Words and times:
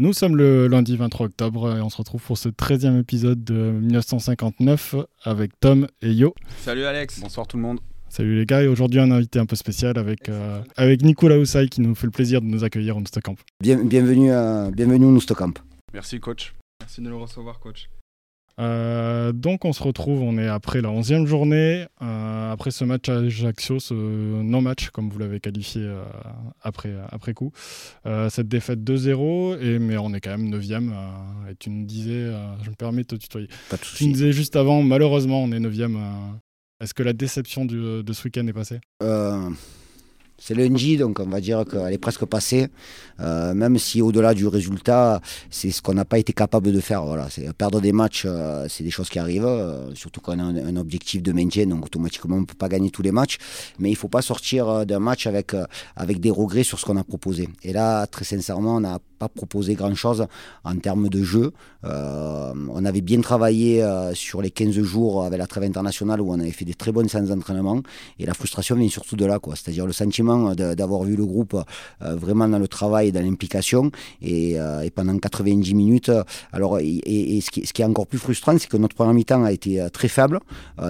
Nous 0.00 0.12
sommes 0.12 0.36
le 0.36 0.68
lundi 0.68 0.96
23 0.96 1.26
octobre 1.26 1.76
et 1.76 1.80
on 1.80 1.90
se 1.90 1.96
retrouve 1.96 2.22
pour 2.22 2.38
ce 2.38 2.48
13e 2.48 3.00
épisode 3.00 3.42
de 3.42 3.54
1959 3.54 4.94
avec 5.24 5.58
Tom 5.58 5.88
et 6.02 6.12
Yo. 6.12 6.36
Salut 6.60 6.84
Alex. 6.84 7.18
Bonsoir 7.18 7.48
tout 7.48 7.56
le 7.56 7.64
monde. 7.64 7.80
Salut 8.08 8.36
les 8.36 8.46
gars, 8.46 8.62
et 8.62 8.68
aujourd'hui 8.68 9.00
un 9.00 9.10
invité 9.10 9.40
un 9.40 9.46
peu 9.46 9.56
spécial 9.56 9.98
avec, 9.98 10.28
euh, 10.28 10.62
avec 10.76 11.02
Nicolas 11.02 11.36
Oussaï 11.36 11.68
qui 11.68 11.80
nous 11.80 11.96
fait 11.96 12.06
le 12.06 12.12
plaisir 12.12 12.40
de 12.40 12.46
nous 12.46 12.62
accueillir 12.62 12.96
au 12.96 13.00
Noustocamp. 13.00 13.34
Bien, 13.60 13.82
bienvenue, 13.82 14.30
à, 14.30 14.70
bienvenue 14.70 15.06
au 15.06 15.10
Noustocamp. 15.10 15.54
Merci 15.92 16.20
coach. 16.20 16.54
Merci 16.80 17.00
de 17.00 17.08
nous 17.08 17.20
recevoir 17.20 17.58
coach. 17.58 17.88
Euh, 18.58 19.32
donc 19.32 19.64
on 19.64 19.72
se 19.72 19.82
retrouve, 19.82 20.20
on 20.22 20.36
est 20.38 20.48
après 20.48 20.80
la 20.80 20.88
11e 20.88 21.26
journée, 21.26 21.86
euh, 22.02 22.52
après 22.52 22.70
ce 22.72 22.84
match 22.84 23.08
à 23.08 23.18
Ajaccio, 23.18 23.78
ce 23.78 23.94
non-match 23.94 24.90
comme 24.90 25.10
vous 25.10 25.18
l'avez 25.18 25.38
qualifié 25.38 25.82
euh, 25.84 26.02
après, 26.62 26.92
après 27.10 27.34
coup. 27.34 27.52
Cette 28.30 28.48
défaite 28.48 28.80
2-0, 28.80 29.60
et, 29.60 29.78
mais 29.78 29.96
on 29.96 30.12
est 30.12 30.20
quand 30.20 30.36
même 30.36 30.50
9e. 30.52 30.92
et 31.50 31.54
tu 31.56 31.70
nous 31.70 31.84
disais, 31.86 32.32
je 32.64 32.70
me 32.70 32.74
permets 32.74 33.02
de 33.02 33.08
te 33.08 33.14
tutoyer, 33.16 33.48
Pas 33.70 33.76
de 33.76 33.82
tu 33.82 34.06
nous 34.06 34.12
disais 34.12 34.32
juste 34.32 34.56
avant, 34.56 34.82
malheureusement 34.82 35.42
on 35.42 35.52
est 35.52 35.60
9e. 35.60 35.96
Est-ce 36.80 36.94
que 36.94 37.02
la 37.02 37.12
déception 37.12 37.64
du- 37.64 38.02
de 38.02 38.12
ce 38.12 38.24
week-end 38.24 38.46
est 38.46 38.52
passée? 38.52 38.80
C'est 40.40 40.54
lundi, 40.54 40.96
donc 40.96 41.18
on 41.18 41.26
va 41.26 41.40
dire 41.40 41.64
qu'elle 41.68 41.92
est 41.92 41.98
presque 41.98 42.24
passée. 42.24 42.68
Euh, 43.20 43.54
même 43.54 43.76
si 43.76 44.00
au-delà 44.00 44.34
du 44.34 44.46
résultat, 44.46 45.20
c'est 45.50 45.72
ce 45.72 45.82
qu'on 45.82 45.94
n'a 45.94 46.04
pas 46.04 46.18
été 46.18 46.32
capable 46.32 46.70
de 46.70 46.80
faire. 46.80 47.04
Voilà, 47.04 47.26
perdre 47.56 47.80
des 47.80 47.90
matchs, 47.90 48.22
euh, 48.24 48.66
c'est 48.68 48.84
des 48.84 48.90
choses 48.90 49.08
qui 49.08 49.18
arrivent. 49.18 49.44
euh, 49.44 49.92
surtout 49.94 50.20
quand 50.20 50.36
on 50.36 50.38
a 50.38 50.44
un, 50.44 50.76
objectif 50.76 51.22
de 51.24 51.32
maintien, 51.32 51.66
donc 51.66 51.86
automatiquement 51.86 52.36
on 52.36 52.40
ne 52.42 52.46
peut 52.46 52.54
pas 52.54 52.68
gagner 52.68 52.90
tous 52.90 53.02
les 53.02 53.10
matchs. 53.10 53.38
Mais 53.80 53.90
il 53.90 53.96
faut 53.96 54.08
pas 54.08 54.22
sortir 54.22 54.68
euh, 54.68 54.84
d'un 54.84 55.00
match 55.00 55.26
avec 55.26 55.56
avec 55.96 56.20
des 56.20 56.30
regrets 56.30 56.62
sur 56.62 56.78
ce 56.78 56.84
qu'on 56.84 56.96
a 56.96 57.04
proposé. 57.04 57.48
Et 57.64 57.72
là, 57.72 58.06
très 58.06 58.24
sincèrement, 58.24 58.76
on 58.76 58.80
n'a 58.80 59.00
pas 59.18 59.28
proposé 59.28 59.74
grand-chose 59.74 60.26
en 60.62 60.76
termes 60.76 61.08
de 61.08 61.22
jeu. 61.24 61.52
On 61.82 62.84
avait 62.84 63.00
bien 63.00 63.20
travaillé 63.20 63.84
sur 64.14 64.40
les 64.42 64.50
15 64.50 64.80
jours 64.82 65.24
avec 65.24 65.38
la 65.38 65.46
trêve 65.46 65.64
internationale 65.64 66.20
où 66.20 66.30
on 66.30 66.38
avait 66.38 66.52
fait 66.52 66.64
des 66.64 66.74
très 66.74 66.92
bonnes 66.92 67.08
séances 67.08 67.28
d'entraînement. 67.28 67.82
Et 68.20 68.26
la 68.26 68.34
frustration 68.34 68.76
vient 68.76 68.88
surtout 68.88 69.16
de 69.16 69.24
là, 69.24 69.40
quoi. 69.40 69.56
C'est-à-dire 69.56 69.86
le 69.86 69.92
sentiment 69.92 70.27
d'avoir 70.54 71.02
vu 71.02 71.16
le 71.16 71.24
groupe 71.24 71.56
euh, 72.02 72.14
vraiment 72.14 72.48
dans 72.48 72.58
le 72.58 72.68
travail 72.68 73.08
et 73.08 73.12
dans 73.12 73.20
l'implication. 73.22 73.90
Et, 74.22 74.58
euh, 74.58 74.88
pendant 74.94 75.18
90 75.18 75.74
minutes, 75.74 76.10
alors, 76.52 76.78
et, 76.80 77.40
ce, 77.40 77.50
qui, 77.50 77.82
est 77.82 77.84
encore 77.84 78.06
plus 78.06 78.18
frustrant, 78.18 78.56
c'est 78.58 78.68
que 78.68 78.76
notre 78.76 78.94
première 78.96 79.14
mi-temps 79.14 79.44
a 79.44 79.52
été 79.52 79.80
euh, 79.80 79.88
très 79.88 80.08
faible 80.08 80.40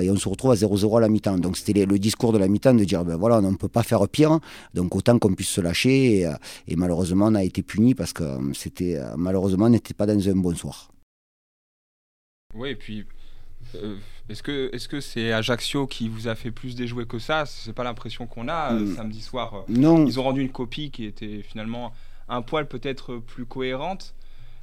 et 0.01 0.11
on 0.11 0.17
se 0.17 0.29
retrouve 0.29 0.53
à 0.53 0.55
0-0 0.55 0.99
à 0.99 1.01
la 1.01 1.09
mi-temps. 1.09 1.39
Donc 1.39 1.57
c'était 1.57 1.85
le 1.85 1.99
discours 1.99 2.33
de 2.33 2.39
la 2.39 2.49
mi-temps 2.49 2.75
de 2.75 2.85
dire, 2.85 3.05
ben 3.05 3.17
voilà, 3.17 3.39
on 3.39 3.51
ne 3.51 3.57
peut 3.57 3.69
pas 3.69 3.83
faire 3.83 4.07
pire, 4.09 4.39
donc 4.75 4.95
autant 4.95 5.19
qu'on 5.19 5.35
puisse 5.35 5.49
se 5.49 5.61
lâcher. 5.61 6.27
Et, 6.67 6.77
malheureusement, 6.77 7.27
on 7.27 7.35
a 7.35 7.45
été 7.45 7.63
puni 7.63 7.95
parce 7.95 8.13
que 8.13 8.25
c'était 8.55 8.99
malheureusement, 9.17 9.67
on 9.67 9.71
n'était 9.71 9.95
pas 9.95 10.07
dans 10.07 10.29
un 10.29 10.37
bon 10.37 10.55
soir. 10.55 10.91
Oui, 12.55 12.71
et 12.71 12.77
puis 12.77 13.05
est-ce 14.29 14.43
que 14.43 14.71
est-ce 14.75 14.89
que 14.89 15.01
c'est 15.01 15.33
Ajaccio 15.33 15.87
qui 15.87 16.09
vous 16.09 16.29
a 16.29 16.35
fait 16.35 16.51
plus 16.51 16.75
déjouer 16.75 17.07
que 17.07 17.19
ça? 17.19 17.45
C'est 17.47 17.73
pas 17.73 17.85
l'impression 17.85 18.27
qu'on 18.27 18.49
a 18.49 18.75
euh, 18.75 18.81
Mm. 18.81 18.97
samedi 18.97 19.21
soir. 19.21 19.55
euh, 19.55 19.63
Non, 19.69 20.07
Ils 20.07 20.19
ont 20.21 20.25
rendu 20.25 20.41
une 20.43 20.51
copie 20.51 20.91
qui 20.91 21.05
était 21.05 21.43
finalement 21.43 21.93
un 22.29 22.43
poil 22.43 22.67
peut-être 22.69 23.17
plus 23.17 23.47
cohérente. 23.47 24.15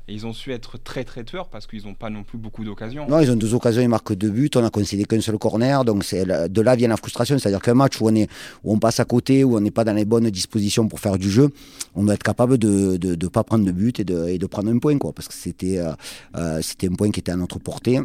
Et 0.08 0.14
ils 0.14 0.28
ont 0.28 0.34
su 0.34 0.52
être 0.54 0.78
très 0.78 1.04
très 1.04 1.24
tueurs 1.24 1.48
parce 1.50 1.66
qu'ils 1.66 1.84
n'ont 1.88 1.96
pas 1.96 2.12
non 2.12 2.22
plus 2.24 2.38
beaucoup 2.38 2.64
d'occasions. 2.64 3.08
Non, 3.10 3.22
ils 3.22 3.32
ont 3.32 3.36
deux 3.36 3.56
occasions, 3.56 3.82
ils 3.82 3.90
marquent 3.90 4.14
deux 4.14 4.30
buts. 4.30 4.52
On 4.56 4.64
a 4.64 4.70
concédé 4.70 5.04
qu'un 5.06 5.20
seul 5.20 5.40
corner. 5.40 5.84
Donc, 5.84 6.04
c'est 6.04 6.26
de 6.48 6.62
là 6.62 6.76
vient 6.76 6.90
la 6.90 6.96
frustration. 6.98 7.40
C'est-à-dire 7.40 7.60
qu'un 7.60 7.74
match 7.74 8.00
où 8.00 8.08
on, 8.08 8.14
est, 8.14 8.30
où 8.64 8.72
on 8.72 8.78
passe 8.78 9.00
à 9.00 9.06
côté, 9.06 9.44
où 9.44 9.58
on 9.58 9.60
n'est 9.62 9.72
pas 9.72 9.84
dans 9.84 9.94
les 9.96 10.06
bonnes 10.06 10.30
dispositions 10.30 10.88
pour 10.88 11.00
faire 11.00 11.18
du 11.18 11.32
jeu, 11.32 11.50
on 11.96 12.04
doit 12.04 12.14
être 12.14 12.22
capable 12.22 12.60
de 12.60 13.00
ne 13.02 13.28
pas 13.30 13.44
prendre 13.44 13.66
de 13.66 13.72
but 13.72 14.00
et 14.00 14.04
de, 14.04 14.28
et 14.28 14.38
de 14.38 14.46
prendre 14.46 14.70
un 14.70 14.78
point. 14.78 14.96
Quoi, 15.00 15.12
parce 15.12 15.28
que 15.28 15.34
c'était 15.34 15.80
euh, 16.36 16.62
c'était 16.62 16.88
un 16.88 16.94
point 16.94 17.10
qui 17.10 17.22
était 17.22 17.32
à 17.32 17.36
notre 17.36 17.58
portée. 17.58 18.00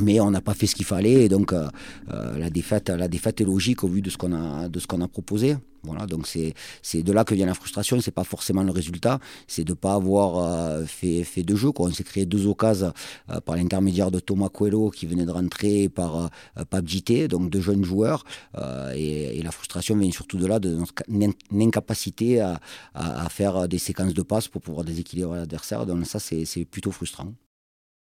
Mais 0.00 0.20
on 0.20 0.30
n'a 0.30 0.40
pas 0.40 0.54
fait 0.54 0.66
ce 0.66 0.74
qu'il 0.74 0.86
fallait. 0.86 1.24
Et 1.24 1.28
donc, 1.28 1.52
euh, 1.52 1.68
euh, 2.12 2.38
la, 2.38 2.50
défaite, 2.50 2.88
la 2.88 3.08
défaite 3.08 3.40
est 3.40 3.44
logique 3.44 3.84
au 3.84 3.88
vu 3.88 4.00
de 4.00 4.10
ce 4.10 4.16
qu'on 4.16 4.32
a, 4.32 4.68
de 4.68 4.78
ce 4.78 4.86
qu'on 4.86 5.00
a 5.00 5.08
proposé. 5.08 5.56
Voilà, 5.84 6.06
donc 6.06 6.28
c'est 6.28 6.54
c'est 6.80 7.02
de 7.02 7.12
là 7.12 7.24
que 7.24 7.34
vient 7.34 7.46
la 7.46 7.54
frustration. 7.54 8.00
C'est 8.00 8.12
pas 8.12 8.22
forcément 8.24 8.62
le 8.62 8.70
résultat, 8.70 9.18
c'est 9.48 9.64
de 9.64 9.74
pas 9.74 9.94
avoir 9.94 10.38
euh, 10.38 10.84
fait, 10.84 11.24
fait 11.24 11.42
de 11.42 11.56
jeu. 11.56 11.72
Quoi. 11.72 11.88
On 11.88 11.92
s'est 11.92 12.04
créé 12.04 12.24
deux 12.24 12.46
occasions 12.46 12.92
par 13.44 13.56
l'intermédiaire 13.56 14.12
de 14.12 14.20
Thomas 14.20 14.48
Coelho 14.48 14.90
qui 14.90 15.06
venait 15.06 15.26
de 15.26 15.32
rentrer 15.32 15.82
et 15.84 15.88
par 15.88 16.16
euh, 16.16 16.64
Pape 16.70 16.86
Jité, 16.86 17.26
donc 17.26 17.50
deux 17.50 17.60
jeunes 17.60 17.84
joueurs. 17.84 18.24
Et, 18.94 19.40
la 19.42 19.50
frustration 19.50 19.96
vient 19.96 20.10
surtout 20.12 20.38
de 20.38 20.46
là, 20.46 20.60
de 20.60 20.76
notre 20.76 20.92
incapacité 21.52 22.38
à, 22.38 22.60
à, 22.94 23.24
à 23.24 23.28
faire 23.28 23.66
des 23.66 23.78
séquences 23.78 24.14
de 24.14 24.22
passes 24.22 24.46
pour 24.46 24.62
pouvoir 24.62 24.84
déséquilibrer 24.84 25.38
l'adversaire. 25.38 25.84
Donc 25.84 26.06
ça, 26.06 26.20
c'est 26.20 26.44
c'est 26.44 26.64
plutôt 26.64 26.92
frustrant. 26.92 27.32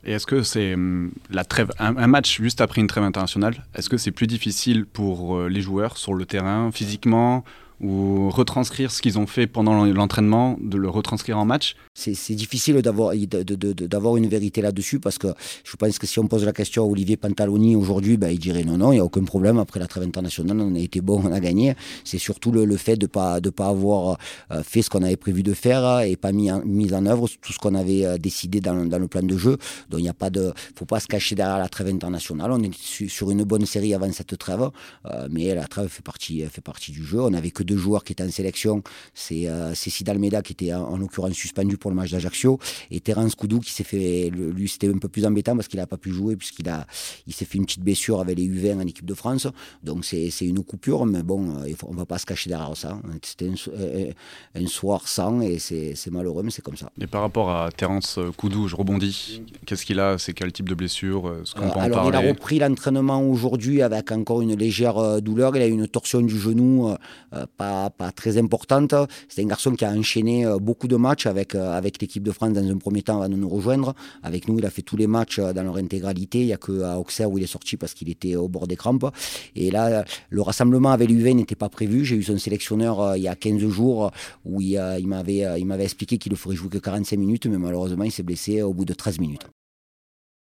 Et 0.05 0.13
est-ce 0.13 0.25
que 0.25 0.43
c'est 0.43 0.73
hum, 0.73 1.11
la 1.29 1.43
trêve, 1.43 1.71
un, 1.79 2.07
match 2.07 2.41
juste 2.41 2.61
après 2.61 2.81
une 2.81 2.87
trêve 2.87 3.03
internationale, 3.03 3.65
est-ce 3.75 3.89
que 3.89 3.97
c'est 3.97 4.11
plus 4.11 4.27
difficile 4.27 4.85
pour 4.85 5.37
euh, 5.37 5.49
les 5.49 5.61
joueurs 5.61 5.97
sur 5.97 6.13
le 6.13 6.25
terrain, 6.25 6.71
physiquement, 6.71 7.43
ou 7.81 8.29
retranscrire 8.29 8.91
ce 8.91 9.01
qu'ils 9.01 9.17
ont 9.17 9.27
fait 9.27 9.47
pendant 9.47 9.85
l'entraînement, 9.85 10.57
de 10.61 10.77
le 10.77 10.89
retranscrire 10.89 11.37
en 11.37 11.45
match? 11.45 11.75
C'est 11.93 12.35
difficile 12.35 12.81
d'avoir 12.81 14.17
une 14.17 14.27
vérité 14.27 14.61
là-dessus 14.61 14.99
parce 14.99 15.17
que 15.17 15.27
je 15.63 15.75
pense 15.75 15.99
que 15.99 16.07
si 16.07 16.19
on 16.19 16.27
pose 16.27 16.45
la 16.45 16.53
question 16.53 16.83
à 16.83 16.85
Olivier 16.85 17.17
Pantaloni 17.17 17.75
aujourd'hui, 17.75 18.17
ben, 18.17 18.29
il 18.29 18.39
dirait 18.39 18.63
non, 18.63 18.77
non, 18.77 18.91
il 18.91 18.95
n'y 18.95 19.01
a 19.01 19.05
aucun 19.05 19.23
problème. 19.23 19.57
Après 19.57 19.79
la 19.79 19.87
trêve 19.87 20.03
internationale, 20.03 20.59
on 20.59 20.75
a 20.75 20.79
été 20.79 21.01
bon, 21.01 21.21
on 21.23 21.31
a 21.31 21.39
gagné. 21.39 21.75
C'est 22.03 22.17
surtout 22.17 22.51
le, 22.51 22.77
fait 22.77 22.95
de 22.95 23.03
ne 23.03 23.07
pas, 23.07 23.39
de 23.39 23.49
pas 23.49 23.67
avoir 23.67 24.17
euh, 24.51 24.63
fait 24.63 24.81
ce 24.81 24.89
qu'on 24.89 25.03
avait 25.03 25.17
prévu 25.17 25.43
de 25.43 25.53
faire 25.53 26.01
et 26.01 26.15
pas 26.15 26.31
mis 26.31 26.51
en, 26.51 26.61
en 26.61 27.05
œuvre 27.05 27.27
tout 27.41 27.53
ce 27.53 27.59
qu'on 27.59 27.75
avait 27.75 28.05
euh, 28.05 28.17
décidé 28.17 28.59
dans, 28.59 28.73
le 28.73 29.07
plan 29.07 29.23
de 29.23 29.37
jeu. 29.37 29.57
Donc 29.89 29.99
il 29.99 30.03
n'y 30.03 30.09
a 30.09 30.13
pas 30.13 30.29
de, 30.29 30.53
faut 30.75 30.85
pas 30.85 30.99
se 30.99 31.07
cacher 31.07 31.35
derrière 31.35 31.57
la 31.57 31.69
trêve 31.69 31.87
internationale. 31.87 32.51
On 32.51 32.61
est 32.61 32.73
su- 32.73 33.09
sur 33.09 33.31
une 33.31 33.43
bonne 33.43 33.65
série 33.65 33.93
avant 33.93 34.11
cette 34.11 34.37
trêve, 34.37 34.69
euh, 35.05 35.27
mais 35.31 35.53
la 35.53 35.67
trêve 35.67 35.87
fait 35.87 36.03
partie, 36.03 36.43
fait 36.45 36.61
partie 36.61 36.91
du 36.91 37.03
jeu. 37.03 37.21
On 37.21 37.29
n'avait 37.29 37.51
que 37.51 37.63
deux 37.69 37.77
joueurs 37.85 38.03
qui 38.03 38.11
étaient 38.13 38.23
en 38.23 38.31
sélection. 38.41 38.75
C'est 39.13 39.43
euh, 39.47 39.73
Sid 39.75 40.07
Almeida 40.09 40.41
qui 40.41 40.53
était 40.53 40.73
en, 40.73 40.83
en 40.93 40.97
l'occurrence 40.97 41.33
suspendu 41.33 41.77
pour 41.77 41.89
le 41.91 41.95
match 41.99 42.11
d'Ajaccio 42.11 42.51
et 42.91 42.99
Terence 42.99 43.35
Koudou 43.35 43.59
qui 43.59 43.71
s'est 43.71 43.83
fait, 43.93 44.29
lui 44.57 44.67
c'était 44.67 44.89
un 44.89 44.97
peu 44.97 45.09
plus 45.09 45.25
embêtant 45.25 45.55
parce 45.55 45.67
qu'il 45.69 45.79
n'a 45.79 45.87
pas 45.87 45.97
pu 45.97 46.11
jouer 46.11 46.35
puisqu'il 46.35 46.67
a, 46.69 46.85
il 47.27 47.33
s'est 47.33 47.45
fait 47.45 47.57
une 47.57 47.65
petite 47.65 47.83
blessure 47.89 48.19
avec 48.19 48.37
les 48.37 48.47
U20 48.47 48.77
en 48.77 48.87
équipe 48.93 49.05
de 49.05 49.13
France. 49.13 49.47
Donc 49.83 50.05
c'est 50.05 50.29
une 50.53 50.63
coupure, 50.63 51.05
mais 51.05 51.23
bon, 51.23 51.41
euh, 51.63 51.73
on 51.87 51.93
va 51.93 52.05
pas 52.05 52.17
se 52.17 52.25
cacher 52.25 52.49
derrière 52.49 52.75
ça. 52.75 52.99
C'était 53.23 53.49
un, 53.49 53.55
so- 53.55 53.71
euh, 53.77 54.11
un 54.55 54.67
soir 54.67 55.07
sans 55.07 55.41
et 55.41 55.59
c'est 55.59 55.95
malheureux, 56.11 56.43
mais 56.43 56.51
c'est 56.51 56.61
comme 56.61 56.77
ça. 56.77 56.89
Et 57.01 57.07
par 57.07 57.21
rapport 57.21 57.49
à 57.51 57.69
Terence 57.71 58.17
euh, 58.17 58.31
Koudou, 58.31 58.67
je 58.67 58.75
rebondis. 58.75 59.41
Qu'est-ce 59.65 59.85
qu'il 59.85 59.99
a? 59.99 60.17
C'est 60.17 60.33
quel 60.33 60.51
type 60.51 60.67
de 60.69 60.75
blessure? 60.75 61.27
Euh, 61.27 61.41
Est-ce 61.43 61.53
qu'on 61.53 61.67
Euh, 61.67 61.73
peut 61.73 61.79
en 61.79 61.81
alors, 61.83 62.07
il 62.09 62.15
a 62.15 62.19
repris 62.33 62.59
l'entraînement 62.59 63.21
aujourd'hui 63.21 63.81
avec 63.81 64.11
encore 64.11 64.41
une 64.41 64.55
légère 64.55 64.97
euh, 64.97 65.19
douleur. 65.19 65.55
Il 65.55 65.61
a 65.61 65.67
eu 65.67 65.71
une 65.71 65.87
torsion 65.87 66.21
du 66.21 66.37
genou 66.39 66.89
euh, 66.89 66.95
euh, 67.33 67.45
pas, 67.59 68.11
très 68.15 68.37
importante. 68.37 68.95
C'est 69.27 69.43
un 69.43 69.47
garçon 69.47 69.71
qui 69.71 69.85
a 69.85 69.91
enchaîné 69.91 70.45
euh, 70.45 70.57
beaucoup 70.57 70.87
de 70.87 70.95
matchs 70.95 71.25
avec, 71.25 71.55
euh, 71.55 71.71
avec 71.71 72.01
l'équipe 72.01 72.23
de 72.23 72.31
France 72.31 72.53
dans 72.53 72.65
un 72.65 72.77
premier 72.77 73.01
temps 73.01 73.17
avant 73.17 73.29
de 73.29 73.35
nous 73.35 73.49
rejoindre. 73.49 73.93
Avec 74.23 74.47
nous, 74.47 74.57
il 74.59 74.65
a 74.65 74.69
fait 74.69 74.81
tous 74.81 74.97
les 74.97 75.07
matchs 75.07 75.39
euh, 75.39 75.53
dans 75.53 75.63
leur 75.63 75.77
intégralité. 75.77 76.39
Il 76.39 76.45
n'y 76.47 76.53
a 76.53 76.57
qu'à 76.57 76.97
Auxerre 76.97 77.29
où 77.29 77.37
il 77.37 77.43
est 77.43 77.47
sorti 77.47 77.77
parce 77.77 77.93
qu'il 77.93 78.09
était 78.09 78.35
au 78.35 78.47
bord 78.47 78.67
des 78.67 78.75
crampes. 78.75 79.13
Et 79.55 79.71
là, 79.71 80.05
le 80.29 80.41
rassemblement 80.41 80.91
avec 80.91 81.09
l'UV 81.09 81.33
n'était 81.33 81.55
pas 81.55 81.69
prévu. 81.69 82.05
J'ai 82.05 82.15
eu 82.15 82.23
son 82.23 82.37
sélectionneur 82.37 83.15
il 83.17 83.23
y 83.23 83.27
a 83.27 83.35
15 83.35 83.67
jours 83.67 84.11
où 84.45 84.61
il, 84.61 84.81
il 84.99 85.07
m'avait 85.07 85.45
il 85.59 85.65
m'avait 85.65 85.83
expliqué 85.83 86.17
qu'il 86.17 86.31
ne 86.31 86.37
ferait 86.37 86.55
jouer 86.55 86.69
que 86.69 86.77
45 86.77 87.17
minutes, 87.17 87.45
mais 87.47 87.57
malheureusement, 87.57 88.03
il 88.03 88.11
s'est 88.11 88.23
blessé 88.23 88.61
au 88.61 88.73
bout 88.73 88.85
de 88.85 88.93
13 88.93 89.19
minutes. 89.19 89.45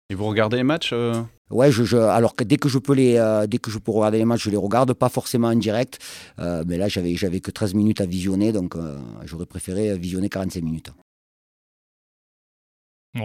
Et 0.09 0.15
vous 0.15 0.25
regardez 0.25 0.57
les 0.57 0.63
matchs 0.63 0.93
Ouais, 1.49 1.71
je, 1.71 1.97
alors 1.97 2.35
que 2.35 2.43
dès 2.43 2.57
que 2.57 2.69
je 2.69 2.79
peux 2.79 2.93
les, 2.93 3.17
euh, 3.17 3.47
dès 3.47 3.57
que 3.57 3.69
je 3.69 3.77
peux 3.77 3.91
regarder 3.91 4.17
les 4.17 4.25
matchs, 4.25 4.43
je 4.45 4.49
les 4.49 4.57
regarde, 4.57 4.93
pas 4.93 5.09
forcément 5.09 5.49
en 5.49 5.55
direct. 5.55 5.99
Euh, 6.39 6.63
mais 6.65 6.77
là, 6.77 6.87
j'avais, 6.87 7.15
j'avais 7.15 7.41
que 7.41 7.51
13 7.51 7.73
minutes 7.73 8.01
à 8.01 8.05
visionner, 8.05 8.51
donc 8.51 8.75
euh, 8.75 8.97
j'aurais 9.25 9.45
préféré 9.45 9.97
visionner 9.97 10.29
45 10.29 10.63
minutes. 10.63 10.91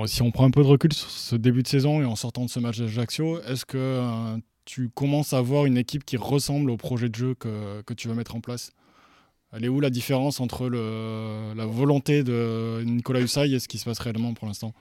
Si 0.07 0.21
on 0.21 0.31
prend 0.31 0.45
un 0.45 0.51
peu 0.51 0.63
de 0.63 0.69
recul 0.69 0.93
sur 0.93 1.09
ce 1.09 1.35
début 1.35 1.63
de 1.63 1.69
saison 1.69 2.03
et 2.03 2.05
en 2.05 2.17
sortant 2.17 2.45
de 2.45 2.51
ce 2.51 2.61
match 2.61 2.79
d'Ajaccio, 2.79 3.41
est-ce 3.45 3.65
que 3.65 4.39
tu 4.67 4.91
commences 4.91 5.33
à 5.33 5.41
voir 5.41 5.65
une 5.65 5.79
équipe 5.79 6.05
qui 6.05 6.19
ressemble 6.19 6.71
au 6.71 6.77
projet 6.77 7.09
de 7.09 7.15
jeu 7.15 7.35
que, 7.35 7.81
que 7.81 7.95
tu 7.95 8.07
veux 8.09 8.15
mettre 8.15 8.37
en 8.37 8.43
place? 8.43 8.73
Elle 9.57 9.65
est 9.65 9.69
où 9.69 9.81
la 9.81 9.89
différence 9.89 10.41
entre 10.41 10.69
le, 10.69 11.55
la 11.57 11.65
volonté 11.65 12.23
de 12.23 12.83
Nicolas 12.85 13.21
Hussay 13.21 13.51
et 13.51 13.59
ce 13.59 13.67
qui 13.67 13.79
se 13.79 13.87
passe 13.87 13.99
réellement 13.99 14.35
pour 14.35 14.47
l'instant? 14.47 14.75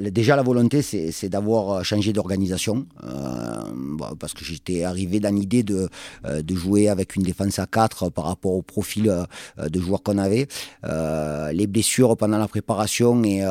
Déjà, 0.00 0.36
la 0.36 0.42
volonté, 0.42 0.80
c'est, 0.80 1.28
d'avoir 1.28 1.70
euh, 1.70 1.82
changé 1.82 2.14
d'organisation. 2.14 2.86
Euh, 3.04 3.60
parce 4.18 4.32
que 4.32 4.42
j'étais 4.42 4.84
arrivé 4.84 5.20
dans 5.20 5.34
l'idée 5.34 5.62
de, 5.62 5.90
de 6.24 6.54
jouer 6.54 6.88
avec 6.88 7.16
une 7.16 7.24
défense 7.24 7.58
à 7.58 7.66
4 7.66 8.08
par 8.08 8.24
rapport 8.24 8.52
au 8.52 8.62
profil 8.62 9.12
de 9.58 9.80
joueurs 9.80 10.02
qu'on 10.02 10.18
avait. 10.18 10.48
les 11.52 11.66
blessures 11.66 12.16
pendant 12.16 12.38
la 12.38 12.48
préparation 12.48 13.22
et 13.24 13.42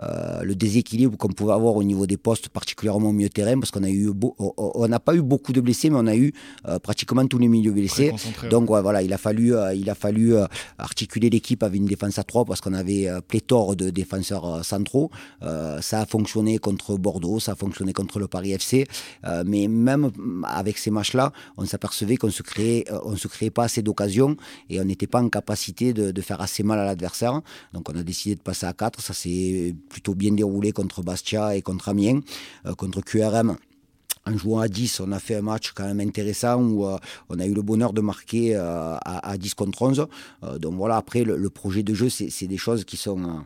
le 0.00 0.54
déséquilibre 0.54 1.16
qu'on 1.16 1.28
pouvait 1.28 1.52
avoir 1.52 1.76
au 1.76 1.82
niveau 1.82 2.06
des 2.06 2.16
postes, 2.16 2.48
particulièrement 2.48 3.10
au 3.10 3.12
milieu 3.12 3.28
terrain, 3.28 3.58
parce 3.58 3.70
qu'on 3.70 3.84
a 3.84 3.90
eu 3.90 4.10
on 4.38 4.88
n'a 4.88 5.00
pas 5.00 5.14
eu 5.14 5.22
beaucoup 5.22 5.52
de 5.52 5.60
blessés, 5.60 5.90
mais 5.90 5.98
on 5.98 6.06
a 6.06 6.16
eu 6.16 6.32
pratiquement 6.82 7.26
tous 7.26 7.38
les 7.38 7.48
milieux 7.48 7.72
blessés. 7.72 8.12
Donc 8.50 8.68
voilà, 8.68 9.02
il 9.02 9.12
a 9.12 9.18
fallu, 9.18 9.54
il 9.74 9.88
a 9.90 9.94
fallu 10.02 10.34
articuler 10.78 11.30
l'équipe 11.30 11.62
avec 11.62 11.80
une 11.80 11.86
défense 11.86 12.18
à 12.18 12.24
3 12.24 12.44
parce 12.44 12.60
qu'on 12.60 12.74
avait 12.74 13.08
pléthore 13.28 13.76
de 13.76 13.90
défenseurs 13.90 14.64
centraux. 14.64 15.10
ça 15.40 16.00
a 16.00 16.06
fonctionné 16.06 16.58
contre 16.58 16.96
Bordeaux, 16.96 17.40
ça 17.40 17.52
a 17.52 17.54
fonctionné 17.54 17.92
contre 17.92 18.18
le 18.18 18.28
Paris 18.28 18.52
FC, 18.52 18.86
euh, 19.26 19.44
mais 19.46 19.68
même 19.68 20.10
avec 20.44 20.78
ces 20.78 20.90
matchs-là, 20.90 21.32
on 21.56 21.64
s'apercevait 21.66 22.16
qu'on 22.16 22.30
se 22.30 22.42
créait, 22.42 22.84
euh, 22.90 23.16
se 23.16 23.28
créait 23.28 23.50
pas 23.50 23.64
assez 23.64 23.82
d'occasions 23.82 24.36
et 24.70 24.80
on 24.80 24.84
n'était 24.84 25.06
pas 25.06 25.20
en 25.20 25.28
capacité 25.28 25.92
de, 25.92 26.22
faire 26.22 26.40
assez 26.40 26.62
mal 26.62 26.78
à 26.78 26.84
l'adversaire. 26.84 27.40
Donc 27.72 27.88
on 27.90 27.96
a 27.96 28.02
décidé 28.02 28.34
de 28.36 28.40
passer 28.40 28.66
à 28.66 28.72
4, 28.72 29.00
ça 29.00 29.12
s'est 29.12 29.74
plutôt 29.88 30.14
bien 30.14 30.32
déroulé 30.32 30.72
contre 30.72 31.02
Bastia 31.02 31.56
et 31.56 31.62
contre 31.62 31.88
Amiens, 31.88 32.20
euh, 32.66 32.74
contre 32.74 33.00
QRM 33.02 33.56
en 34.26 34.36
jouant 34.36 34.60
à 34.60 34.68
10, 34.68 35.00
on 35.00 35.12
a 35.12 35.18
fait 35.18 35.36
un 35.36 35.42
match 35.42 35.72
quand 35.72 35.84
même 35.84 36.00
intéressant 36.00 36.62
où 36.62 36.86
on 37.28 37.38
a 37.38 37.46
eu 37.46 37.54
le 37.54 37.62
bonheur 37.62 37.92
de 37.92 38.00
marquer 38.00 38.54
à, 38.54 39.36
10 39.38 39.54
contre 39.54 39.82
11. 39.82 40.06
donc 40.58 40.74
voilà, 40.74 40.96
après, 40.96 41.24
le, 41.24 41.50
projet 41.50 41.82
de 41.82 41.92
jeu, 41.94 42.08
c'est 42.08 42.46
des 42.46 42.56
choses 42.56 42.84
qui 42.84 42.96
sont 42.96 43.44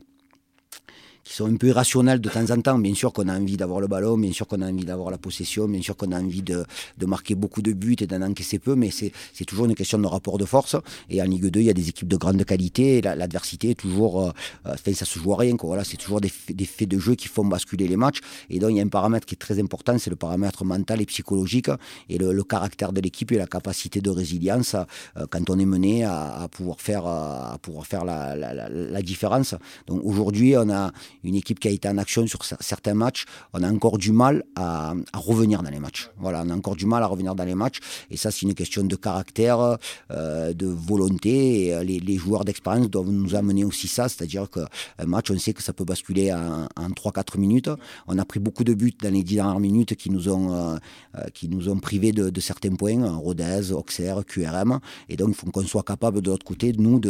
qui 1.26 1.34
sont 1.34 1.52
un 1.52 1.56
peu 1.56 1.66
irrationnels 1.66 2.20
de 2.20 2.28
temps 2.28 2.50
en 2.50 2.60
temps. 2.60 2.78
Bien 2.78 2.94
sûr 2.94 3.12
qu'on 3.12 3.26
a 3.26 3.36
envie 3.36 3.56
d'avoir 3.56 3.80
le 3.80 3.88
ballon, 3.88 4.16
bien 4.16 4.32
sûr 4.32 4.46
qu'on 4.46 4.62
a 4.62 4.70
envie 4.70 4.84
d'avoir 4.84 5.10
la 5.10 5.18
possession, 5.18 5.66
bien 5.66 5.82
sûr 5.82 5.96
qu'on 5.96 6.12
a 6.12 6.20
envie 6.20 6.42
de, 6.42 6.64
de, 6.98 7.06
marquer 7.06 7.34
beaucoup 7.34 7.62
de 7.62 7.72
buts 7.72 7.96
et 7.98 8.06
d'en 8.06 8.22
encaisser 8.22 8.60
peu, 8.60 8.76
mais 8.76 8.90
c'est 8.90 9.44
toujours 9.44 9.66
une 9.66 9.74
question 9.74 9.98
de 9.98 10.06
rapport 10.06 10.38
de 10.38 10.44
force. 10.44 10.76
Et 11.10 11.20
en 11.20 11.24
Ligue 11.24 11.46
2, 11.46 11.60
il 11.60 11.66
y 11.66 11.70
a 11.70 11.74
des 11.74 11.88
équipes 11.88 12.06
de 12.06 12.16
grande 12.16 12.44
qualité, 12.44 13.02
l'adversité 13.02 13.70
est 13.70 13.74
toujours, 13.74 14.22
euh, 14.22 14.30
euh 14.66 14.94
ça 14.94 15.04
se 15.04 15.18
joue 15.18 15.32
à 15.32 15.38
rien. 15.38 15.56
Quoi. 15.56 15.68
Voilà, 15.68 15.82
c'est 15.82 15.96
toujours 15.96 16.20
des, 16.20 16.30
des, 16.48 16.64
faits 16.64 16.88
de 16.88 16.98
jeu 16.98 17.16
qui 17.16 17.26
font 17.26 17.44
basculer 17.44 17.88
les 17.88 17.96
matchs. 17.96 18.20
Et 18.48 18.60
donc 18.60 18.70
il 18.70 18.76
y 18.76 18.80
a 18.80 18.84
un 18.84 18.88
paramètre 18.88 19.26
qui 19.26 19.34
est 19.34 19.38
très 19.38 19.58
important, 19.58 19.98
c'est 19.98 20.10
le 20.10 20.16
paramètre 20.16 20.64
mental 20.64 21.02
et 21.02 21.06
psychologique, 21.06 21.70
et 22.08 22.18
le, 22.18 22.44
caractère 22.44 22.92
de 22.92 23.00
l'équipe 23.00 23.32
et 23.32 23.38
la 23.38 23.48
capacité 23.48 24.00
de 24.00 24.10
résilience 24.10 24.76
euh, 25.16 25.26
quand 25.28 25.50
on 25.50 25.58
est 25.58 25.66
mené 25.66 26.04
à, 26.04 26.46
pouvoir 26.52 26.80
faire, 26.80 27.04
à 27.06 27.58
pouvoir 27.60 27.84
faire 27.84 28.04
la, 28.04 28.36
la, 28.36 28.54
la, 28.54 28.68
la 28.68 29.02
différence. 29.02 29.56
Donc 29.88 30.02
aujourd'hui, 30.04 30.56
on 30.56 30.70
a 30.70 30.92
une 31.26 31.34
équipe 31.34 31.60
qui 31.60 31.68
a 31.68 31.70
été 31.70 31.88
en 31.88 31.98
action 31.98 32.26
sur 32.26 32.44
certains 32.44 32.94
matchs, 32.94 33.24
on 33.52 33.62
a 33.62 33.70
encore 33.70 33.98
du 33.98 34.12
mal 34.12 34.44
à, 34.54 34.94
revenir 35.14 35.62
dans 35.62 35.70
les 35.70 35.80
matchs. 35.80 36.10
Voilà, 36.18 36.42
on 36.46 36.50
a 36.50 36.54
encore 36.54 36.76
du 36.76 36.86
mal 36.86 37.02
à 37.02 37.06
revenir 37.06 37.34
dans 37.34 37.44
les 37.44 37.54
matchs. 37.54 37.78
Et 38.10 38.16
ça, 38.16 38.30
c'est 38.30 38.42
une 38.42 38.54
question 38.54 38.84
de 38.84 38.96
caractère, 38.96 39.78
euh, 40.10 40.52
de 40.52 40.66
volonté. 40.66 41.74
Euh, 41.74 41.82
les, 41.82 42.16
joueurs 42.16 42.44
d'expérience 42.44 42.88
doivent 42.88 43.10
nous 43.10 43.34
amener 43.34 43.64
aussi 43.64 43.88
ça, 43.88 44.08
c'est-à-dire 44.08 44.48
qu'un 44.50 45.06
match, 45.06 45.30
on 45.30 45.38
sait 45.38 45.52
que 45.52 45.62
ça 45.62 45.72
peut 45.72 45.84
basculer 45.84 46.32
en, 46.32 46.66
3-4 46.76 47.38
minutes. 47.38 47.70
On 48.06 48.18
a 48.18 48.24
pris 48.24 48.40
beaucoup 48.40 48.64
de 48.64 48.74
buts 48.74 48.94
dans 49.02 49.12
les 49.12 49.22
10 49.22 49.34
dernières 49.36 49.60
minutes 49.60 49.94
qui 49.96 50.10
nous 50.10 50.28
ont, 50.28 50.54
euh, 50.54 51.74
privés 51.82 52.12
de, 52.12 52.40
certains 52.40 52.74
points, 52.74 53.10
Rodez, 53.16 53.72
Auxerre, 53.72 54.24
QRM. 54.24 54.80
Et 55.08 55.16
donc, 55.16 55.30
il 55.30 55.34
faut 55.34 55.50
qu'on 55.50 55.66
soit 55.66 55.82
capable 55.82 56.22
de 56.22 56.30
l'autre 56.30 56.46
côté, 56.46 56.72
nous, 56.72 57.00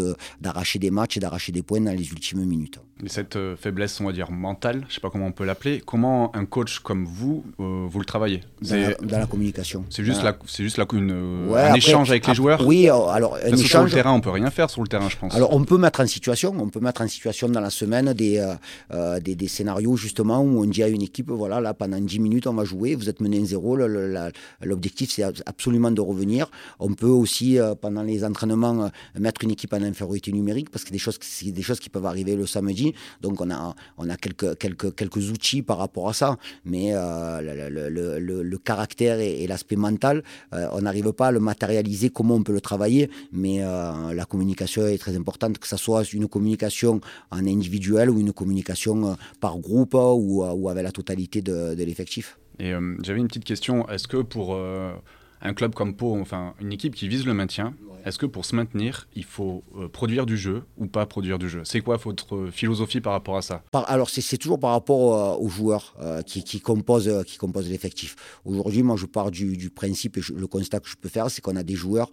d'arracher 0.40 0.78
des 0.78 0.90
matchs 0.90 1.18
et 1.18 1.20
d'arracher 1.20 1.52
des 1.52 1.62
points 1.62 1.80
dans 1.80 1.92
les 1.92 2.08
ultimes 2.08 2.44
minutes. 2.44 2.78
Et 3.04 3.10
cette 3.10 3.38
faiblesse, 3.56 4.00
on 4.00 4.06
va 4.06 4.12
dire, 4.12 4.30
mentale, 4.30 4.86
je 4.88 4.94
sais 4.94 5.00
pas 5.00 5.10
comment 5.10 5.26
on 5.26 5.32
peut 5.32 5.44
l'appeler. 5.44 5.82
Comment 5.84 6.34
un 6.34 6.46
coach 6.46 6.78
comme 6.78 7.04
vous, 7.04 7.44
euh, 7.60 7.86
vous 7.86 7.98
le 7.98 8.06
travaillez? 8.06 8.40
Dans 8.62 9.18
la, 9.18 9.26
communication. 9.26 9.84
C'est 9.90 10.02
juste, 10.02 10.22
la, 10.22 10.34
c'est 10.46 10.62
juste 10.62 10.78
la, 10.78 10.86
une, 10.94 11.52
un 11.54 11.74
échange 11.74 12.10
avec 12.10 12.26
les 12.26 12.34
joueurs? 12.34 12.66
Oui, 12.66 12.88
euh, 12.88 12.94
alors 13.08 13.36
un 13.36 13.50
Parce 13.50 13.60
échange, 13.60 13.68
sur 13.68 13.82
le 13.84 13.90
terrain, 13.90 14.12
on 14.12 14.20
peut 14.20 14.30
rien 14.30 14.50
faire 14.50 14.70
sur 14.70 14.80
le 14.80 14.88
terrain, 14.88 15.10
je 15.10 15.16
pense. 15.18 15.34
Alors 15.34 15.52
on 15.52 15.64
peut 15.64 15.76
mettre 15.76 16.00
en 16.00 16.06
situation, 16.06 16.54
on 16.58 16.70
peut 16.70 16.80
mettre 16.80 17.02
en 17.02 17.08
situation 17.08 17.50
dans 17.50 17.60
la 17.60 17.68
semaine 17.68 18.14
des, 18.14 18.38
euh, 18.92 19.20
des, 19.20 19.34
des, 19.34 19.48
scénarios 19.48 19.96
justement 19.96 20.40
où 20.40 20.62
on 20.62 20.64
dit 20.64 20.82
à 20.82 20.88
une 20.88 21.02
équipe, 21.02 21.30
voilà, 21.30 21.60
là 21.60 21.74
pendant 21.74 22.00
10 22.00 22.18
minutes 22.18 22.46
on 22.46 22.54
va 22.54 22.64
jouer, 22.64 22.94
vous 22.94 23.10
êtes 23.10 23.20
mené 23.20 23.44
0 23.44 23.76
l'objectif 24.62 25.10
c'est 25.10 25.22
absolument 25.22 25.90
de 25.90 26.00
revenir. 26.00 26.50
On 26.80 26.94
peut 26.94 27.06
aussi 27.06 27.58
pendant 27.80 28.02
les 28.02 28.24
entraînements 28.24 28.90
mettre 29.18 29.44
une 29.44 29.50
équipe 29.50 29.74
en 29.74 29.82
infériorité 29.82 30.32
numérique 30.32 30.70
parce 30.70 30.84
que 30.84 30.92
des 30.92 30.98
choses, 30.98 31.18
c'est 31.20 31.50
des 31.50 31.62
choses 31.62 31.80
qui 31.80 31.90
peuvent 31.90 32.06
arriver 32.06 32.36
le 32.36 32.46
samedi. 32.46 32.85
Donc 33.22 33.40
on 33.40 33.50
a, 33.50 33.74
quelques 34.16 35.30
outils 35.30 35.62
par 35.62 35.78
rapport 35.78 36.08
à 36.08 36.12
ça, 36.12 36.36
mais 36.64 36.90
euh, 36.92 37.40
le, 37.40 38.58
caractère 38.58 39.20
et, 39.20 39.46
l'aspect 39.46 39.76
mental, 39.76 40.22
euh, 40.52 40.68
on 40.72 40.82
n'arrive 40.82 41.12
pas 41.12 41.28
à 41.28 41.32
le 41.32 41.40
matérialiser, 41.40 42.10
comment 42.10 42.34
on 42.34 42.42
peut 42.42 42.52
le 42.52 42.60
travailler, 42.60 43.10
mais 43.32 43.62
euh, 43.62 44.14
la 44.14 44.24
communication 44.24 44.86
est 44.86 44.98
très 44.98 45.16
importante, 45.16 45.58
que 45.58 45.68
ce 45.68 45.76
soit 45.76 46.12
une 46.12 46.28
communication 46.28 47.00
en 47.30 47.46
individuel 47.46 48.10
ou 48.10 48.18
une 48.18 48.32
communication 48.32 49.16
par 49.40 49.58
groupe 49.58 49.94
ou, 49.94 50.68
avec 50.68 50.82
la 50.82 50.92
totalité 50.92 51.42
de, 51.42 51.74
l'effectif. 51.76 52.38
J'avais 52.58 53.20
une 53.20 53.28
petite 53.28 53.44
question, 53.44 53.88
est-ce 53.88 54.08
que 54.08 54.18
pour 54.18 54.56
un 54.56 55.54
club 55.54 55.74
comme 55.74 55.94
Pau, 55.94 56.18
une 56.60 56.72
équipe 56.72 56.94
qui 56.94 57.08
vise 57.08 57.26
le 57.26 57.34
maintien, 57.34 57.74
est-ce 58.06 58.18
que 58.18 58.26
pour 58.26 58.44
se 58.44 58.54
maintenir, 58.54 59.08
il 59.16 59.24
faut 59.24 59.64
euh, 59.76 59.88
produire 59.88 60.26
du 60.26 60.36
jeu 60.36 60.62
ou 60.78 60.86
pas 60.86 61.06
produire 61.06 61.40
du 61.40 61.48
jeu? 61.48 61.62
C'est 61.64 61.80
quoi 61.80 61.96
votre 61.96 62.50
philosophie 62.52 63.00
par 63.00 63.12
rapport 63.12 63.36
à 63.36 63.42
ça? 63.42 63.64
Alors 63.72 64.10
c'est 64.10 64.38
toujours 64.38 64.60
par 64.60 64.70
rapport 64.70 65.14
euh, 65.14 65.44
aux 65.44 65.48
joueurs 65.48 65.96
euh, 66.00 66.22
qui, 66.22 66.60
composent, 66.60 67.24
qui 67.26 67.36
composent 67.36 67.68
l'effectif. 67.68 68.14
Aujourd'hui, 68.44 68.84
moi 68.84 68.94
je 68.96 69.06
pars 69.06 69.32
du, 69.32 69.70
principe 69.70 70.18
et 70.18 70.20
le 70.36 70.46
constat 70.46 70.78
que 70.78 70.88
je 70.88 70.94
peux 70.94 71.08
faire, 71.08 71.28
c'est 71.32 71.42
qu'on 71.42 71.56
a 71.56 71.64
des 71.64 71.74
joueurs 71.74 72.08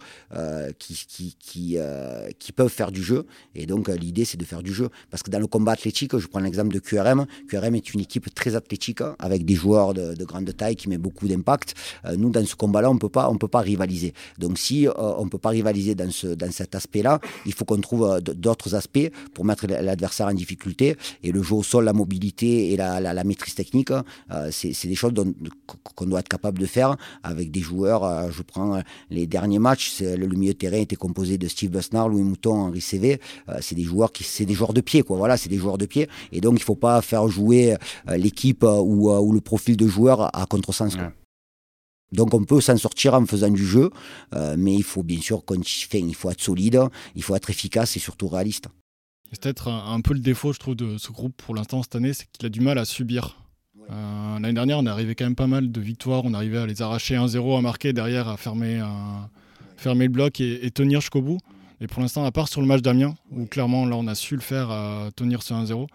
qui, 0.80 1.78
peuvent 2.56 2.68
faire 2.68 2.90
du 2.90 3.02
jeu. 3.02 3.24
Et 3.54 3.66
donc 3.66 3.88
l'idée 3.88 4.24
c'est 4.24 4.36
de 4.36 4.44
faire 4.44 4.64
du 4.64 4.74
jeu. 4.74 4.88
Parce 5.10 5.22
que 5.22 5.30
dans 5.30 5.38
le 5.38 5.46
combat 5.46 5.72
athlétique, 5.72 6.18
je 6.18 6.26
prends 6.26 6.40
l'exemple 6.40 6.74
de 6.74 6.80
QRM. 6.80 7.24
QRM 7.48 7.76
est 7.76 7.94
une 7.94 8.00
équipe 8.00 8.34
très 8.34 8.56
athlétique 8.56 9.00
avec 9.20 9.44
des 9.44 9.54
joueurs 9.54 9.94
de, 9.94 10.14
de 10.14 10.24
grande 10.24 10.56
taille 10.56 10.74
qui 10.74 10.88
met 10.88 10.98
beaucoup 10.98 11.28
d'impact. 11.28 11.74
nous, 12.16 12.30
dans 12.30 12.44
ce 12.44 12.56
combat-là, 12.56 12.90
on 12.90 12.98
on 13.04 13.38
peut 13.38 13.48
pas 13.48 13.60
rivaliser. 13.60 14.12
Donc 14.38 14.58
si 14.58 14.88
on 14.96 15.28
peut 15.28 15.38
pas 15.38 15.50
rivaliser 15.50 15.83
dans, 15.94 16.10
ce, 16.10 16.28
dans 16.28 16.50
cet 16.50 16.74
aspect-là, 16.74 17.20
il 17.46 17.52
faut 17.52 17.64
qu'on 17.64 17.80
trouve 17.80 18.04
euh, 18.04 18.20
d'autres 18.20 18.74
aspects 18.74 19.10
pour 19.34 19.44
mettre 19.44 19.66
l'adversaire 19.66 20.28
en 20.28 20.34
difficulté. 20.34 20.96
Et 21.22 21.32
le 21.32 21.42
jeu 21.42 21.56
au 21.56 21.62
sol, 21.62 21.84
la 21.84 21.92
mobilité 21.92 22.72
et 22.72 22.76
la, 22.76 23.24
maîtrise 23.24 23.54
technique, 23.54 23.90
euh, 23.90 24.50
c'est 24.50 24.88
des 24.88 24.94
choses 24.94 25.12
qu'on 25.94 26.06
doit 26.06 26.20
être 26.20 26.28
capable 26.28 26.58
de 26.58 26.66
faire 26.66 26.96
avec 27.22 27.50
des 27.50 27.60
joueurs. 27.60 28.04
Euh, 28.04 28.30
je 28.30 28.42
prends 28.42 28.80
les 29.10 29.26
derniers 29.26 29.58
matchs, 29.58 30.00
le, 30.00 30.26
milieu 30.28 30.52
de 30.52 30.58
terrain 30.58 30.78
était 30.78 30.96
composé 30.96 31.38
de 31.38 31.48
Steve 31.48 31.70
Besnard, 31.70 32.08
Louis 32.08 32.22
Mouton, 32.22 32.54
Henri 32.54 32.80
CV. 32.80 33.20
c'est 33.60 33.74
des 33.74 33.82
joueurs 33.82 34.10
c'est 34.20 34.46
des 34.46 34.54
joueurs 34.54 34.72
de 34.72 34.80
pied. 34.80 35.02
Voilà, 35.06 35.36
c'est 35.36 35.48
des 35.48 35.58
joueurs 35.58 35.78
de 35.78 35.86
pied. 35.86 36.08
Et 36.32 36.40
donc, 36.40 36.54
il 36.54 36.62
ne 36.62 36.64
faut 36.64 36.74
pas 36.74 37.00
faire 37.02 37.28
jouer 37.28 37.76
l'équipe 38.16 38.62
ou, 38.62 39.10
ou, 39.10 39.32
le 39.32 39.40
profil 39.40 39.76
de 39.76 39.86
joueur 39.86 40.30
à 40.36 40.46
contresens. 40.46 40.96
Donc 42.14 42.32
on 42.32 42.44
peut 42.44 42.60
s'en 42.60 42.76
sortir 42.76 43.14
en 43.14 43.26
faisant 43.26 43.50
du 43.50 43.66
jeu, 43.66 43.90
euh, 44.34 44.54
mais 44.58 44.74
il 44.74 44.82
faut 44.82 45.02
bien 45.02 45.20
sûr 45.20 45.44
qu'on 45.44 45.60
il 45.60 46.14
faut 46.14 46.30
être 46.30 46.40
solide, 46.40 46.80
il 47.14 47.22
faut 47.22 47.34
être 47.36 47.50
efficace 47.50 47.96
et 47.96 48.00
surtout 48.00 48.28
réaliste. 48.28 48.68
C'est 49.32 49.42
peut-être 49.42 49.68
un, 49.68 50.00
peu 50.00 50.14
le 50.14 50.20
défaut, 50.20 50.52
je 50.52 50.60
trouve, 50.60 50.76
de 50.76 50.96
ce 50.96 51.10
groupe 51.10 51.34
pour 51.36 51.54
l'instant 51.56 51.82
cette 51.82 51.96
année, 51.96 52.12
c'est 52.12 52.26
qu'il 52.30 52.46
a 52.46 52.48
du 52.48 52.60
mal 52.60 52.78
à 52.78 52.84
subir. 52.84 53.36
Euh, 53.90 54.38
l'année 54.38 54.54
dernière, 54.54 54.78
on 54.78 54.86
arrivé 54.86 55.14
quand 55.16 55.24
même 55.24 55.34
pas 55.34 55.48
mal 55.48 55.72
de 55.72 55.80
victoires, 55.80 56.22
on 56.24 56.34
arrivait 56.34 56.58
à 56.58 56.66
les 56.66 56.82
arracher 56.82 57.16
1-0, 57.16 57.58
à 57.58 57.60
marquer 57.60 57.92
derrière, 57.92 58.28
à 58.28 58.36
fermer, 58.36 58.80
fermer 59.76 60.04
le 60.04 60.12
bloc 60.12 60.40
et, 60.40 60.70
tenir 60.70 61.00
jusqu'au 61.00 61.20
bout. 61.20 61.38
Et 61.80 61.88
pour 61.88 62.00
l'instant, 62.00 62.24
à 62.24 62.30
part 62.30 62.48
sur 62.48 62.60
le 62.60 62.68
match 62.68 62.80
d'Amiens, 62.80 63.16
où 63.32 63.46
clairement 63.46 63.84
là 63.86 63.96
on 63.96 64.06
a 64.06 64.14
su 64.14 64.36
le 64.36 64.40
faire, 64.40 64.70
à 64.70 65.10
tenir 65.16 65.42
ce 65.42 65.52
1-0, 65.52 65.88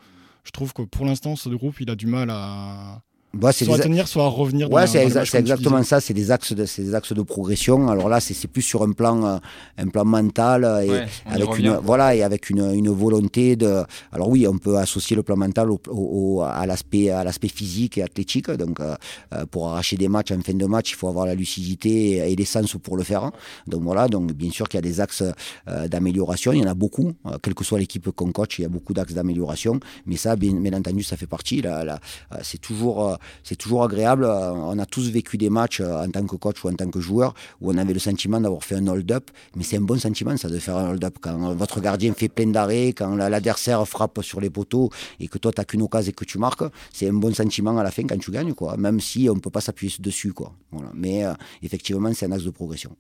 je 0.43 0.51
trouve 0.51 0.73
que 0.73 0.81
pour 0.81 1.05
l'instant, 1.05 1.35
ce 1.35 1.47
groupe, 1.49 1.79
il 1.79 1.89
a 1.89 1.95
du 1.95 2.07
mal 2.07 2.29
à, 2.29 3.01
bah, 3.31 3.51
soit 3.51 3.77
des... 3.77 3.83
tenir, 3.83 4.07
soit 4.07 4.27
revenir. 4.27 4.71
Ouais, 4.71 4.87
c'est 4.87 5.03
exactement 5.05 5.83
ça. 5.83 6.01
C'est 6.01 6.15
des 6.15 6.31
axes 6.31 6.53
de, 6.53 6.65
des 6.77 6.95
axes 6.95 7.13
de 7.13 7.21
progression. 7.21 7.87
Alors 7.87 8.09
là, 8.09 8.19
c'est 8.19 8.47
plus 8.47 8.63
sur 8.63 8.81
un 8.81 8.91
plan, 8.91 9.23
euh, 9.23 9.37
un 9.77 9.87
plan 9.87 10.03
mental 10.03 10.63
et 10.83 11.05
avec 11.31 11.59
une, 11.59 11.73
voilà, 11.83 12.15
et 12.15 12.23
avec 12.23 12.49
une, 12.49 12.73
une, 12.73 12.89
volonté 12.89 13.55
de. 13.55 13.83
Alors 14.11 14.29
oui, 14.29 14.47
on 14.47 14.57
peut 14.57 14.77
associer 14.77 15.15
le 15.15 15.21
plan 15.21 15.37
mental 15.37 15.69
au, 15.69 16.41
à 16.41 16.65
l'aspect, 16.65 17.11
à 17.11 17.23
l'aspect 17.23 17.49
physique 17.49 17.99
et 17.99 18.03
athlétique. 18.03 18.49
Donc, 18.49 18.79
euh, 18.79 18.95
euh, 19.35 19.45
pour 19.45 19.69
arracher 19.69 19.95
des 19.95 20.07
matchs 20.07 20.31
en 20.31 20.41
fin 20.41 20.55
de 20.55 20.65
match, 20.65 20.91
il 20.91 20.95
faut 20.95 21.07
avoir 21.07 21.27
la 21.27 21.35
lucidité 21.35 22.31
et, 22.31 22.35
l'essence 22.35 22.77
pour 22.81 22.97
le 22.97 23.03
faire. 23.03 23.29
Donc 23.67 23.83
voilà. 23.83 24.07
Donc 24.07 24.31
bien 24.31 24.49
sûr 24.49 24.67
qu'il 24.67 24.79
y 24.79 24.83
a 24.83 24.89
des 24.89 25.01
axes 25.01 25.23
d'amélioration. 25.67 26.51
Il 26.51 26.61
y 26.61 26.63
en 26.63 26.69
a 26.69 26.73
beaucoup. 26.73 27.13
quelle 27.43 27.53
que 27.53 27.63
soit 27.63 27.77
l'équipe 27.77 28.09
qu'on 28.09 28.31
coach, 28.31 28.57
il 28.57 28.63
y 28.63 28.65
a 28.65 28.69
beaucoup 28.69 28.93
d'axes 28.93 29.13
d'amélioration. 29.13 29.79
Mais 30.07 30.15
ça, 30.15 30.35
bien, 30.35 30.53
bien, 30.53 30.73
entendu, 30.73 31.03
ça 31.03 31.15
fait 31.15 31.27
partie. 31.27 31.61
Là, 31.61 31.83
là 31.83 31.99
c'est 32.41 32.59
toujours 32.59 33.18
c'est 33.43 33.55
toujours 33.55 33.83
agréable. 33.83 34.25
On 34.25 34.77
a 34.79 34.85
tous 34.85 35.09
vécu 35.09 35.37
des 35.37 35.49
matchs 35.49 35.81
en 35.81 36.09
tant 36.09 36.25
que 36.25 36.35
coach 36.35 36.63
ou 36.63 36.69
en 36.69 36.73
tant 36.73 36.89
que 36.89 36.99
joueur 36.99 37.33
où 37.61 37.71
on 37.71 37.77
avait 37.77 37.93
le 37.93 37.99
sentiment 37.99 38.39
d'avoir 38.39 38.63
fait 38.63 38.75
un 38.75 38.87
hold-up, 38.87 39.29
mais 39.55 39.63
c'est 39.63 39.77
un 39.77 39.81
bon 39.81 39.99
sentiment 39.99 40.35
ça 40.37 40.49
de 40.49 40.59
faire 40.59 40.77
un 40.77 40.91
hold-up 40.91 41.17
quand 41.21 41.53
votre 41.53 41.81
gardien 41.81 42.13
fait 42.13 42.29
plein 42.29 42.47
d'arrêts, 42.47 42.93
quand 42.93 43.15
l'adversaire 43.15 43.87
frappe 43.87 44.21
sur 44.21 44.39
les 44.41 44.49
poteaux 44.49 44.89
et 45.19 45.27
que 45.27 45.37
toi 45.37 45.51
tu 45.51 45.59
n'as 45.59 45.65
qu'une 45.65 45.81
occasion 45.81 46.09
et 46.09 46.13
que 46.13 46.25
tu 46.25 46.37
marques, 46.37 46.63
c'est 46.93 47.09
un 47.09 47.13
bon 47.13 47.33
sentiment 47.33 47.77
à 47.77 47.83
la 47.83 47.91
fin 47.91 48.03
quand 48.03 48.17
tu 48.17 48.31
gagnes. 48.31 48.53
Même 48.77 48.99
si 48.99 49.29
on 49.29 49.35
ne 49.35 49.39
peut 49.39 49.49
pas 49.49 49.61
s'appuyer 49.61 49.93
dessus, 49.99 50.33
quoi. 50.33 50.53
Mais 50.93 51.23
effectivement, 51.61 52.11
c'est 52.13 52.25
un 52.25 52.31
axe 52.31 52.43
de 52.43 52.51
progression 52.51 52.95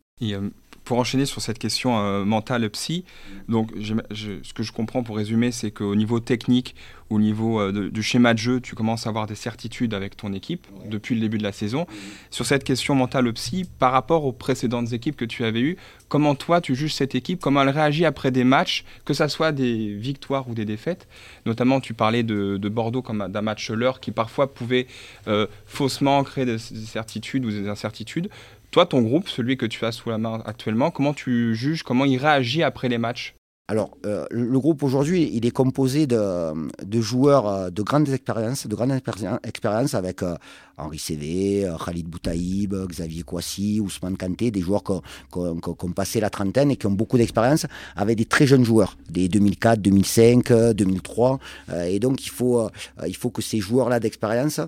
pour 0.89 0.97
enchaîner 0.97 1.27
sur 1.27 1.39
cette 1.39 1.59
question 1.59 1.99
euh, 1.99 2.25
mentale 2.25 2.67
psy, 2.71 3.05
donc 3.47 3.69
ce 3.77 4.53
que 4.53 4.63
je 4.63 4.71
comprends 4.71 5.03
pour 5.03 5.17
résumer, 5.17 5.51
c'est 5.51 5.69
qu'au 5.69 5.93
niveau 5.95 6.19
technique, 6.19 6.75
au 7.11 7.19
niveau 7.19 7.59
euh, 7.59 7.91
du 7.91 8.01
schéma 8.01 8.33
de 8.33 8.39
jeu, 8.39 8.59
tu 8.59 8.73
commences 8.73 9.05
à 9.05 9.09
avoir 9.09 9.27
des 9.27 9.35
certitudes 9.35 9.93
avec 9.93 10.17
ton 10.17 10.33
équipe 10.33 10.65
depuis 10.89 11.13
le 11.13 11.21
début 11.21 11.37
de 11.37 11.43
la 11.43 11.51
saison. 11.51 11.85
Sur 12.31 12.47
cette 12.47 12.63
question 12.63 12.95
mentale 12.95 13.31
psy, 13.33 13.69
par 13.77 13.91
rapport 13.91 14.25
aux 14.25 14.33
précédentes 14.33 14.91
équipes 14.91 15.15
que 15.15 15.25
tu 15.25 15.43
avais 15.43 15.61
eues, 15.61 15.77
comment 16.09 16.35
toi 16.35 16.59
tu 16.59 16.75
juges 16.75 16.93
cette 16.93 17.15
équipe, 17.15 17.39
comment 17.39 17.61
elle 17.61 17.69
réagit 17.69 18.05
après 18.05 18.31
des 18.31 18.43
matchs, 18.43 18.83
que 19.05 19.13
ce 19.13 19.27
soit 19.27 19.51
des 19.51 19.93
victoires 19.93 20.49
ou 20.49 20.53
des 20.53 20.65
défaites? 20.65 21.07
Notamment, 21.45 21.79
tu 21.79 21.93
parlais 21.93 22.23
de, 22.23 22.69
Bordeaux 22.69 23.01
comme 23.01 23.27
d'un 23.29 23.41
match 23.41 23.71
leur 23.71 23.99
qui 23.99 24.11
parfois 24.11 24.53
pouvait 24.53 24.85
euh, 25.27 25.47
faussement 25.65 26.23
créer 26.23 26.45
des 26.45 26.57
certitudes 26.59 27.45
ou 27.45 27.51
des 27.51 27.67
incertitudes. 27.67 28.29
Toi, 28.71 28.85
ton 28.85 29.01
groupe, 29.01 29.27
celui 29.27 29.57
que 29.57 29.65
tu 29.65 29.83
as 29.85 29.91
sous 29.91 30.09
la 30.09 30.19
main 30.19 30.43
actuellement, 30.45 30.91
comment 30.91 31.13
tu 31.13 31.55
juges, 31.55 31.81
comment 31.81 32.05
il 32.05 32.17
réagit 32.17 32.61
après 32.61 32.89
les 32.89 32.99
matchs? 32.99 33.33
Alors, 33.69 33.91
euh, 34.07 34.25
le 34.31 34.59
groupe 34.59 34.81
aujourd'hui, 34.81 35.29
il 35.31 35.45
est 35.45 35.51
composé 35.51 36.07
de, 36.07 36.55
joueurs 36.93 37.47
euh, 37.47 37.69
de 37.69 37.83
grandes 37.83 38.09
expériences, 38.09 38.65
de 38.65 38.75
grandes 38.75 38.99
expériences 39.43 39.93
avec 39.93 40.23
euh, 40.23 40.37
Henri 40.79 40.97
Cévé, 40.97 41.71
Khalid 41.85 42.07
Boutaïb, 42.07 42.73
Xavier 42.87 43.21
Kouassi, 43.21 43.79
Ousmane 43.79 44.17
Kanté, 44.17 44.49
des 44.49 44.61
joueurs 44.61 44.83
qui 44.83 44.93
ont, 45.37 45.91
passé 45.95 46.19
la 46.19 46.31
trentaine 46.31 46.71
et 46.71 46.77
qui 46.77 46.87
ont 46.87 46.91
beaucoup 46.91 47.19
d'expérience, 47.19 47.67
avec 47.95 48.17
des 48.17 48.25
très 48.25 48.47
jeunes 48.47 48.63
joueurs, 48.63 48.97
des 49.07 49.29
2004, 49.29 49.79
2005, 49.79 50.51
2003. 50.73 51.37
et 51.85 51.99
donc, 51.99 52.25
il 52.25 52.31
faut, 52.31 52.67
il 53.05 53.15
faut 53.15 53.29
que 53.29 53.43
ces 53.43 53.59
joueurs-là 53.59 53.99
d'expérience 53.99 54.61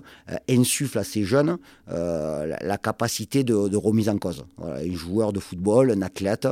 insufflent 0.48 0.98
à 0.98 1.04
ces 1.04 1.24
jeunes 1.24 1.58
la, 1.88 2.78
capacité 2.78 3.42
de, 3.42 3.76
remise 3.76 4.08
en 4.08 4.18
cause. 4.18 4.44
un 4.62 4.94
joueur 4.94 5.32
de 5.32 5.40
football, 5.40 5.90
un 5.90 6.02
athlète, 6.02 6.46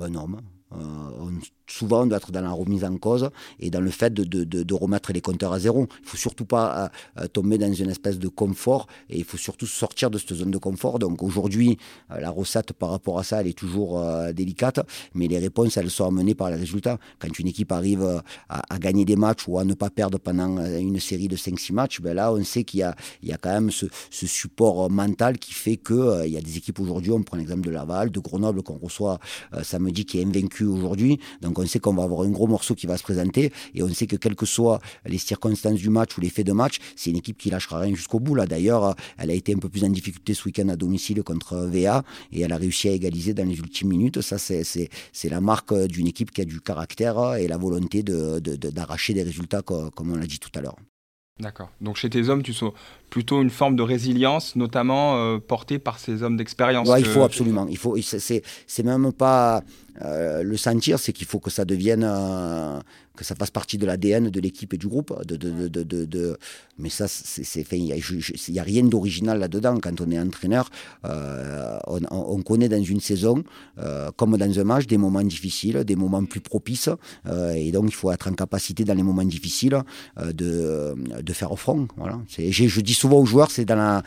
un 0.00 0.14
homme, 0.14 0.40
on 0.70 1.32
souvent 1.66 2.02
on 2.02 2.06
doit 2.06 2.18
être 2.18 2.32
dans 2.32 2.40
la 2.40 2.50
remise 2.50 2.84
en 2.84 2.96
cause 2.96 3.30
et 3.60 3.70
dans 3.70 3.80
le 3.80 3.90
fait 3.90 4.12
de, 4.12 4.74
remettre 4.74 5.12
les 5.12 5.20
compteurs 5.20 5.52
à 5.52 5.58
zéro. 5.58 5.86
Il 6.02 6.08
faut 6.08 6.16
surtout 6.16 6.44
pas 6.44 6.90
euh, 7.18 7.22
euh, 7.22 7.28
tomber 7.28 7.56
dans 7.58 7.72
une 7.72 7.90
espèce 7.90 8.18
de 8.18 8.28
confort 8.28 8.86
et 9.08 9.18
il 9.18 9.24
faut 9.24 9.38
surtout 9.38 9.66
sortir 9.66 10.10
de 10.10 10.18
cette 10.18 10.34
zone 10.34 10.50
de 10.50 10.58
confort. 10.58 10.98
Donc 10.98 11.22
aujourd'hui, 11.22 11.78
euh, 12.10 12.20
la 12.20 12.30
recette 12.30 12.72
par 12.72 12.90
rapport 12.90 13.18
à 13.18 13.24
ça, 13.24 13.40
elle 13.40 13.46
est 13.46 13.58
toujours 13.58 14.02
délicate, 14.34 14.80
mais 15.14 15.28
les 15.28 15.38
réponses, 15.38 15.76
elles 15.76 15.90
sont 15.90 16.06
amenées 16.06 16.34
par 16.34 16.50
les 16.50 16.56
résultats. 16.56 16.98
Quand 17.18 17.38
une 17.38 17.48
équipe 17.48 17.72
arrive 17.72 18.22
à, 18.48 18.78
gagner 18.78 19.04
des 19.04 19.16
matchs 19.16 19.48
ou 19.48 19.58
à 19.58 19.64
ne 19.64 19.74
pas 19.74 19.90
perdre 19.90 20.18
pendant 20.18 20.58
une 20.76 21.00
série 21.00 21.28
de 21.28 21.36
5-6 21.36 21.72
matchs, 21.72 22.00
ben 22.00 22.14
là, 22.14 22.32
on 22.32 22.44
sait 22.44 22.64
qu'il 22.64 22.80
y 22.80 22.82
a, 22.82 22.94
il 23.22 23.28
y 23.28 23.32
a 23.32 23.38
quand 23.38 23.52
même 23.52 23.70
ce, 23.70 23.86
ce 24.10 24.26
support 24.26 24.90
mental 24.90 25.38
qui 25.38 25.52
fait 25.52 25.76
que 25.76 26.26
il 26.26 26.32
y 26.32 26.36
a 26.36 26.40
des 26.40 26.56
équipes 26.56 26.80
aujourd'hui, 26.80 27.12
on 27.12 27.22
prend 27.22 27.36
l'exemple 27.36 27.62
de 27.62 27.70
Laval, 27.70 28.10
de 28.10 28.20
Grenoble 28.20 28.62
qu'on 28.62 28.78
reçoit 28.78 29.18
samedi 29.62 30.04
qui 30.04 30.20
est 30.20 30.24
invaincu 30.24 30.64
aujourd'hui. 30.64 31.18
Donc 31.40 31.55
on 31.58 31.66
sait 31.66 31.78
qu'on 31.78 31.94
va 31.94 32.04
avoir 32.04 32.22
un 32.22 32.30
gros 32.30 32.46
morceau 32.46 32.74
qui 32.74 32.86
va 32.86 32.96
se 32.96 33.02
présenter 33.02 33.52
et 33.74 33.82
on 33.82 33.88
sait 33.88 34.06
que 34.06 34.16
quelles 34.16 34.36
que 34.36 34.46
soient 34.46 34.80
les 35.04 35.18
circonstances 35.18 35.74
du 35.74 35.90
match 35.90 36.16
ou 36.16 36.20
les 36.20 36.30
faits 36.30 36.46
de 36.46 36.52
match, 36.52 36.78
c'est 36.96 37.10
une 37.10 37.16
équipe 37.16 37.38
qui 37.38 37.50
lâchera 37.50 37.80
rien 37.80 37.94
jusqu'au 37.94 38.20
bout. 38.20 38.34
Là, 38.34 38.46
d'ailleurs, 38.46 38.94
elle 39.18 39.30
a 39.30 39.34
été 39.34 39.54
un 39.54 39.58
peu 39.58 39.68
plus 39.68 39.84
en 39.84 39.88
difficulté 39.88 40.34
ce 40.34 40.44
week-end 40.44 40.68
à 40.68 40.76
domicile 40.76 41.22
contre 41.22 41.56
VA 41.56 42.04
et 42.32 42.40
elle 42.40 42.52
a 42.52 42.56
réussi 42.56 42.88
à 42.88 42.92
égaliser 42.92 43.34
dans 43.34 43.44
les 43.44 43.58
ultimes 43.58 43.88
minutes. 43.88 44.20
Ça, 44.20 44.38
c'est 44.38 44.88
la 45.24 45.40
marque 45.40 45.74
d'une 45.86 46.06
équipe 46.06 46.30
qui 46.30 46.40
a 46.40 46.44
du 46.44 46.60
caractère 46.60 47.34
et 47.34 47.48
la 47.48 47.56
volonté 47.56 48.02
d'arracher 48.02 49.12
de, 49.12 49.18
des 49.18 49.24
résultats 49.24 49.62
comme 49.62 50.12
on 50.12 50.16
l'a 50.16 50.26
dit 50.26 50.38
tout 50.38 50.50
à 50.54 50.60
l'heure. 50.60 50.76
D'accord. 51.38 51.70
Donc 51.82 51.96
chez 51.96 52.08
tes 52.08 52.30
hommes, 52.30 52.42
tu 52.42 52.54
sens 52.54 52.72
plutôt 53.10 53.42
une 53.42 53.50
forme 53.50 53.76
de 53.76 53.82
résilience, 53.82 54.56
notamment 54.56 55.16
euh, 55.16 55.38
portée 55.38 55.78
par 55.78 55.98
ces 55.98 56.22
hommes 56.22 56.38
d'expérience. 56.38 56.88
Ouais, 56.88 57.00
Il 57.00 57.06
faut 57.06 57.24
absolument. 57.24 57.66
Il 57.68 57.76
faut. 57.76 57.96
C'est 58.00 58.82
même 58.82 59.12
pas 59.12 59.62
euh, 60.02 60.42
le 60.42 60.56
sentir, 60.56 60.98
c'est 60.98 61.12
qu'il 61.12 61.26
faut 61.26 61.38
que 61.38 61.50
ça 61.50 61.66
devienne, 61.66 62.04
euh, 62.04 62.80
que 63.16 63.24
ça 63.24 63.34
fasse 63.34 63.50
partie 63.50 63.78
de 63.78 63.86
l'ADN 63.86 64.30
de 64.30 64.40
l'équipe 64.40 64.72
et 64.74 64.78
du 64.78 64.88
groupe. 64.88 65.12
Mais 66.78 66.88
ça, 66.88 67.08
c'est, 67.08 67.66
il 67.72 67.84
n'y 67.84 68.58
a, 68.58 68.62
rien 68.62 68.84
d'original 68.84 69.38
là-dedans. 69.38 69.78
Quand 69.80 70.00
on 70.00 70.10
est 70.10 70.18
entraîneur, 70.18 70.70
euh, 71.04 71.78
on, 71.86 72.00
on, 72.10 72.42
connaît 72.42 72.68
dans 72.68 72.82
une 72.82 73.00
saison, 73.00 73.42
comme 74.16 74.36
dans 74.36 74.60
un 74.60 74.64
match, 74.64 74.86
des 74.86 74.98
moments 74.98 75.22
difficiles, 75.22 75.84
des 75.84 75.96
moments 75.96 76.24
plus 76.24 76.40
propices. 76.40 76.90
et 77.54 77.72
donc, 77.72 77.86
il 77.88 77.94
faut 77.94 78.10
être 78.12 78.28
en 78.28 78.34
capacité 78.34 78.84
dans 78.84 78.94
les 78.94 79.02
moments 79.02 79.24
difficiles 79.24 79.82
de, 80.16 80.94
faire 81.32 81.58
front. 81.58 81.88
Voilà. 81.96 82.20
je 82.28 82.80
dis 82.80 82.94
souvent 82.94 83.20
aux 83.20 83.26
joueurs, 83.26 83.50
c'est 83.50 83.64
dans 83.64 83.76
la 83.76 84.02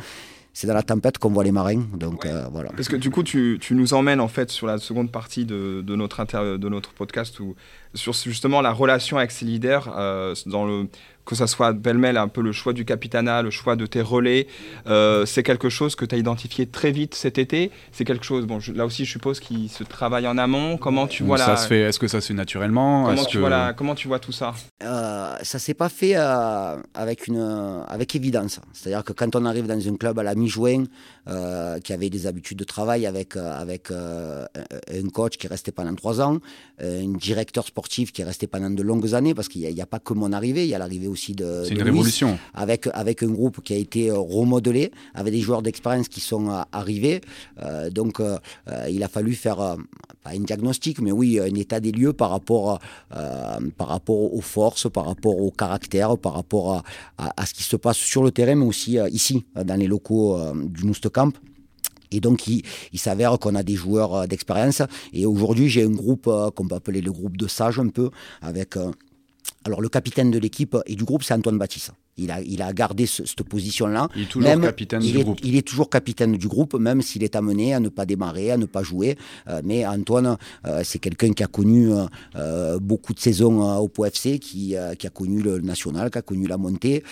c'est 0.54 0.68
dans 0.68 0.74
la 0.74 0.84
tempête 0.84 1.18
qu'on 1.18 1.30
voit 1.30 1.44
les 1.44 1.52
marins. 1.52 1.84
Donc 1.94 2.26
euh, 2.26 2.46
voilà. 2.52 2.70
Parce 2.72 2.88
que 2.88 2.96
du 2.96 3.10
coup, 3.10 3.24
tu, 3.24 3.58
tu, 3.62 3.76
nous 3.76 3.94
emmènes 3.94 4.20
en 4.20 4.28
fait 4.28 4.50
sur 4.50 4.68
la 4.68 4.78
seconde 4.78 5.12
partie 5.12 5.46
de, 5.46 5.82
de 5.86 5.96
notre, 5.96 6.24
de 6.58 6.70
notre 6.70 6.94
podcast 6.94 7.40
où, 7.40 7.56
sur 7.94 8.14
justement 8.14 8.62
la 8.62 8.72
relation 8.72 9.18
avec 9.18 9.32
ces 9.32 9.46
leaders 9.46 9.94
euh, 9.98 10.36
dans 10.46 10.66
le 10.66 10.88
que 11.30 11.36
ça 11.36 11.46
soit 11.46 11.74
belle 11.74 12.18
un 12.18 12.28
peu 12.28 12.42
le 12.42 12.52
choix 12.52 12.74
du 12.74 12.86
capitana, 12.86 13.44
le 13.44 13.52
choix 13.52 13.76
de 13.76 13.86
tes 13.86 14.02
relais, 14.02 14.48
euh, 14.88 15.28
c'est 15.28 15.44
quelque 15.44 15.70
chose 15.70 15.96
que 15.96 16.04
tu 16.04 16.16
as 16.16 16.18
identifié 16.18 16.66
très 16.66 16.92
vite 16.92 17.14
cet 17.14 17.38
été? 17.38 17.70
C'est 17.92 18.04
quelque 18.04 18.26
chose, 18.26 18.48
bon, 18.48 18.58
là 18.74 18.86
aussi, 18.88 19.06
je 19.06 19.12
suppose, 19.12 19.40
qui 19.40 19.70
se 19.70 19.84
travaille 19.84 20.28
en 20.28 20.40
amont. 20.40 20.78
Comment 20.78 21.06
tu 21.06 21.24
vois 21.24 21.38
ça 21.38 21.56
se 21.56 21.68
fait 21.68 21.82
Est-ce 21.82 22.00
que 22.00 22.08
ça 22.08 22.20
se 22.20 22.30
fait 22.30 22.34
naturellement? 22.34 23.06
Comment 23.06 23.26
tu, 23.26 23.38
vois 23.38 23.74
comment 23.74 23.94
tu 23.94 24.08
vois 24.08 24.18
tout 24.18 24.32
ça? 24.32 24.56
Euh, 24.82 25.36
Ça 25.44 25.60
s'est 25.60 25.76
pas 25.76 25.90
fait 25.90 26.14
euh, 26.16 26.78
avec, 26.96 27.28
une, 27.28 27.84
avec 27.88 28.16
évidence. 28.16 28.60
C'est-à-dire 28.74 29.04
que 29.04 29.14
quand 29.14 29.36
on 29.36 29.46
arrive 29.46 29.68
dans 29.68 29.88
un 29.88 29.98
club 29.98 30.18
à 30.18 30.24
la 30.24 30.34
mi-juin, 30.34 30.86
euh, 31.28 31.80
qui 31.80 31.94
avait 31.94 32.10
des 32.10 32.28
habitudes 32.28 32.58
de 32.60 32.64
travail 32.64 33.06
avec, 33.06 33.36
avec 33.36 33.92
un 33.92 35.10
coach 35.14 35.38
qui 35.38 35.48
est 35.48 35.50
resté 35.50 35.72
pendant 35.72 35.96
trois 35.96 36.22
ans, 36.22 36.40
un 36.82 37.14
directeur 37.18 37.66
sportif 37.68 38.12
qui 38.12 38.22
est 38.22 38.26
resté 38.26 38.48
pendant 38.48 38.70
de 38.70 38.84
longues 38.84 39.14
années, 39.14 39.34
parce 39.34 39.48
qu'il 39.48 39.62
n'y 39.62 39.82
a, 39.82 39.84
a, 39.84 39.88
pas 39.88 40.00
que 40.00 40.14
mon 40.14 40.34
arrivée, 40.34 40.64
il 40.66 40.70
y 40.70 40.76
a 40.76 40.80
l'arrivée 40.80 41.08
aussi 41.08 41.34
de. 41.34 41.64
C'est 41.66 41.76
une 41.76 41.84
révolution. 41.84 42.38
Avec, 42.54 42.88
avec 42.94 43.24
un 43.24 43.28
groupe 43.28 43.62
qui 43.64 43.74
a 43.74 43.78
été 43.78 44.10
euh, 44.10 44.18
remodelé, 44.18 44.92
avec 45.14 45.34
des 45.34 45.42
joueurs 45.42 45.62
d'expérience 45.62 46.08
qui 46.08 46.22
sont 46.22 46.50
euh, 46.50 46.62
arrivés. 46.72 47.22
Euh, 47.62 47.90
donc, 47.90 48.22
il 48.90 49.04
a 49.04 49.08
fallu 49.08 49.34
faire, 49.34 49.58
pas 50.24 50.32
un 50.32 50.40
diagnostic, 50.40 51.00
mais 51.02 51.12
oui, 51.12 51.40
un 51.40 51.54
état 51.56 51.80
des 51.80 51.92
lieux 51.92 52.14
par 52.14 52.30
rapport, 52.30 52.80
par 53.78 53.88
rapport 53.88 54.34
aux 54.34 54.42
forces, 54.42 54.90
par 54.90 55.06
rapport 55.06 55.38
au 55.40 55.52
caractère, 55.52 56.18
par 56.18 56.34
rapport 56.34 56.84
à, 57.18 57.34
à, 57.36 57.46
ce 57.46 57.54
qui 57.54 57.64
se 57.64 57.76
passe 57.76 57.98
sur 57.98 58.24
le 58.24 58.32
terrain, 58.32 58.56
mais 58.56 58.66
aussi 58.66 58.98
ici, 59.12 59.46
dans 59.56 59.76
les 59.76 59.88
locaux 59.88 60.38
du 60.66 60.86
Camp. 61.10 61.38
Et 62.12 62.20
donc, 62.22 62.48
il, 62.48 62.64
s'avère 62.96 63.38
qu'on 63.38 63.54
a 63.54 63.62
des 63.62 63.76
joueurs 63.76 64.28
d'expérience. 64.28 64.82
Et 65.14 65.28
aujourd'hui, 65.28 65.70
j'ai 65.70 65.84
un 65.84 65.92
groupe 65.92 66.24
qu'on 66.56 66.68
peut 66.68 66.76
appeler 66.76 67.02
le 67.02 67.12
groupe 67.12 67.38
de 67.38 67.48
sages 67.48 67.80
un 67.80 67.90
peu, 67.90 68.10
avec 68.42 68.76
alors 69.64 69.82
le 69.82 69.90
capitaine 69.90 70.32
de 70.32 70.40
l'équipe 70.40 70.76
et 70.88 70.96
du 70.96 71.04
groupe, 71.04 71.24
c'est 71.24 71.36
Antoine 71.36 71.58
Baptiste. 71.58 71.92
Il 72.20 72.32
a, 72.32 72.42
il 72.42 72.62
a 72.62 72.74
gardé 72.74 73.06
cette 73.06 73.44
position-là. 73.44 74.10
Il 74.16 74.24
est 74.24 74.26
toujours 74.26 74.62
capitaine 74.62 75.02
du 75.02 75.24
groupe. 75.24 75.40
Il 75.44 75.56
est 75.56 75.68
toujours 75.68 75.90
capitaine 75.90 76.38
du 76.38 76.48
groupe, 76.48 76.74
même 76.76 77.02
s'il 77.02 77.24
est 77.24 77.36
amené 77.36 77.74
à 77.74 77.80
ne 77.80 77.90
pas 77.90 78.06
démarrer, 78.06 78.52
à 78.52 78.58
ne 78.58 78.66
pas 78.66 78.84
jouer. 78.84 79.18
Euh, 79.48 79.62
mais 79.64 79.86
Antoine, 79.86 80.38
euh, 80.66 80.82
c'est 80.84 81.00
quelqu'un 81.00 81.32
qui 81.34 81.44
a 81.44 81.48
connu 81.48 81.90
euh, 82.36 82.80
beaucoup 82.80 83.14
de 83.14 83.20
saisons 83.20 83.78
au 83.78 83.88
POFC, 83.88 84.40
qui, 84.40 84.76
qui 84.98 85.08
a 85.08 85.10
connu 85.10 85.42
le 85.42 85.60
national, 85.60 86.10
qui 86.10 86.18
a 86.18 86.22
connu 86.22 86.48
la 86.48 86.58
montée. 86.58 87.04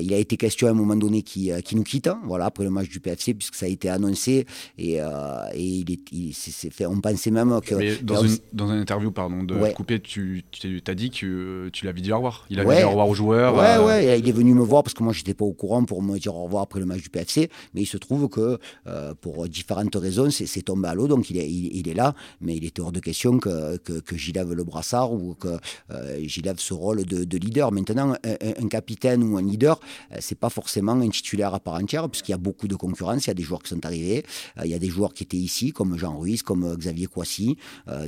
il 0.00 0.14
a 0.14 0.18
été 0.18 0.36
question 0.36 0.66
à 0.68 0.70
un 0.70 0.74
moment 0.74 0.96
donné 0.96 1.22
qui, 1.22 1.50
qui 1.64 1.76
nous 1.76 1.84
quitte, 1.84 2.10
voilà, 2.24 2.46
après 2.46 2.64
le 2.64 2.70
match 2.70 2.88
du 2.88 3.00
PFC, 3.00 3.34
puisque 3.34 3.54
ça 3.54 3.66
a 3.66 3.68
été 3.68 3.88
annoncé. 3.88 4.46
Et, 4.78 4.94
et 4.94 5.64
il 5.64 5.90
est, 5.90 6.00
il 6.12 6.32
fait, 6.34 6.86
on 6.86 7.00
pensait 7.00 7.30
même 7.30 7.60
que. 7.60 7.74
Mais 7.74 7.96
dans, 8.02 8.22
une, 8.22 8.36
dans 8.52 8.68
une 8.68 8.80
interview, 8.80 9.10
pardon, 9.10 9.42
de 9.42 9.54
couper, 9.72 10.00
tu, 10.00 10.44
tu 10.50 10.82
as 10.86 10.94
dit 10.94 11.10
que 11.10 11.68
tu 11.72 11.86
l'avais 11.86 12.00
dit 12.00 12.12
au 12.12 12.16
revoir. 12.16 12.46
Il 12.50 12.60
avait 12.60 12.78
dit 12.78 12.84
au 12.84 12.90
revoir 12.90 13.08
aux 13.08 13.14
joueurs. 13.14 13.56
Ouais, 13.56 13.78
ouais, 13.84 14.18
il 14.18 14.28
est 14.28 14.32
venu 14.32 14.41
me 14.50 14.62
voir 14.62 14.82
parce 14.82 14.94
que 14.94 15.02
moi, 15.02 15.12
j'étais 15.12 15.34
pas 15.34 15.44
au 15.44 15.52
courant 15.52 15.84
pour 15.84 16.02
me 16.02 16.18
dire 16.18 16.34
au 16.34 16.44
revoir 16.44 16.64
après 16.64 16.80
le 16.80 16.86
match 16.86 17.02
du 17.02 17.10
PFC. 17.10 17.50
Mais 17.74 17.82
il 17.82 17.86
se 17.86 17.96
trouve 17.96 18.28
que 18.28 18.58
euh, 18.86 19.14
pour 19.20 19.48
différentes 19.48 19.94
raisons, 19.94 20.30
c'est 20.30 20.62
tombé 20.62 20.88
à 20.88 20.94
l'eau. 20.94 21.08
Donc 21.08 21.30
il 21.30 21.38
est, 21.38 21.50
il, 21.50 21.88
est 21.88 21.94
là. 21.94 22.14
Mais 22.40 22.56
il 22.56 22.64
était 22.64 22.80
hors 22.80 22.92
de 22.92 23.00
question 23.00 23.38
que, 23.38 23.76
que, 23.78 24.16
j'y 24.16 24.32
lève 24.32 24.52
le 24.52 24.64
brassard 24.64 25.12
ou 25.12 25.34
que 25.34 25.58
euh, 25.90 26.18
j'y 26.24 26.42
lève 26.42 26.58
ce 26.58 26.74
rôle 26.74 27.04
de, 27.04 27.36
leader. 27.38 27.72
Maintenant, 27.72 28.14
un, 28.24 28.68
capitaine 28.68 29.22
ou 29.22 29.36
un 29.36 29.42
leader, 29.42 29.80
euh, 30.12 30.16
c'est 30.20 30.38
pas 30.38 30.50
forcément 30.50 30.92
un 30.92 31.08
titulaire 31.08 31.54
à 31.54 31.60
part 31.60 31.74
entière, 31.74 32.08
puisqu'il 32.08 32.32
y 32.32 32.34
a 32.34 32.38
beaucoup 32.38 32.68
de 32.68 32.76
concurrence. 32.76 33.26
Il 33.26 33.28
y 33.28 33.30
a 33.30 33.34
des 33.34 33.42
joueurs 33.42 33.62
qui 33.62 33.70
sont 33.70 33.84
arrivés. 33.84 34.24
il 34.64 34.70
y 34.70 34.74
a 34.74 34.78
des 34.78 34.88
joueurs 34.88 35.14
qui 35.14 35.24
étaient 35.24 35.36
ici, 35.36 35.72
comme 35.72 35.98
Jean 35.98 36.18
Ruiz, 36.18 36.42
comme 36.42 36.76
Xavier 36.76 37.06
Kouassi. 37.06 37.56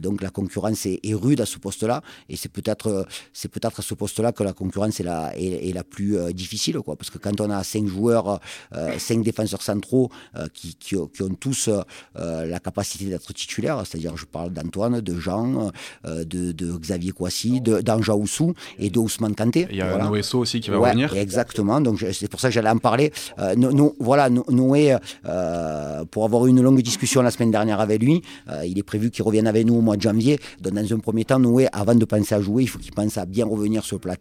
donc 0.01 0.23
la 0.23 0.31
concurrence 0.31 0.87
est, 0.87 1.01
rude 1.15 1.41
à 1.41 1.47
ce 1.47 1.59
poste-là. 1.59 2.03
Et 2.29 2.37
c'est 2.37 2.51
peut-être 2.51 3.07
peut-être 3.49 3.81
à 3.81 3.83
ce 3.83 3.95
poste-là 3.95 4.33
que 4.33 4.43
la 4.43 4.53
concurrence 4.53 5.01
est 5.01 5.05
la, 5.05 5.33
est 5.37 5.73
la 5.73 5.85
plus 5.85 6.19
difficile, 6.33 6.79
quoi, 6.81 6.97
parce 6.97 7.11
que 7.11 7.19
quand 7.19 7.41
on 7.41 7.51
a 7.51 7.63
cinq 7.65 7.87
joueurs, 7.87 8.41
cinq 8.99 9.23
défenseurs 9.23 9.63
centraux 9.63 10.11
qui, 10.53 10.75
qui, 10.75 10.97
ont 10.97 11.35
tous 11.39 11.71
la 12.15 12.61
capacité 12.61 13.07
d'être 13.07 13.33
titulaires, 13.33 13.83
c'est-à-dire 13.87 14.17
je 14.17 14.27
parle 14.27 14.53
d'Antoine, 14.53 15.01
de 15.01 15.19
Jean, 15.19 15.71
de, 16.05 16.53
de, 16.53 16.77
Xavier 16.77 17.13
Kouassi, 17.13 17.61
d'Anja 17.61 18.15
Oussou 18.15 18.55
et 18.79 18.91
de 18.91 18.99
Ousmane 18.99 19.35
Kanté. 19.35 19.67
Il 19.71 19.77
y 19.77 19.81
a 19.81 19.89
voilà. 19.89 20.05
Noé 20.05 20.23
aussi 20.35 20.61
qui 20.61 20.71
va 20.71 20.79
revenir. 20.79 21.15
Exactement, 21.15 21.81
donc 21.81 22.05
c'est 22.13 22.29
pour 22.29 22.41
ça 22.41 22.49
que 22.49 22.55
j'allais 22.55 22.71
en 22.71 22.79
parler. 22.79 23.13
nous, 23.57 23.95
voilà, 24.01 24.29
Noé, 24.31 24.97
pour 26.11 26.25
avoir 26.25 26.47
eu 26.47 26.51
une 26.51 26.63
longue 26.63 26.83
discussion 26.83 27.23
la 27.23 27.31
semaine 27.31 27.51
dernière 27.51 27.81
avec 27.81 28.03
lui, 28.03 28.23
il 28.67 28.79
est 28.79 28.83
prévu 28.83 29.11
qu'il 29.11 29.25
revienne 29.25 29.47
avec 29.47 29.67
nous 29.67 29.77
au 29.77 29.81
mois 29.81 29.97
de 29.97 30.03
janvier. 30.03 30.39
Donc 30.61 30.75
dans 30.75 30.95
un 30.95 30.99
premier 30.99 31.25
temps, 31.25 31.39
Noé, 31.39 31.69
avant 31.73 31.95
de 31.95 32.05
penser 32.05 32.35
à 32.35 32.41
jouer, 32.41 32.65
il 32.65 32.69
faut 32.69 32.79
qu'il 32.79 32.93
pense 32.93 33.19
à 33.19 33.27
bien 33.27 33.47
revenir 33.47 33.85
sur 33.85 33.97
le 33.97 34.01
plat. 34.01 34.15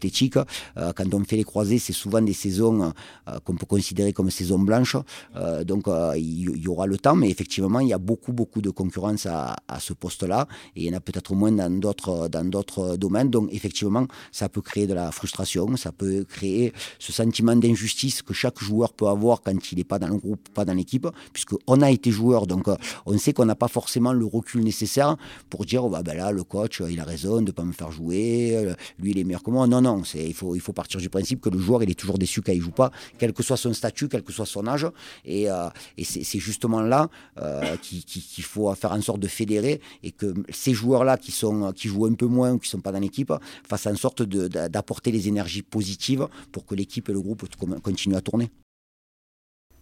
Euh, 0.76 0.92
quand 0.94 1.14
on 1.14 1.24
fait 1.24 1.36
les 1.36 1.44
croisés, 1.44 1.78
c'est 1.84 1.92
souvent 1.92 2.22
des 2.22 2.32
saisons 2.32 2.92
euh, 3.28 3.38
qu'on 3.44 3.56
peut 3.56 3.66
considérer 3.66 4.12
comme 4.12 4.30
saisons 4.30 4.58
blanches. 4.58 4.96
Euh, 5.36 5.64
donc 5.64 5.84
il 6.16 6.62
y, 6.64 6.68
aura 6.68 6.86
le 6.86 6.98
temps, 6.98 7.14
mais 7.14 7.30
effectivement, 7.30 7.80
il 7.80 7.88
y 7.88 7.92
a 7.92 7.98
beaucoup, 7.98 8.32
beaucoup 8.32 8.62
de 8.62 8.70
concurrence 8.70 9.26
à, 9.26 9.56
ce 9.78 9.92
poste-là. 9.92 10.46
Et 10.76 10.84
il 10.84 10.86
y 10.86 10.90
en 10.90 10.96
a 10.96 11.00
peut-être 11.00 11.34
moins 11.34 11.52
dans 11.52 11.70
d'autres, 11.70 12.28
dans 12.28 12.44
d'autres 12.44 12.96
domaines. 12.96 13.30
Donc 13.30 13.48
effectivement, 13.52 14.06
ça 14.32 14.48
peut 14.48 14.62
créer 14.62 14.86
de 14.86 14.94
la 14.94 15.10
frustration, 15.12 15.76
ça 15.76 15.92
peut 15.92 16.24
créer 16.24 16.72
ce 16.98 17.12
sentiment 17.12 17.56
d'injustice 17.56 18.22
que 18.22 18.32
chaque 18.32 18.60
joueur 18.60 18.92
peut 18.92 19.08
avoir 19.08 19.42
quand 19.42 19.72
il 19.72 19.78
n'est 19.78 19.84
pas 19.84 19.98
dans 19.98 20.08
le 20.08 20.16
groupe, 20.16 20.48
pas 20.54 20.64
dans 20.64 20.74
l'équipe, 20.74 21.06
puisqu'on 21.32 21.82
a 21.82 21.90
été 21.90 22.10
joueur, 22.10 22.46
donc 22.46 22.68
on 23.06 23.18
sait 23.18 23.32
qu'on 23.32 23.44
n'a 23.44 23.54
pas 23.54 23.68
forcément 23.68 24.12
le 24.12 24.24
recul 24.24 24.62
nécessaire 24.62 25.16
pour 25.50 25.64
dire, 25.64 25.88
bah, 25.88 26.02
ben 26.02 26.16
là, 26.16 26.32
le 26.32 26.44
coach, 26.44 26.82
il 26.88 27.00
a 27.00 27.04
raison 27.04 27.36
de 27.36 27.46
ne 27.46 27.50
pas 27.50 27.64
me 27.64 27.72
faire 27.72 27.90
jouer, 27.90 28.52
euh, 28.54 28.74
lui 28.98 29.10
il 29.10 29.18
est 29.18 29.24
meilleur 29.24 29.42
que 29.42 29.50
moi. 29.50 29.66
Non, 29.66 29.80
non, 29.80 30.02
il 30.14 30.34
faut, 30.34 30.54
il 30.54 30.60
faut 30.60 30.72
partir 30.72 31.00
du 31.00 31.08
principe 31.08 31.40
que 31.40 31.50
le 31.50 31.58
joueur 31.58 31.73
il 31.82 31.90
est 31.90 31.98
toujours 31.98 32.18
déçu 32.18 32.42
quand 32.42 32.52
il 32.52 32.60
joue 32.60 32.70
pas, 32.70 32.90
quel 33.18 33.32
que 33.32 33.42
soit 33.42 33.56
son 33.56 33.72
statut, 33.72 34.08
quel 34.08 34.22
que 34.22 34.32
soit 34.32 34.46
son 34.46 34.66
âge. 34.66 34.86
Et, 35.24 35.50
euh, 35.50 35.68
c'est 36.02 36.38
justement 36.38 36.80
là 36.80 37.08
euh, 37.38 37.76
qu'il 37.76 38.44
faut 38.44 38.72
faire 38.74 38.92
en 38.92 39.00
sorte 39.00 39.20
de 39.20 39.28
fédérer 39.28 39.80
et 40.02 40.12
que 40.12 40.34
ces 40.50 40.74
joueurs-là 40.74 41.16
qui, 41.16 41.32
sont, 41.32 41.72
qui 41.72 41.88
jouent 41.88 42.06
un 42.06 42.14
peu 42.14 42.26
moins 42.26 42.52
ou 42.52 42.58
qui 42.58 42.68
ne 42.68 42.72
sont 42.72 42.80
pas 42.80 42.92
dans 42.92 43.00
l'équipe 43.00 43.32
fassent 43.68 43.86
en 43.86 43.96
sorte 43.96 44.22
d'apporter 44.22 45.10
les 45.10 45.28
énergies 45.28 45.62
positives 45.62 46.28
pour 46.52 46.66
que 46.66 46.74
l'équipe 46.74 47.08
et 47.08 47.12
le 47.12 47.20
groupe 47.20 47.44
continuent 47.82 48.16
à 48.16 48.20
tourner. 48.20 48.50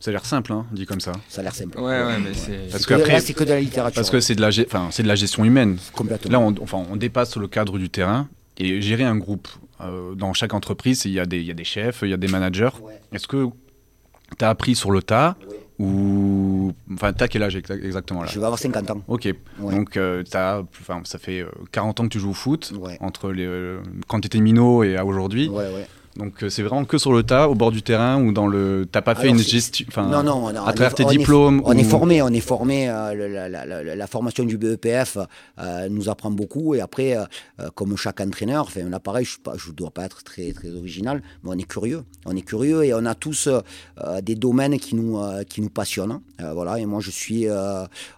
Ça 0.03 0.11
a 0.11 0.13
l'air 0.13 0.27
simple, 0.27 0.53
hein, 0.53 0.67
dit 0.73 0.85
comme 0.85 1.01
ça. 1.01 1.13
Ça 1.29 1.43
a 1.43 1.45
l'air 1.45 1.55
simple. 1.55 1.79
Ouais, 1.79 2.03
ouais, 2.03 2.19
mais 2.19 2.35
c'est. 2.35 2.69
Parce 2.73 2.87
que 2.87 3.21
c'est 3.21 3.35
que 3.35 3.45
de 3.45 3.51
la 3.51 3.61
littérature. 3.61 3.95
Parce 3.95 4.11
que 4.11 4.19
c'est 4.19 4.35
de 4.35 4.41
la, 4.41 4.49
enfin, 4.49 4.89
c'est 4.91 5.05
de 5.05 5.09
la 5.09 5.15
gestion 5.15 5.45
humaine. 5.45 5.79
Complètement. 5.93 6.33
Là, 6.33 6.41
on, 6.41 6.55
enfin, 6.61 6.85
on 6.91 6.97
dépasse 6.97 7.37
le 7.37 7.47
cadre 7.47 7.79
du 7.79 7.89
terrain 7.89 8.29
et 8.59 8.83
gérer 8.83 9.05
un 9.05 9.17
groupe. 9.17 9.47
Euh, 9.85 10.15
dans 10.15 10.33
chaque 10.33 10.55
entreprise, 10.55 11.05
il 11.05 11.13
y, 11.13 11.21
a 11.21 11.27
des, 11.27 11.41
il 11.41 11.47
y 11.47 11.51
a 11.51 11.55
des 11.55 11.65
chefs, 11.65 12.01
il 12.03 12.09
y 12.09 12.15
a 12.15 12.17
des 12.17 12.29
managers. 12.29 12.71
Est-ce 13.13 13.27
que 13.27 13.47
tu 14.39 14.45
as 14.45 14.51
appris 14.51 14.75
sur 14.75 14.91
le 14.91 15.03
tas 15.03 15.37
ou. 15.79 16.73
Enfin, 16.93 17.13
tu 17.13 17.25
as 17.25 17.29
quel 17.29 17.43
âge 17.43 17.57
exactement 17.57 18.23
là? 18.23 18.29
Je 18.29 18.39
vais 18.39 18.45
avoir 18.45 18.59
50 18.59 18.91
ans. 18.91 19.03
Ok. 19.09 19.29
Donc, 19.59 19.97
euh, 19.97 20.23
as, 20.35 20.63
enfin, 20.81 21.01
ça 21.05 21.19
fait 21.19 21.45
40 21.73 21.99
euh, 21.99 22.03
ans 22.03 22.07
que 22.07 22.13
tu 22.13 22.21
joues 22.21 22.31
au 22.31 22.35
foot, 22.35 22.73
entre 23.01 23.33
les, 23.33 23.79
quand 24.09 24.21
tu 24.21 24.27
étais 24.27 24.41
minot 24.41 24.85
et 24.85 24.97
à 24.97 25.05
aujourd'hui. 25.05 25.49
Ouais, 25.49 25.73
ouais. 25.73 25.87
Donc 26.17 26.43
euh, 26.43 26.51
c'est 26.51 26.63
vraiment 26.63 26.85
que 26.85 26.99
sur 26.99 27.13
le 27.13 27.23
tas, 27.23 27.49
au 27.49 27.55
bord 27.55 27.73
du 27.73 27.83
terrain 27.83 28.23
ou 28.23 28.33
dans 28.33 28.47
le. 28.47 28.87
T'as 28.91 29.01
pas 29.01 29.15
fait 29.15 29.29
une 29.29 29.39
gestion. 29.39 29.87
Non, 29.97 30.23
non, 30.23 30.49
À 30.49 30.73
travers 30.73 30.95
tes 30.95 31.05
diplômes. 31.05 31.63
on 31.65 31.73
est 31.77 31.85
formé, 31.85 32.21
on 32.21 32.29
est 32.29 32.41
formé. 32.41 32.89
Euh, 32.89 33.95
la, 33.95 34.07
formation 34.07 34.45
du 34.45 34.59
BEPF 34.59 35.17
euh, 35.59 35.89
nous 35.89 36.11
apprend 36.11 36.31
beaucoup 36.31 36.75
et 36.75 36.81
après, 36.81 37.17
comme 37.75 37.97
chaque 37.97 38.21
entraîneur, 38.21 38.67
enfin 38.67 38.83
là 38.89 39.01
pareil, 39.01 39.25
je 39.25 39.71
ne 39.71 39.75
dois 39.75 39.91
pas 39.91 40.05
être 40.05 40.23
très 40.23 40.53
très 40.53 40.71
original, 40.71 41.23
mais 41.43 41.51
on 41.51 41.59
est 41.59 41.67
curieux. 41.67 42.03
On 42.27 42.37
est 42.37 42.43
curieux 42.43 42.85
et 42.85 42.93
on 42.93 43.07
a 43.07 43.15
tous 43.15 43.49
des 44.23 44.35
domaines 44.35 44.79
qui 44.79 44.95
nous 44.95 45.19
qui 45.49 45.63
nous 45.63 45.71
passionnent. 45.71 46.21
voilà. 46.39 46.79
Et 46.79 46.85
moi 46.85 47.01
je 47.01 47.11
suis 47.11 47.47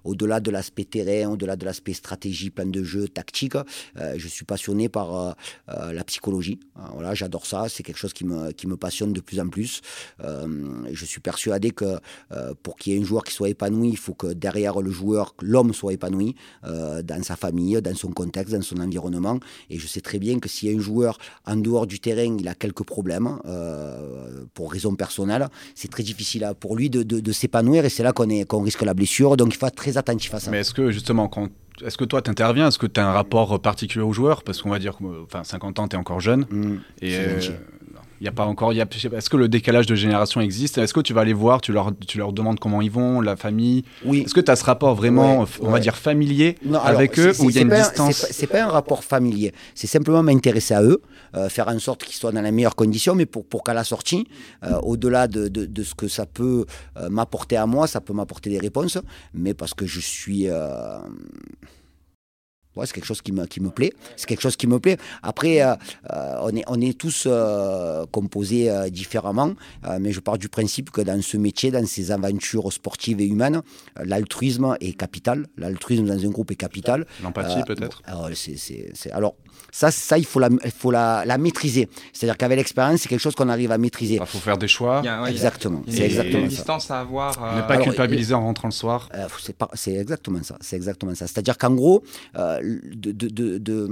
au-delà 0.03 0.41
de 0.41 0.51
l'aspect 0.51 0.85
terrain, 0.85 1.31
au-delà 1.31 1.55
de 1.55 1.65
l'aspect 1.65 1.93
stratégie, 1.93 2.51
plan 2.51 2.67
de 2.67 2.83
jeu, 2.83 3.07
tactique. 3.07 3.55
je 3.97 4.29
suis 4.29 4.45
passionné 4.45 4.89
par 4.89 5.37
la 5.69 6.05
psychologie. 6.05 6.59
voilà, 6.95 7.15
j'adore 7.15 7.47
ça. 7.47 7.67
C'est 7.69 7.84
quelque 7.85 7.99
chose 7.99 8.13
qui 8.13 8.25
me, 8.25 8.51
qui 8.53 8.67
me 8.67 8.77
passionne 8.77 9.13
de 9.13 9.21
plus 9.21 9.39
en 9.39 9.49
plus. 9.49 9.81
Euh, 10.23 10.47
je 10.93 11.05
suis 11.05 11.21
persuadé 11.21 11.71
que 11.71 11.99
euh, 12.33 12.55
pour 12.63 12.77
qu'il 12.77 12.93
y 12.93 12.97
ait 12.97 13.01
un 13.01 13.05
joueur 13.05 13.23
qui 13.23 13.33
soit 13.33 13.49
épanoui, 13.49 13.91
il 13.91 13.97
faut 13.97 14.15
que 14.15 14.33
derrière 14.33 14.81
le 14.81 14.91
joueur, 14.91 15.35
l'homme 15.41 15.73
soit 15.73 15.93
épanoui 15.93 16.35
euh, 16.65 17.03
dans 17.03 17.23
sa 17.23 17.37
famille, 17.37 17.81
dans 17.81 17.95
son 17.95 18.11
contexte, 18.11 18.53
dans 18.55 18.63
son 18.63 18.79
environnement. 18.81 19.39
Et 19.71 19.79
je 19.79 19.87
sais 19.87 20.01
très 20.01 20.19
bien 20.19 20.41
que 20.41 20.49
s'il 20.49 20.71
y 20.71 20.75
a 20.75 20.77
un 20.77 20.81
joueur 20.81 21.19
en 21.47 21.57
dehors 21.57 21.87
du 21.87 22.01
terrain, 22.01 22.37
il 22.39 22.49
a 22.49 22.55
quelques 22.55 22.85
problèmes 22.85 23.39
pour 24.55 24.73
raison 24.73 24.95
personnelle, 24.95 25.47
c'est 25.75 25.91
très 25.91 26.03
difficile 26.03 26.51
pour 26.59 26.77
lui 26.77 26.91
de, 26.91 27.03
de, 27.03 27.33
s'épanouir 27.33 27.85
et 27.85 27.89
c'est 27.89 28.03
là 28.03 28.13
qu'on 28.13 28.63
risque 28.63 28.83
la 28.83 28.95
blessure. 28.95 29.37
Donc 29.37 29.55
il 29.55 29.59
faut 29.59 29.67
être 29.67 29.77
très 29.77 29.97
attentif 29.99 30.33
à 30.35 30.41
ça. 30.41 30.51
Mais 30.51 30.61
est-ce 30.61 30.75
que 30.75 30.91
justement, 30.91 31.29
quand 31.29 31.49
est-ce 31.83 31.99
que 31.99 32.05
toi, 32.05 32.23
tu 32.23 32.31
interviens 32.31 32.69
Est-ce 32.69 32.79
que 32.79 32.87
tu 32.87 33.01
as 33.01 33.07
un 33.07 33.13
rapport 33.13 33.61
particulier 33.61 34.05
aux 34.05 34.13
joueurs 34.13 34.43
Parce 34.43 34.63
qu'on 34.63 34.71
va 34.71 34.79
dire 34.79 34.97
que 34.97 35.25
enfin, 35.25 35.43
50 35.43 35.79
ans, 35.81 35.89
tu 35.89 35.97
es 35.97 35.99
encore 35.99 36.21
jeune. 36.21 36.47
Mmh, 36.51 36.77
et 37.03 37.17
il 38.25 38.29
y 38.29 38.31
a 38.31 38.33
pas 38.33 38.47
encore. 38.47 38.73
Est-ce 38.73 39.29
que 39.29 39.37
le 39.37 39.49
décalage 39.49 39.85
de 39.85 39.95
génération 39.95 40.41
existe? 40.41 40.79
Est-ce 40.79 40.95
que 40.95 41.01
tu 41.01 41.13
vas 41.13 41.25
les 41.25 41.35
voir 41.35 41.61
Tu 41.61 41.73
leur, 41.73 41.93
tu 42.09 42.17
leur 42.17 42.33
demandes 42.33 42.59
comment 42.59 42.81
ils 42.81 42.91
vont, 42.91 43.21
la 43.21 43.37
famille? 43.37 43.85
Oui. 44.03 44.23
Est-ce 44.23 44.33
que 44.33 44.41
tu 44.41 44.51
as 44.51 44.57
ce 44.57 44.65
rapport 44.65 44.95
vraiment, 44.95 45.45
on 45.61 45.71
va 45.71 45.79
dire, 45.79 45.95
familier 45.95 46.57
avec 46.83 47.19
eux 47.19 47.33
ou 47.41 47.51
il 47.51 47.57
y 47.57 47.59
a 47.59 47.63
une 47.63 47.69
distance 47.69 48.27
C'est 48.31 48.47
pas, 48.47 48.61
pas 48.61 48.65
un 48.65 48.69
rapport 48.69 49.05
familier. 49.05 49.53
C'est 49.75 49.87
simplement 49.87 50.23
m'intéresser 50.23 50.73
à 50.73 50.83
eux, 50.83 51.03
euh, 51.35 51.51
faire 51.51 51.69
en 51.69 51.79
sorte 51.79 52.03
qu'ils 52.03 52.15
soient 52.15 52.33
dans 52.33 52.41
les 52.41 52.51
meilleures 52.51 52.77
conditions, 52.77 53.15
mais 53.15 53.27
pour, 53.27 53.45
pour 53.45 53.63
qu'à 53.63 53.75
la 53.75 53.85
sortie, 53.85 54.27
euh, 54.63 54.79
au-delà 54.81 55.29
de, 55.29 55.49
de, 55.49 55.83
ce 55.83 55.95
que 55.95 56.09
ça 56.09 56.25
peut 56.25 56.65
euh, 56.97 57.11
m'apporter 57.11 57.59
à 57.59 57.67
moi, 57.67 57.87
ça 57.87 58.01
peut 58.01 58.15
m'apporter 58.15 58.49
des 58.49 58.59
réponses, 58.59 58.97
mais 59.35 59.53
parce 59.53 59.75
que 59.75 59.85
je 59.85 60.01
suis 60.01 60.49
c'est 62.85 62.93
quelque 62.93 63.07
chose 63.07 63.23
qui 63.23 63.33
me, 63.33 63.47
qui 63.47 63.61
me 63.61 63.71
plaît. 63.71 63.93
C'est 64.17 64.27
quelque 64.27 64.41
chose 64.41 64.57
qui 64.57 64.67
me 64.67 64.79
plaît. 64.79 64.97
Après, 65.23 65.63
euh, 65.63 65.75
euh, 66.13 66.39
on, 66.43 66.55
est, 66.57 66.65
on 66.67 66.81
est 66.81 66.99
tous 66.99 67.25
euh, 67.27 68.05
composés 68.11 68.71
différemment, 68.91 69.55
mais 70.01 70.13
je 70.13 70.21
pars 70.21 70.39
du 70.39 70.49
principe 70.49 70.91
que 70.91 71.01
dans 71.01 71.21
ce 71.23 71.37
métier, 71.37 71.71
dans 71.71 71.87
ces 71.87 72.11
aventures 72.11 72.73
sportives 72.73 73.21
et 73.21 73.27
humaines, 73.27 73.63
l'altruisme 74.03 74.77
est 74.81 74.95
capital. 74.95 75.47
L'altruisme 75.57 76.07
dans 76.07 76.25
un 76.25 76.31
groupe 76.31 76.51
est 76.51 76.57
capital. 76.57 77.07
L'empathie 77.23 77.63
peut-être? 77.67 78.03
alors, 78.07 78.31
alors, 79.13 79.35
ça, 79.71 79.91
ça, 79.91 80.19
il 80.19 80.25
faut 80.25 80.41
la, 80.41 80.49
il 80.65 80.71
faut 80.71 80.91
la, 80.91 81.25
la 81.27 81.39
maîtriser. 81.39 81.89
C'est-à-dire 82.13 82.37
qu'avec 82.37 82.59
l'expérience, 82.59 83.01
c'est 83.01 83.09
quelque 83.09 83.21
chose 83.21 83.35
qu'on 83.35 83.49
arrive 83.49 83.73
à 83.73 83.79
maîtriser. 83.79 84.19
Il 84.21 84.27
faut 84.27 84.39
faire 84.39 84.59
des 84.59 84.69
choix. 84.69 85.03
exactement. 85.29 85.83
C'est 85.89 86.03
exactement 86.03 86.45
une 86.45 86.49
distance 86.49 86.91
à 86.91 87.01
avoir. 87.01 87.57
Ne 87.57 87.63
pas 87.63 87.79
culpabiliser 87.79 88.35
en 88.35 88.43
rentrant 88.43 88.69
le 88.69 88.73
soir. 88.73 89.09
c'est 89.75 89.95
exactement 89.95 90.43
ça. 90.43 90.57
C'est 90.61 90.77
exactement 90.77 91.15
ça. 91.15 91.27
C'est-à-dire 91.27 91.59
qu'en 91.59 91.75
gros, 91.75 92.03
de, 92.65 93.13
de, 93.13 93.59
de, 93.59 93.89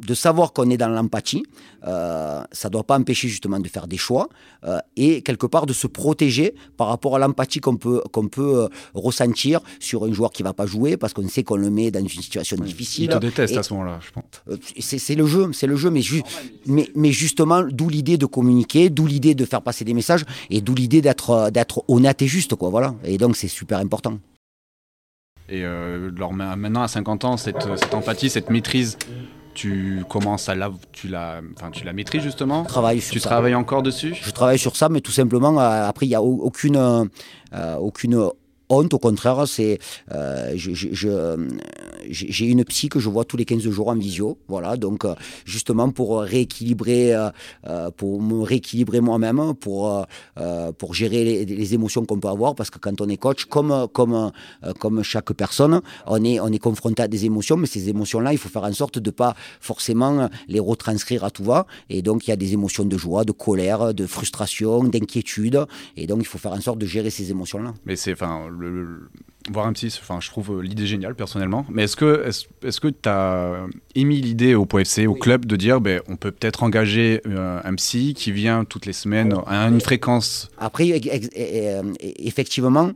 de 0.00 0.14
savoir 0.14 0.52
qu'on 0.52 0.70
est 0.70 0.76
dans 0.76 0.88
l'empathie, 0.88 1.44
euh, 1.86 2.42
ça 2.52 2.68
ne 2.68 2.72
doit 2.72 2.84
pas 2.84 2.98
empêcher 2.98 3.28
justement 3.28 3.60
de 3.60 3.68
faire 3.68 3.86
des 3.86 3.96
choix 3.96 4.28
euh, 4.64 4.78
et 4.96 5.22
quelque 5.22 5.46
part 5.46 5.66
de 5.66 5.72
se 5.72 5.86
protéger 5.86 6.54
par 6.76 6.88
rapport 6.88 7.16
à 7.16 7.18
l'empathie 7.18 7.60
qu'on 7.60 7.76
peut, 7.76 8.02
qu'on 8.12 8.28
peut 8.28 8.62
euh, 8.62 8.68
ressentir 8.94 9.60
sur 9.80 10.04
un 10.04 10.12
joueur 10.12 10.30
qui 10.30 10.42
ne 10.42 10.48
va 10.48 10.52
pas 10.52 10.66
jouer 10.66 10.96
parce 10.96 11.12
qu'on 11.12 11.28
sait 11.28 11.42
qu'on 11.42 11.56
le 11.56 11.70
met 11.70 11.90
dans 11.90 12.00
une 12.00 12.08
situation 12.08 12.56
difficile. 12.56 13.04
Il 13.04 13.10
te 13.10 13.18
déteste 13.18 13.56
à 13.56 13.62
ce 13.62 13.72
moment-là, 13.74 14.00
je 14.00 14.10
pense. 14.10 14.58
c'est, 14.80 15.14
le 15.14 15.26
jeu, 15.26 15.52
c'est 15.52 15.66
le 15.66 15.76
jeu, 15.76 15.90
mais, 15.90 16.02
mais, 16.66 16.88
mais 16.94 17.12
justement, 17.12 17.62
d'où 17.62 17.88
l'idée 17.88 18.18
de 18.18 18.26
communiquer, 18.26 18.90
d'où 18.90 19.06
l'idée 19.06 19.34
de 19.34 19.44
faire 19.44 19.62
passer 19.62 19.84
des 19.84 19.94
messages 19.94 20.24
et 20.50 20.60
d'où 20.60 20.74
l'idée 20.74 21.02
d'être, 21.02 21.50
d'être 21.50 21.84
honnête 21.88 22.22
et 22.22 22.26
juste, 22.26 22.54
quoi, 22.54 22.70
voilà. 22.70 22.94
Et 23.04 23.18
donc 23.18 23.36
c'est 23.36 23.48
super 23.48 23.78
important. 23.78 24.18
Et 25.48 25.62
euh, 25.64 26.10
maintenant, 26.56 26.82
à 26.82 26.88
50 26.88 27.24
ans, 27.24 27.36
cette, 27.36 27.66
empathie, 27.92 28.30
cette 28.30 28.50
maîtrise, 28.50 28.96
tu 29.52 30.04
commences 30.08 30.48
à 30.48 30.54
la, 30.54 30.70
tu 30.92 31.08
la, 31.08 31.40
enfin, 31.56 31.70
tu 31.70 31.84
la 31.84 31.92
maîtrises 31.92 32.22
justement? 32.22 32.64
Travaille 32.64 33.00
tu 33.00 33.20
travailles 33.20 33.54
encore 33.54 33.82
dessus? 33.82 34.14
Je 34.14 34.30
travaille 34.30 34.58
sur 34.58 34.76
ça, 34.76 34.88
mais 34.88 35.00
tout 35.00 35.12
simplement, 35.12 35.60
euh, 35.60 35.88
après, 35.88 36.06
il 36.06 36.08
n'y 36.08 36.14
a 36.14 36.22
aucune, 36.22 36.76
euh, 36.76 37.76
aucune 37.76 38.30
honte, 38.68 38.94
au 38.94 38.98
contraire, 38.98 39.46
c'est 39.46 39.78
euh, 40.12 40.54
j'ai 40.56 42.46
une 42.46 42.64
psy 42.64 42.88
que 42.88 42.98
je 42.98 43.08
vois 43.08 43.24
tous 43.24 43.36
les 43.36 43.44
15 43.44 43.68
jours 43.70 43.88
en 43.88 43.94
visio, 43.94 44.38
voilà, 44.48 44.76
donc 44.76 45.04
euh, 45.04 45.14
justement 45.44 45.90
pour 45.90 46.20
rééquilibrer, 46.20 47.14
euh, 47.14 47.90
pour 47.96 48.22
me 48.22 48.42
rééquilibrer 48.42 49.00
moi-même, 49.00 49.54
pour, 49.54 50.06
pour 50.78 50.94
gérer 50.94 51.44
les, 51.44 51.74
émotions 51.74 52.04
qu'on 52.04 52.18
peut 52.18 52.28
avoir, 52.28 52.54
parce 52.54 52.70
que 52.70 52.78
quand 52.78 53.00
on 53.00 53.08
est 53.08 53.16
coach, 53.16 53.46
comme, 53.46 53.88
comme, 53.92 54.30
comme 54.78 55.02
chaque 55.02 55.32
personne, 55.32 55.80
on 56.06 56.22
est, 56.24 56.40
on 56.40 56.48
est 56.48 56.58
confronté 56.58 57.02
à 57.02 57.08
des 57.08 57.24
émotions, 57.24 57.56
mais 57.56 57.66
ces 57.66 57.88
émotions-là, 57.88 58.32
il 58.32 58.38
faut 58.38 58.48
faire 58.48 58.64
en 58.64 58.72
sorte 58.72 58.98
de 58.98 59.08
ne 59.08 59.14
pas 59.14 59.34
forcément 59.60 60.28
les 60.48 60.60
retranscrire 60.60 61.24
à 61.24 61.30
tout 61.30 61.44
va, 61.44 61.66
et 61.88 62.02
donc 62.02 62.26
il 62.26 62.30
y 62.30 62.32
a 62.32 62.36
des 62.36 62.52
émotions 62.52 62.84
de 62.84 62.96
joie, 62.98 63.24
de 63.24 63.32
colère, 63.32 63.94
de 63.94 64.06
frustration, 64.06 64.84
d'inquiétude, 64.84 65.64
et 65.96 66.06
donc 66.06 66.18
il 66.20 66.26
faut 66.26 66.38
faire 66.38 66.52
en 66.52 66.60
sorte 66.60 66.78
de 66.78 66.86
gérer 66.86 67.10
ces 67.10 67.30
émotions-là. 67.30 67.74
Mais 67.86 67.96
c'est, 67.96 68.12
enfin, 68.12 68.48
bla, 68.54 68.70
bla, 68.70 69.08
voir 69.50 69.66
un 69.66 69.72
psy, 69.72 69.94
enfin, 70.00 70.18
je 70.20 70.30
trouve 70.30 70.62
l'idée 70.62 70.86
géniale 70.86 71.14
personnellement. 71.14 71.66
Mais 71.70 71.84
est-ce 71.84 71.96
que 71.96 72.26
est-ce, 72.26 72.80
que 72.80 72.88
tu 72.88 73.08
as 73.08 73.66
émis 73.94 74.20
l'idée 74.20 74.54
au 74.54 74.64
POFC, 74.64 75.06
au 75.06 75.14
club, 75.14 75.44
de 75.44 75.56
dire 75.56 75.80
ben, 75.80 76.00
on 76.08 76.16
peut 76.16 76.30
peut-être 76.30 76.62
engager 76.62 77.20
un 77.26 77.74
psy 77.74 78.14
qui 78.14 78.32
vient 78.32 78.64
toutes 78.64 78.86
les 78.86 78.92
semaines 78.92 79.34
à 79.46 79.68
une 79.68 79.80
fréquence 79.80 80.50
Après, 80.58 81.00
effectivement, 82.18 82.92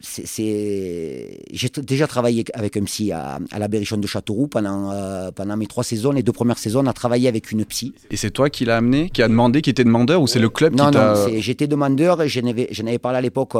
c'est, 0.00 1.40
j'ai 1.52 1.68
déjà 1.82 2.06
travaillé 2.06 2.44
avec 2.54 2.76
un 2.76 2.84
psy 2.84 3.12
à, 3.12 3.38
la 3.56 3.68
Berrichonne 3.68 4.00
de 4.00 4.06
Châteauroux 4.06 4.48
pendant, 4.48 5.30
pendant 5.32 5.56
mes 5.56 5.66
trois 5.66 5.84
saisons. 5.84 6.10
Les 6.10 6.22
deux 6.22 6.32
premières 6.32 6.58
saisons, 6.58 6.82
on 6.84 6.88
a 6.88 6.92
travaillé 6.92 7.28
avec 7.28 7.52
une 7.52 7.64
psy. 7.64 7.94
Et 8.10 8.16
c'est 8.16 8.30
toi 8.30 8.50
qui 8.50 8.64
l'as 8.64 8.76
amené, 8.78 9.10
qui 9.10 9.22
a 9.22 9.28
demandé, 9.28 9.62
qui 9.62 9.70
était 9.70 9.84
demandeur, 9.84 10.20
ou 10.22 10.26
c'est 10.26 10.40
le 10.40 10.48
club 10.48 10.72
qui 10.72 10.78
t'a... 10.78 11.14
Non, 11.14 11.28
j'étais 11.38 11.66
demandeur 11.66 12.22
et 12.22 12.28
j'en 12.28 12.46
avais, 12.46 12.68
avais, 12.80 12.98
parlé 12.98 13.18
à 13.18 13.20
l'époque 13.20 13.54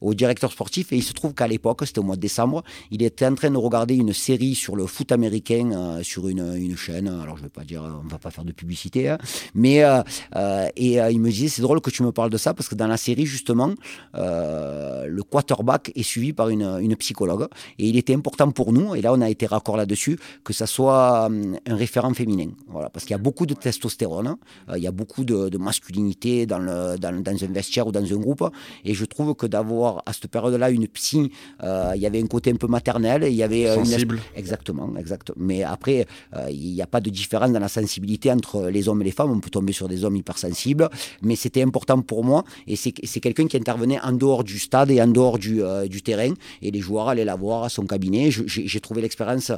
au 0.00 0.14
directeur 0.14 0.50
sportif 0.50 0.79
et 0.90 0.96
il 0.96 1.02
se 1.02 1.12
trouve 1.12 1.34
qu'à 1.34 1.46
l'époque, 1.46 1.82
c'était 1.84 2.00
au 2.00 2.02
mois 2.02 2.16
de 2.16 2.20
décembre, 2.20 2.62
il 2.90 3.02
était 3.02 3.26
en 3.26 3.34
train 3.34 3.50
de 3.50 3.56
regarder 3.56 3.94
une 3.96 4.12
série 4.12 4.54
sur 4.54 4.76
le 4.76 4.86
foot 4.86 5.12
américain 5.12 5.70
euh, 5.72 6.02
sur 6.02 6.28
une, 6.28 6.76
chaîne. 6.76 7.08
Alors 7.08 7.36
je 7.36 7.42
ne 7.42 7.46
vais 7.46 7.50
pas 7.50 7.64
dire, 7.64 7.82
on 7.82 8.04
ne 8.04 8.10
va 8.10 8.18
pas 8.18 8.30
faire 8.30 8.44
de 8.44 8.52
publicité, 8.52 9.08
hein. 9.08 9.18
mais 9.54 9.82
euh, 9.82 10.02
euh, 10.36 10.68
et 10.76 10.96
il 10.96 11.20
me 11.20 11.30
disait 11.30 11.48
c'est 11.48 11.62
drôle 11.62 11.80
que 11.80 11.90
tu 11.90 12.02
me 12.02 12.12
parles 12.12 12.30
de 12.30 12.36
ça 12.36 12.54
parce 12.54 12.68
que 12.68 12.74
dans 12.74 12.86
la 12.86 12.96
série 12.96 13.26
justement, 13.26 13.74
le 14.14 15.20
quarterback 15.22 15.92
est 15.94 16.02
suivi 16.02 16.32
par 16.32 16.48
une, 16.48 16.96
psychologue 16.96 17.46
et 17.78 17.88
il 17.88 17.96
était 17.96 18.14
important 18.14 18.50
pour 18.50 18.72
nous 18.72 18.94
et 18.94 19.00
là 19.00 19.12
on 19.12 19.20
a 19.20 19.30
été 19.30 19.46
raccord 19.46 19.76
là-dessus 19.76 20.18
que 20.44 20.52
ça 20.52 20.66
soit 20.66 21.26
un 21.26 21.76
référent 21.76 22.12
féminin, 22.14 22.50
voilà 22.68 22.90
parce 22.90 23.04
qu'il 23.04 23.12
y 23.12 23.20
a 23.20 23.22
beaucoup 23.22 23.46
de 23.46 23.54
testostérone, 23.54 24.36
il 24.76 24.82
y 24.82 24.86
a 24.86 24.92
beaucoup 24.92 25.24
de, 25.24 25.56
masculinité 25.56 26.46
dans 26.46 26.60
un 26.60 27.52
vestiaire 27.52 27.86
ou 27.86 27.92
dans 27.92 28.04
un 28.04 28.16
groupe 28.16 28.44
et 28.84 28.94
je 28.94 29.04
trouve 29.04 29.34
que 29.34 29.46
d'avoir 29.46 30.02
à 30.06 30.12
cette 30.12 30.28
période-là 30.28 30.69
une 30.70 30.88
psy, 30.88 31.30
euh, 31.62 31.92
il 31.94 32.02
y 32.02 32.06
avait 32.06 32.22
un 32.22 32.26
côté 32.26 32.50
un 32.50 32.56
peu 32.56 32.66
maternel, 32.66 33.24
il 33.28 33.34
y 33.34 33.42
avait 33.42 33.66
euh, 33.66 33.76
sensible. 33.76 34.20
Exactement, 34.36 34.90
exact. 34.98 35.32
Mais 35.36 35.62
après, 35.62 36.06
euh, 36.36 36.48
il 36.50 36.72
n'y 36.74 36.82
a 36.82 36.86
pas 36.86 37.00
de 37.00 37.10
différence 37.10 37.52
dans 37.52 37.60
la 37.60 37.68
sensibilité 37.68 38.30
entre 38.30 38.68
les 38.68 38.88
hommes 38.88 39.02
et 39.02 39.04
les 39.04 39.10
femmes. 39.10 39.30
On 39.30 39.40
peut 39.40 39.50
tomber 39.50 39.72
sur 39.72 39.88
des 39.88 40.04
hommes 40.04 40.16
hypersensibles, 40.16 40.88
mais 41.22 41.36
c'était 41.36 41.62
important 41.62 42.00
pour 42.02 42.24
moi. 42.24 42.44
Et 42.66 42.76
c'est 42.76 42.92
quelqu'un 42.92 43.46
qui 43.46 43.56
intervenait 43.56 44.00
en 44.00 44.12
dehors 44.12 44.44
du 44.44 44.58
stade 44.58 44.90
et 44.90 45.00
en 45.00 45.08
dehors 45.08 45.38
du, 45.38 45.62
du 45.88 46.02
terrain. 46.02 46.32
Et 46.62 46.70
les 46.70 46.80
joueurs 46.80 47.08
allaient 47.08 47.24
la 47.24 47.36
voir 47.36 47.64
à 47.64 47.68
son 47.68 47.84
cabinet. 47.86 48.30
J'ai 48.30 48.80
trouvé 48.80 49.02
l'expérience 49.02 49.52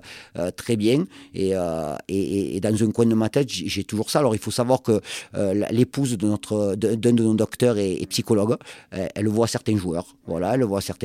très 0.57 0.77
bien. 0.77 1.05
Et, 1.35 1.53
et, 2.09 2.57
et, 2.57 2.61
dans 2.61 2.83
un 2.83 2.91
coin 2.91 3.07
de 3.07 3.15
ma 3.15 3.29
tête, 3.29 3.49
j'ai 3.51 3.85
toujours 3.85 4.11
ça. 4.11 4.21
Alors 4.21 4.35
il 4.35 4.41
faut 4.41 4.51
savoir 4.51 4.83
que 4.83 5.01
l'épouse 5.71 6.17
de 6.17 6.27
notre 6.27 6.75
d'un 6.77 6.97
de, 6.97 7.23
nos 7.23 7.35
docteurs 7.35 7.79
est, 7.79 8.07
psychologue. 8.07 8.57
elle 8.91 9.29
voit 9.29 9.47
certains 9.47 9.77
joueurs. 9.77 10.07
Voilà, 10.27 10.55
elle 10.55 10.65
voit 10.65 10.81
certains 10.81 11.02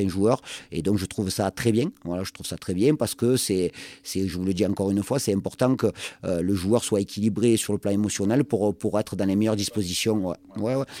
Et 0.72 0.82
donc, 0.82 0.98
je 0.98 1.06
trouve 1.06 1.30
ça 1.30 1.50
très 1.50 1.72
bien. 1.72 1.90
Voilà, 2.04 2.24
je 2.24 2.32
trouve 2.32 2.46
ça 2.46 2.56
très 2.56 2.74
bien 2.74 2.94
parce 2.94 3.14
que 3.14 3.36
c'est, 3.36 3.72
c'est 4.02 4.26
je 4.26 4.36
vous 4.36 4.44
le 4.44 4.54
dis 4.54 4.66
encore 4.66 4.90
une 4.90 5.02
fois, 5.02 5.18
c'est 5.18 5.34
important 5.34 5.76
que 5.76 5.88
euh, 6.24 6.42
le 6.42 6.54
joueur 6.54 6.84
soit 6.84 7.00
équilibré 7.00 7.56
sur 7.56 7.72
le 7.72 7.78
plan 7.78 7.90
émotionnel 7.90 8.44
pour, 8.44 8.98
être 8.98 9.16
dans 9.16 9.24
les 9.24 9.36
meilleures 9.36 9.56
dispositions. 9.56 10.34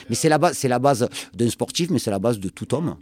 Mais 0.08 0.14
c'est 0.14 0.28
la 0.28 0.38
base, 0.38 0.56
c'est 0.56 0.68
la 0.68 0.78
base 0.78 1.08
d'un 1.34 1.50
sportif, 1.50 1.90
mais 1.90 1.98
c'est 1.98 2.10
la 2.10 2.18
base 2.18 2.38
de 2.38 2.48
tout 2.48 2.74
homme. 2.74 2.96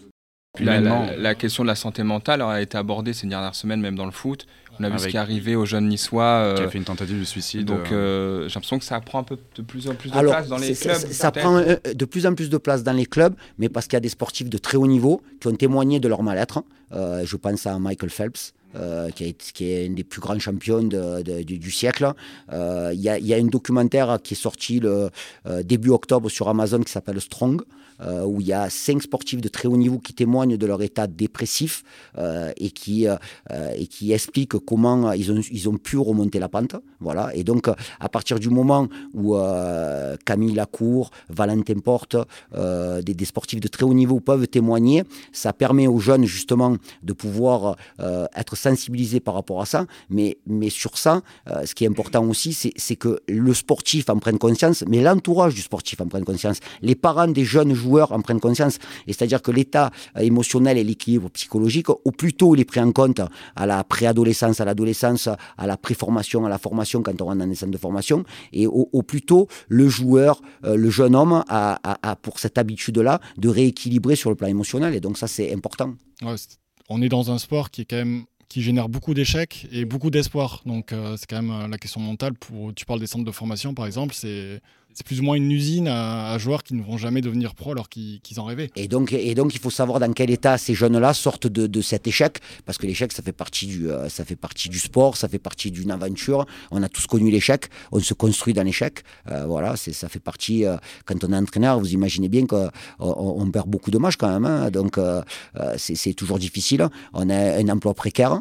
La, 0.61 0.81
la, 1.17 1.35
question 1.35 1.63
de 1.63 1.69
la 1.69 1.75
santé 1.75 2.03
mentale 2.03 2.43
a 2.43 2.61
été 2.61 2.79
abordée 2.79 3.13
ces 3.13 3.27
dernières 3.27 3.55
semaines, 3.55 3.81
même 3.81 3.97
dans 3.97 4.07
le 4.07 4.13
foot. 4.13 4.47
On 4.81 4.85
a 4.85 4.91
vu 4.91 4.99
ce 4.99 5.09
qui 5.09 5.17
est 5.17 5.21
arrivé 5.21 5.57
aux 5.57 5.65
jeunes 5.65 5.89
niçois. 5.89 6.55
qui 6.55 6.63
a 6.63 6.65
euh, 6.65 6.69
fait 6.69 6.79
une 6.79 6.85
tentative 6.85 7.19
de 7.19 7.25
suicide. 7.25 7.65
Donc 7.65 7.93
euh, 7.93 8.49
j'ai 8.49 8.55
l'impression 8.55 8.79
que 8.79 8.85
ça 8.85 9.01
prend 9.01 9.21
un 9.21 9.23
peu 9.23 9.39
de 9.57 9.63
plus 9.63 9.89
en 9.89 9.95
plus 9.95 10.11
de 10.11 10.19
place 10.21 10.49
dans 10.49 10.59
les 10.59 10.75
clubs. 10.75 10.95
Ça, 10.95 11.31
prend 11.31 11.57
euh, 11.57 11.77
de 11.95 12.05
plus 12.05 12.27
en 12.27 12.35
plus 12.35 12.51
de 12.51 12.59
place 12.59 12.83
dans 12.83 12.93
les 12.93 13.07
clubs, 13.07 13.35
mais 13.59 13.69
parce 13.69 13.87
qu'il 13.87 13.95
y 13.95 13.99
a 13.99 14.01
des 14.01 14.09
sportifs 14.09 14.51
de 14.51 14.59
très 14.59 14.77
haut 14.77 14.87
niveau 14.87 15.23
qui 15.41 15.49
ont 15.49 15.55
témoigné 15.55 16.01
de 16.01 16.09
leur 16.09 16.23
mal-être. 16.23 16.63
je 16.93 17.37
pense 17.37 17.67
à 17.67 17.79
Michael 17.79 18.11
Phelps. 18.11 18.53
qui, 19.15 19.25
est, 19.25 19.53
qui, 19.53 19.71
est, 19.71 19.87
un 19.87 19.93
des 19.93 20.05
plus 20.05 20.21
grands 20.21 20.39
champions 20.39 20.83
du, 20.83 21.71
siècle. 21.71 22.13
Il 22.53 23.01
y, 23.01 23.09
y, 23.29 23.35
a 23.35 23.37
un 23.37 23.47
documentaire 23.47 24.19
qui 24.23 24.35
est 24.35 24.37
sorti 24.37 24.81
le 24.81 25.11
début 25.63 25.91
octobre 25.91 26.29
sur 26.29 26.49
Amazon 26.49 26.81
qui 26.83 26.93
s'appelle 26.93 27.21
Strong, 27.21 27.63
euh, 28.01 28.25
où 28.25 28.41
il 28.41 28.47
y 28.47 28.53
a 28.53 28.69
cinq 28.69 29.03
sportifs 29.03 29.41
de 29.41 29.49
très 29.49 29.69
haut 29.69 29.77
niveau 29.77 29.99
qui 29.99 30.13
témoignent 30.13 30.57
de 30.57 30.67
leur 30.67 30.83
état 30.83 31.07
dépressif 31.07 31.83
euh, 32.19 32.53
et, 32.57 32.71
qui, 32.71 33.07
euh, 33.09 33.17
et 33.75 33.87
qui 33.87 34.13
expliquent 34.13 34.59
comment 34.59 35.13
ils 35.13 35.33
ont, 35.33 35.41
ils 35.51 35.69
ont 35.69 35.77
pu 35.77 35.97
remonter 35.99 36.39
la 36.39 36.49
pente. 36.49 36.77
Voilà. 37.01 37.35
Et 37.35 37.45
donc, 37.45 37.69
à 37.69 38.09
partir 38.09 38.39
du 38.39 38.49
moment 38.49 38.89
où 39.15 39.37
Camille 40.25 40.55
Lacour, 40.55 41.11
Valentin 41.29 41.79
Porte, 41.79 42.17
des, 42.55 43.25
sportifs 43.25 43.61
de 43.61 43.69
très 43.69 43.85
haut 43.85 43.95
niveau 43.95 44.21
peuvent 44.21 44.47
témoigner, 44.47 45.05
ça 45.33 45.53
permet 45.53 45.87
aux 45.87 45.99
jeunes 45.99 46.25
justement 46.25 46.77
de 47.03 47.13
pouvoir 47.13 47.77
être 48.35 48.57
sensibilisés 48.57 49.21
par 49.21 49.35
rapport 49.35 49.61
à 49.61 49.67
ça. 49.67 49.87
Mais, 50.11 50.39
mais 50.47 50.71
sur 50.71 50.97
ça, 50.97 51.23
ce 51.65 51.75
qui 51.75 51.85
est 51.85 51.89
important 51.89 52.25
aussi, 52.27 52.53
c'est 52.55 52.97
que 52.97 53.21
le 53.29 53.55
sportif 53.55 54.09
en 54.09 54.19
prenne 54.19 54.39
conscience, 54.39 54.85
mais 54.89 55.03
l'entourage 55.03 55.55
du 55.55 55.63
sportif 55.63 56.01
en 56.01 56.09
prenne 56.09 56.25
conscience. 56.25 56.59
Les 56.83 56.95
parents 56.95 57.29
des 57.29 57.45
jeunes 57.45 57.75
joueurs 57.75 57.86
joueurs 57.87 58.13
en 58.13 58.21
prennent 58.21 58.41
conscience. 58.41 58.79
Et 59.07 59.13
c'est-à-dire 59.13 59.43
que 59.43 59.51
l'état 59.51 59.91
euh, 60.17 60.21
émotionnel 60.21 60.79
et 60.79 60.85
l'équilibre 60.85 61.31
psychologique, 61.31 61.89
au 61.91 62.13
plus 62.13 62.35
tôt 62.35 62.55
il 62.55 62.61
est 62.61 62.65
pris 62.65 62.81
en 62.81 62.93
compte 62.93 63.21
à 63.55 63.67
la 63.67 63.83
préadolescence, 63.85 64.61
à 64.61 64.65
l'adolescence, 64.65 65.29
à 65.57 65.67
la 65.67 65.77
préformation, 65.77 66.45
à 66.47 66.49
la 66.49 66.59
formation 66.59 67.03
quand 67.03 67.21
on 67.23 67.27
rentre 67.27 67.39
dans 67.39 67.47
les 67.47 67.55
centres 67.55 67.73
de 67.73 67.79
formation, 67.79 68.25
et 68.53 68.67
au, 68.67 69.03
plus 69.03 69.23
tôt 69.23 69.49
le 69.69 69.89
joueur, 69.89 70.43
euh, 70.65 70.77
le 70.77 70.91
jeune 70.91 71.15
homme 71.15 71.45
a, 71.49 72.17
pour 72.23 72.39
cette 72.39 72.59
habitude-là 72.59 73.21
de 73.39 73.49
rééquilibrer 73.49 74.17
sur 74.17 74.31
le 74.31 74.37
plan 74.37 74.49
émotionnel. 74.49 74.95
Et 74.95 75.01
donc 75.01 75.19
ça 75.19 75.29
c'est 75.29 75.53
important. 75.53 75.95
on 76.89 77.03
est 77.03 77.09
dans 77.09 77.31
un 77.31 77.39
sport 77.39 77.71
qui 77.71 77.83
est 77.83 77.85
quand 77.85 77.97
même 77.97 78.25
qui 78.49 78.63
génère 78.63 78.89
beaucoup 78.89 79.13
d'échecs 79.13 79.67
et 79.73 79.85
beaucoup 79.85 80.11
d'espoir. 80.11 80.63
Donc 80.67 80.93
euh, 80.93 81.17
c'est 81.17 81.29
quand 81.29 81.43
même 81.43 81.71
la 81.71 81.79
question 81.79 82.01
mentale. 82.01 82.35
Pour, 82.35 82.73
tu 82.75 82.85
parles 82.87 83.01
des 83.01 83.07
centres 83.07 83.25
de 83.25 83.33
formation 83.33 83.75
par 83.75 83.87
exemple, 83.87 84.15
c'est 84.15 84.61
c'est 84.97 85.05
plus 85.05 85.21
ou 85.21 85.25
moins 85.25 85.35
une 85.35 85.53
usine 85.53 85.89
à, 85.89 86.39
joueurs 86.39 86.63
qui 86.63 86.73
ne 86.73 86.83
vont 86.83 86.97
jamais 86.97 87.21
devenir 87.21 87.55
pro 87.55 87.73
alors 87.73 87.91
qu'ils 87.91 88.21
en 88.39 88.45
rêvaient. 88.45 88.71
Et 88.77 88.89
donc, 88.89 89.13
et 89.13 89.35
donc, 89.35 89.55
il 89.55 89.61
faut 89.61 89.69
savoir 89.69 90.01
dans 90.01 90.11
quel 90.15 90.31
état 90.31 90.57
ces 90.57 90.75
jeunes-là 90.75 91.13
sortent 91.13 91.47
de, 91.47 91.81
cet 91.83 92.07
échec, 92.07 92.39
parce 92.65 92.79
que 92.79 92.87
l'échec, 92.87 93.13
ça 93.13 93.23
fait 93.23 93.33
partie 93.33 93.67
du, 93.67 93.91
euh, 93.91 94.09
ça 94.09 94.25
fait 94.25 94.37
partie 94.37 94.71
du 94.71 94.79
sport, 94.79 95.19
ça 95.19 95.29
fait 95.29 95.39
partie 95.39 95.71
d'une 95.71 95.91
aventure. 95.91 96.47
On 96.71 96.83
a 96.83 96.89
tous 96.89 97.07
connu 97.07 97.31
l'échec, 97.31 97.67
on 97.93 98.01
se 98.01 98.15
construit 98.15 98.55
dans 98.55 98.63
l'échec. 98.63 99.03
Euh, 99.31 99.45
voilà, 99.45 99.77
ça 99.77 100.09
fait 100.09 100.19
partie. 100.19 100.65
Euh, 100.65 100.79
quand 101.05 101.23
on 101.25 101.33
est 101.33 101.37
entraîneur, 101.37 101.79
vous 101.79 101.93
imaginez 101.93 102.31
bien 102.31 102.47
qu'on 102.47 102.71
on 102.99 103.51
perd 103.51 103.69
beaucoup 103.69 103.91
de 103.91 103.99
matchs 103.99 104.17
quand 104.17 104.33
même. 104.33 104.47
Hein. 104.47 104.71
donc, 104.71 104.99
c'est, 105.77 106.15
toujours 106.15 106.39
difficile. 106.39 106.89
On 107.13 107.29
a 107.29 107.59
un 107.59 107.69
emploi 107.69 107.93
précaire. 107.93 108.41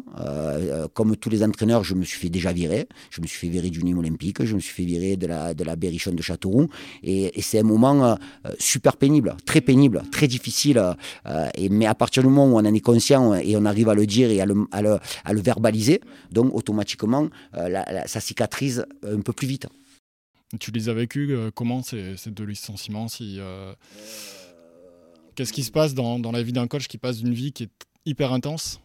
comme 0.94 1.16
tous 1.16 1.28
les 1.28 1.42
entraîneurs, 1.42 1.84
je 1.84 1.94
me 1.94 2.04
suis 2.04 2.18
fait 2.18 2.30
déjà 2.30 2.52
virer. 2.52 2.88
Je 3.10 3.20
me 3.20 3.26
suis 3.26 3.38
fait 3.38 3.48
virer 3.48 3.68
du 3.68 3.84
Nîmes 3.84 3.98
Olympique, 3.98 4.42
je 4.42 4.54
me 4.54 4.60
suis 4.60 4.72
fait 4.72 4.84
virer 4.84 5.16
de 5.16 5.26
la, 5.26 5.52
de 5.52 5.62
la 5.62 5.76
Berrichonne 5.76 6.16
de 6.16 6.22
Château 6.22 6.45
et, 7.02 7.40
c'est 7.42 7.58
un 7.58 7.62
moment 7.62 8.04
euh, 8.04 8.16
super 8.58 8.96
pénible, 8.96 9.36
très 9.44 9.60
pénible, 9.60 10.02
très 10.10 10.26
difficile. 10.28 10.82
Euh, 11.26 11.48
et, 11.54 11.68
mais 11.68 11.86
à 11.86 11.94
partir 11.94 12.22
du 12.22 12.28
moment 12.28 12.46
où 12.46 12.58
on 12.58 12.66
en 12.66 12.74
est 12.74 12.80
conscient 12.80 13.34
et 13.34 13.56
on 13.56 13.64
arrive 13.64 13.88
à 13.88 13.94
le 13.94 14.06
dire 14.06 14.30
et 14.30 14.40
à 14.40 14.46
le, 14.46 14.66
à 14.72 14.82
le, 14.82 15.40
verbaliser, 15.40 16.00
donc 16.30 16.54
automatiquement, 16.54 17.28
euh, 17.54 17.82
ça 18.06 18.20
cicatrise 18.20 18.84
un 19.02 19.20
peu 19.20 19.32
plus 19.32 19.46
vite. 19.46 19.66
Tu 20.60 20.70
les 20.70 20.88
as 20.88 20.94
vécus 20.94 21.36
comment 21.54 21.82
ces, 21.82 22.16
ces 22.16 22.30
deux 22.30 22.44
licenciements 22.44 23.08
si, 23.08 23.40
Qu'est-ce 25.34 25.52
qui 25.52 25.64
se 25.64 25.70
passe 25.70 25.92
dans, 25.92 26.18
dans 26.18 26.32
la 26.32 26.42
vie 26.42 26.52
d'un 26.52 26.66
coach 26.66 26.88
qui 26.88 26.96
passe 26.96 27.18
d'une 27.18 27.34
vie 27.34 27.52
qui 27.52 27.64
est 27.64 27.70
hyper 28.06 28.32
intense, 28.32 28.80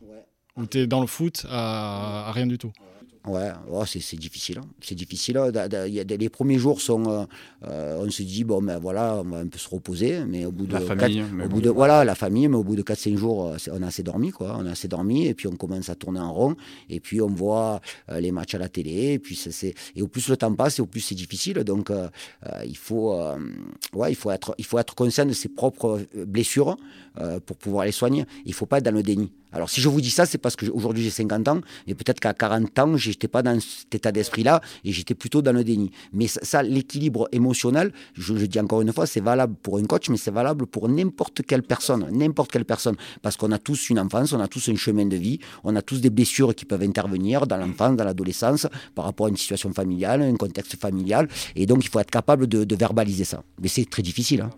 où 0.58 0.65
tu 0.65 0.80
es 0.80 0.88
dans 0.88 1.00
le 1.00 1.08
foot 1.08 1.45
à 1.50 2.32
rien 2.34 2.45
du 2.45 2.58
tout? 2.58 2.74
Ouais, 2.80 3.01
oh, 3.28 3.84
c'est 3.86 4.16
difficile. 4.18 4.60
Hein. 4.60 4.68
C'est 4.82 4.96
difficile. 4.96 5.38
Hein. 5.38 5.52
les 5.52 6.30
premiers 6.30 6.58
jours 6.58 6.82
sont, 6.82 7.10
euh, 7.10 7.24
euh, 7.68 8.04
on 8.06 8.10
se 8.10 8.24
dit 8.24 8.44
bon 8.44 8.62
ben 8.62 8.80
voilà, 8.80 9.22
on 9.24 9.30
va 9.30 9.38
un 9.38 9.48
peu 9.48 9.58
se 9.58 9.70
reposer, 9.70 10.24
mais 10.26 10.46
au 10.46 10.52
bout 10.52 10.66
de 10.66 10.74
la 10.74 10.82
famille, 10.82 11.24
au 11.44 11.48
bout 11.48 11.62
de 11.62 11.70
voilà 11.70 12.04
la 12.04 12.16
famille, 12.16 12.48
mais 12.48 12.58
au 12.58 12.64
bout 12.64 12.76
de 12.76 12.84
4-5 12.84 13.16
jours, 13.16 13.48
euh, 13.48 13.58
on 13.72 13.84
a 13.84 13.88
assez 13.88 14.04
dormi 14.04 14.32
quoi, 14.32 14.58
on 14.60 14.66
a 14.66 14.72
assez 14.72 14.88
dormi 14.88 15.28
et 15.28 15.34
puis 15.34 15.48
on 15.48 15.56
commence 15.56 15.90
à 15.90 15.96
tourner 15.96 16.20
en 16.20 16.34
rond 16.34 16.56
et 16.90 17.00
puis 17.00 17.22
on 17.22 17.28
voit 17.28 17.82
les 18.12 18.32
matchs 18.32 18.56
à 18.56 18.58
la 18.58 18.70
télé 18.70 19.14
et 19.14 19.20
puis 19.20 19.36
c'est 19.36 19.74
et 19.96 20.02
au 20.02 20.08
plus 20.08 20.28
le 20.30 20.38
temps 20.38 20.54
passe 20.54 20.80
et 20.80 20.82
au 20.82 20.86
plus 20.86 21.02
c'est 21.02 21.16
difficile. 21.16 21.60
Donc 21.64 21.92
il 22.66 22.78
faut 22.78 23.16
ouais 23.94 24.12
il 24.12 24.16
faut 24.16 24.32
être 24.32 24.56
il 24.58 24.66
faut 24.66 24.80
être 24.80 24.96
conscient 24.96 25.26
de 25.26 25.34
ses 25.34 25.50
propres 25.50 26.02
blessures 26.26 26.78
pour 27.46 27.58
pouvoir 27.58 27.86
les 27.86 27.92
soigner. 27.92 28.26
Il 28.46 28.54
faut 28.54 28.66
pas 28.66 28.80
être 28.80 28.86
dans 28.86 28.92
le 28.92 29.04
déni. 29.04 29.32
Alors 29.54 29.70
si 29.70 29.82
je 29.82 29.90
vous 29.90 30.02
dis 30.02 30.12
ça, 30.12 30.26
c'est 30.26 30.38
parce 30.38 30.56
qu'aujourd'hui 30.56 31.04
j'ai 31.04 31.10
50 31.10 31.48
ans, 31.50 31.62
et 31.88 31.94
peut-être 31.94 32.20
qu'à 32.20 32.34
40 32.34 32.80
ans, 32.80 32.96
j'étais 33.12 33.28
pas 33.28 33.43
dans 33.43 33.60
cet 33.60 33.93
état 33.95 34.12
d'esprit-là, 34.12 34.62
et 34.84 34.91
j'étais 34.91 35.15
plutôt 35.15 35.41
dans 35.41 35.54
le 35.54 35.63
déni. 35.63 35.91
Mais 36.13 36.28
ça, 36.28 36.63
l'équilibre 36.63 37.28
émotionnel, 37.32 37.91
je 38.13 38.34
dis 38.34 38.60
encore 38.60 38.82
une 38.82 38.93
fois, 38.93 39.06
c'est 39.06 39.21
valable 39.21 39.56
pour 39.62 39.78
un 39.78 39.84
coach, 39.84 40.10
mais 40.10 40.17
c'est 40.17 40.32
valable 40.32 40.65
pour 40.65 40.89
n'importe 40.89 41.41
quelle 41.43 41.63
personne, 41.63 42.08
n'importe 42.12 42.52
quelle 42.52 42.65
personne. 42.65 42.95
Parce 43.21 43.38
qu'on 43.38 43.52
a 43.52 43.60
tous 43.60 43.89
une 43.89 44.00
enfance, 44.00 44.34
on 44.34 44.39
a 44.39 44.47
tous 44.47 44.69
un 44.69 44.76
chemin 44.76 45.06
de 45.06 45.17
vie, 45.17 45.39
on 45.63 45.76
a 45.76 45.82
tous 45.82 46.02
des 46.02 46.10
blessures 46.10 46.56
qui 46.56 46.65
peuvent 46.65 46.84
intervenir 46.84 47.47
dans 47.47 47.58
l'enfance, 47.58 47.95
dans 47.95 48.04
l'adolescence, 48.04 48.67
par 48.95 49.06
rapport 49.06 49.28
à 49.28 49.30
une 49.30 49.38
situation 49.38 49.71
familiale, 49.74 50.21
un 50.21 50.36
contexte 50.36 50.76
familial, 50.76 51.28
et 51.56 51.65
donc 51.65 51.84
il 51.84 51.89
faut 51.89 52.00
être 52.00 52.12
capable 52.12 52.47
de, 52.47 52.76
verbaliser 52.76 53.26
ça. 53.26 53.43
Mais 53.62 53.67
c'est 53.67 53.88
très 53.88 54.02
difficile. 54.02 54.41
Hein. 54.41 54.50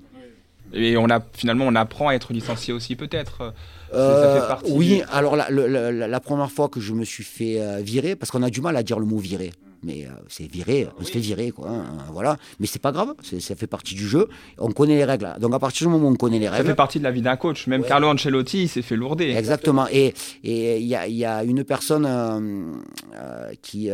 Et 0.73 0.97
on 0.97 1.09
a, 1.09 1.19
finalement, 1.33 1.65
on 1.65 1.75
apprend 1.75 2.09
à 2.09 2.13
être 2.13 2.33
licencié 2.33 2.73
aussi, 2.73 2.95
peut-être. 2.95 3.53
Euh, 3.93 4.55
oui, 4.69 5.03
alors 5.11 5.35
la, 5.35 5.49
la, 5.51 6.19
première 6.19 6.49
fois 6.49 6.67
que 6.67 6.79
je 6.79 6.93
me 6.93 7.05
suis 7.05 7.23
fait 7.23 7.81
virer, 7.83 8.15
parce 8.15 8.31
qu'on 8.31 8.41
a 8.41 8.49
du 8.49 8.59
mal 8.59 8.75
à 8.75 8.81
dire 8.81 8.99
le 8.99 9.05
mot 9.05 9.17
virer 9.19 9.51
mais 9.83 10.05
euh, 10.05 10.09
c'est 10.27 10.49
viré, 10.49 10.87
on 10.99 11.03
se 11.03 11.11
fait 11.11 11.19
virer, 11.19 11.51
quoi. 11.51 11.69
Hein, 11.69 11.83
voilà. 12.11 12.37
Mais 12.59 12.67
c'est 12.67 12.81
pas 12.81 12.91
grave, 12.91 13.13
ça 13.21 13.55
fait 13.55 13.67
partie 13.67 13.95
du 13.95 14.07
jeu. 14.07 14.29
On 14.57 14.71
connaît 14.71 14.95
les 14.95 15.05
règles. 15.05 15.33
Donc 15.39 15.53
à 15.53 15.59
partir 15.59 15.87
du 15.87 15.93
moment 15.93 16.07
où 16.07 16.11
on 16.11 16.15
connaît 16.15 16.39
les 16.39 16.47
règles. 16.47 16.63
Ça 16.63 16.71
fait 16.71 16.75
partie 16.75 16.99
de 16.99 17.03
la 17.03 17.11
vie 17.11 17.21
d'un 17.21 17.35
coach. 17.35 17.67
Même 17.67 17.83
Carlo 17.83 18.07
Ancelotti, 18.07 18.63
il 18.63 18.69
s'est 18.69 18.81
fait 18.81 18.95
lourder. 18.95 19.31
Exactement. 19.31 19.87
Et 19.91 20.13
il 20.43 20.85
y, 20.85 21.25
a, 21.25 21.43
une 21.43 21.63
personne 21.63 22.05
euh, 22.05 22.71
euh, 23.15 23.51
qui, 23.61 23.89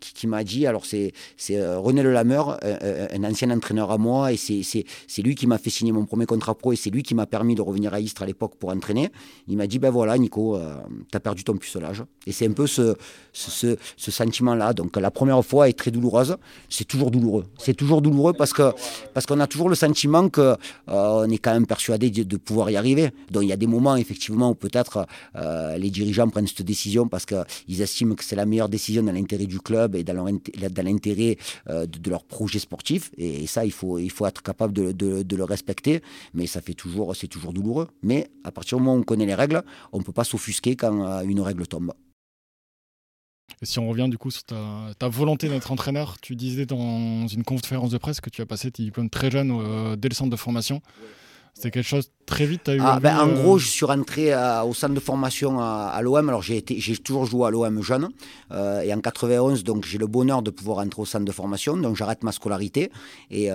qui, 0.00 0.26
m'a 0.26 0.44
dit 0.44 0.66
alors 0.66 0.84
c'est 0.84 1.12
René 1.50 2.02
Lelameur, 2.02 2.58
un 2.62 3.24
ancien 3.24 3.50
entraîneur 3.50 3.90
à 3.90 3.98
moi, 3.98 4.32
et 4.32 4.36
c'est 4.36 5.22
lui 5.22 5.34
qui 5.34 5.46
m'a 5.46 5.58
fait 5.58 5.70
signer 5.70 5.92
mon 5.92 6.04
premier 6.04 6.26
contrat 6.26 6.54
pro, 6.54 6.72
et 6.72 6.76
c'est 6.76 6.90
lui 6.90 7.02
qui 7.02 7.14
m'a 7.14 7.26
permis 7.26 7.54
de 7.54 7.62
revenir 7.62 7.94
à 7.94 8.00
Istres 8.00 8.22
à 8.22 8.26
l'époque 8.26 8.56
pour 8.58 8.70
entraîner. 8.70 9.10
Il 9.48 9.56
m'a 9.56 9.66
dit 9.66 9.78
ben 9.78 9.90
voilà, 9.90 10.18
Nico, 10.18 10.58
tu 11.10 11.16
as 11.16 11.20
perdu 11.20 11.44
ton 11.44 11.56
pucelage. 11.56 12.04
Et 12.26 12.32
c'est 12.32 12.46
un 12.46 12.52
peu 12.52 12.66
ce, 12.66 12.94
ce, 13.32 13.76
ce 13.96 14.10
sentiment-là 14.10 14.73
donc 14.74 14.96
la 14.96 15.10
première 15.10 15.44
fois 15.44 15.68
est 15.68 15.72
très 15.72 15.90
douloureuse. 15.90 16.36
C'est 16.68 16.84
toujours 16.84 17.10
douloureux. 17.10 17.44
C'est 17.58 17.74
toujours 17.74 18.02
douloureux 18.02 18.32
parce 18.32 18.52
que 18.52 18.72
parce 19.14 19.26
qu'on 19.26 19.40
a 19.40 19.46
toujours 19.46 19.68
le 19.68 19.74
sentiment 19.74 20.28
que 20.28 20.40
euh, 20.40 20.56
on 20.88 21.30
est 21.30 21.38
quand 21.38 21.52
même 21.52 21.66
persuadé 21.66 22.10
de, 22.10 22.36
pouvoir 22.36 22.70
y 22.70 22.76
arriver. 22.76 23.10
Donc 23.30 23.44
il 23.44 23.48
y 23.48 23.52
a 23.52 23.56
des 23.56 23.66
moments 23.66 23.96
effectivement 23.96 24.50
où 24.50 24.54
peut-être 24.54 25.06
euh, 25.36 25.76
les 25.78 25.90
dirigeants 25.90 26.28
prennent 26.28 26.46
cette 26.46 26.62
décision 26.62 27.08
parce 27.08 27.26
qu'ils 27.26 27.80
estiment 27.80 28.14
que 28.14 28.24
c'est 28.24 28.36
la 28.36 28.46
meilleure 28.46 28.68
décision 28.68 29.02
dans 29.02 29.12
l'intérêt 29.12 29.46
du 29.46 29.60
club 29.60 29.94
et 29.94 30.04
dans 30.04 30.24
l'intérêt 30.82 31.38
euh, 31.70 31.86
de, 31.86 32.10
leur 32.10 32.24
projet 32.24 32.58
sportif. 32.58 33.10
Et, 33.16 33.46
ça 33.46 33.64
il 33.64 33.72
faut 33.72 33.98
il 33.98 34.10
faut 34.10 34.26
être 34.26 34.42
capable 34.42 34.72
de, 34.72 34.92
de 34.92 35.36
le 35.36 35.44
respecter. 35.44 36.02
Mais 36.34 36.46
ça 36.46 36.60
fait 36.60 36.74
toujours 36.74 37.14
c'est 37.16 37.28
toujours 37.28 37.52
douloureux. 37.52 37.88
Mais 38.02 38.28
à 38.42 38.50
partir 38.50 38.78
du 38.78 38.84
moment 38.84 38.96
où 38.96 39.00
on 39.00 39.02
connaît 39.02 39.26
les 39.26 39.34
règles, 39.34 39.62
on 39.92 40.02
peut 40.02 40.12
pas 40.12 40.24
s'offusquer 40.24 40.76
quand 40.76 41.22
une 41.22 41.40
règle 41.40 41.66
tombe. 41.66 41.92
Et 43.62 43.66
si 43.66 43.78
on 43.78 43.88
revient 43.88 44.08
du 44.08 44.18
coup 44.18 44.30
sur 44.30 44.42
ta, 44.44 45.08
volonté 45.08 45.48
d'être 45.48 45.70
entraîneur, 45.70 46.16
tu 46.20 46.36
disais 46.36 46.66
dans 46.66 47.26
une 47.26 47.44
conférence 47.44 47.90
de 47.90 47.98
presse 47.98 48.20
que 48.20 48.30
tu 48.30 48.42
as 48.42 48.46
passé 48.46 48.70
tes 48.70 48.82
diplômes 48.82 49.10
très 49.10 49.30
jeune 49.30 49.96
dès 49.96 50.08
le 50.08 50.14
centre 50.14 50.30
de 50.30 50.36
formation. 50.36 50.82
C'était 51.54 51.70
quelque 51.70 51.86
chose 51.86 52.10
très 52.26 52.46
vite. 52.46 52.68
As 52.68 52.74
eu 52.74 52.80
ah, 52.82 52.98
ben, 53.00 53.16
en 53.18 53.28
euh, 53.28 53.34
gros, 53.34 53.58
je 53.58 53.68
suis 53.68 53.86
rentré 53.86 54.32
euh, 54.34 54.62
au 54.64 54.74
centre 54.74 54.94
de 54.94 55.00
formation 55.00 55.60
à, 55.60 55.98
l'OM. 56.02 56.28
Alors 56.28 56.42
j'ai 56.42 56.62
toujours 56.62 57.26
joué 57.26 57.46
à 57.46 57.50
l'OM 57.50 57.80
jeune. 57.82 58.08
et 58.50 58.92
en 58.92 59.00
91, 59.00 59.62
donc 59.64 59.86
j'ai 59.86 59.98
le 59.98 60.06
bonheur 60.06 60.42
de 60.42 60.50
pouvoir 60.50 60.78
rentrer 60.78 61.00
au 61.00 61.04
centre 61.04 61.24
de 61.24 61.32
formation. 61.32 61.76
Donc 61.76 61.96
j'arrête 61.96 62.24
ma 62.24 62.32
scolarité 62.32 62.90
et 63.30 63.50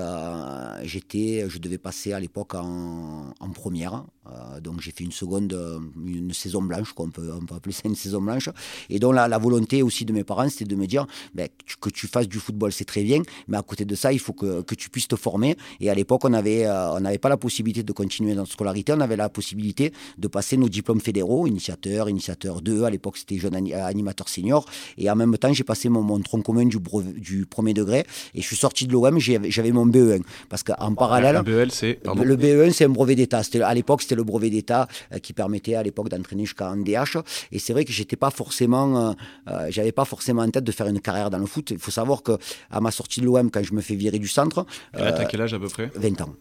j'étais, 0.83 1.45
je 1.49 1.59
devais 1.59 1.77
passer 1.77 2.13
à 2.13 2.19
l'époque 2.19 2.55
en, 2.55 3.33
en, 3.39 3.49
première. 3.49 4.03
Euh, 4.31 4.59
donc 4.59 4.81
j'ai 4.81 4.91
fait 4.91 5.03
une 5.03 5.11
seconde, 5.11 5.53
euh, 5.53 5.79
une 6.05 6.33
saison 6.33 6.61
blanche, 6.61 6.93
qu'on 6.93 7.09
peut, 7.09 7.31
on 7.33 7.45
peut 7.45 7.55
appeler 7.55 7.73
ça 7.73 7.83
une 7.85 7.95
saison 7.95 8.21
blanche. 8.21 8.49
Et 8.89 8.99
donc 8.99 9.15
la, 9.15 9.27
la 9.27 9.37
volonté 9.37 9.81
aussi 9.81 10.05
de 10.05 10.13
mes 10.13 10.23
parents, 10.23 10.49
c'était 10.49 10.65
de 10.65 10.75
me 10.75 10.85
dire 10.85 11.05
ben, 11.33 11.47
que 11.81 11.89
tu 11.89 12.07
fasses 12.07 12.27
du 12.27 12.39
football, 12.39 12.71
c'est 12.71 12.85
très 12.85 13.03
bien, 13.03 13.21
mais 13.47 13.57
à 13.57 13.61
côté 13.61 13.85
de 13.85 13.95
ça, 13.95 14.13
il 14.13 14.19
faut 14.19 14.33
que, 14.33 14.61
que 14.61 14.75
tu 14.75 14.89
puisses 14.89 15.07
te 15.07 15.15
former. 15.15 15.55
Et 15.79 15.89
à 15.89 15.95
l'époque, 15.95 16.25
on 16.25 16.29
n'avait 16.29 16.65
euh, 16.65 16.91
on 16.93 16.99
n'avait 16.99 17.17
pas 17.17 17.29
la 17.29 17.37
possibilité 17.37 17.83
de 17.83 17.88
continuer 17.93 18.35
notre 18.35 18.51
scolarité, 18.51 18.93
on 18.93 18.99
avait 18.99 19.15
la 19.15 19.29
possibilité 19.29 19.93
de 20.17 20.27
passer 20.27 20.57
nos 20.57 20.69
diplômes 20.69 21.01
fédéraux, 21.01 21.47
initiateur, 21.47 22.09
initiateur 22.09 22.61
2, 22.61 22.83
à 22.83 22.89
l'époque 22.89 23.17
c'était 23.17 23.37
jeune 23.37 23.55
animateur 23.55 24.29
senior. 24.29 24.65
Et 24.97 25.09
en 25.09 25.15
même 25.15 25.37
temps, 25.37 25.53
j'ai 25.53 25.63
passé 25.63 25.89
mon, 25.89 26.01
mon, 26.01 26.19
tronc 26.19 26.41
commun 26.41 26.65
du, 26.65 26.77
du 27.17 27.45
premier 27.45 27.73
degré 27.73 28.05
et 28.33 28.41
je 28.41 28.47
suis 28.47 28.55
sorti 28.55 28.87
de 28.87 28.93
l'OM, 28.93 29.19
j'avais 29.19 29.71
mon 29.71 29.85
BE1. 29.85 30.21
Parce 30.49 30.63
qu'en 30.63 30.93
parallèle. 30.93 31.41
Le 31.45 31.65
BE1, 31.65 31.69
c'est. 31.69 31.99
Le 32.05 32.35
BE1, 32.35 32.71
c'est 32.71 32.85
un 32.85 32.89
brevet 32.89 33.15
d'État. 33.15 33.41
À 33.63 33.73
l'époque, 33.73 34.01
c'était 34.01 34.15
le 34.15 34.23
brevet 34.23 34.49
d'État 34.49 34.87
euh, 35.13 35.19
qui 35.19 35.33
permettait 35.33 35.75
à 35.75 35.83
l'époque 35.83 36.09
d'entraîner 36.09 36.45
jusqu'à 36.45 36.75
NDH. 36.75 37.17
Et 37.51 37.59
c'est 37.59 37.73
vrai 37.73 37.85
que 37.85 37.91
j'étais 37.91 38.15
pas 38.15 38.29
forcément, 38.29 39.09
euh, 39.09 39.13
euh, 39.47 39.67
j'avais 39.69 39.91
pas 39.91 40.05
forcément 40.05 40.41
en 40.41 40.49
tête 40.49 40.63
de 40.63 40.71
faire 40.71 40.87
une 40.87 40.99
carrière 40.99 41.29
dans 41.29 41.39
le 41.39 41.45
foot. 41.45 41.71
Il 41.71 41.79
faut 41.79 41.91
savoir 41.91 42.23
que 42.23 42.37
à 42.71 42.81
ma 42.81 42.91
sortie 42.91 43.21
de 43.21 43.25
l'OM, 43.25 43.49
quand 43.51 43.63
je 43.63 43.73
me 43.73 43.81
fais 43.81 43.95
virer 43.95 44.19
du 44.19 44.27
centre. 44.27 44.65
tu 44.95 45.01
as 45.01 45.25
quel 45.25 45.41
âge 45.41 45.53
à 45.53 45.59
peu 45.59 45.67
près? 45.67 45.91
20 45.95 46.21
ans. 46.21 46.35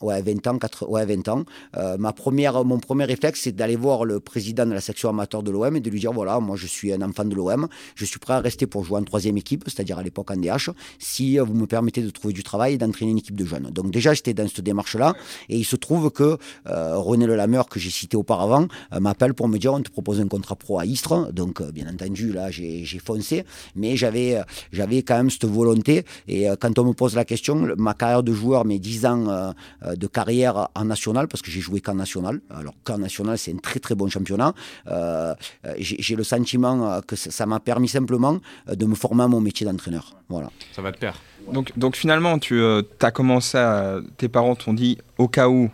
Ouais, 0.00 0.22
20 0.22 0.46
ans, 0.46 0.58
4, 0.58 0.88
ouais, 0.88 1.04
20 1.04 1.28
ans. 1.28 1.44
Euh, 1.76 1.98
ma 1.98 2.12
première, 2.12 2.64
mon 2.64 2.78
premier 2.78 3.04
réflexe, 3.04 3.42
c'est 3.42 3.52
d'aller 3.52 3.76
voir 3.76 4.06
le 4.06 4.18
président 4.18 4.64
de 4.64 4.72
la 4.72 4.80
section 4.80 5.10
amateur 5.10 5.42
de 5.42 5.50
l'OM 5.50 5.76
et 5.76 5.80
de 5.80 5.90
lui 5.90 6.00
dire 6.00 6.12
voilà, 6.12 6.40
moi 6.40 6.56
je 6.56 6.66
suis 6.66 6.90
un 6.92 7.02
enfant 7.02 7.24
de 7.24 7.34
l'OM, 7.34 7.68
je 7.94 8.04
suis 8.06 8.18
prêt 8.18 8.32
à 8.34 8.40
rester 8.40 8.66
pour 8.66 8.82
jouer 8.84 8.98
en 8.98 9.04
troisième 9.04 9.36
équipe, 9.36 9.64
c'est-à-dire 9.66 9.98
à, 9.98 10.02
l'époque 10.02 10.30
en 10.30 10.36
DH, 10.36 10.70
si 10.98 11.36
vous 11.38 11.52
me 11.52 11.66
permettez 11.66 12.00
de 12.00 12.08
trouver 12.08 12.32
du 12.32 12.42
travail 12.42 12.74
et 12.74 12.78
d'entraîner 12.78 13.10
une 13.10 13.18
équipe 13.18 13.36
de 13.36 13.44
jeunes. 13.44 13.70
Donc 13.70 13.90
déjà, 13.90 14.14
j'étais 14.14 14.32
dans 14.32 14.48
cette 14.48 14.62
démarche-là 14.62 15.14
et 15.50 15.58
il 15.58 15.64
se 15.64 15.76
trouve 15.76 16.10
que 16.10 16.38
euh, 16.66 16.96
René 16.96 17.26
Lelameur, 17.26 17.68
que 17.68 17.78
j'ai 17.78 17.90
cité 17.90 18.16
auparavant, 18.16 18.68
euh, 18.94 19.00
m'appelle 19.00 19.34
pour 19.34 19.48
me 19.48 19.58
dire 19.58 19.74
on 19.74 19.82
te 19.82 19.90
propose 19.90 20.20
un 20.20 20.28
contrat 20.28 20.56
pro 20.56 20.78
à 20.78 20.86
Istres. 20.86 21.30
Donc 21.32 21.62
bien 21.72 21.86
entendu, 21.92 22.32
là, 22.32 22.50
j'ai 22.50 22.86
foncé, 23.04 23.44
mais 23.76 23.96
j'avais 23.96 24.40
j'avais 24.72 25.02
quand 25.02 25.16
même 25.16 25.30
cette 25.30 25.44
volonté 25.44 26.04
et 26.26 26.46
quand 26.58 26.78
on 26.78 26.84
me 26.84 26.92
pose 26.94 27.14
la 27.14 27.26
question, 27.26 27.68
ma 27.76 27.92
carrière 27.92 28.22
de 28.22 28.32
joueur, 28.32 28.64
mes 28.64 28.78
10 28.78 29.06
ans 29.06 29.52
euh, 29.89 29.89
de 29.96 30.06
carrière 30.06 30.68
en 30.74 30.84
national, 30.84 31.28
parce 31.28 31.42
que 31.42 31.50
j'ai 31.50 31.60
joué 31.60 31.80
qu'en 31.80 31.94
national. 31.94 32.40
Alors 32.50 32.74
qu'en 32.84 32.98
national, 32.98 33.38
c'est 33.38 33.52
un 33.52 33.58
très 33.58 33.80
très 33.80 33.94
bon 33.94 34.08
championnat. 34.08 34.54
Euh, 34.88 35.34
euh, 35.66 35.74
j'ai 35.78 36.16
le 36.16 36.24
sentiment 36.24 37.00
que 37.06 37.16
ça 37.16 37.46
m'a 37.46 37.60
permis 37.60 37.88
simplement 37.88 38.38
de 38.68 38.86
me 38.86 38.94
former 38.94 39.24
à 39.24 39.28
mon 39.28 39.40
métier 39.40 39.66
d'entraîneur. 39.66 40.16
Voilà. 40.28 40.50
Ça 40.72 40.82
va 40.82 40.92
te 40.92 40.98
perdre. 40.98 41.18
Donc, 41.52 41.76
donc 41.76 41.96
finalement, 41.96 42.38
tu 42.38 42.62
as 42.62 43.10
commencé 43.10 43.58
à, 43.58 43.98
tes 44.16 44.28
parents 44.28 44.54
t'ont 44.54 44.74
dit 44.74 44.98
au 45.18 45.26
cas 45.26 45.48
où, 45.48 45.70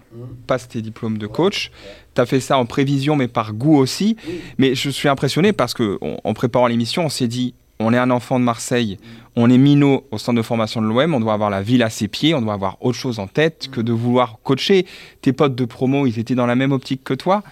passe 0.47 0.69
tes 0.69 0.83
diplômes 0.83 1.19
de 1.19 1.27
coach. 1.27 1.71
Tu 2.15 2.21
as 2.21 2.27
fait 2.27 2.41
ça 2.41 2.59
en 2.59 2.67
prévision, 2.67 3.17
mais 3.17 3.29
par 3.29 3.53
goût 3.53 3.77
aussi. 3.77 4.17
Mais 4.59 4.75
je 4.75 4.91
suis 4.91 5.09
impressionné 5.09 5.53
parce 5.53 5.75
qu'en 5.75 5.99
en 6.23 6.35
préparant 6.35 6.67
l'émission, 6.67 7.05
on 7.05 7.09
s'est 7.09 7.29
dit 7.29 7.55
on 7.79 7.93
est 7.93 7.99
un 7.99 8.11
enfant 8.11 8.39
de 8.39 8.45
Marseille, 8.45 8.99
on 9.35 9.51
est 9.51 9.59
minot 9.59 10.05
au 10.11 10.19
centre 10.19 10.37
de 10.37 10.43
formation 10.43 10.81
de 10.81 10.87
l'OM, 10.87 11.15
on 11.15 11.21
doit 11.21 11.35
avoir 11.35 11.51
la 11.51 11.62
ville 11.62 11.83
à 11.83 11.91
ses 11.91 12.09
pieds, 12.09 12.35
on 12.35 12.41
doit 12.41 12.55
avoir 12.55 12.79
autre 12.81 12.99
chose 12.99 13.19
en 13.19 13.27
tête 13.27 13.69
que 13.71 13.81
de 13.81 13.93
vouloir 13.93 14.39
coacher. 14.43 14.87
Tes 15.21 15.33
potes 15.33 15.55
de 15.55 15.65
promo, 15.65 16.07
ils 16.07 16.19
étaient 16.19 16.35
dans 16.35 16.47
la 16.47 16.55
même 16.55 16.73
optique 16.73 17.05
que 17.05 17.15
toi. 17.15 17.43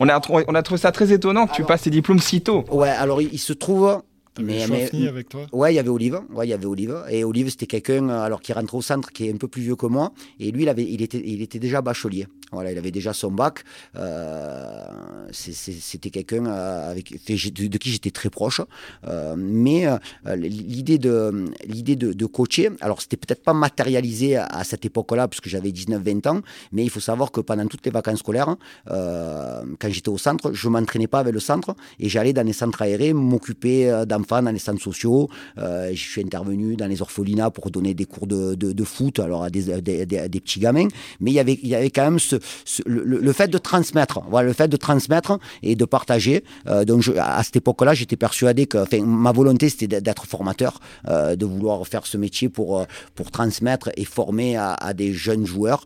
On 0.00 0.08
a, 0.08 0.20
on 0.30 0.54
a 0.54 0.62
trouvé 0.62 0.78
ça 0.78 0.92
très 0.92 1.12
étonnant 1.12 1.46
que 1.46 1.54
tu 1.54 1.64
passes 1.64 1.82
tes 1.82 1.90
diplômes 1.90 2.20
si 2.20 2.40
tôt. 2.40 2.64
Ouais, 2.70 2.88
alors 2.88 3.20
il, 3.20 3.38
se 3.38 3.52
trouve 3.52 4.00
mais, 4.40 4.64
mais, 4.68 5.08
avec 5.08 5.28
toi 5.28 5.46
Ouais, 5.52 5.72
il 5.72 5.76
y 5.76 5.78
avait 5.78 5.88
Olive. 5.88 6.20
Ouais, 6.32 6.46
il 6.46 6.50
y 6.50 6.52
avait 6.52 6.66
Olive. 6.66 7.02
Et 7.10 7.24
Olive, 7.24 7.50
c'était 7.50 7.66
quelqu'un 7.66 8.08
alors 8.08 8.40
qui 8.40 8.52
rentre 8.52 8.74
au 8.74 8.82
centre, 8.82 9.10
qui 9.10 9.26
est 9.26 9.32
un 9.32 9.36
peu 9.36 9.48
plus 9.48 9.62
vieux 9.62 9.76
que 9.76 9.86
moi. 9.86 10.12
Et 10.38 10.52
lui, 10.52 10.62
il, 10.62 10.68
avait, 10.68 10.84
il, 10.84 11.02
était, 11.02 11.22
il 11.24 11.42
était 11.42 11.58
déjà 11.58 11.82
bachelier. 11.82 12.26
Voilà, 12.52 12.72
il 12.72 12.78
avait 12.78 12.90
déjà 12.90 13.12
son 13.12 13.30
bac. 13.30 13.62
Euh, 13.96 15.28
c'était 15.32 16.10
quelqu'un 16.10 16.46
euh, 16.46 16.90
avec 16.90 17.12
de, 17.12 17.78
qui 17.78 17.90
j'étais 17.90 18.10
très 18.10 18.30
proche. 18.30 18.62
Euh, 19.06 19.34
mais 19.36 19.86
l'idée 20.34 20.98
de 20.98 21.46
l'idée 21.66 21.96
de, 21.96 22.26
coacher, 22.26 22.70
alors 22.80 23.02
c'était 23.02 23.16
peut-être 23.16 23.42
pas 23.42 23.52
matérialisé 23.52 24.36
à, 24.36 24.64
cette 24.64 24.84
époque-là, 24.84 25.28
puisque 25.28 25.48
j'avais 25.48 25.70
19-20 25.70 26.28
ans. 26.28 26.40
Mais 26.72 26.84
il 26.84 26.90
faut 26.90 27.00
savoir 27.00 27.30
que 27.30 27.40
pendant 27.40 27.66
toutes 27.66 27.84
les 27.84 27.92
vacances 27.92 28.20
scolaires, 28.20 28.56
quand 28.86 29.88
j'étais 29.88 30.08
au 30.08 30.18
centre, 30.18 30.52
je 30.52 30.68
m'entraînais 30.68 31.06
pas 31.06 31.20
avec 31.20 31.34
le 31.34 31.40
centre 31.40 31.74
et 31.98 32.08
j'allais 32.08 32.32
dans 32.32 32.46
les 32.46 32.52
centres 32.52 32.82
aérés 32.82 33.12
m'occuper 33.12 34.04
d'enfants 34.06 34.42
dans 34.42 34.50
les 34.52 34.58
centres 34.58 34.82
sociaux. 34.82 35.28
je 35.56 35.94
suis 35.94 36.22
intervenu 36.22 36.76
dans 36.76 36.86
les 36.86 37.02
orphelinats 37.02 37.50
pour 37.50 37.70
donner 37.70 37.94
des 37.94 38.06
cours 38.06 38.26
de, 38.26 38.54
de, 38.54 38.84
foot, 38.84 39.18
alors 39.18 39.44
à 39.44 39.50
des, 39.50 39.80
des, 39.82 40.06
des, 40.06 40.40
petits 40.40 40.60
gamins. 40.60 40.88
Mais 41.20 41.30
il 41.30 41.34
y 41.34 41.40
avait, 41.40 41.58
il 41.62 41.68
y 41.68 41.74
avait 41.74 41.90
quand 41.90 42.04
même 42.04 42.18
ce, 42.18 42.37
le, 42.86 43.32
fait 43.32 43.48
de 43.48 43.58
transmettre, 43.58 44.20
voilà, 44.28 44.48
le 44.48 44.54
fait 44.54 44.68
de 44.68 44.76
transmettre 44.76 45.38
et 45.62 45.76
de 45.76 45.84
partager. 45.84 46.44
Euh, 46.66 46.84
donc 46.84 47.10
à 47.18 47.42
cette 47.42 47.56
époque-là, 47.56 47.94
j'étais 47.94 48.16
persuadé 48.16 48.66
que, 48.66 48.78
ma 49.00 49.32
volonté 49.32 49.68
c'était 49.68 50.00
d'être 50.00 50.26
formateur, 50.26 50.80
euh, 51.08 51.36
de 51.36 51.46
vouloir 51.46 51.86
faire 51.86 52.06
ce 52.06 52.16
métier 52.16 52.48
pour 52.48 52.80
euh, 52.80 52.84
pour 53.14 53.30
transmettre 53.30 53.90
et 53.96 54.04
former 54.04 54.56
à, 54.56 54.92
des 54.94 55.12
jeunes 55.12 55.46
joueurs. 55.46 55.84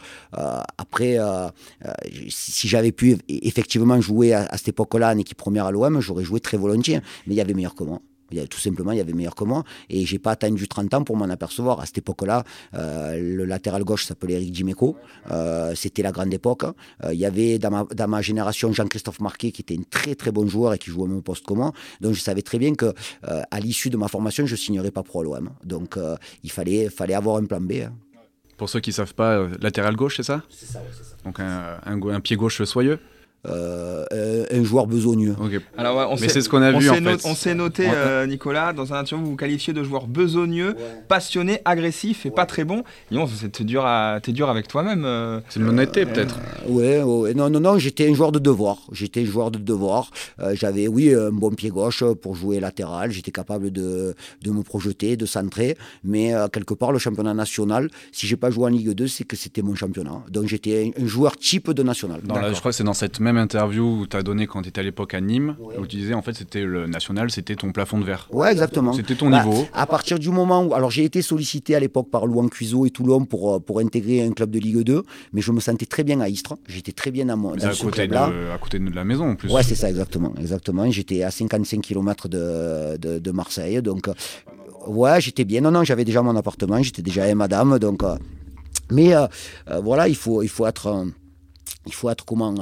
après, 0.78 1.18
si 2.28 2.68
j'avais 2.68 2.92
pu 2.92 3.18
effectivement 3.28 4.00
jouer 4.00 4.32
à, 4.32 4.46
à 4.46 4.56
cette 4.56 4.68
époque-là 4.68 5.12
en 5.14 5.18
équipe 5.18 5.38
première 5.38 5.66
à 5.66 5.70
l'OM, 5.70 6.00
j'aurais 6.00 6.24
joué 6.24 6.40
très 6.40 6.56
volontiers, 6.56 7.00
mais 7.26 7.34
il 7.34 7.36
y 7.36 7.40
avait 7.40 7.54
meilleur 7.54 7.74
que 7.74 7.84
moi 7.84 8.00
tout 8.48 8.58
simplement, 8.58 8.92
il 8.92 8.98
y 8.98 9.00
avait 9.00 9.12
meilleur 9.12 9.34
que 9.34 9.44
moi. 9.44 9.64
Et 9.88 10.04
j'ai 10.06 10.18
pas 10.18 10.32
attendu 10.32 10.68
30 10.68 10.94
ans 10.94 11.04
pour 11.04 11.16
m'en 11.16 11.26
apercevoir. 11.26 11.80
À 11.80 11.86
cette 11.86 11.98
époque-là, 11.98 12.44
euh, 12.74 13.18
le 13.18 13.44
latéral 13.44 13.84
gauche 13.84 14.04
s'appelait 14.04 14.34
Eric 14.34 14.52
Dimeco. 14.52 14.96
Euh, 15.30 15.74
c'était 15.74 16.02
la 16.02 16.12
grande 16.12 16.32
époque. 16.32 16.64
Euh, 17.04 17.12
il 17.12 17.20
y 17.20 17.26
avait 17.26 17.58
dans 17.58 17.70
ma, 17.70 17.84
dans 17.94 18.08
ma 18.08 18.22
génération 18.22 18.72
Jean-Christophe 18.72 19.20
Marquet 19.20 19.52
qui 19.52 19.62
était 19.62 19.76
un 19.76 19.82
très 19.88 20.14
très 20.14 20.32
bon 20.32 20.46
joueur 20.46 20.74
et 20.74 20.78
qui 20.78 20.90
jouait 20.90 21.04
au 21.04 21.06
même 21.06 21.22
poste 21.22 21.46
que 21.46 21.54
moi. 21.54 21.72
Donc 22.00 22.14
je 22.14 22.20
savais 22.20 22.42
très 22.42 22.58
bien 22.58 22.74
que 22.74 22.94
à 23.22 23.60
l'issue 23.60 23.90
de 23.90 23.96
ma 23.96 24.08
formation, 24.08 24.46
je 24.46 24.56
signerais 24.56 24.90
pas 24.90 25.02
pro 25.02 25.20
à 25.20 25.24
l'OM. 25.24 25.50
Donc 25.64 25.98
il 26.42 26.50
fallait, 26.50 26.88
fallait 26.88 27.14
avoir 27.14 27.36
un 27.36 27.44
plan 27.44 27.60
B. 27.60 27.72
Hein. 27.72 27.92
Pour 28.56 28.68
ceux 28.68 28.80
qui 28.80 28.90
ne 28.90 28.94
savent 28.94 29.14
pas, 29.14 29.48
latéral 29.60 29.96
gauche, 29.96 30.16
c'est 30.16 30.22
ça? 30.22 30.42
C'est 30.48 30.66
ça, 30.66 30.80
c'est 30.96 31.04
ça. 31.04 31.16
Donc 31.24 31.40
un, 31.40 31.80
un, 31.84 32.00
un, 32.08 32.20
pied 32.20 32.36
gauche 32.36 32.62
soyeux? 32.64 32.98
Euh, 33.48 34.46
un 34.52 34.62
joueur 34.62 34.86
besogneux. 34.86 35.34
Alors, 35.76 36.12
on 36.12 36.16
Mais 36.20 36.28
c'est 36.28 36.42
ce 36.42 36.48
qu'on 36.48 36.62
a 36.62 36.70
vu 36.70 36.88
en 36.88 36.94
fait. 36.94 37.20
On 37.24 37.34
s'est 37.34 37.54
noté, 37.54 37.88
euh, 37.92 38.24
Nicolas, 38.24 38.72
dans 38.72 38.94
un 38.94 38.98
interview, 39.00 39.24
vous 39.24 39.32
vous 39.32 39.36
qualifiez 39.36 39.72
de 39.72 39.82
joueur 39.82 40.06
besogneux, 40.06 40.76
passionné, 41.08 41.60
agressif 41.64 42.24
et 42.24 42.30
pas 42.30 42.46
très 42.46 42.62
bon. 42.62 42.84
c'est 43.10 43.62
dur, 43.62 43.84
à, 43.84 44.20
es 44.24 44.32
dur 44.32 44.48
avec 44.48 44.68
toi-même. 44.68 45.04
Euh. 45.04 45.40
C'est 45.48 45.58
une 45.58 45.68
honnêteté 45.68 46.06
peut-être. 46.06 46.38
ouais, 46.68 47.02
non, 47.34 47.50
non, 47.50 47.58
non, 47.58 47.78
j'étais 47.78 48.08
un 48.08 48.14
joueur 48.14 48.30
de 48.30 48.38
devoir. 48.38 48.78
J'étais 48.92 49.22
un 49.22 49.26
joueur 49.26 49.50
de 49.50 49.58
devoir. 49.58 50.10
J'avais, 50.52 50.86
oui, 50.86 51.12
un 51.12 51.32
bon 51.32 51.50
pied 51.50 51.70
gauche 51.70 52.04
pour 52.22 52.36
jouer 52.36 52.60
latéral. 52.60 53.10
J'étais 53.10 53.32
capable 53.32 53.72
de, 53.72 54.14
de, 54.42 54.50
me 54.52 54.62
projeter, 54.62 55.16
de 55.16 55.26
centrer. 55.26 55.76
Mais 56.04 56.32
quelque 56.52 56.74
part, 56.74 56.92
le 56.92 57.00
championnat 57.00 57.34
national, 57.34 57.90
si 58.12 58.28
j'ai 58.28 58.36
pas 58.36 58.50
joué 58.50 58.66
en 58.66 58.68
Ligue 58.68 58.90
2, 58.92 59.08
c'est 59.08 59.24
que 59.24 59.34
c'était 59.34 59.62
mon 59.62 59.74
championnat. 59.74 60.22
Donc 60.30 60.46
j'étais 60.46 60.92
un, 60.96 61.06
joueur 61.06 61.36
type 61.36 61.72
de 61.72 61.82
national. 61.82 62.20
je 62.24 62.58
crois 62.60 62.70
que 62.70 62.76
c'est 62.76 62.84
dans 62.84 62.94
cette 62.94 63.18
même 63.18 63.31
interview 63.36 64.00
où 64.00 64.06
tu 64.06 64.16
as 64.16 64.22
donné 64.22 64.46
quand 64.46 64.62
tu 64.62 64.68
étais 64.68 64.80
à 64.80 64.84
l'époque 64.84 65.14
à 65.14 65.20
Nîmes, 65.20 65.56
où 65.78 65.86
tu 65.86 65.96
disais 65.96 66.14
en 66.14 66.22
fait 66.22 66.34
c'était 66.34 66.64
le 66.64 66.86
national, 66.86 67.30
c'était 67.30 67.56
ton 67.56 67.72
plafond 67.72 67.98
de 67.98 68.04
verre. 68.04 68.28
Ouais, 68.32 68.50
exactement. 68.50 68.92
C'était 68.92 69.14
ton 69.14 69.30
bah, 69.30 69.44
niveau. 69.44 69.66
À 69.72 69.86
partir 69.86 70.18
du 70.18 70.30
moment 70.30 70.64
où. 70.64 70.74
Alors 70.74 70.90
j'ai 70.90 71.04
été 71.04 71.22
sollicité 71.22 71.74
à 71.74 71.80
l'époque 71.80 72.10
par 72.10 72.26
Louan 72.26 72.48
Cuiseau 72.48 72.86
et 72.86 72.90
Toulon 72.90 73.24
pour, 73.24 73.54
euh, 73.54 73.58
pour 73.58 73.80
intégrer 73.80 74.22
un 74.22 74.32
club 74.32 74.50
de 74.50 74.58
Ligue 74.58 74.80
2, 74.80 75.02
mais 75.32 75.40
je 75.40 75.52
me 75.52 75.60
sentais 75.60 75.86
très 75.86 76.04
bien 76.04 76.20
à 76.20 76.28
Istres. 76.28 76.54
J'étais 76.66 76.92
très 76.92 77.10
bien 77.10 77.28
à 77.28 77.36
mon. 77.36 77.52
à, 77.52 77.74
côté 77.74 78.06
de, 78.06 78.14
à 78.14 78.58
côté 78.60 78.78
de 78.78 78.94
la 78.94 79.04
maison 79.04 79.30
en 79.30 79.36
plus. 79.36 79.50
Ouais, 79.50 79.62
c'est 79.62 79.74
ça, 79.74 79.88
exactement. 79.88 80.34
exactement. 80.38 80.90
J'étais 80.90 81.22
à 81.22 81.30
55 81.30 81.80
km 81.80 82.28
de, 82.28 82.96
de, 82.96 83.30
Marseille. 83.30 83.80
Donc, 83.82 84.08
euh, 84.08 84.14
ouais, 84.86 85.20
j'étais 85.20 85.44
bien. 85.44 85.60
Non, 85.60 85.70
non, 85.70 85.84
j'avais 85.84 86.04
déjà 86.04 86.22
mon 86.22 86.36
appartement, 86.36 86.82
j'étais 86.82 87.02
déjà 87.02 87.24
avec 87.24 87.34
madame. 87.34 87.78
Donc, 87.78 88.02
euh, 88.02 88.16
mais 88.90 89.12
voilà, 89.82 90.08
il 90.08 90.16
faut, 90.16 90.42
il 90.42 90.48
faut 90.48 90.66
être 90.66 91.06
il 91.86 91.94
faut 91.94 92.10
être 92.10 92.24
comment 92.24 92.54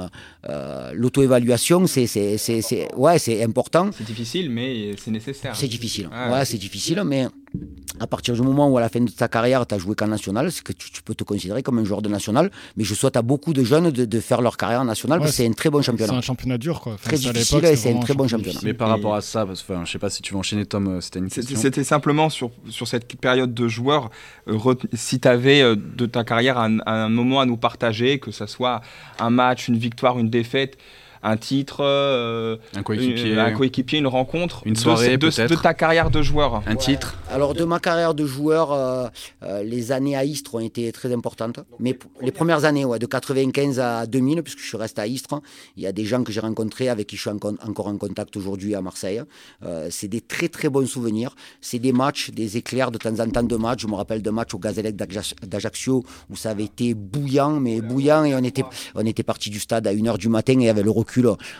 euh, 0.49 0.91
l'auto-évaluation 0.93 1.87
c'est 1.87 2.07
c'est 2.07 2.95
ouais 2.95 3.19
c'est 3.19 3.43
important. 3.43 3.89
C'est 3.97 4.05
difficile 4.05 4.49
mais 4.49 4.95
c'est 4.97 5.11
nécessaire. 5.11 5.55
C'est 5.55 5.67
difficile. 5.67 6.09
Ah, 6.11 6.31
ouais 6.31 6.45
c'est 6.45 6.57
difficile 6.57 7.01
mais 7.05 7.27
à 7.99 8.07
partir 8.07 8.33
du 8.33 8.41
moment 8.41 8.67
où 8.69 8.77
à 8.77 8.81
la 8.81 8.89
fin 8.89 9.01
de 9.01 9.11
ta 9.11 9.27
carrière, 9.27 9.67
tu 9.67 9.75
as 9.75 9.77
joué 9.77 9.95
qu'en 9.95 10.07
national, 10.07 10.51
c'est 10.51 10.63
que 10.63 10.71
tu, 10.73 11.03
peux 11.03 11.13
te 11.13 11.23
considérer 11.23 11.61
comme 11.61 11.77
un 11.77 11.83
joueur 11.83 12.01
de 12.01 12.09
national. 12.09 12.49
Mais 12.77 12.83
je 12.83 12.93
souhaite 12.95 13.17
à 13.17 13.21
beaucoup 13.21 13.53
de 13.53 13.63
jeunes 13.63 13.91
de, 13.91 14.19
faire 14.19 14.41
leur 14.41 14.57
carrière 14.57 14.81
en 14.81 14.85
national 14.85 15.19
parce 15.19 15.31
que 15.31 15.37
c'est 15.37 15.47
un 15.47 15.51
très 15.51 15.69
bon 15.69 15.81
championnat. 15.81 16.13
C'est 16.13 16.17
un 16.17 16.21
championnat 16.21 16.57
dur, 16.57 16.79
quoi. 16.79 16.95
très 17.01 17.17
difficile 17.17 17.63
et 17.65 17.75
c'est 17.75 17.93
un 17.93 17.99
très 17.99 18.13
bon 18.13 18.27
championnat. 18.27 18.59
Mais 18.63 18.73
par 18.73 18.89
rapport 18.89 19.15
à 19.15 19.21
ça, 19.21 19.45
parce 19.45 19.61
que, 19.61 19.73
je 19.85 19.91
sais 19.91 19.99
pas 19.99 20.09
si 20.09 20.21
tu 20.21 20.33
veux 20.33 20.39
enchaîner, 20.39 20.65
Tom, 20.65 20.87
euh, 20.87 21.01
c'était 21.01 21.19
une 21.19 21.29
question. 21.29 21.57
C'était 21.57 21.83
simplement 21.83 22.29
sur, 22.29 22.51
sur 22.69 22.87
cette 22.87 23.15
période 23.19 23.53
de 23.53 23.67
joueur, 23.67 24.09
euh, 24.47 24.57
si 24.93 25.19
tu 25.19 25.27
avais 25.27 25.61
euh, 25.61 25.75
de 25.75 26.05
ta 26.05 26.23
carrière 26.23 26.57
un, 26.57 26.79
un 26.85 27.09
moment 27.09 27.41
à 27.41 27.45
nous 27.45 27.57
partager, 27.57 28.19
que 28.19 28.31
ce 28.31 28.45
soit 28.45 28.81
un 29.19 29.29
match, 29.29 29.67
une 29.67 29.77
victoire, 29.77 30.17
une 30.17 30.29
défaite 30.29 30.77
un 31.23 31.37
titre, 31.37 31.77
euh, 31.81 32.57
un 32.75 32.83
coéquipier, 32.83 33.33
une, 33.33 33.39
un 33.39 33.51
coéquipier, 33.51 33.99
une 33.99 34.07
rencontre, 34.07 34.61
une 34.65 34.75
soirée 34.75 35.17
de, 35.17 35.27
de, 35.27 35.55
ta 35.55 35.73
carrière 35.73 36.09
de 36.09 36.21
joueur. 36.21 36.63
Un 36.65 36.75
titre. 36.75 37.15
Alors 37.29 37.53
de 37.53 37.63
ma 37.63 37.79
carrière 37.79 38.13
de 38.13 38.25
joueur, 38.25 38.71
euh, 38.71 39.07
euh, 39.43 39.63
les 39.63 39.91
années 39.91 40.15
à 40.15 40.25
Istres 40.25 40.55
ont 40.55 40.59
été 40.59 40.91
très 40.91 41.13
importantes. 41.13 41.59
Mais 41.79 41.97
les 42.21 42.31
premières 42.31 42.65
années, 42.65 42.85
ouais, 42.85 42.99
de 42.99 43.05
95 43.05 43.79
à 43.79 44.05
2000, 44.07 44.41
puisque 44.41 44.59
je 44.59 44.67
suis 44.67 44.77
resté 44.77 45.01
à 45.01 45.07
Istres, 45.07 45.41
il 45.77 45.83
y 45.83 45.87
a 45.87 45.91
des 45.91 46.05
gens 46.05 46.23
que 46.23 46.31
j'ai 46.31 46.39
rencontrés 46.39 46.89
avec 46.89 47.07
qui 47.07 47.17
je 47.17 47.21
suis 47.21 47.29
encore 47.29 47.87
en 47.87 47.97
contact 47.97 48.35
aujourd'hui 48.35 48.73
à 48.75 48.81
Marseille. 48.81 49.21
c'est 49.89 50.07
des 50.07 50.21
très 50.21 50.49
très 50.49 50.69
bons 50.69 50.87
souvenirs. 50.87 51.35
C'est 51.61 51.79
des 51.79 51.91
matchs, 51.91 52.31
des 52.31 52.57
éclairs 52.57 52.91
de 52.91 52.97
temps 52.97 53.19
en 53.19 53.29
temps 53.29 53.43
de 53.43 53.55
matchs. 53.55 53.81
Je 53.81 53.87
me 53.87 53.95
rappelle 53.95 54.21
de 54.21 54.29
matchs 54.29 54.53
au 54.53 54.59
Gazélec 54.59 54.95
d'Ajaccio 54.95 56.03
où 56.29 56.35
ça 56.35 56.51
avait 56.51 56.65
été 56.65 56.93
bouillant, 56.93 57.59
mais 57.59 57.81
bouillant 57.81 58.23
et 58.23 58.33
on 58.33 58.43
était 58.43 58.63
on 58.95 59.05
était 59.05 59.23
parti 59.23 59.49
du 59.49 59.59
stade 59.59 59.85
à 59.87 59.93
1h 59.93 60.17
du 60.17 60.29
matin 60.29 60.59
et 60.59 60.69
avait 60.69 60.83
le 60.83 60.91
recul 60.91 61.10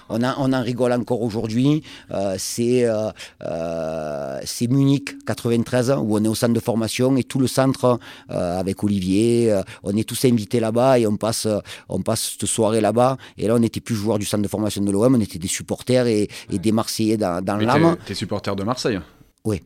on, 0.10 0.24
en 0.24 0.62
rigole 0.62 0.94
encore 0.94 1.22
aujourd'hui. 1.22 1.84
Euh, 2.12 2.38
euh, 2.60 3.12
euh, 3.44 4.40
c'est 4.46 4.68
Munich 4.68 5.16
93 5.26 5.92
où 5.98 6.18
on 6.18 6.24
est 6.24 6.28
au 6.28 6.36
centre 6.36 6.54
de 6.54 6.60
formation 6.60 7.16
et 7.18 7.24
tout 7.24 7.40
le 7.40 7.48
centre 7.48 8.00
avec 8.30 8.84
Olivier, 8.84 9.54
on 9.84 9.96
est 9.96 10.08
tous 10.08 10.26
invités 10.26 10.60
là-bas 10.60 11.00
et 11.00 11.08
on 11.08 11.18
passe, 11.18 11.48
on 11.90 12.02
passe 12.02 12.38
cette 12.40 12.48
soirée 12.48 12.82
là-bas. 12.82 13.18
Et 13.38 13.48
là, 13.48 13.56
on 13.56 13.60
n'était 13.60 13.82
plus 13.82 13.96
joueurs 13.96 14.20
du 14.20 14.26
centre 14.26 14.44
de 14.44 14.48
formation 14.48 14.82
de 14.82 14.92
l'OM, 14.92 15.16
on 15.16 15.20
était 15.20 15.40
des 15.40 15.48
supporters 15.48 16.08
et, 16.08 16.30
des 16.52 16.72
Marseillais 16.72 17.18
dans, 17.18 17.44
dans 17.44 17.58
l'âme. 17.58 17.98
T'es 18.06 18.14
supporter 18.14 18.56
de 18.56 18.64
Marseille 18.64 19.00
Oui. 19.44 19.62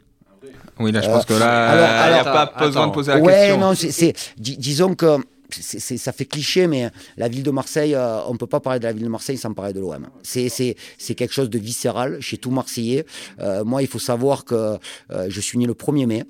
Oui, 0.79 0.91
là, 0.91 1.01
je 1.01 1.07
pense 1.09 1.25
que 1.25 1.33
là, 1.33 2.09
il 2.09 2.13
n'y 2.13 2.19
a 2.19 2.23
pas 2.23 2.53
besoin 2.59 2.87
de 2.87 2.91
poser 2.91 3.13
la 3.13 3.21
question. 3.21 3.57
non, 3.57 3.73
c'est, 3.75 4.13
disons 4.37 4.95
que 4.95 5.17
ça 5.49 6.11
fait 6.11 6.25
cliché, 6.25 6.67
mais 6.67 6.89
la 7.17 7.27
ville 7.27 7.43
de 7.43 7.51
Marseille, 7.51 7.95
euh, 7.95 8.23
on 8.27 8.33
ne 8.33 8.37
peut 8.37 8.47
pas 8.47 8.59
parler 8.59 8.79
de 8.79 8.85
la 8.85 8.93
ville 8.93 9.03
de 9.03 9.09
Marseille 9.09 9.37
sans 9.37 9.53
parler 9.53 9.73
de 9.73 9.79
l'OM. 9.79 10.07
C'est 10.23 10.75
quelque 11.15 11.33
chose 11.33 11.49
de 11.49 11.59
viscéral 11.59 12.19
chez 12.21 12.37
tout 12.37 12.51
Marseillais. 12.51 13.05
Euh, 13.39 13.63
moi, 13.63 13.81
il 13.81 13.87
faut 13.87 13.99
savoir 13.99 14.45
que 14.45 14.77
euh, 15.11 15.27
je 15.29 15.41
suis 15.41 15.57
né 15.57 15.65
le 15.65 15.73
1er 15.73 16.05
mai, 16.05 16.23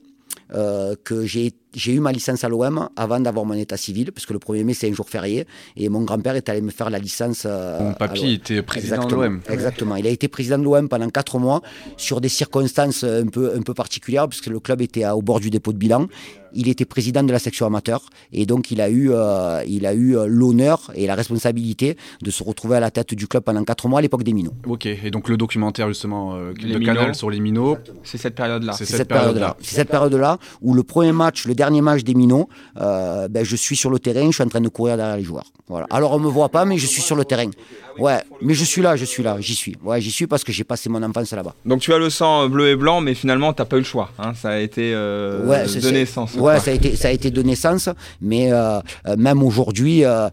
que 1.04 1.26
j'ai 1.26 1.52
eu 1.88 2.00
ma 2.00 2.12
licence 2.12 2.44
à 2.44 2.50
l'OM 2.50 2.90
avant 2.96 3.20
d'avoir 3.20 3.46
mon 3.46 3.56
état 3.56 3.78
civil, 3.78 4.12
parce 4.12 4.26
que 4.26 4.34
le 4.34 4.40
1er 4.40 4.64
mai, 4.64 4.74
c'est 4.74 4.90
un 4.90 4.94
jour 4.94 5.10
férié, 5.10 5.48
et 5.76 5.90
mon 5.90 6.04
grand-père 6.04 6.36
est 6.36 6.48
allé 6.50 6.62
me 6.62 6.70
faire 6.70 6.90
la 6.90 7.00
licence. 7.00 7.46
mon 7.46 7.94
papy 7.94 8.34
était 8.34 8.62
président 8.62 9.06
de 9.06 9.16
l'OM. 9.16 9.42
Exactement. 9.50 9.96
Il 9.96 10.06
a 10.06 10.12
été 10.12 10.28
président 10.28 10.60
de 10.60 10.64
l'OM 10.64 10.88
pendant 10.88 11.10
4 11.10 11.40
mois, 11.40 11.62
sur 11.98 12.22
des 12.22 12.30
circonstances 12.30 13.04
un 13.04 13.26
peu, 13.28 13.56
un 13.56 13.62
peu 13.62 13.74
particulières, 13.74 14.30
puisque 14.30 14.48
le 14.48 14.60
club 14.60 14.82
était 14.82 15.08
au 15.08 15.22
bord 15.22 15.40
du 15.40 15.50
dépôt 15.50 15.74
de 15.74 15.78
bilan 15.78 16.08
il 16.56 16.70
était 16.70 16.86
président 16.86 17.24
de 17.24 17.32
la 17.32 17.40
section 17.40 17.66
amateur 17.66 18.02
et 18.32 18.46
donc 18.46 18.72
il 18.72 18.82
a 18.82 18.90
eu, 18.90 19.12
euh, 19.12 19.62
il 19.68 19.86
a 19.86 19.94
eu 19.94 20.18
euh, 20.18 20.26
l'honneur 20.28 20.92
et 20.96 21.06
la 21.06 21.16
responsabilité 21.16 21.98
de 22.22 22.32
se 22.32 22.44
retrouver 22.44 22.78
à 22.78 22.80
la 22.80 22.92
tête 22.92 23.14
du 23.14 23.28
club 23.28 23.44
pendant 23.44 23.64
4 23.64 23.88
mois 23.88 24.00
à 24.00 24.02
l'époque 24.02 24.24
des 24.24 24.34
minots. 24.34 24.54
Ok, 24.66 24.86
et 24.86 25.12
donc 25.12 25.30
le 25.30 25.38
documentaire 25.38 25.88
justement 25.88 26.36
euh, 26.36 26.54
de 26.54 26.80
Canal 26.80 27.14
sur 27.16 27.30
les 27.30 27.40
minots, 27.40 27.78
c'est 28.04 28.18
cette 28.18 28.36
période-là. 28.36 28.74
C'est 28.74 28.86
cette, 28.86 29.08
période-là. 29.08 29.58
C'est 29.60 29.76
cette 29.76 29.90
période-là 29.90 30.40
où 30.62 30.74
le 30.74 30.84
premier 30.84 31.12
match, 31.12 31.46
le 31.46 31.54
dernier 31.54 31.82
match 31.82 32.04
des 32.04 32.14
minots, 32.14 32.50
ben, 32.76 33.44
je 33.44 33.56
suis 33.56 33.76
sur 33.76 33.90
le 33.90 34.00
terrain, 34.00 34.26
je 34.28 34.36
suis 34.36 34.44
en 34.44 34.48
train 34.48 34.62
de 34.62 34.70
courir 34.70 34.98
derrière 34.98 35.18
les 35.18 35.24
joueurs. 35.24 35.52
Voilà. 35.68 35.88
Alors 35.90 36.14
on 36.14 36.20
me 36.20 36.30
voit 36.30 36.50
pas, 36.50 36.66
mais 36.66 36.78
je 36.78 36.86
suis 36.88 37.02
sur 37.02 37.16
le 37.16 37.26
terrain. 37.26 37.50
Ouais, 37.98 38.20
mais 38.42 38.54
je 38.54 38.64
suis 38.64 38.82
là, 38.82 38.96
je 38.96 39.06
suis 39.06 39.24
là, 39.24 39.38
j'y 39.40 39.56
suis. 39.56 39.76
Ouais, 39.84 40.02
j'y 40.02 40.12
suis 40.12 40.28
parce 40.28 40.44
que 40.44 40.52
j'ai 40.52 40.64
passé 40.64 40.90
mon 40.90 41.02
enfance 41.04 41.32
là-bas. 41.32 41.56
Donc 41.66 41.82
tu 41.82 41.94
as 41.94 41.98
le 41.98 42.10
sang 42.10 42.48
bleu 42.50 42.70
et 42.70 42.76
blanc, 42.76 43.02
mais 43.02 43.14
finalement 43.14 43.54
tu 43.54 43.62
n'as 43.62 43.66
pas 43.66 43.78
eu 43.78 43.80
le 43.80 43.86
choix. 43.86 44.12
Hein. 44.20 44.34
Ça 44.36 44.50
a 44.50 44.60
été 44.60 44.94
ouais, 44.94 45.66
de 45.66 45.92
naissance. 45.92 46.36
Ouais, 46.36 46.60
ça 46.60 46.72
a 46.72 46.74
été, 46.74 46.96
ça 46.96 47.08
a 47.08 47.12
été 47.12 47.32
de 47.32 47.42
naissance, 47.42 47.90
mais 48.22 48.52
euh, 48.52 48.80
euh, 49.08 49.16
même 49.18 49.44
aujourd'hui, 49.44 50.04
euh, 50.04 50.30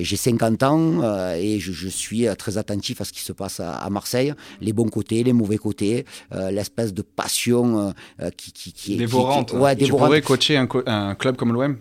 j'ai 0.00 0.16
50 0.16 0.62
ans 0.62 1.34
et 1.34 1.58
je, 1.60 1.88
suis 1.88 2.26
très 2.36 2.58
attentif 2.58 3.00
à 3.00 3.04
ce 3.04 3.12
qui 3.12 3.20
se 3.20 3.32
passe 3.32 3.60
à, 3.60 3.88
Marseille, 3.90 4.34
les 4.60 4.72
bons 4.72 4.88
côtés, 4.88 5.22
les 5.22 5.32
mauvais 5.32 5.58
côtés, 5.58 6.04
l'espèce 6.50 6.92
de 6.92 7.02
passion 7.02 7.94
qui, 8.36 8.52
qui, 8.52 8.72
qui, 8.72 8.94
est 8.94 8.96
dévorante. 8.96 9.52
ouais, 9.52 9.76
Tu 9.76 9.88
pourrais 9.88 10.22
coacher 10.22 10.56
un, 10.56 10.68
un 10.86 11.14
club 11.14 11.36
comme 11.36 11.52
l'OM 11.52 11.76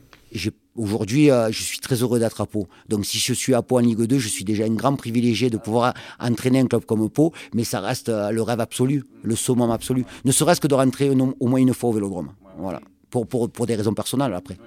Aujourd'hui, 0.76 1.28
je 1.28 1.64
suis 1.64 1.80
très 1.80 1.96
heureux 2.02 2.20
d'être 2.20 2.42
à 2.42 2.46
Pau. 2.46 2.68
Donc, 2.90 3.06
si 3.06 3.20
je 3.20 3.34
suis 3.34 3.54
à 3.54 3.62
Pau 3.62 3.78
en 3.78 3.82
Ligue 3.82 4.02
2, 4.02 4.18
je 4.18 4.28
suis 4.28 4.44
déjà 4.44 4.64
un 4.66 4.74
grand 4.74 4.96
privilégié 4.96 5.50
de 5.50 5.58
pouvoir 5.58 5.94
entraîner 6.20 6.60
un 6.60 6.68
club 6.68 6.86
comme 6.86 7.10
Pau, 7.10 7.32
mais 7.54 7.64
ça 7.64 7.80
reste 7.80 8.10
le 8.10 8.42
rêve 8.42 8.60
absolu, 8.60 9.04
le 9.22 9.36
summum 9.36 9.72
absolu. 9.72 10.06
Ne 10.26 10.32
serait-ce 10.32 10.62
que 10.62 10.68
de 10.68 10.76
rentrer 10.76 11.10
au 11.10 11.48
moins 11.48 11.60
une 11.60 11.74
fois 11.74 11.90
au 11.90 11.94
vélodrome. 11.94 12.32
Voilà 12.58 12.80
pour, 13.14 13.28
pour, 13.28 13.48
pour, 13.52 13.68
des 13.68 13.76
raisons 13.76 13.94
personnelles 13.94 14.34
après. 14.34 14.58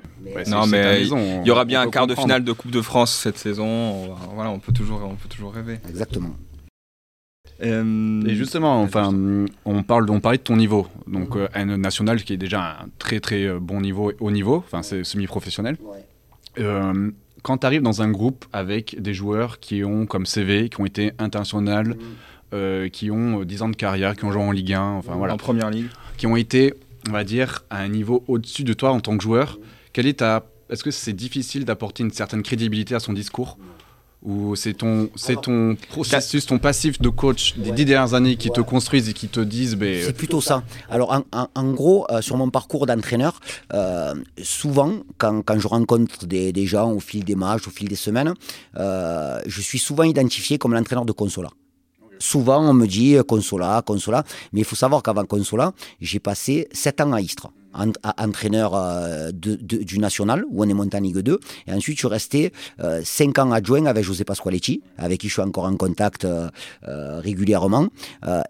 non, 0.46 0.66
mais 0.68 1.02
il 1.02 1.42
y 1.44 1.50
aura 1.50 1.64
bien 1.64 1.80
un 1.80 1.90
quart 1.90 2.06
de 2.06 2.14
finale 2.14 2.44
de 2.44 2.52
Coupe 2.52 2.70
de 2.70 2.80
France 2.80 3.12
cette 3.12 3.38
saison. 3.38 4.14
Voilà, 4.34 4.50
on 4.50 4.60
peut 4.60 4.72
toujours, 4.72 5.00
on 5.02 5.16
peut 5.16 5.28
toujours 5.28 5.52
rêver. 5.52 5.80
Exactement. 5.88 6.30
Euh, 7.62 8.22
et 8.26 8.34
justement, 8.34 8.82
enfin, 8.82 9.10
on 9.64 9.82
parle, 9.82 10.10
on 10.10 10.20
parlait 10.20 10.38
de 10.38 10.42
ton 10.42 10.56
niveau, 10.56 10.88
donc 11.06 11.36
euh, 11.36 11.48
un 11.54 11.76
national 11.78 12.22
qui 12.22 12.34
est 12.34 12.36
déjà 12.36 12.80
un 12.82 12.88
très 12.98 13.18
très 13.18 13.44
euh, 13.44 13.58
bon 13.58 13.80
niveau, 13.80 14.12
haut 14.20 14.30
niveau, 14.30 14.56
enfin 14.56 14.82
c'est 14.82 15.04
semi-professionnel. 15.04 15.78
quand 17.42 17.58
tu 17.58 17.66
arrives 17.66 17.82
dans 17.82 18.02
un 18.02 18.10
groupe 18.10 18.44
avec 18.52 19.00
des 19.00 19.14
joueurs 19.14 19.58
qui 19.60 19.84
ont 19.84 20.04
comme 20.04 20.26
CV, 20.26 20.68
qui 20.68 20.80
ont 20.80 20.86
été 20.86 21.12
internationaux, 21.18 21.94
mm. 22.52 22.90
qui 22.90 23.10
ont 23.10 23.42
10 23.42 23.62
ans 23.62 23.68
de 23.68 23.76
carrière, 23.76 24.16
qui 24.16 24.24
ont 24.24 24.32
joué 24.32 24.42
en 24.42 24.52
Ligue 24.52 24.74
1, 24.74 24.82
enfin 24.82 25.14
voilà, 25.14 25.34
en 25.34 25.38
première 25.38 25.70
ligue, 25.70 25.86
qui 26.18 26.26
ont 26.26 26.36
été 26.36 26.74
on 27.08 27.12
va 27.12 27.24
dire, 27.24 27.64
à 27.70 27.78
un 27.78 27.88
niveau 27.88 28.24
au-dessus 28.28 28.64
de 28.64 28.72
toi 28.72 28.90
en 28.90 29.00
tant 29.00 29.16
que 29.16 29.22
joueur, 29.22 29.58
quelle 29.92 30.06
est 30.06 30.18
ta... 30.18 30.44
Est-ce 30.68 30.82
que 30.82 30.90
c'est 30.90 31.12
difficile 31.12 31.64
d'apporter 31.64 32.02
une 32.02 32.10
certaine 32.10 32.42
crédibilité 32.42 32.94
à 32.94 33.00
son 33.00 33.12
discours? 33.12 33.58
Ou 34.26 34.56
c'est 34.56 34.74
ton, 34.74 35.08
c'est 35.14 35.40
ton 35.40 35.76
processus, 35.88 36.46
ton 36.46 36.58
passif 36.58 37.00
de 37.00 37.08
coach 37.08 37.56
des 37.56 37.70
dix 37.70 37.84
dernières 37.84 38.14
années 38.14 38.36
qui 38.36 38.50
te 38.50 38.60
construisent 38.60 39.08
et 39.08 39.12
qui 39.12 39.28
te 39.28 39.40
disent. 39.40 39.76
Ben, 39.76 40.02
c'est 40.04 40.16
plutôt 40.16 40.40
ça. 40.40 40.64
Alors, 40.90 41.22
en, 41.32 41.72
gros, 41.72 42.06
euh, 42.10 42.20
sur 42.20 42.36
mon 42.36 42.50
parcours 42.50 42.86
d'entraîneur, 42.86 43.40
euh, 43.72 44.14
souvent, 44.42 44.94
quand, 45.16 45.42
quand, 45.42 45.60
je 45.60 45.68
rencontre 45.68 46.26
des, 46.26 46.52
des, 46.52 46.66
gens 46.66 46.90
au 46.92 47.00
fil 47.00 47.24
des 47.24 47.36
matchs, 47.36 47.68
au 47.68 47.70
fil 47.70 47.88
des 47.88 47.94
semaines, 47.94 48.34
euh, 48.76 49.40
je 49.46 49.60
suis 49.60 49.78
souvent 49.78 50.02
identifié 50.02 50.58
comme 50.58 50.74
l'entraîneur 50.74 51.04
de 51.04 51.12
Consola. 51.12 51.50
Souvent, 52.18 52.68
on 52.68 52.74
me 52.74 52.86
dit 52.86 53.16
euh, 53.16 53.22
Consola, 53.22 53.82
Consola. 53.84 54.24
Mais 54.52 54.60
il 54.60 54.64
faut 54.64 54.76
savoir 54.76 55.02
qu'avant 55.02 55.24
Consola, 55.24 55.72
j'ai 56.00 56.18
passé 56.18 56.68
7 56.72 57.00
ans 57.02 57.12
à 57.12 57.20
Istres 57.20 57.48
entraîneur 58.18 59.32
du 59.32 59.98
national, 59.98 60.44
où 60.50 60.64
on 60.64 60.68
est 60.68 60.74
monté 60.74 60.96
en 60.96 61.00
Ligue 61.00 61.18
2. 61.18 61.38
Et 61.66 61.72
ensuite, 61.72 61.96
je 61.96 62.00
suis 62.00 62.08
resté 62.08 62.52
5 62.78 63.38
ans 63.38 63.52
adjoint 63.52 63.86
avec 63.86 64.04
José 64.04 64.24
Pasqualetti, 64.24 64.82
avec 64.98 65.20
qui 65.20 65.28
je 65.28 65.34
suis 65.34 65.42
encore 65.42 65.64
en 65.64 65.76
contact 65.76 66.26
régulièrement. 66.82 67.88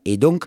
et 0.05 0.17
donc, 0.17 0.45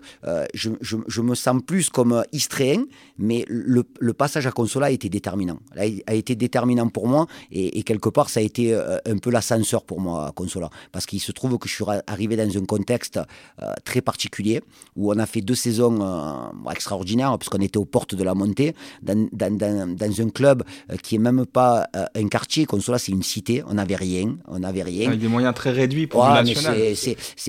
je, 0.54 0.70
je, 0.80 1.20
me 1.20 1.34
sens 1.34 1.60
plus 1.66 1.90
comme 1.90 2.24
istréen, 2.32 2.84
mais 3.18 3.44
le, 3.48 3.84
passage 4.12 4.46
à 4.46 4.52
Consola 4.52 4.86
a 4.86 4.90
été 4.90 5.08
déterminant. 5.08 5.58
A, 5.76 6.14
été 6.14 6.34
déterminant 6.34 6.88
pour 6.88 7.06
moi, 7.08 7.26
et, 7.50 7.82
quelque 7.82 8.08
part, 8.08 8.30
ça 8.30 8.40
a 8.40 8.42
été 8.42 8.74
un 8.74 9.18
peu 9.18 9.30
l'ascenseur 9.30 9.84
pour 9.84 10.00
moi, 10.00 10.32
Consola. 10.34 10.70
Parce 10.92 11.06
qu'il 11.06 11.20
se 11.20 11.32
trouve 11.32 11.58
que 11.58 11.68
je 11.68 11.74
suis 11.74 11.84
arrivé 12.06 12.36
dans 12.36 12.56
un 12.56 12.64
contexte 12.64 13.20
euh, 13.62 13.72
très 13.84 14.00
particulier, 14.00 14.62
où 14.96 15.12
on 15.12 15.18
a 15.18 15.26
fait 15.26 15.40
deux 15.40 15.54
saisons 15.54 15.98
euh, 16.00 16.70
extraordinaires, 16.70 17.36
puisqu'on 17.38 17.60
était 17.60 17.78
aux 17.78 17.84
portes 17.84 18.14
de 18.14 18.24
la 18.24 18.34
montée, 18.34 18.69
dans, 19.02 19.28
dans, 19.32 20.20
un 20.20 20.30
club 20.30 20.62
euh, 20.90 20.96
qui 20.96 21.16
est 21.16 21.18
même 21.18 21.46
pas 21.46 21.86
un 22.14 22.28
quartier. 22.28 22.66
Consola, 22.66 22.98
c'est 22.98 23.12
une 23.12 23.22
cité. 23.22 23.62
On 23.66 23.74
n'avait 23.74 23.96
rien. 23.96 24.36
On 24.48 24.60
n'avait 24.60 24.82
rien. 24.82 25.08
Avec 25.08 25.20
des 25.20 25.28
moyens 25.28 25.54
très 25.54 25.70
réduits 25.70 26.06
pour 26.06 26.24
le 26.26 26.42
national. 26.42 26.76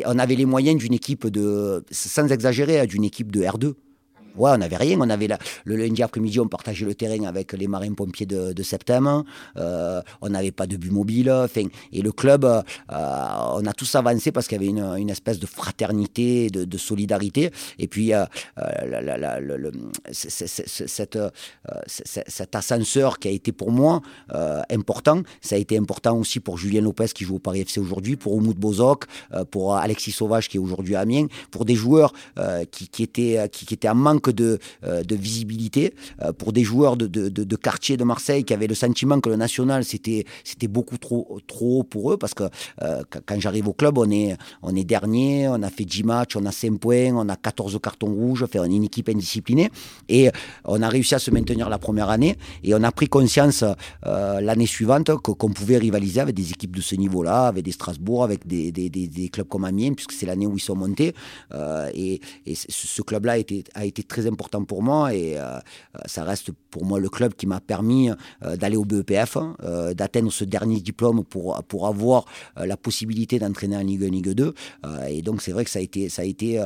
on 0.05 0.19
avait 0.19 0.35
les 0.35 0.45
moyens 0.45 0.77
d'une 0.77 0.93
équipe 0.93 1.27
de, 1.27 1.83
sans 1.91 2.31
exagérer, 2.31 2.79
hein, 2.79 2.85
d'une 2.85 3.03
équipe 3.03 3.31
de 3.31 3.41
R2. 3.41 3.73
Ouais, 4.35 4.51
on 4.53 4.57
n'avait 4.57 4.77
rien. 4.77 4.97
On 4.99 5.09
avait 5.09 5.27
le 5.65 5.75
lundi 5.75 6.01
après-midi, 6.03 6.39
on 6.39 6.47
partageait 6.47 6.85
le 6.85 6.95
terrain 6.95 7.23
avec 7.25 7.53
les 7.53 7.67
marins-pompiers 7.67 8.25
de, 8.25 8.63
septembre. 8.63 9.25
Euh, 9.57 10.01
on 10.21 10.29
n'avait 10.29 10.51
pas 10.51 10.67
de 10.67 10.77
but 10.77 10.91
mobile. 10.91 11.31
Et 11.91 12.01
le 12.01 12.11
club, 12.11 12.45
euh, 12.45 12.63
on 12.89 13.65
a 13.65 13.73
tous 13.73 13.93
avancé 13.95 14.31
parce 14.31 14.47
qu'il 14.47 14.61
y 14.61 14.61
avait 14.61 14.69
une, 14.69 15.01
une, 15.01 15.09
espèce 15.09 15.39
de 15.39 15.45
fraternité, 15.45 16.49
de, 16.49 16.77
solidarité. 16.77 17.51
Et 17.79 17.87
puis, 17.87 18.13
euh, 18.13 18.25
cet 21.87 22.55
ascenseur 22.55 23.19
qui 23.19 23.27
a 23.27 23.31
été 23.31 23.51
pour 23.51 23.71
moi 23.71 24.01
important, 24.69 25.21
ça 25.41 25.55
a 25.55 25.57
été 25.57 25.77
important 25.77 26.17
aussi 26.17 26.39
pour 26.39 26.57
Julien 26.57 26.81
Lopez 26.81 27.07
qui 27.13 27.25
joue 27.25 27.35
au 27.35 27.39
Paris 27.39 27.61
FC 27.61 27.79
aujourd'hui, 27.79 28.15
pour 28.15 28.33
Oumoud 28.33 28.57
Bozok, 28.57 29.05
pour 29.49 29.75
Alexis 29.75 30.11
Sauvage 30.11 30.47
qui 30.47 30.57
est 30.57 30.59
aujourd'hui 30.59 30.95
à 30.95 31.01
Amiens, 31.01 31.27
pour 31.49 31.65
des 31.65 31.75
joueurs 31.75 32.13
qui, 32.71 32.87
qui, 32.87 33.03
étaient, 33.03 33.49
qui, 33.51 33.65
qui 33.65 33.73
étaient 33.73 33.89
en 33.89 33.95
manque 33.95 34.20
de, 34.29 34.59
euh, 34.83 35.03
de 35.03 35.15
visibilité 35.15 35.93
euh, 36.21 36.31
pour 36.33 36.53
des 36.53 36.63
joueurs 36.63 36.97
de, 36.97 37.07
de, 37.07 37.29
de, 37.29 37.55
quartier 37.55 37.97
de 37.97 38.03
Marseille 38.03 38.43
qui 38.43 38.53
avaient 38.53 38.67
le 38.67 38.75
sentiment 38.75 39.19
que 39.19 39.29
le 39.29 39.35
national 39.35 39.83
c'était 39.83 40.25
c'était 40.43 40.67
beaucoup 40.67 40.97
trop 40.97 41.39
trop 41.47 41.79
haut 41.79 41.83
pour 41.83 42.11
eux 42.11 42.17
parce 42.17 42.33
que 42.33 42.43
euh, 42.81 43.01
quand 43.25 43.39
j'arrive 43.39 43.67
au 43.67 43.73
club 43.73 43.97
on 43.97 44.09
est 44.09 44.37
on 44.61 44.75
est 44.75 44.83
dernier 44.83 45.47
on 45.47 45.61
a 45.63 45.69
fait 45.69 45.85
10 45.85 46.03
matchs 46.03 46.35
on 46.35 46.45
a 46.45 46.51
5 46.51 46.79
points 46.79 47.13
on 47.13 47.29
a 47.29 47.35
14 47.35 47.79
cartons 47.81 48.13
rouges 48.13 48.43
enfin 48.43 48.59
on 48.61 48.65
est 48.65 48.75
une 48.75 48.83
équipe 48.83 49.09
indisciplinée 49.09 49.69
et 50.09 50.29
on 50.65 50.81
a 50.81 50.89
réussi 50.89 51.15
à 51.15 51.19
se 51.19 51.31
maintenir 51.31 51.69
la 51.69 51.79
première 51.79 52.09
année 52.09 52.37
et 52.63 52.73
on 52.75 52.83
a 52.83 52.91
pris 52.91 53.07
conscience 53.07 53.63
l'année 54.03 54.65
suivante 54.65 55.15
qu'on 55.15 55.49
pouvait 55.49 55.77
rivaliser 55.77 56.19
avec 56.19 56.35
des 56.35 56.51
équipes 56.51 56.75
de 56.75 56.81
ce 56.81 56.95
niveau-là 56.95 57.47
avec 57.47 57.63
des 57.63 57.71
Strasbourg 57.71 58.23
avec 58.23 58.47
des, 58.47 58.71
des, 58.71 58.89
des, 58.89 59.29
clubs 59.29 59.47
comme 59.47 59.65
Amiens 59.65 59.93
puisque 59.93 60.11
c'est 60.11 60.25
l'année 60.25 60.47
où 60.47 60.57
ils 60.57 60.61
sont 60.61 60.75
montés 60.75 61.13
et, 61.93 62.21
et 62.45 62.55
ce 62.55 63.01
club-là 63.01 63.33
a 63.33 63.37
été, 63.37 63.63
a 63.75 63.85
été 63.85 64.03
très 64.11 64.27
important 64.27 64.65
pour 64.65 64.83
moi 64.83 65.13
et 65.15 65.37
euh, 65.37 65.59
ça 66.05 66.23
reste 66.25 66.51
pour 66.69 66.83
moi 66.85 66.99
le 66.99 67.07
club 67.07 67.33
qui 67.33 67.47
m'a 67.47 67.61
permis 67.61 68.09
euh, 68.09 68.57
d'aller 68.57 68.75
au 68.75 68.83
BEPF, 68.83 69.37
hein, 69.37 69.55
euh, 69.63 69.93
d'atteindre 69.93 70.31
ce 70.31 70.43
dernier 70.43 70.81
diplôme 70.81 71.23
pour, 71.23 71.63
pour 71.63 71.87
avoir 71.87 72.25
la 72.57 72.75
possibilité 72.75 73.39
d'entraîner 73.39 73.77
en 73.77 73.81
Ligue 73.81 74.03
1, 74.03 74.09
Ligue 74.09 74.33
2. 74.33 74.53
et 75.07 75.21
donc 75.21 75.41
c'est 75.41 75.53
vrai 75.53 75.63
que 75.63 75.69
ça 75.69 75.79
a 75.79 75.81
été, 75.81 76.09
ça 76.09 76.23
a 76.23 76.25
été 76.25 76.63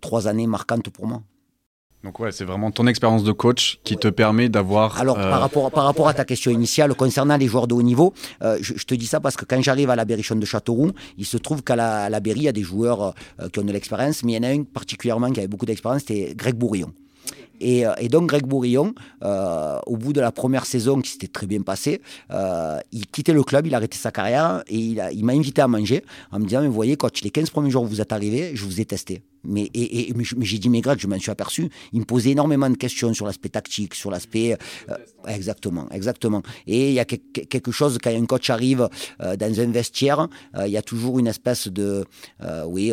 trois 0.00 0.28
années 0.28 0.46
marquantes 0.46 0.88
pour 0.90 1.06
moi. 1.06 1.22
Donc 2.04 2.20
ouais, 2.20 2.30
c'est 2.32 2.44
vraiment 2.44 2.70
ton 2.70 2.86
expérience 2.86 3.24
de 3.24 3.32
coach 3.32 3.78
qui 3.82 3.96
te 3.96 4.08
permet 4.08 4.48
d'avoir. 4.48 5.00
Alors 5.00 5.16
par, 5.16 5.40
rapport, 5.40 5.70
par 5.70 5.84
rapport 5.84 6.06
à 6.06 6.14
ta 6.14 6.24
question 6.24 6.50
initiale 6.50 6.94
concernant 6.94 7.36
les 7.36 7.46
joueurs 7.46 7.66
de 7.66 7.74
haut 7.74 7.82
niveau, 7.82 8.12
je, 8.42 8.84
te 8.84 8.94
dis 8.94 9.06
ça 9.06 9.20
parce 9.20 9.36
que 9.36 9.44
quand 9.44 9.60
j'arrive 9.62 9.90
à 9.90 9.96
la 9.96 10.04
Berrichonne 10.04 10.38
de 10.38 10.44
Châteauroux, 10.44 10.92
il 11.16 11.24
se 11.24 11.38
trouve 11.38 11.62
qu'à 11.62 11.76
la, 11.76 12.10
la 12.10 12.20
Berry, 12.20 12.40
il 12.40 12.44
y 12.44 12.48
a 12.48 12.52
des 12.52 12.62
joueurs 12.62 13.14
qui 13.52 13.58
ont 13.58 13.64
de 13.64 13.72
l'expérience, 13.72 14.22
mais 14.22 14.32
il 14.32 14.34
y 14.36 14.38
en 14.38 14.42
a 14.42 14.52
un 14.52 14.64
particulièrement 14.64 15.30
qui 15.30 15.40
avait 15.40 15.48
beaucoup 15.48 15.66
d'expérience, 15.66 16.02
c'était 16.06 16.34
Greg 16.34 16.54
Bourillon. 16.54 16.92
Et, 17.60 17.84
et, 17.98 18.08
donc 18.08 18.28
Greg 18.28 18.46
Bourillon, 18.46 18.94
euh, 19.22 19.78
au 19.86 19.96
bout 19.96 20.12
de 20.12 20.20
la 20.20 20.32
première 20.32 20.66
saison 20.66 21.00
qui 21.00 21.10
s'était 21.10 21.28
très 21.28 21.46
bien 21.46 21.62
passée, 21.62 22.00
euh, 22.30 22.78
il 22.92 23.06
quittait 23.06 23.32
le 23.32 23.42
club, 23.42 23.66
il 23.66 23.74
a 23.74 23.78
arrêté 23.78 23.96
sa 23.96 24.10
carrière 24.10 24.62
et 24.66 24.76
il, 24.76 25.08
il 25.12 25.24
m'a 25.24 25.32
invité 25.32 25.62
à 25.62 25.68
manger 25.68 26.04
en 26.32 26.40
me 26.40 26.44
disant, 26.44 26.62
mais 26.62 26.68
vous 26.68 26.74
voyez, 26.74 26.96
coach, 26.96 27.22
les 27.22 27.30
15 27.30 27.50
premiers 27.50 27.70
jours 27.70 27.84
où 27.84 27.86
vous 27.86 28.00
êtes 28.00 28.12
arrivé, 28.12 28.52
je 28.54 28.64
vous 28.64 28.80
ai 28.80 28.84
testé. 28.84 29.22
Mais, 29.46 29.70
et, 29.74 30.12
mais 30.14 30.24
j'ai 30.40 30.58
dit, 30.58 30.68
mais 30.68 30.80
Greg, 30.80 30.98
je 30.98 31.06
m'en 31.06 31.18
suis 31.18 31.30
aperçu. 31.30 31.68
Il 31.92 32.00
me 32.00 32.04
posait 32.04 32.30
énormément 32.30 32.70
de 32.70 32.76
questions 32.76 33.12
sur 33.14 33.26
l'aspect 33.26 33.48
tactique, 33.48 33.94
sur 33.94 34.10
l'aspect. 34.10 34.56
Euh, 34.90 34.94
exactement, 35.28 35.88
exactement. 35.90 36.42
Et 36.66 36.88
il 36.88 36.94
y 36.94 37.00
a 37.00 37.04
quelque 37.04 37.72
chose, 37.72 37.98
quand 38.02 38.10
un 38.10 38.26
coach 38.26 38.50
arrive 38.50 38.88
euh, 39.22 39.36
dans 39.36 39.60
un 39.60 39.66
vestiaire, 39.66 40.28
euh, 40.56 40.66
il 40.66 40.72
y 40.72 40.76
a 40.76 40.82
toujours 40.82 41.18
une 41.18 41.26
espèce 41.26 41.68
de. 41.68 42.04
oui, 42.66 42.92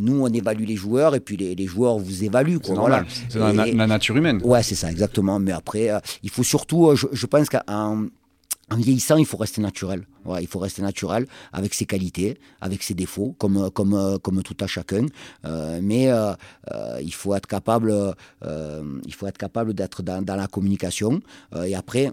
nous, 0.00 0.22
on 0.22 0.28
évalue 0.28 0.64
les 0.64 0.76
joueurs 0.76 1.14
et 1.14 1.20
puis 1.20 1.36
les, 1.36 1.66
joueurs 1.66 1.98
vous 1.98 2.24
évaluent. 2.24 2.58
C'est 2.62 2.74
voilà. 2.74 3.04
la, 3.34 3.66
la, 3.66 3.86
nature 3.86 4.16
humaine. 4.16 4.40
Ouais, 4.44 4.62
c'est 4.62 4.74
ça, 4.74 4.90
exactement. 4.90 5.38
Mais 5.38 5.52
après, 5.52 5.90
il 6.22 6.30
faut 6.30 6.44
surtout, 6.44 6.94
je, 6.94 7.06
je 7.12 7.26
pense 7.26 7.48
qu'en 7.48 8.06
en 8.72 8.76
vieillissant, 8.76 9.16
il 9.16 9.26
faut 9.26 9.36
rester 9.36 9.60
naturel. 9.60 10.06
il 10.40 10.46
faut 10.46 10.58
rester 10.58 10.82
naturel 10.82 11.26
avec 11.52 11.74
ses 11.74 11.86
qualités, 11.86 12.38
avec 12.60 12.82
ses 12.82 12.94
défauts, 12.94 13.34
comme, 13.38 13.70
comme, 13.70 14.18
comme 14.22 14.42
tout 14.42 14.56
à 14.60 14.66
chacun. 14.66 15.06
Euh, 15.44 15.80
mais 15.82 16.10
euh, 16.10 16.32
euh, 16.72 16.98
il 17.02 17.12
faut 17.12 17.34
être 17.34 17.46
capable, 17.46 17.92
il 18.42 19.14
faut 19.14 19.26
être 19.26 19.38
capable 19.38 19.74
d'être 19.74 20.02
dans, 20.02 20.22
dans, 20.22 20.36
la 20.36 20.46
communication. 20.46 21.20
et 21.64 21.74
après, 21.74 22.10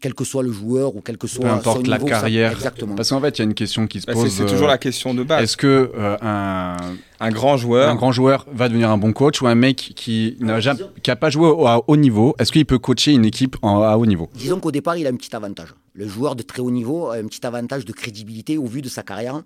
quel 0.00 0.14
que 0.14 0.24
soit 0.24 0.42
le 0.42 0.52
joueur 0.52 0.94
ou 0.94 1.00
quel 1.00 1.16
que 1.16 1.26
soit 1.26 1.44
Peu 1.44 1.50
importe 1.50 1.86
la 1.86 1.98
carrière. 1.98 2.52
Exactement. 2.52 2.94
Parce 2.94 3.10
qu'en 3.10 3.20
fait, 3.20 3.38
il 3.38 3.38
y 3.38 3.42
a 3.42 3.44
une 3.44 3.54
question 3.54 3.86
qui 3.86 4.00
se 4.00 4.06
bah, 4.06 4.12
pose. 4.12 4.30
C'est 4.30 4.46
toujours 4.46 4.68
la 4.68 4.78
question 4.78 5.14
de 5.14 5.22
base. 5.22 5.42
Est-ce 5.42 5.56
que 5.56 5.92
un, 6.22 6.76
un 7.20 7.30
grand 7.30 7.56
joueur, 7.56 7.88
un 7.88 7.94
grand 7.94 8.12
joueur 8.12 8.46
va 8.52 8.68
devenir 8.68 8.90
un 8.90 8.98
bon 8.98 9.12
coach 9.12 9.40
ou 9.40 9.46
un 9.46 9.54
mec 9.54 9.92
qui 9.96 10.36
n'a 10.40 10.60
jamais, 10.60 10.80
qui 11.02 11.10
a 11.10 11.16
pas 11.16 11.30
joué 11.30 11.48
à 11.66 11.80
haut 11.86 11.96
niveau, 11.96 12.34
est-ce 12.38 12.52
qu'il 12.52 12.66
peut 12.66 12.78
coacher 12.78 13.12
une 13.12 13.24
équipe 13.24 13.56
à 13.62 13.96
haut 13.98 14.06
niveau? 14.06 14.28
Disons 14.34 14.60
qu'au 14.60 14.72
départ, 14.72 14.96
il 14.96 15.06
a 15.06 15.10
un 15.10 15.16
petit 15.16 15.34
avantage. 15.34 15.74
Le 15.94 16.06
joueur 16.06 16.36
de 16.36 16.42
très 16.42 16.60
haut 16.60 16.70
niveau 16.70 17.08
a 17.08 17.16
un 17.16 17.26
petit 17.26 17.46
avantage 17.46 17.84
de 17.84 17.92
crédibilité 17.92 18.58
au 18.58 18.66
vu 18.66 18.82
de 18.82 18.88
sa 18.88 19.02
carrière. 19.02 19.42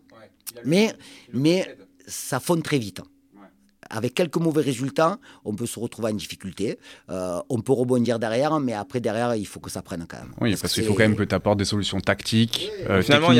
mais 0.64 0.92
mais 1.32 1.64
ça 2.06 2.40
fonde 2.40 2.62
très 2.62 2.78
vite 2.78 3.00
avec 3.90 4.14
quelques 4.14 4.36
mauvais 4.36 4.62
résultats, 4.62 5.18
on 5.44 5.54
peut 5.54 5.66
se 5.66 5.78
retrouver 5.78 6.10
en 6.10 6.14
difficulté. 6.14 6.78
Euh, 7.10 7.40
on 7.48 7.60
peut 7.60 7.72
rebondir 7.72 8.18
derrière, 8.18 8.58
mais 8.60 8.72
après, 8.72 9.00
derrière, 9.00 9.34
il 9.34 9.46
faut 9.46 9.60
que 9.60 9.70
ça 9.70 9.82
prenne 9.82 10.06
quand 10.08 10.18
même. 10.18 10.32
Oui, 10.40 10.56
parce, 10.60 10.72
qu'il 10.72 10.84
faut 10.84 10.94
quand 10.94 11.02
même 11.02 11.16
que 11.16 11.24
tu 11.24 11.34
apportes 11.34 11.58
des 11.58 11.64
solutions 11.64 12.00
tactiques. 12.00 12.70
Euh, 12.88 13.02
Finalement, 13.02 13.32
il 13.32 13.38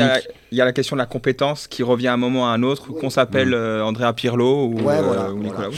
y, 0.51 0.61
a 0.61 0.65
la 0.65 0.73
question 0.73 0.95
de 0.95 1.01
la 1.01 1.05
compétence 1.05 1.67
qui 1.67 1.83
revient 1.83 2.09
à 2.09 2.13
un 2.13 2.17
moment 2.17 2.49
à 2.49 2.53
un 2.53 2.63
autre, 2.63 2.91
qu'on 2.91 3.09
s'appelle 3.09 3.49
mm. 3.49 3.53
euh, 3.53 3.83
Andrea 3.83 4.13
Pirlo 4.13 4.65
ou, 4.67 4.75
Nicolas 5.35 5.69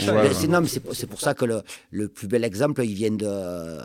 C'est 0.92 1.06
pour 1.06 1.20
ça 1.20 1.34
que 1.34 1.44
le, 1.44 1.62
le, 1.90 2.08
plus 2.08 2.26
bel 2.26 2.44
exemple, 2.44 2.82
il 2.84 2.94
vient 2.94 3.12
de 3.12 3.78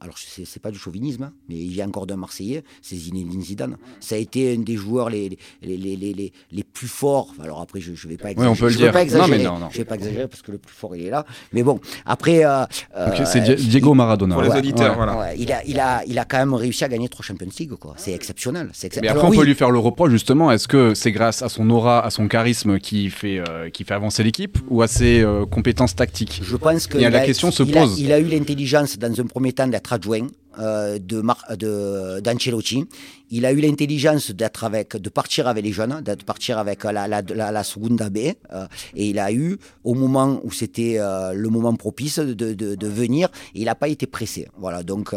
alors 0.00 0.16
c'est 0.18 0.62
pas 0.62 0.70
du 0.70 0.78
chauvinisme, 0.78 1.24
hein, 1.24 1.32
mais 1.48 1.56
il 1.56 1.74
y 1.74 1.82
a 1.82 1.86
encore 1.86 2.06
d'un 2.06 2.16
Marseillais, 2.16 2.62
c'est 2.82 2.96
Zinedine 2.96 3.42
Zidane. 3.42 3.76
Ça 4.00 4.14
a 4.14 4.18
été 4.18 4.54
un 4.54 4.60
des 4.60 4.76
joueurs 4.76 5.10
les, 5.10 5.38
les, 5.62 5.76
les, 5.76 5.96
les, 5.96 6.32
les 6.50 6.64
plus 6.64 6.88
forts. 6.88 7.34
Alors 7.42 7.60
après, 7.60 7.80
je, 7.80 7.90
ne 7.90 7.96
vais 8.10 8.16
pas 8.16 8.30
exagérer. 8.30 8.52
Oui, 8.52 8.56
on 8.56 8.60
peut 8.60 8.70
le 8.70 8.76
dire. 8.76 8.92
Pas 8.92 9.02
exagérer. 9.02 9.42
Non, 9.44 9.54
mais 9.54 9.60
non, 9.60 9.68
Je 9.70 9.78
vais 9.78 9.84
pas 9.84 9.96
exagérer 9.96 10.28
parce 10.28 10.42
que 10.42 10.52
le 10.52 10.58
plus 10.58 10.74
fort, 10.74 10.94
il 10.96 11.06
est 11.06 11.10
là. 11.10 11.24
Mais 11.52 11.62
bon, 11.62 11.80
après. 12.06 12.44
Euh, 12.44 12.64
euh 12.96 13.24
c'est 13.24 13.40
Diego 13.40 13.94
Maradona. 13.94 14.34
Pour 14.34 14.44
les 14.44 14.56
auditeurs, 14.56 14.94
voilà. 14.94 15.34
il, 15.34 15.52
a, 15.52 15.64
il, 15.64 15.78
a, 15.80 16.04
il 16.06 16.18
a 16.18 16.24
quand 16.24 16.38
même 16.38 16.54
réussi 16.54 16.84
à 16.84 16.88
gagner 16.88 17.08
trois 17.08 17.24
Champions 17.24 17.48
League. 17.58 17.72
C'est 17.96 18.12
exceptionnel. 18.12 18.70
Mais 19.02 19.08
après, 19.08 19.26
on 19.26 19.30
peut 19.30 19.44
lui 19.44 19.54
faire 19.54 19.70
le 19.70 19.78
reproche, 19.78 20.10
justement. 20.10 20.50
Est-ce 20.50 20.68
que 20.68 20.94
c'est 20.94 21.12
grâce 21.12 21.42
à 21.42 21.48
son 21.48 21.68
aura, 21.70 22.04
à 22.04 22.10
son 22.10 22.28
charisme 22.28 22.78
qui 22.78 23.10
fait, 23.10 23.38
euh, 23.38 23.70
qui 23.70 23.84
fait 23.84 23.94
avancer 23.94 24.22
l'équipe 24.22 24.58
ou 24.68 24.82
à 24.82 24.88
ses 24.88 25.20
euh, 25.20 25.46
compétences 25.46 25.94
tactiques? 25.94 26.40
Je 26.42 26.56
pense 26.56 26.86
que. 26.86 26.98
la 26.98 27.20
question 27.20 27.50
se 27.50 27.62
pose. 27.62 28.00
il 28.00 28.12
a 28.12 28.18
eu 28.18 28.24
l'intelligence, 28.24 28.98
dans 28.98 29.20
un 29.20 29.26
premier 29.26 29.52
temps, 29.52 29.66
d'être 29.66 29.87
adjoint 29.92 30.28
euh, 30.58 30.98
de 30.98 32.20
d'Ancelotti. 32.20 32.84
Il 33.30 33.46
a 33.46 33.52
eu 33.52 33.60
l'intelligence 33.60 34.32
d'être 34.32 34.64
avec, 34.64 34.96
de 34.96 35.08
partir 35.08 35.46
avec 35.46 35.62
les 35.62 35.72
jeunes, 35.72 36.00
de 36.00 36.14
partir 36.24 36.58
avec 36.58 36.82
la, 36.82 37.06
la, 37.06 37.22
la, 37.22 37.64
Segunda 37.64 38.10
B, 38.10 38.18
euh, 38.52 38.66
et 38.96 39.10
il 39.10 39.18
a 39.20 39.30
eu, 39.30 39.58
au 39.84 39.94
moment 39.94 40.40
où 40.42 40.50
c'était 40.50 40.96
euh, 40.98 41.32
le 41.32 41.48
moment 41.48 41.74
propice, 41.74 42.18
de, 42.18 42.54
de, 42.54 42.88
venir. 42.88 43.28
il 43.54 43.66
n'a 43.66 43.74
pas 43.74 43.88
été 43.88 44.06
pressé. 44.06 44.48
Voilà, 44.56 44.82
donc 44.82 45.14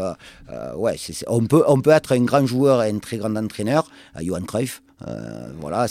ouais, 0.76 0.96
on 1.28 1.46
peut 1.46 1.64
on 1.68 1.82
peut 1.82 1.92
être 1.92 2.12
un 2.12 2.22
grand 2.22 2.46
joueur 2.46 2.84
et 2.84 2.90
un 2.90 3.00
très 3.00 3.18
grand 3.18 3.36
entraîneur, 3.36 3.90
Johan 4.22 4.42
Cruyff. 4.42 4.84
voilà, 5.60 5.88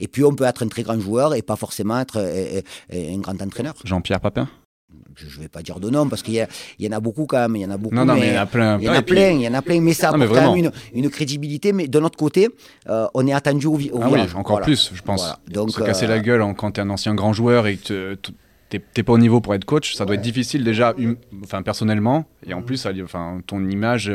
et 0.00 0.08
puis 0.08 0.24
on 0.24 0.34
peut 0.34 0.44
être 0.44 0.62
un 0.64 0.68
très 0.68 0.82
grand 0.82 1.00
joueur 1.00 1.34
et 1.34 1.42
pas 1.42 1.56
forcément 1.56 2.00
être 2.00 2.18
un 2.90 3.18
grand 3.18 3.42
entraîneur. 3.42 3.74
Jean-Pierre 3.84 4.20
Papin? 4.20 4.48
Je 5.16 5.36
ne 5.36 5.42
vais 5.42 5.48
pas 5.48 5.62
dire 5.62 5.80
de 5.80 5.90
nom 5.90 6.08
parce 6.08 6.22
qu'il 6.22 6.34
y, 6.34 6.46
y, 6.82 6.88
en 6.88 6.92
a 6.92 7.00
beaucoup 7.00 7.26
quand 7.26 7.38
même, 7.38 7.56
il 7.56 7.62
y 7.62 7.66
en 7.66 7.70
a 7.70 7.76
beaucoup. 7.76 7.94
Non, 7.94 8.04
non, 8.04 8.14
mais, 8.14 8.28
il 8.28 8.34
y 8.34 8.38
en 8.38 8.42
a 8.42 8.46
plein. 8.46 8.78
Il 8.78 8.84
y 8.84 8.88
en 8.88 8.94
a 8.94 9.02
plein, 9.02 9.30
il 9.30 9.42
y 9.42 9.48
en 9.48 9.54
a 9.54 9.62
plein, 9.62 9.80
mais 9.80 9.92
ça 9.92 10.10
apporte 10.10 10.28
quand 10.28 10.54
même 10.54 10.64
une, 10.64 10.72
une, 10.94 11.10
crédibilité. 11.10 11.72
Mais 11.72 11.88
de 11.88 12.00
notre 12.00 12.16
côté, 12.16 12.48
euh, 12.88 13.06
on 13.14 13.26
est 13.26 13.32
attendu 13.32 13.66
au, 13.66 13.74
au 13.74 14.00
ah 14.02 14.08
Oui, 14.10 14.20
encore 14.34 14.60
plus, 14.60 14.90
je 14.94 15.02
pense. 15.02 15.34
Donc, 15.48 15.70
se 15.70 15.80
casser 15.80 16.06
la 16.06 16.14
euh, 16.14 16.20
gueule 16.20 16.54
quand 16.56 16.72
tu 16.72 16.80
es 16.80 16.84
un 16.84 16.90
ancien 16.90 17.14
grand 17.14 17.32
joueur 17.32 17.66
et 17.66 17.76
que 17.76 18.16
t'es 18.70 19.02
pas 19.02 19.12
au 19.12 19.18
niveau 19.18 19.40
pour 19.40 19.54
être 19.54 19.64
coach, 19.64 19.94
ça 19.94 20.04
doit 20.04 20.14
être 20.14 20.22
difficile 20.22 20.64
déjà, 20.64 20.94
hum, 20.96 21.16
enfin 21.42 21.62
personnellement, 21.62 22.26
et 22.46 22.54
en 22.54 22.62
plus, 22.62 22.86
enfin 23.02 23.40
ton 23.46 23.68
image 23.68 24.10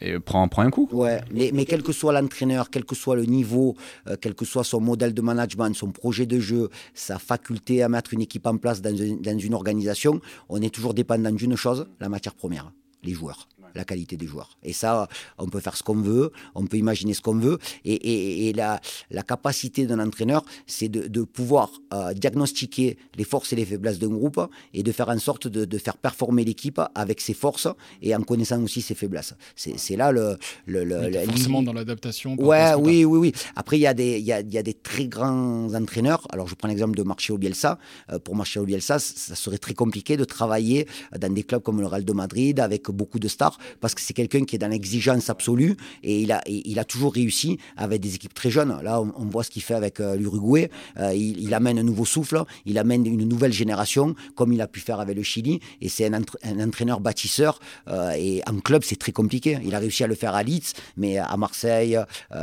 et 0.00 0.18
prend, 0.18 0.48
un 0.58 0.70
coup. 0.70 0.88
Ouais, 0.92 1.20
mais, 1.32 1.64
quel 1.64 1.82
que 1.82 1.92
soit 1.92 2.12
l'entraîneur, 2.12 2.70
quel 2.70 2.84
que 2.84 2.94
soit 2.94 3.16
le 3.16 3.24
niveau, 3.24 3.76
euh, 4.06 4.16
quel 4.20 4.34
que 4.34 4.44
soit 4.44 4.64
son 4.64 4.80
modèle 4.80 5.14
de 5.14 5.22
management, 5.22 5.74
son 5.74 5.90
projet 5.90 6.26
de 6.26 6.38
jeu, 6.38 6.68
sa 6.94 7.18
faculté 7.18 7.82
à 7.82 7.88
mettre 7.88 8.14
une 8.14 8.20
équipe 8.20 8.46
en 8.46 8.56
place 8.56 8.80
dans 8.80 8.96
une 8.96 9.54
organisation, 9.54 10.20
on 10.48 10.60
est 10.62 10.74
toujours 10.74 10.94
dépendant 10.94 11.32
d'une 11.32 11.56
chose, 11.56 11.86
la 12.00 12.08
matière 12.08 12.34
première, 12.34 12.72
les 13.02 13.12
joueurs 13.12 13.48
la 13.78 13.84
qualité 13.84 14.16
des 14.16 14.26
joueurs. 14.26 14.50
Et 14.62 14.72
ça, 14.72 15.08
on 15.38 15.48
peut 15.48 15.60
faire 15.60 15.76
ce 15.76 15.82
qu'on 15.82 16.00
veut, 16.12 16.32
on 16.54 16.66
peut 16.66 16.76
imaginer 16.76 17.14
ce 17.14 17.22
qu'on 17.22 17.38
veut. 17.38 17.58
Et, 17.84 18.52
la, 18.54 18.80
la, 19.10 19.22
capacité 19.22 19.86
d'un 19.86 20.00
entraîneur, 20.00 20.42
c'est 20.66 20.88
de, 20.88 21.22
pouvoir 21.22 21.70
euh, 21.94 22.12
diagnostiquer 22.12 22.98
les 23.16 23.24
forces 23.24 23.52
et 23.52 23.56
les 23.56 23.64
faiblesses 23.64 23.98
d'un 23.98 24.08
groupe 24.08 24.40
et 24.74 24.82
de 24.82 24.92
faire 24.92 25.08
en 25.08 25.18
sorte 25.18 25.46
de, 25.46 25.78
faire 25.78 25.96
performer 25.96 26.44
l'équipe 26.44 26.80
avec 26.94 27.20
ses 27.20 27.34
forces 27.34 27.68
et 28.02 28.14
en 28.14 28.22
connaissant 28.22 28.60
aussi 28.62 28.82
ses 28.82 28.94
faiblesses. 28.94 29.34
C'est 29.54 29.96
là 29.96 30.10
le. 30.10 30.36
le, 30.66 30.84
le 30.84 31.24
forcément 31.24 31.62
dans 31.62 31.72
l'adaptation. 31.72 32.34
Ouais, 32.38 32.74
oui, 32.74 33.04
oui, 33.04 33.18
oui. 33.18 33.32
Après, 33.54 33.78
il 33.78 33.82
y, 33.82 33.86
a 33.86 33.94
des, 33.94 34.18
y, 34.18 34.32
a, 34.32 34.40
y 34.40 34.58
a 34.58 34.62
des 34.62 34.74
très 34.74 35.06
grands 35.06 35.72
entraîneurs. 35.74 36.26
Alors, 36.32 36.48
je 36.48 36.56
prends 36.56 36.68
l'exemple 36.68 36.96
de 36.96 37.04
Marcelo 37.04 37.38
Bielsa. 37.38 37.78
Euh, 38.10 38.18
pour 38.18 38.34
Marcelo 38.34 38.66
Bielsa, 38.66 38.98
ça 38.98 39.36
serait 39.36 39.58
très 39.58 39.74
compliqué 39.74 40.16
de 40.16 40.24
travailler 40.24 40.88
dans 41.16 41.32
des 41.32 41.44
clubs 41.44 41.62
comme 41.62 41.80
le 41.80 41.86
Real 41.86 42.04
de 42.04 42.12
Madrid 42.12 42.58
avec 42.58 42.90
beaucoup 42.90 43.20
de 43.20 43.28
stars 43.28 43.58
parce 43.80 43.94
que 43.94 44.00
c'est 44.00 44.14
quelqu'un 44.14 44.44
qui 44.44 44.56
est 44.56 44.58
dans 44.58 44.68
l'exigence 44.68 45.30
absolue 45.30 45.76
et 46.02 46.20
il 46.20 46.32
a, 46.32 46.40
il 46.46 46.78
a 46.78 46.84
toujours 46.84 47.14
réussi 47.14 47.58
avec 47.76 48.00
des 48.00 48.14
équipes 48.14 48.34
très 48.34 48.50
jeunes. 48.50 48.76
Là, 48.82 49.00
on, 49.00 49.24
voit 49.26 49.44
ce 49.44 49.50
qu'il 49.50 49.62
fait 49.62 49.74
avec 49.74 50.00
euh, 50.00 50.16
l'Uruguay. 50.16 50.70
Euh, 50.98 51.14
il, 51.14 51.52
amène 51.54 51.78
un 51.78 51.82
nouveau 51.82 52.04
souffle, 52.04 52.42
il 52.66 52.78
amène 52.78 53.06
une 53.06 53.28
nouvelle 53.28 53.52
génération, 53.52 54.14
comme 54.34 54.52
il 54.52 54.60
a 54.60 54.66
pu 54.66 54.80
faire 54.80 55.00
avec 55.00 55.16
le 55.16 55.22
Chili. 55.22 55.60
Et 55.80 55.88
c'est 55.88 56.06
un, 56.06 56.22
entraîneur 56.60 57.00
bâtisseur. 57.00 57.60
Euh, 57.88 58.12
et 58.16 58.42
en 58.48 58.58
club, 58.60 58.82
c'est 58.84 58.96
très 58.96 59.12
compliqué. 59.12 59.58
Il 59.64 59.74
a 59.74 59.78
réussi 59.78 60.04
à 60.04 60.06
le 60.06 60.14
faire 60.14 60.34
à 60.34 60.42
Leeds, 60.42 60.72
mais 60.96 61.18
à 61.18 61.36
Marseille, 61.36 61.98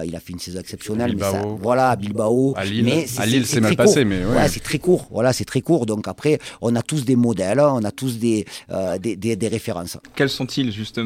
il 0.05 0.15
a 0.15 0.19
fait 0.19 0.33
une 0.33 0.39
saison 0.39 0.59
exceptionnelle. 0.59 1.15
voilà, 1.59 1.91
à 1.91 1.95
Bilbao. 1.95 2.53
À 2.55 2.65
Lille, 2.65 2.85
mais 2.85 3.05
à 3.17 3.25
Lille 3.25 3.45
c'est 3.45 3.61
mal 3.61 3.75
passé, 3.75 4.05
mais 4.05 4.23
ouais. 4.25 4.47
c'est 4.49 4.63
très 4.63 4.79
court. 4.79 5.07
Voilà, 5.11 5.33
c'est 5.33 5.45
très 5.45 5.61
court. 5.61 5.85
Donc 5.85 6.07
après, 6.07 6.39
on 6.61 6.75
a 6.75 6.81
tous 6.81 7.05
des 7.05 7.15
modèles, 7.15 7.59
on 7.59 7.83
a 7.83 7.91
tous 7.91 8.17
des, 8.17 8.45
des, 8.99 9.15
des 9.15 9.47
références. 9.47 9.97
Quels 10.15 10.29
sont-ils 10.29 10.71
justement 10.71 11.04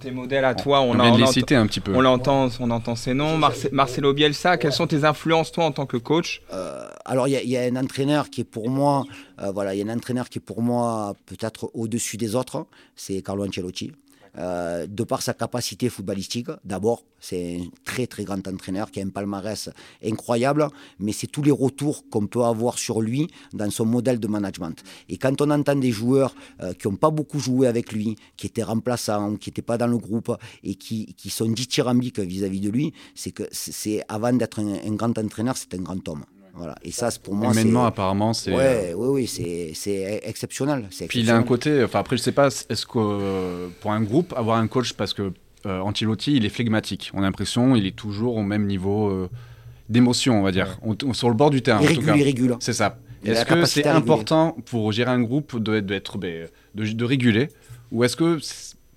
tes 0.00 0.10
modèles 0.10 0.44
à 0.44 0.54
toi 0.54 0.80
On, 0.80 0.98
on, 0.98 1.16
les 1.16 1.26
citer 1.26 1.56
un 1.56 1.66
petit 1.66 1.80
peu. 1.80 1.94
On 1.94 2.00
l'entend, 2.00 2.48
on 2.60 2.70
entend 2.70 2.96
ces 2.96 3.14
noms. 3.14 3.38
Marcelo 3.72 4.12
Bielsa, 4.12 4.56
quelles 4.56 4.72
sont 4.72 4.86
tes 4.86 5.04
influences 5.04 5.52
toi 5.52 5.64
en 5.64 5.72
tant 5.72 5.86
que 5.86 5.96
coach? 5.96 6.42
Euh, 6.52 6.88
Alors 7.04 7.28
il 7.28 7.32
y, 7.32 7.56
a 7.56 7.62
un 7.62 7.76
entraîneur 7.76 8.30
qui 8.30 8.42
est 8.42 8.44
pour 8.44 8.70
moi, 8.70 9.04
euh, 9.40 9.50
voilà, 9.50 9.74
il 9.74 9.84
y 9.84 9.88
a 9.88 9.92
un 9.92 9.96
entraîneur 9.96 10.28
qui 10.28 10.38
est 10.38 10.42
pour 10.42 10.62
moi 10.62 11.14
peut-être 11.26 11.70
au-dessus 11.74 12.16
des 12.16 12.34
autres. 12.34 12.66
C'est 12.96 13.22
Carlo 13.22 13.46
Ancelotti. 13.46 13.92
Euh, 14.38 14.86
de 14.86 15.04
par 15.04 15.22
sa 15.22 15.34
capacité 15.34 15.88
footballistique, 15.88 16.48
d'abord, 16.64 17.04
c'est 17.18 17.56
un 17.56 17.68
très 17.84 18.06
très 18.06 18.24
grand 18.24 18.46
entraîneur 18.46 18.90
qui 18.90 19.00
a 19.00 19.04
un 19.04 19.08
palmarès 19.08 19.70
incroyable, 20.04 20.68
mais 20.98 21.12
c'est 21.12 21.26
tous 21.26 21.42
les 21.42 21.50
retours 21.50 22.08
qu'on 22.10 22.26
peut 22.26 22.44
avoir 22.44 22.78
sur 22.78 23.00
lui 23.00 23.28
dans 23.52 23.70
son 23.70 23.86
modèle 23.86 24.20
de 24.20 24.28
management. 24.28 24.82
Et 25.08 25.16
quand 25.16 25.40
on 25.40 25.50
entend 25.50 25.76
des 25.76 25.90
joueurs 25.90 26.34
euh, 26.62 26.72
qui 26.72 26.88
n'ont 26.88 26.96
pas 26.96 27.10
beaucoup 27.10 27.38
joué 27.38 27.66
avec 27.66 27.92
lui, 27.92 28.16
qui 28.36 28.46
étaient 28.46 28.62
remplaçants, 28.62 29.36
qui 29.36 29.50
n'étaient 29.50 29.62
pas 29.62 29.78
dans 29.78 29.88
le 29.88 29.98
groupe 29.98 30.36
et 30.62 30.74
qui, 30.74 31.14
qui 31.14 31.30
sont 31.30 31.48
dithyrambiques 31.48 32.20
vis-à-vis 32.20 32.60
de 32.60 32.70
lui, 32.70 32.92
c'est 33.14 33.32
que 33.32 33.44
c'est 33.50 34.02
avant 34.08 34.32
d'être 34.32 34.60
un 34.60 34.94
grand 34.94 35.16
entraîneur, 35.18 35.56
c'est 35.56 35.74
un 35.74 35.82
grand 35.82 36.08
homme. 36.08 36.24
Voilà. 36.54 36.74
Et 36.82 36.90
ça, 36.90 37.08
pour 37.22 37.34
moi, 37.34 37.52
humainement, 37.52 37.86
apparemment, 37.86 38.32
c'est. 38.32 38.54
Ouais, 38.54 38.92
oui, 38.96 39.26
oui, 39.26 39.72
c'est 39.74 40.20
exceptionnel. 40.24 40.88
Puis 41.08 41.20
il 41.20 41.30
a 41.30 41.36
un 41.36 41.42
côté. 41.42 41.82
Enfin, 41.84 42.00
après, 42.00 42.16
je 42.16 42.22
sais 42.22 42.32
pas, 42.32 42.48
est-ce 42.48 42.86
que 42.86 43.68
pour 43.80 43.92
un 43.92 44.02
groupe, 44.02 44.34
avoir 44.36 44.58
un 44.58 44.66
coach, 44.66 44.92
parce 44.94 45.14
que 45.14 45.32
euh, 45.66 45.80
Antilotti, 45.80 46.36
il 46.36 46.44
est 46.44 46.50
flegmatique. 46.50 47.10
On 47.14 47.18
a 47.18 47.22
l'impression, 47.22 47.76
il 47.76 47.86
est 47.86 47.96
toujours 47.96 48.36
au 48.36 48.42
même 48.42 48.66
niveau 48.66 49.08
euh, 49.08 49.28
d'émotion, 49.88 50.40
on 50.40 50.42
va 50.42 50.52
dire, 50.52 50.78
sur 51.12 51.28
le 51.28 51.34
bord 51.34 51.50
du 51.50 51.62
terrain. 51.62 51.80
Il 51.82 52.22
régule, 52.22 52.56
C'est 52.60 52.72
ça. 52.72 52.98
Est-ce 53.24 53.44
que 53.44 53.64
c'est 53.66 53.86
important 53.86 54.56
pour 54.66 54.92
gérer 54.92 55.10
un 55.10 55.20
groupe 55.20 55.58
de, 55.62 55.80
de, 55.80 56.02
ben, 56.16 56.48
de, 56.74 56.92
de 56.92 57.04
réguler, 57.04 57.48
ou 57.92 58.04
est-ce 58.04 58.16
que 58.16 58.38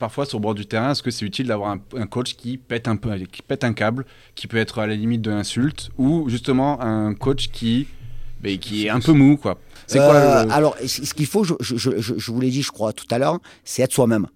parfois 0.04 0.26
sur 0.26 0.38
le 0.38 0.42
bord 0.42 0.54
du 0.54 0.66
terrain, 0.66 0.92
est-ce 0.92 1.02
que 1.02 1.12
c'est 1.12 1.24
utile 1.24 1.48
d'avoir 1.48 1.72
un, 1.72 2.08
coach 2.08 2.36
qui 2.36 2.58
pète 2.58 2.90
un 2.90 2.98
qui 2.98 3.42
pète 3.42 3.64
un 3.64 3.72
câble, 3.72 4.06
qui 4.36 4.48
peut 4.48 4.58
être 4.58 4.80
à 4.80 4.86
la 4.86 4.96
limite 4.96 5.22
de 5.22 5.32
l'insulte, 5.32 5.92
ou 5.98 6.28
justement 6.28 6.82
un 6.82 7.14
coach 7.14 7.48
qui, 7.48 7.88
qui 8.60 8.86
est 8.86 8.90
un 8.90 9.00
peu 9.00 9.14
mou, 9.14 9.38
quoi. 9.38 9.58
C'est 9.88 10.00
quoi 10.00 10.16
euh, 10.16 10.46
Alors, 10.52 10.76
ce 10.86 11.14
qu'il 11.14 11.26
faut, 11.26 11.46
je, 11.46 12.32
vous 12.32 12.42
l'ai 12.42 12.50
dit, 12.50 12.64
je 12.64 12.72
crois 12.74 12.92
tout 12.92 13.06
à 13.12 13.18
l'heure, 13.18 13.40
c'est 13.64 13.82
être 13.82 13.94
soi-même. 13.94 14.28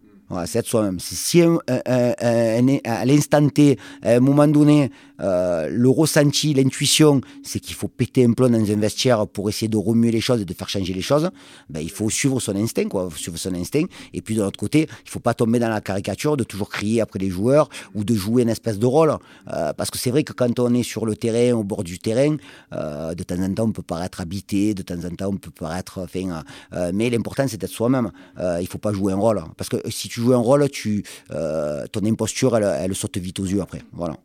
C'est 0.46 0.60
être 0.60 0.68
soi-même. 0.68 1.02
Si 1.02 1.42
à 1.42 3.06
l'instant 3.06 3.50
T, 3.50 3.78
à 4.04 4.12
un 4.12 4.20
moment 4.22 4.48
donné, 4.48 4.90
euh, 5.22 5.68
le 5.70 5.90
ressenti, 5.90 6.54
l'intuition, 6.54 7.22
c'est 7.44 7.60
qu'il 7.60 7.76
faut 7.76 7.88
péter 7.88 8.26
un 8.26 8.34
plomb 8.34 8.50
dans 8.50 8.72
un 8.72 8.76
vestiaire 8.76 9.28
pour 9.28 9.50
essayer 9.50 9.68
de 9.68 9.78
remuer 9.78 10.12
les 10.12 10.22
choses 10.22 10.42
et 10.42 10.46
de 10.46 10.54
faire 10.54 10.70
changer 10.70 10.94
les 10.94 11.02
choses, 11.02 11.30
ben, 11.70 11.82
il 11.82 11.90
faut 11.90 12.10
suivre 12.10 12.40
son 12.40 12.56
instinct, 12.56 12.88
quoi, 12.88 13.10
suivre 13.16 13.38
son 13.38 13.54
instinct. 13.56 13.86
Et 14.14 14.22
puis 14.22 14.36
de 14.36 14.42
l'autre 14.42 14.60
côté, 14.60 14.88
il 15.06 15.10
faut 15.10 15.20
pas 15.20 15.34
tomber 15.34 15.60
dans 15.60 15.70
la 15.70 15.82
caricature 15.82 16.38
de 16.38 16.44
toujours 16.44 16.70
crier 16.70 17.02
après 17.02 17.20
les 17.20 17.30
joueurs 17.30 17.70
ou 17.96 18.04
de 18.04 18.14
jouer 18.14 18.44
une 18.44 18.50
espèce 18.50 18.80
de 18.80 18.86
rôle. 18.86 19.16
Euh, 19.54 19.74
parce 19.74 19.92
que 19.92 19.98
c'est 19.98 20.12
vrai 20.12 20.24
que 20.24 20.34
quand 20.34 20.60
on 20.60 20.74
est 20.74 20.84
sur 20.84 21.06
le 21.06 21.16
terrain, 21.16 21.58
au 21.58 21.64
bord 21.64 21.84
du 21.84 22.00
terrain, 22.00 22.38
euh, 22.74 23.14
de 23.14 23.24
temps 23.24 23.42
en 23.42 23.54
temps, 23.54 23.66
on 23.66 23.72
peut 23.72 23.82
paraître 23.82 24.22
habité, 24.22 24.74
de 24.74 24.82
temps 24.82 25.04
en 25.04 25.16
temps, 25.16 25.30
on 25.30 25.38
peut 25.38 25.52
paraître... 25.52 26.00
Enfin, 26.04 26.44
mais 26.94 27.10
l'important, 27.10 27.48
c'est 27.48 27.58
d'être 27.58 27.72
soi-même. 27.72 28.12
il 28.62 28.68
faut 28.68 28.78
pas 28.78 28.94
jouer 28.94 29.14
un 29.14 29.18
rôle. 29.18 29.44
Parce 29.58 29.70
que 29.70 29.78
si 29.90 30.10
tu 30.10 30.22
joues 30.22 30.34
un 30.34 30.38
rôle, 30.38 30.70
tu, 30.70 31.04
euh, 31.32 31.86
ton 31.88 32.06
imposture, 32.06 32.58
elle, 32.58 32.96
saute 32.96 33.18
vite 33.18 33.40
aux 33.40 33.46
yeux 33.46 33.62
après. 33.62 33.82
Voilà. 33.94 34.16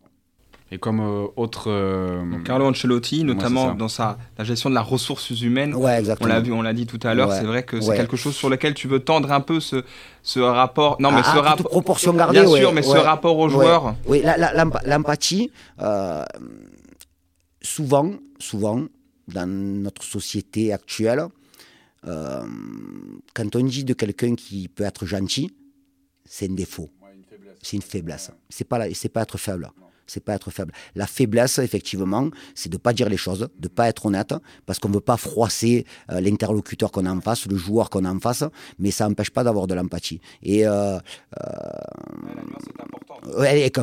Et 0.72 0.78
comme 0.78 1.00
euh, 1.00 1.26
autre. 1.36 1.70
Euh, 1.70 2.24
Carlo 2.46 2.64
Ancelotti, 2.64 3.24
notamment 3.24 3.74
dans 3.74 3.88
sa, 3.88 4.16
la 4.38 4.44
gestion 4.44 4.70
de 4.70 4.74
la 4.74 4.80
ressource 4.80 5.28
humaine, 5.42 5.74
ouais, 5.74 6.02
on 6.18 6.26
l'a 6.26 6.40
vu, 6.40 6.50
on 6.50 6.62
l'a 6.62 6.72
dit 6.72 6.86
tout 6.86 6.98
à 7.02 7.12
l'heure, 7.12 7.30
c'est 7.30 7.44
vrai 7.44 7.62
que 7.62 7.78
c'est 7.78 7.94
quelque 7.94 8.16
chose 8.16 8.34
sur 8.34 8.48
lequel 8.48 8.72
tu 8.72 8.88
veux 8.88 9.00
tendre 9.00 9.30
un 9.32 9.42
peu 9.42 9.60
ce, 9.60 9.84
ce 10.22 10.40
rapport. 10.40 10.96
Non, 10.98 11.12
mais 11.12 11.20
ah, 11.22 11.32
ce 11.34 11.38
ah, 11.38 11.42
rapport. 11.42 11.70
proportion 11.70 12.14
gardée. 12.14 12.40
Bien 12.40 12.48
sûr, 12.48 12.72
mais 12.72 12.80
ce 12.80 12.96
rapport 12.96 13.36
aux 13.38 13.50
joueurs. 13.50 13.94
Oui, 14.06 14.22
l'empathie, 14.86 15.50
souvent, 17.60 18.10
souvent, 18.38 18.82
dans 19.28 19.46
notre 19.46 20.02
société 20.02 20.72
actuelle, 20.72 21.26
quand 22.02 23.56
on 23.56 23.60
dit 23.60 23.84
de 23.84 23.92
quelqu'un 23.92 24.34
qui 24.36 24.68
peut 24.68 24.84
être 24.84 25.04
gentil, 25.04 25.52
c'est 26.24 26.50
un 26.50 26.54
défaut. 26.54 26.88
C'est 27.60 27.76
une 27.76 27.82
faiblesse. 27.82 28.30
C'est 28.48 28.64
pas, 28.64 28.86
c'est 28.94 29.10
pas 29.10 29.20
être 29.22 29.36
faible 29.36 29.70
c'est 30.07 30.22
pas 30.24 30.34
être 30.34 30.50
faible. 30.50 30.72
La 30.94 31.07
faiblesse, 31.07 31.59
effectivement, 31.59 32.28
c'est 32.55 32.70
de 32.70 32.76
pas 32.76 32.92
dire 32.92 33.09
les 33.09 33.16
choses, 33.16 33.48
de 33.59 33.68
pas 33.68 33.88
être 33.88 34.07
honnête, 34.07 34.34
parce 34.66 34.78
qu'on 34.78 34.90
veut 34.90 35.00
pas 35.00 35.16
froisser 35.16 35.86
euh, 36.11 36.20
l'interlocuteur 36.20 36.90
qu'on 36.90 37.07
a 37.07 37.12
en 37.12 37.20
face, 37.20 37.46
le 37.46 37.57
joueur 37.57 37.90
qu'on 37.90 38.05
a 38.05 38.11
en 38.12 38.20
face, 38.20 38.44
mais 38.78 38.90
ça 38.90 39.09
n'empêche 39.09 39.30
pas 39.30 39.44
d'avoir 39.44 39.66
de 39.66 39.74
l'empathie. 39.74 40.20
Et 40.42 40.66
euh, 40.66 40.98
euh, 40.98 41.00
elle, 43.44 43.59
est, 43.59 43.78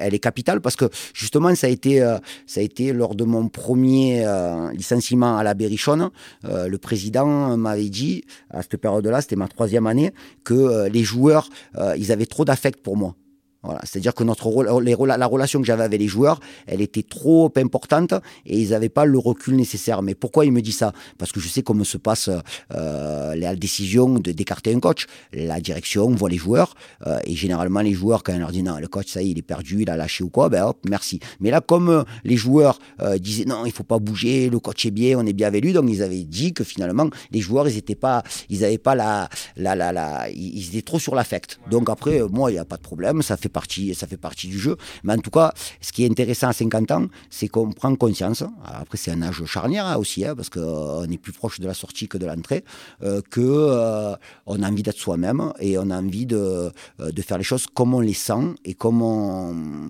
elle, 0.00 0.14
est, 0.14 0.18
capitale 0.18 0.60
parce 0.60 0.76
que 0.76 0.86
justement, 1.14 1.54
ça 1.54 1.66
a 1.66 1.70
été, 1.70 2.00
ça 2.46 2.60
a 2.60 2.62
été 2.62 2.92
lors 2.92 3.14
de 3.14 3.24
mon 3.24 3.48
premier 3.48 4.26
licenciement 4.74 5.38
à 5.38 5.42
la 5.42 5.54
Berrichonne, 5.54 6.10
le 6.44 6.76
président 6.76 7.56
m'avait 7.56 7.88
dit 7.88 8.24
à 8.50 8.62
cette 8.62 8.76
période-là, 8.76 9.22
c'était 9.22 9.36
ma 9.36 9.48
troisième 9.48 9.86
année, 9.86 10.12
que 10.44 10.88
les 10.88 11.04
joueurs, 11.04 11.48
ils 11.96 12.12
avaient 12.12 12.26
trop 12.26 12.44
d'affect 12.44 12.80
pour 12.82 12.96
moi. 12.96 13.14
Voilà. 13.62 13.80
C'est-à-dire 13.84 14.14
que 14.14 14.24
notre 14.24 14.80
les, 14.80 14.94
la 14.94 15.26
relation 15.26 15.60
que 15.60 15.66
j'avais 15.66 15.82
avec 15.82 16.00
les 16.00 16.06
joueurs, 16.06 16.40
elle 16.66 16.80
était 16.80 17.02
trop 17.02 17.52
importante 17.56 18.14
et 18.46 18.58
ils 18.58 18.70
n'avaient 18.70 18.88
pas 18.88 19.04
le 19.04 19.18
recul 19.18 19.56
nécessaire. 19.56 20.00
Mais 20.02 20.14
pourquoi 20.14 20.46
il 20.46 20.52
me 20.52 20.62
dit 20.62 20.72
ça? 20.72 20.92
Parce 21.18 21.32
que 21.32 21.40
je 21.40 21.48
sais 21.48 21.62
comment 21.62 21.84
se 21.84 21.98
passe 21.98 22.30
euh, 22.74 23.34
la 23.34 23.56
décision 23.56 24.14
d'écarter 24.18 24.72
un 24.72 24.80
coach. 24.80 25.06
La 25.32 25.60
direction 25.60 26.08
voit 26.10 26.30
les 26.30 26.36
joueurs 26.36 26.74
euh, 27.06 27.18
et 27.24 27.34
généralement 27.34 27.80
les 27.80 27.94
joueurs, 27.94 28.22
quand 28.22 28.34
on 28.34 28.38
leur 28.38 28.52
dit 28.52 28.62
non, 28.62 28.78
le 28.78 28.88
coach, 28.88 29.08
ça 29.08 29.22
y 29.22 29.28
est, 29.28 29.30
il 29.32 29.38
est 29.38 29.42
perdu, 29.42 29.82
il 29.82 29.90
a 29.90 29.96
lâché 29.96 30.22
ou 30.22 30.30
quoi, 30.30 30.48
ben 30.48 30.62
hop, 30.64 30.78
merci. 30.88 31.18
Mais 31.40 31.50
là, 31.50 31.60
comme 31.60 31.88
euh, 31.88 32.02
les 32.24 32.36
joueurs 32.36 32.78
euh, 33.00 33.18
disaient 33.18 33.44
non, 33.44 33.66
il 33.66 33.72
faut 33.72 33.82
pas 33.82 33.98
bouger, 33.98 34.50
le 34.50 34.60
coach 34.60 34.86
est 34.86 34.90
bien, 34.90 35.18
on 35.18 35.26
est 35.26 35.32
bien 35.32 35.48
avec 35.48 35.64
lui, 35.64 35.72
donc 35.72 35.86
ils 35.88 36.02
avaient 36.02 36.22
dit 36.22 36.52
que 36.52 36.62
finalement 36.64 37.08
les 37.32 37.40
joueurs, 37.40 37.68
ils 37.68 37.76
étaient 37.76 37.94
pas, 37.96 38.22
ils 38.48 38.64
avaient 38.64 38.78
pas 38.78 38.94
la, 38.94 39.28
la, 39.56 39.74
la, 39.74 39.92
la 39.92 40.30
ils 40.30 40.68
étaient 40.68 40.82
trop 40.82 40.98
sur 40.98 41.14
l'affect. 41.14 41.58
Donc 41.70 41.90
après, 41.90 42.20
moi, 42.30 42.50
il 42.50 42.54
n'y 42.54 42.60
a 42.60 42.64
pas 42.64 42.76
de 42.76 42.82
problème, 42.82 43.22
ça 43.22 43.36
fait 43.36 43.47
fait 43.48 43.52
partie, 43.52 43.94
ça 43.94 44.06
fait 44.06 44.16
partie 44.16 44.48
du 44.48 44.58
jeu. 44.58 44.76
Mais 45.02 45.14
en 45.14 45.18
tout 45.18 45.30
cas, 45.30 45.52
ce 45.80 45.92
qui 45.92 46.04
est 46.04 46.10
intéressant 46.10 46.48
à 46.48 46.52
50 46.52 46.90
ans, 46.90 47.06
c'est 47.30 47.48
qu'on 47.48 47.72
prend 47.72 47.94
conscience. 47.96 48.44
Après, 48.64 48.98
c'est 48.98 49.10
un 49.10 49.22
âge 49.22 49.44
charnière 49.46 49.86
hein, 49.86 49.96
aussi, 49.96 50.24
hein, 50.24 50.34
parce 50.36 50.50
qu'on 50.50 51.04
est 51.10 51.18
plus 51.18 51.32
proche 51.32 51.60
de 51.60 51.66
la 51.66 51.74
sortie 51.74 52.08
que 52.08 52.18
de 52.18 52.26
l'entrée, 52.26 52.64
euh, 53.02 53.20
euh, 53.38 54.16
a 54.46 54.68
envie 54.68 54.82
d'être 54.82 54.98
soi-même 54.98 55.52
et 55.60 55.78
on 55.78 55.90
a 55.90 55.98
envie 55.98 56.26
de, 56.26 56.70
euh, 57.00 57.12
de 57.12 57.22
faire 57.22 57.38
les 57.38 57.44
choses 57.44 57.66
comme 57.72 57.94
on 57.94 58.00
les 58.00 58.14
sent 58.14 58.54
et 58.64 58.74
comme 58.74 59.02
on, 59.02 59.80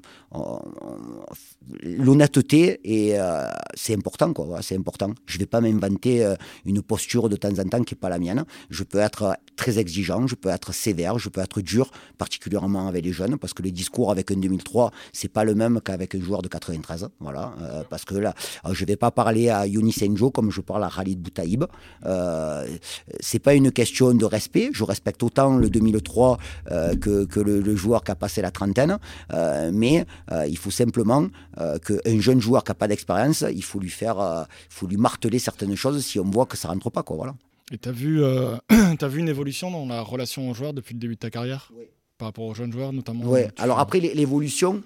l'honnêteté 1.83 2.81
et 2.85 3.19
euh, 3.19 3.47
c'est 3.75 3.95
important 3.95 4.33
quoi. 4.33 4.61
C'est 4.63 4.77
important. 4.77 5.13
Je 5.27 5.39
vais 5.39 5.47
pas 5.47 5.61
m'inventer 5.61 6.25
euh, 6.25 6.35
une 6.67 6.83
posture 6.83 7.29
de 7.29 7.37
temps 7.37 7.59
en 7.59 7.65
temps 7.65 7.83
qui 7.83 7.95
est 7.95 7.99
pas 7.99 8.11
la 8.11 8.19
mienne. 8.19 8.45
Je 8.69 8.85
peux 8.85 8.99
être 8.99 9.37
très 9.57 9.79
exigeant 9.79 10.27
je 10.27 10.37
peux 10.37 10.51
être 10.51 10.73
sévère 10.73 11.19
je 11.19 11.29
peux 11.29 11.41
être 11.41 11.61
dur 11.61 11.91
particulièrement 12.17 12.87
avec 12.87 13.05
les 13.05 13.13
jeunes 13.13 13.39
parce 13.39 13.53
que 13.55 13.63
les 13.63 13.73
discours 13.73 14.13
avec 14.13 14.31
un 14.31 14.37
2003 14.37 14.93
c'est 15.13 15.33
pas 15.33 15.43
le 15.43 15.57
même 15.57 15.81
qu'avec 15.81 16.15
un 16.15 16.21
joueur 16.21 16.43
de 16.43 16.49
93 16.49 17.09
voilà 17.19 17.55
euh, 17.61 17.83
parce 17.91 18.05
que 18.05 18.15
là 18.15 18.35
je 18.71 18.85
vais 18.85 18.95
pas 18.97 19.11
parler 19.11 19.49
à 19.49 19.67
Yoni 19.67 19.93
Senjo 19.93 20.31
comme 20.31 20.53
je 20.53 20.61
parle 20.61 20.85
à 20.85 20.91
Khalid 20.95 21.21
Boutaïb. 21.21 21.65
C'est 23.21 23.39
pas 23.39 23.55
une 23.55 23.73
question 23.73 24.15
de 24.15 24.25
respect. 24.25 24.71
Je 24.73 24.85
respecte 24.85 25.23
autant 25.23 25.57
le 25.57 25.71
2003 25.71 26.39
que, 27.01 27.25
que 27.25 27.41
le, 27.41 27.61
le, 27.61 27.77
joueur 27.77 28.05
qui 28.05 28.11
a 28.11 28.15
passé 28.15 28.43
la 28.43 28.51
trentaine 28.51 28.99
mais 29.73 30.07
euh, 30.28 30.28
il 30.49 30.59
faut 30.59 30.71
simplement 30.71 31.27
euh, 31.59 31.79
qu'un 31.79 32.21
jeune 32.21 32.41
joueur 32.41 32.65
qui 32.65 32.71
n'a 32.71 32.75
pas 32.75 32.89
d'expérience, 32.89 33.45
il 33.51 33.63
faut 33.63 33.81
lui 33.81 33.91
faire, 33.91 34.21
euh, 34.21 34.45
faut 34.69 34.87
lui 34.87 34.97
marteler 34.97 35.39
certaines 35.39 35.77
choses 35.77 36.05
si 36.05 36.21
on 36.21 36.31
voit 36.31 36.47
que 36.47 36.57
ça 36.57 36.69
rentre 36.69 36.91
pas, 36.91 37.03
quoi. 37.03 37.17
Voilà. 37.17 37.35
Et 37.73 37.79
tu 37.79 37.89
as 37.89 37.93
vu 37.93 39.21
une 39.21 39.29
évolution 39.29 39.71
dans 39.71 39.87
la 39.87 40.01
relation 40.03 40.51
aux 40.51 40.55
joueurs 40.55 40.73
depuis 40.73 40.95
le 40.95 41.01
début 41.01 41.15
de 41.15 41.21
ta 41.21 41.31
carrière 41.31 41.71
oui. 41.77 41.85
Par 42.17 42.29
rapport 42.29 42.47
aux 42.47 42.55
jeunes 42.55 42.73
joueurs 42.73 42.93
notamment 42.93 43.25
Oui, 43.27 43.43
alors 43.59 43.79
après 43.79 44.01
l'évolution, 44.01 44.83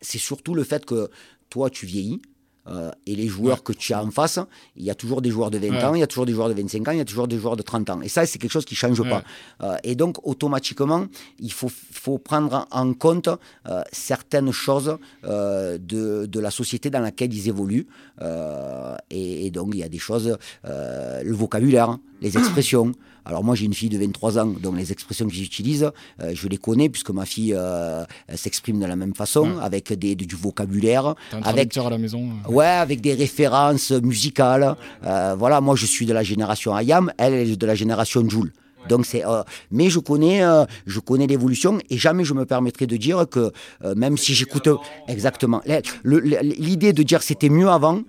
c'est 0.00 0.18
surtout 0.18 0.54
le 0.54 0.62
fait 0.62 0.84
que 0.84 1.08
toi 1.48 1.70
tu 1.70 1.86
vieillis, 1.86 2.20
euh, 2.68 2.90
et 3.06 3.14
les 3.14 3.28
joueurs 3.28 3.62
que 3.62 3.72
tu 3.72 3.92
as 3.92 4.02
en 4.02 4.10
face, 4.10 4.38
il 4.76 4.84
y 4.84 4.90
a 4.90 4.94
toujours 4.94 5.22
des 5.22 5.30
joueurs 5.30 5.50
de 5.50 5.58
20 5.58 5.84
ans, 5.84 5.94
il 5.94 6.00
y 6.00 6.02
a 6.02 6.06
toujours 6.06 6.26
des 6.26 6.32
joueurs 6.32 6.48
de 6.48 6.54
25 6.54 6.88
ans, 6.88 6.92
il 6.92 6.98
y 6.98 7.00
a 7.00 7.04
toujours 7.04 7.28
des 7.28 7.38
joueurs 7.38 7.56
de 7.56 7.62
30 7.62 7.90
ans. 7.90 8.00
Et 8.02 8.08
ça, 8.08 8.26
c'est 8.26 8.38
quelque 8.38 8.50
chose 8.52 8.64
qui 8.64 8.74
ne 8.74 8.78
change 8.78 9.02
pas. 9.08 9.22
Euh, 9.62 9.76
et 9.84 9.94
donc, 9.94 10.26
automatiquement, 10.26 11.06
il 11.38 11.52
faut, 11.52 11.70
faut 11.70 12.18
prendre 12.18 12.66
en 12.70 12.92
compte 12.94 13.28
euh, 13.68 13.82
certaines 13.92 14.52
choses 14.52 14.98
de, 15.22 16.26
de, 16.26 16.40
la 16.40 16.50
société 16.50 16.90
dans 16.90 17.00
laquelle 17.00 17.32
ils 17.32 17.48
évoluent. 17.48 17.86
Et, 19.10 19.46
et, 19.46 19.50
donc, 19.50 19.70
il 19.72 19.80
y 19.80 19.82
a 19.82 19.88
des 19.88 19.98
choses, 19.98 20.36
le 20.64 21.32
vocabulaire, 21.32 21.98
les 22.20 22.36
expressions. 22.36 22.92
Alors 23.28 23.44
moi 23.44 23.54
j'ai 23.54 23.66
une 23.66 23.74
fille 23.74 23.90
de 23.90 23.98
23 23.98 24.38
ans, 24.38 24.46
donc 24.46 24.78
les 24.78 24.90
expressions 24.90 25.26
que 25.26 25.34
j'utilise, 25.34 25.90
euh, 26.20 26.32
je 26.34 26.48
les 26.48 26.56
connais 26.56 26.88
puisque 26.88 27.10
ma 27.10 27.26
fille 27.26 27.52
euh, 27.54 28.02
s'exprime 28.34 28.80
de 28.80 28.86
la 28.86 28.96
même 28.96 29.14
façon, 29.14 29.58
avec 29.60 29.92
des, 29.92 30.14
du 30.14 30.34
vocabulaire, 30.34 31.14
avec 31.42 31.76
à 31.76 31.90
la 31.90 31.98
maison. 31.98 32.30
Euh. 32.48 32.50
Ouais, 32.50 32.64
avec 32.64 33.02
des 33.02 33.12
références 33.12 33.90
musicales. 33.90 34.76
voilà, 35.02 35.60
moi 35.60 35.76
je 35.76 35.84
suis 35.84 36.06
de 36.06 36.14
la 36.14 36.22
génération 36.22 36.74
Ayam, 36.74 37.12
elle 37.18 37.34
est 37.34 37.56
de 37.56 37.66
la 37.66 37.74
génération 37.74 38.26
Joule. 38.26 38.50
Donc 38.88 39.06
c'est, 39.06 39.22
mais 39.70 39.90
je 39.90 39.98
connais, 39.98 40.42
je 40.86 41.00
connais 41.00 41.26
l'évolution 41.26 41.78
et 41.90 41.98
jamais 41.98 42.24
je 42.24 42.34
me 42.34 42.44
permettrai 42.44 42.86
de 42.86 42.96
dire 42.96 43.26
que 43.28 43.52
même 43.96 44.16
si 44.16 44.34
j'écoute 44.34 44.68
exactement 45.06 45.62
l'idée 46.04 46.92
de 46.92 47.02
dire 47.02 47.22
c'était 47.22 47.48
mieux 47.48 47.68
avant, 47.68 48.02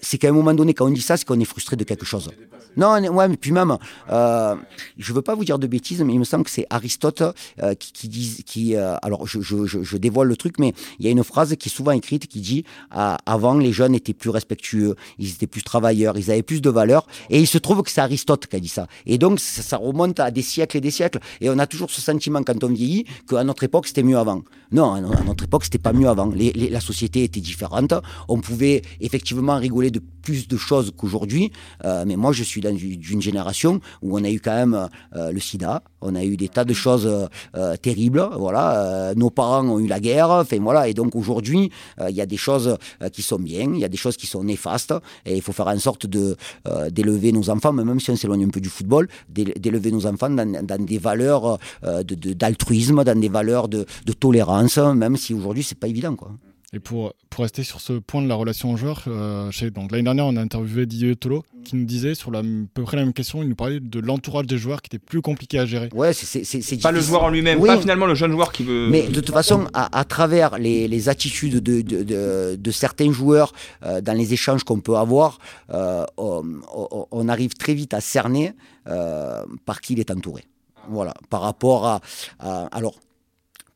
c'est 0.00 0.18
qu'à 0.18 0.28
un 0.28 0.32
moment 0.32 0.54
donné 0.54 0.74
quand 0.74 0.86
on 0.86 0.90
dit 0.90 1.00
ça, 1.00 1.16
c'est 1.16 1.24
qu'on 1.24 1.40
est 1.40 1.44
frustré 1.44 1.76
de 1.76 1.84
quelque 1.84 2.06
chose. 2.06 2.30
Non, 2.76 2.98
ouais, 2.98 3.28
mais 3.28 3.36
puis 3.36 3.52
même, 3.52 3.76
euh, 4.10 4.56
je 4.98 5.12
veux 5.12 5.22
pas 5.22 5.34
vous 5.34 5.44
dire 5.44 5.58
de 5.58 5.66
bêtises, 5.66 6.02
mais 6.02 6.12
il 6.12 6.18
me 6.18 6.24
semble 6.24 6.44
que 6.44 6.50
c'est 6.50 6.66
Aristote 6.70 7.22
euh, 7.62 7.74
qui, 7.74 8.08
dit, 8.08 8.42
qui, 8.44 8.74
euh, 8.74 8.96
alors 9.02 9.26
je, 9.26 9.40
je, 9.40 9.66
je, 9.66 9.96
dévoile 9.96 10.26
le 10.26 10.36
truc, 10.36 10.58
mais 10.58 10.72
il 10.98 11.06
y 11.06 11.08
a 11.08 11.12
une 11.12 11.22
phrase 11.22 11.54
qui 11.56 11.68
est 11.68 11.72
souvent 11.72 11.92
écrite 11.92 12.26
qui 12.26 12.40
dit 12.40 12.64
avant 12.90 13.54
les 13.54 13.72
jeunes 13.72 13.94
étaient 13.94 14.12
plus 14.12 14.30
respectueux, 14.30 14.96
ils 15.18 15.30
étaient 15.30 15.46
plus 15.46 15.62
travailleurs, 15.62 16.18
ils 16.18 16.30
avaient 16.30 16.42
plus 16.42 16.60
de 16.60 16.70
valeur, 16.70 17.06
et 17.30 17.38
il 17.38 17.46
se 17.46 17.58
trouve 17.58 17.82
que 17.82 17.90
c'est 17.90 18.00
Aristote 18.00 18.46
qui 18.46 18.56
a 18.56 18.60
dit 18.60 18.68
ça. 18.68 18.88
Et 19.06 19.18
donc 19.18 19.38
ça, 19.38 19.76
remonte 19.76 20.13
à 20.18 20.30
des 20.30 20.42
siècles 20.42 20.78
et 20.78 20.80
des 20.80 20.90
siècles, 20.90 21.20
et 21.40 21.50
on 21.50 21.58
a 21.58 21.66
toujours 21.66 21.90
ce 21.90 22.00
sentiment 22.00 22.42
quand 22.42 22.62
on 22.64 22.68
vieillit 22.68 23.04
qu'à 23.28 23.44
notre 23.44 23.64
époque 23.64 23.86
c'était 23.86 24.02
mieux 24.02 24.18
avant. 24.18 24.42
Non, 24.72 24.94
à 24.94 25.00
notre 25.00 25.44
époque 25.44 25.64
c'était 25.64 25.78
pas 25.78 25.92
mieux 25.92 26.08
avant. 26.08 26.32
La 26.54 26.80
société 26.80 27.24
était 27.24 27.40
différente, 27.40 27.94
on 28.28 28.40
pouvait 28.40 28.82
effectivement 29.00 29.56
rigoler 29.56 29.90
de 29.90 30.00
plus 30.24 30.48
de 30.48 30.56
choses 30.56 30.92
qu'aujourd'hui, 30.96 31.52
euh, 31.84 32.04
mais 32.06 32.16
moi 32.16 32.32
je 32.32 32.42
suis 32.42 32.60
d'une 32.60 33.20
génération 33.20 33.80
où 34.02 34.18
on 34.18 34.24
a 34.24 34.30
eu 34.30 34.40
quand 34.40 34.54
même 34.54 34.88
euh, 35.14 35.30
le 35.30 35.38
sida, 35.38 35.82
on 36.00 36.14
a 36.14 36.24
eu 36.24 36.36
des 36.36 36.48
tas 36.48 36.64
de 36.64 36.72
choses 36.72 37.06
euh, 37.06 37.76
terribles, 37.76 38.26
voilà, 38.38 39.12
nos 39.16 39.30
parents 39.30 39.66
ont 39.68 39.78
eu 39.78 39.86
la 39.86 40.00
guerre, 40.00 40.30
enfin 40.30 40.58
voilà, 40.60 40.88
et 40.88 40.94
donc 40.94 41.14
aujourd'hui 41.14 41.70
il 42.08 42.14
y 42.14 42.20
a 42.20 42.26
des 42.26 42.36
choses 42.36 42.76
qui 43.12 43.22
sont 43.22 43.38
bien, 43.38 43.70
il 43.74 43.80
y 43.80 43.84
a 43.84 43.88
des 43.88 43.96
choses 43.96 44.16
qui 44.16 44.26
sont 44.26 44.42
néfastes, 44.42 44.94
et 45.26 45.36
il 45.36 45.42
faut 45.42 45.52
faire 45.52 45.68
en 45.68 45.78
sorte 45.78 46.06
d'élever 46.06 47.32
nos 47.32 47.50
enfants, 47.50 47.72
même 47.72 48.00
si 48.00 48.10
on 48.10 48.16
s'éloigne 48.16 48.44
un 48.44 48.48
peu 48.48 48.60
du 48.60 48.70
football, 48.70 49.08
d'élever 49.28 49.92
nos 49.92 50.06
enfants 50.06 50.30
dans, 50.30 50.84
des 50.84 50.98
valeurs 50.98 51.58
d'altruisme, 51.82 53.04
dans 53.04 53.20
des 53.20 53.28
valeurs 53.28 53.68
de 53.68 53.84
tolérance, 54.18 54.53
même 54.94 55.16
si 55.16 55.34
aujourd'hui 55.34 55.62
c'est 55.62 55.78
pas 55.78 55.88
évident 55.88 56.16
quoi. 56.16 56.30
Et 56.74 56.80
pour, 56.80 57.14
pour 57.30 57.42
rester 57.44 57.62
sur 57.62 57.80
ce 57.80 57.92
point 57.92 58.20
de 58.20 58.26
la 58.26 58.34
relation 58.34 58.72
au 58.72 58.76
joueur, 58.76 59.04
euh, 59.06 59.48
donc 59.72 59.92
l'année 59.92 60.02
dernière, 60.02 60.26
on 60.26 60.34
a 60.34 60.40
interviewé 60.40 60.86
Didier 60.86 61.14
Tolo 61.14 61.44
qui 61.64 61.76
nous 61.76 61.84
disait 61.84 62.16
sur 62.16 62.32
la, 62.32 62.40
à 62.40 62.42
peu 62.74 62.82
près 62.82 62.96
la 62.96 63.04
même 63.04 63.12
question, 63.12 63.44
il 63.44 63.48
nous 63.48 63.54
parlait 63.54 63.78
de 63.78 64.00
l'entourage 64.00 64.46
des 64.46 64.58
joueurs 64.58 64.82
qui 64.82 64.88
était 64.88 64.98
plus 64.98 65.22
compliqué 65.22 65.60
à 65.60 65.66
gérer. 65.66 65.88
Ouais, 65.94 66.12
c'est 66.12 66.82
Pas 66.82 66.90
le 66.90 67.00
joueur 67.00 67.22
en 67.22 67.30
lui-même, 67.30 67.64
pas 67.64 67.78
finalement 67.78 68.06
le 68.06 68.16
jeune 68.16 68.32
joueur 68.32 68.50
qui 68.50 68.64
veut. 68.64 68.88
Mais 68.90 69.06
de 69.06 69.20
toute 69.20 69.30
façon, 69.30 69.68
à, 69.72 70.04
travers 70.04 70.58
les, 70.58 70.88
les 70.88 71.08
attitudes 71.08 71.60
de, 71.60 71.80
de, 71.80 72.56
de, 72.56 72.70
certains 72.72 73.12
joueurs 73.12 73.52
euh, 73.84 74.00
dans 74.00 74.12
les 74.12 74.32
échanges 74.32 74.64
qu'on 74.64 74.80
peut 74.80 74.96
avoir, 74.96 75.38
euh, 75.72 76.04
on, 76.18 77.28
arrive 77.28 77.54
très 77.54 77.74
vite 77.74 77.94
à 77.94 78.00
cerner 78.00 78.52
par 78.84 79.80
qui 79.80 79.92
il 79.92 80.00
est 80.00 80.10
entouré. 80.10 80.44
Voilà, 80.88 81.14
par 81.30 81.40
rapport 81.40 81.86
à, 81.86 82.00
à 82.40 82.66
alors 82.66 82.94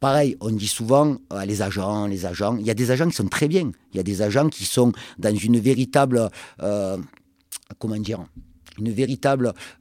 Pareil, 0.01 0.37
on 0.41 0.51
dit 0.51 0.69
souvent 0.69 1.17
euh, 1.33 1.45
les 1.45 1.61
agents, 1.61 2.07
les 2.07 2.25
agents. 2.25 2.57
Il 2.57 2.67
y 2.67 2.71
a 2.71 2.75
des 2.75 2.93
agents 2.93 3.09
qui 3.09 3.17
sont 3.17 3.27
très 3.27 3.49
bien. 3.49 3.73
Il 3.93 3.97
y 3.97 4.01
a 4.01 4.05
des 4.05 4.23
agents 4.23 4.49
qui 4.49 4.65
sont 4.65 4.93
dans 5.19 5.35
une 5.35 5.59
véritable, 5.59 6.31
euh, 6.63 6.99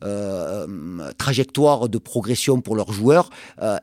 euh, 0.04 1.12
trajectoire 1.20 1.88
de 1.88 2.00
progression 2.00 2.62
pour 2.62 2.76
leurs 2.76 2.92
joueurs 2.92 3.30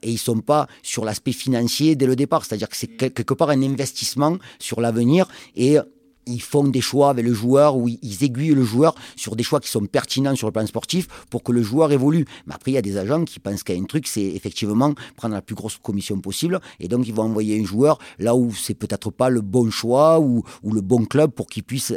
et 0.02 0.10
ils 0.10 0.18
sont 0.18 0.40
pas 0.40 0.66
sur 0.82 1.04
l'aspect 1.04 1.30
financier 1.30 1.94
dès 1.94 2.06
le 2.06 2.16
départ. 2.16 2.44
C'est-à-dire 2.44 2.68
que 2.68 2.76
c'est 2.76 2.88
quelque 2.88 3.34
part 3.34 3.50
un 3.50 3.62
investissement 3.62 4.36
sur 4.58 4.80
l'avenir 4.80 5.28
et 5.54 5.78
ils 6.26 6.42
font 6.42 6.64
des 6.64 6.80
choix 6.80 7.10
avec 7.10 7.24
le 7.24 7.34
joueur 7.34 7.76
ou 7.76 7.88
ils 7.88 8.24
aiguillent 8.24 8.54
le 8.54 8.64
joueur 8.64 8.94
sur 9.16 9.36
des 9.36 9.42
choix 9.42 9.60
qui 9.60 9.68
sont 9.68 9.84
pertinents 9.86 10.36
sur 10.36 10.48
le 10.48 10.52
plan 10.52 10.66
sportif 10.66 11.08
pour 11.30 11.42
que 11.42 11.52
le 11.52 11.62
joueur 11.62 11.92
évolue. 11.92 12.24
Mais 12.46 12.54
après, 12.54 12.72
il 12.72 12.74
y 12.74 12.78
a 12.78 12.82
des 12.82 12.96
agents 12.96 13.24
qui 13.24 13.40
pensent 13.40 13.62
qu'il 13.62 13.74
y 13.74 13.78
a 13.78 13.82
un 13.82 13.86
truc, 13.86 14.06
c'est 14.06 14.22
effectivement 14.22 14.94
prendre 15.16 15.34
la 15.34 15.42
plus 15.42 15.54
grosse 15.54 15.78
commission 15.78 16.18
possible 16.20 16.60
et 16.80 16.88
donc 16.88 17.06
ils 17.06 17.14
vont 17.14 17.24
envoyer 17.24 17.60
un 17.60 17.64
joueur 17.64 17.98
là 18.18 18.34
où 18.34 18.52
c'est 18.54 18.74
peut-être 18.74 19.10
pas 19.10 19.28
le 19.28 19.40
bon 19.40 19.70
choix 19.70 20.20
ou, 20.20 20.42
ou 20.62 20.72
le 20.72 20.80
bon 20.80 21.04
club 21.04 21.30
pour 21.30 21.46
qu'il 21.46 21.62
puisse 21.62 21.92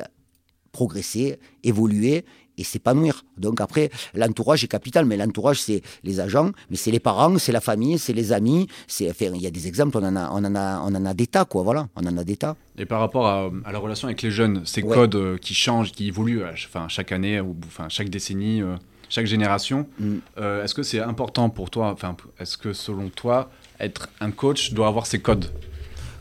progresser, 0.72 1.40
évoluer 1.64 2.26
et 2.58 2.64
s'épanouir. 2.64 3.24
Donc 3.38 3.62
après, 3.62 3.90
l'entourage 4.14 4.64
est 4.64 4.68
capital, 4.68 5.06
mais 5.06 5.18
l'entourage, 5.18 5.62
c'est 5.62 5.82
les 6.04 6.20
agents, 6.20 6.52
mais 6.70 6.78
c'est 6.78 6.92
les 6.92 7.00
parents, 7.00 7.38
c'est 7.38 7.52
la 7.52 7.62
famille, 7.62 7.98
c'est 8.00 8.14
les 8.14 8.34
amis. 8.34 8.68
C'est, 8.88 9.10
enfin, 9.10 9.32
il 9.34 9.42
y 9.42 9.48
a 9.48 9.52
des 9.52 9.68
exemples, 9.68 9.98
on 9.98 10.04
en 10.04 10.16
a, 10.16 10.30
on 10.32 10.44
en 10.44 10.56
a, 10.56 10.82
on 10.82 10.96
en 10.96 11.06
a 11.06 11.14
des 11.14 11.28
tas, 11.28 11.46
quoi. 11.46 11.64
Voilà, 11.64 11.88
on 11.96 12.06
en 12.06 12.18
a 12.18 12.24
des 12.24 12.38
tas. 12.38 12.56
Et 12.78 12.86
par 12.86 13.00
rapport 13.00 13.28
à, 13.28 13.50
la 13.72 13.80
relation 13.80 14.08
avec 14.08 14.22
les 14.22 14.32
jeunes, 14.32 14.62
ces 14.66 14.82
codes 14.82 15.16
euh, 15.16 15.38
qui 15.38 15.54
changent, 15.54 15.92
qui 15.92 16.08
évoluent, 16.08 16.44
euh, 16.44 16.52
enfin, 16.52 16.88
chaque 16.88 17.12
année 17.12 17.40
ou 17.40 17.56
enfin, 17.66 17.88
chaque 17.90 18.10
décennie, 18.10 18.62
euh, 18.62 18.76
chaque 19.10 19.26
génération, 19.26 19.88
mm. 20.00 20.18
est-ce 20.64 20.74
que 20.74 20.84
c'est 20.84 21.00
important 21.00 21.50
pour 21.50 21.70
toi 21.70 21.92
Enfin, 21.92 22.16
est-ce 22.40 22.58
que 22.58 22.74
selon 22.74 23.10
toi, 23.10 23.50
être 23.80 24.10
un 24.20 24.32
coach 24.32 24.74
doit 24.74 24.88
avoir 24.88 25.06
ces 25.06 25.20
codes? 25.20 25.52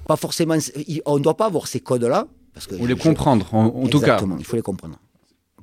Pas 0.07 0.17
forcément. 0.17 0.55
On 1.05 1.19
ne 1.19 1.23
doit 1.23 1.37
pas 1.37 1.47
avoir 1.47 1.67
ces 1.67 1.81
codes-là. 1.81 2.27
Parce 2.55 2.67
que 2.67 2.75
Ou 2.77 2.87
les 2.87 2.97
comprendre, 2.97 3.53
en, 3.53 3.87
tout 3.87 4.01
cas. 4.01 4.19
il 4.39 4.45
faut 4.45 4.57
les 4.57 4.63
comprendre. 4.63 4.97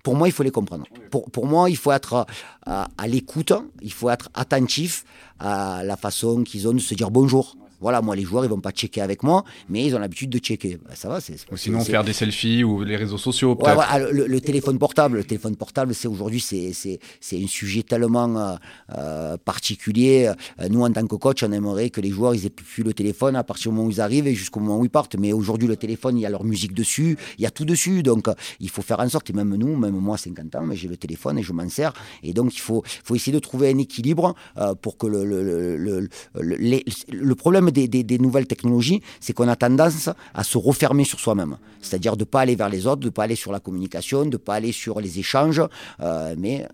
Pour 0.03 0.15
moi, 0.15 0.27
il 0.27 0.31
faut 0.31 0.43
les 0.43 0.51
comprendre. 0.51 0.85
Pour, 1.09 1.31
pour 1.31 1.47
moi, 1.47 1.69
il 1.69 1.77
faut 1.77 1.91
être 1.91 2.25
à, 2.65 2.87
à 2.97 3.07
l'écoute, 3.07 3.53
il 3.81 3.91
faut 3.91 4.09
être 4.09 4.29
attentif 4.33 5.05
à 5.39 5.81
la 5.83 5.95
façon 5.95 6.43
qu'ils 6.43 6.67
ont 6.67 6.73
de 6.73 6.79
se 6.79 6.93
dire 6.93 7.09
bonjour. 7.09 7.55
Voilà, 7.84 8.01
moi, 8.01 8.15
les 8.15 8.23
joueurs, 8.23 8.45
ils 8.45 8.49
vont 8.49 8.61
pas 8.61 8.71
checker 8.71 9.01
avec 9.01 9.23
moi, 9.23 9.43
mais 9.67 9.86
ils 9.86 9.93
ont 9.93 9.99
l'habitude 9.99 10.29
de 10.29 10.38
checker. 10.38 10.77
Bah, 10.77 10.95
ça 10.95 11.09
va, 11.09 11.19
c'est. 11.19 11.36
Sinon, 11.55 11.81
faire 11.81 12.05
des 12.05 12.13
selfies 12.13 12.63
ou 12.63 12.81
les 12.81 12.95
réseaux 12.95 13.17
sociaux, 13.17 13.55
peut-être. 13.55 14.09
le, 14.09 14.39
téléphone 14.39 14.79
portable, 14.79 15.17
le 15.17 15.25
téléphone 15.25 15.57
portable, 15.57 15.93
c'est 15.93 16.07
aujourd'hui, 16.07 16.39
c'est 16.39 16.99
un 17.34 17.47
sujet 17.47 17.84
tellement 17.84 18.38
euh, 18.38 18.55
euh, 18.97 19.38
particulier. 19.38 20.31
Euh, 20.61 20.69
nous, 20.69 20.81
en 20.81 20.93
tant 20.93 21.05
que 21.05 21.17
coach, 21.17 21.43
on 21.43 21.51
aimerait 21.51 21.89
que 21.89 21.99
les 21.99 22.09
joueurs, 22.09 22.34
ils 22.34 22.45
aient 22.45 22.49
plus 22.49 22.84
le 22.84 22.93
téléphone 22.93 23.36
à 23.36 23.43
partir 23.43 23.69
du 23.71 23.75
moment 23.75 23.89
où 23.89 23.91
ils 23.91 23.99
arrivent 23.99 24.27
et 24.27 24.34
jusqu'au 24.34 24.61
moment 24.61 24.79
où 24.79 24.86
ils 24.86 24.89
partent. 24.89 25.17
Mais 25.17 25.34
aujourd'hui, 25.34 25.67
le 25.67 25.75
téléphone, 25.75 26.17
il 26.17 26.21
y 26.21 26.25
a 26.25 26.29
leur 26.29 26.45
musique 26.45 26.73
dessus, 26.73 27.17
il 27.38 27.43
y 27.43 27.45
a 27.45 27.51
tout 27.51 27.65
dessus. 27.65 28.01
Donc, 28.01 28.27
il 28.61 28.69
faut 28.69 28.81
faire 28.81 29.01
en 29.01 29.09
sorte, 29.09 29.29
et 29.29 29.34
même 29.34 29.53
nous, 29.55 29.75
même 29.75 29.99
moi, 29.99 30.17
50 30.17 30.55
ans, 30.55 30.63
mais 30.63 30.77
j'ai 30.77 30.88
le 30.88 30.95
téléphone 30.95 31.38
et 31.38 31.43
je 31.43 31.51
m'en 31.51 31.67
sers. 31.67 31.91
Et 32.23 32.31
donc, 32.31 32.55
il 32.55 32.61
faut, 32.61 32.81
faut 33.03 33.15
essayer 33.15 33.34
de 33.34 33.39
trouver 33.39 33.71
un 33.71 33.77
équilibre 33.77 34.36
pour 34.81 34.97
que 34.97 35.07
le, 35.07 35.25
le, 35.25 35.77
le, 35.77 36.79
le 37.11 37.36
problème 37.36 37.71
des, 37.74 37.88
des, 37.88 38.19
nouvelles 38.19 38.47
technologies, 38.47 39.01
c'est 39.19 39.34
qu'on 39.34 39.47
a 39.47 39.55
tendance 39.55 40.09
à 40.34 40.43
se 40.43 40.57
refermer 40.57 41.03
sur 41.03 41.19
soi-même. 41.19 41.57
C'est-à-dire 41.82 42.15
de 42.15 42.21
ne 42.21 42.26
pas 42.26 42.41
aller 42.41 42.55
vers 42.55 42.69
les 42.69 42.88
autres, 42.88 43.01
de 43.01 43.05
ne 43.05 43.11
pas 43.11 43.24
aller 43.24 43.36
sur 43.36 43.51
la 43.51 43.59
communication, 43.59 44.26
de 44.26 44.32
ne 44.32 44.38
pas 44.38 44.55
aller 44.55 44.71
sur 44.71 44.99
les 44.99 45.19
échanges. 45.19 45.61
Euh, 45.99 46.36
mais 46.38 46.67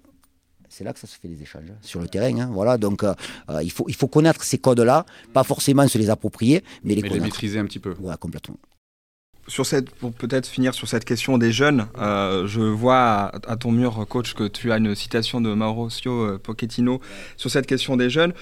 c'est 0.70 0.84
là 0.84 0.94
que 0.94 1.00
ça 1.00 1.08
se 1.08 1.18
fait 1.20 1.28
les 1.28 1.42
échanges, 1.42 1.64
hein, 1.70 1.78
sur 1.82 2.00
le 2.00 2.08
terrain. 2.08 2.38
Hein, 2.40 2.50
voilà, 2.52 2.78
donc 2.78 3.04
euh, 3.04 3.14
euh, 3.50 3.64
il, 3.64 3.72
faut, 3.72 3.86
il 3.88 3.96
faut 3.96 4.08
connaître 4.08 4.44
ces 4.44 4.58
codes-là, 4.58 5.06
pas 5.34 5.44
forcément 5.44 5.88
se 5.88 5.98
les 5.98 6.10
approprier, 6.10 6.64
mais 6.84 6.96
les, 6.96 7.02
mais 7.02 7.20
maîtriser 7.20 7.60
un 7.60 7.66
petit 7.66 7.80
peu. 7.80 7.96
Ouais, 8.00 8.16
complètement. 8.20 8.58
Sur 9.48 9.66
cette, 9.66 9.90
pour 9.90 10.12
peut-être 10.14 10.46
finir 10.46 10.76
sur 10.76 10.88
cette 10.88 11.06
question 11.06 11.40
des 11.40 11.52
jeunes, 11.52 11.88
je 11.98 12.62
vois 12.62 13.32
à, 13.48 13.58
ton 13.58 13.72
mur, 13.72 14.06
coach, 14.08 14.36
que 14.36 14.48
tu 14.48 14.72
as 14.72 14.78
une 14.78 14.94
citation 14.94 15.42
de 15.42 15.52
Mauricio 15.52 16.38
Pochettino 16.38 17.02
sur 17.36 17.50
cette 17.50 17.66
question 17.66 17.98
des 17.98 18.12
jeunes 18.12 18.34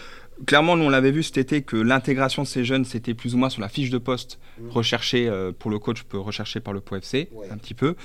clairement, 0.45 0.75
nous, 0.75 0.85
on 0.85 0.89
l'avait 0.89 1.11
vu 1.11 1.23
cet 1.23 1.38
été 1.38 1.61
que 1.61 1.75
l'intégration 1.75 2.43
de 2.43 2.47
ces 2.47 2.63
jeunes, 2.63 2.85
c'était 2.85 3.13
plus 3.13 3.35
ou 3.35 3.38
moins 3.38 3.49
sur 3.49 3.61
la 3.61 3.69
fiche 3.69 3.89
de 3.89 3.97
poste 3.97 4.39
mmh. 4.59 4.69
recherchée 4.69 5.27
euh, 5.27 5.51
pour 5.57 5.71
le 5.71 5.79
coach, 5.79 6.03
peut 6.03 6.19
rechercher 6.19 6.59
par 6.59 6.73
le 6.73 6.81
POFC, 6.81 7.27
un 7.49 7.57
petit 7.57 7.73
peu. 7.73 7.95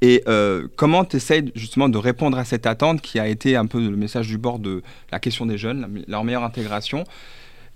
Et 0.00 0.22
euh, 0.28 0.68
comment 0.76 1.04
tu 1.04 1.16
essayes 1.16 1.50
justement 1.54 1.88
de 1.88 1.98
répondre 1.98 2.38
à 2.38 2.44
cette 2.44 2.66
attente 2.66 3.00
qui 3.00 3.18
a 3.18 3.28
été 3.28 3.56
un 3.56 3.66
peu 3.66 3.80
le 3.80 3.96
message 3.96 4.28
du 4.28 4.38
bord 4.38 4.58
de 4.58 4.82
la 5.10 5.18
question 5.18 5.46
des 5.46 5.58
jeunes, 5.58 6.04
leur 6.06 6.24
meilleure 6.24 6.44
intégration? 6.44 7.04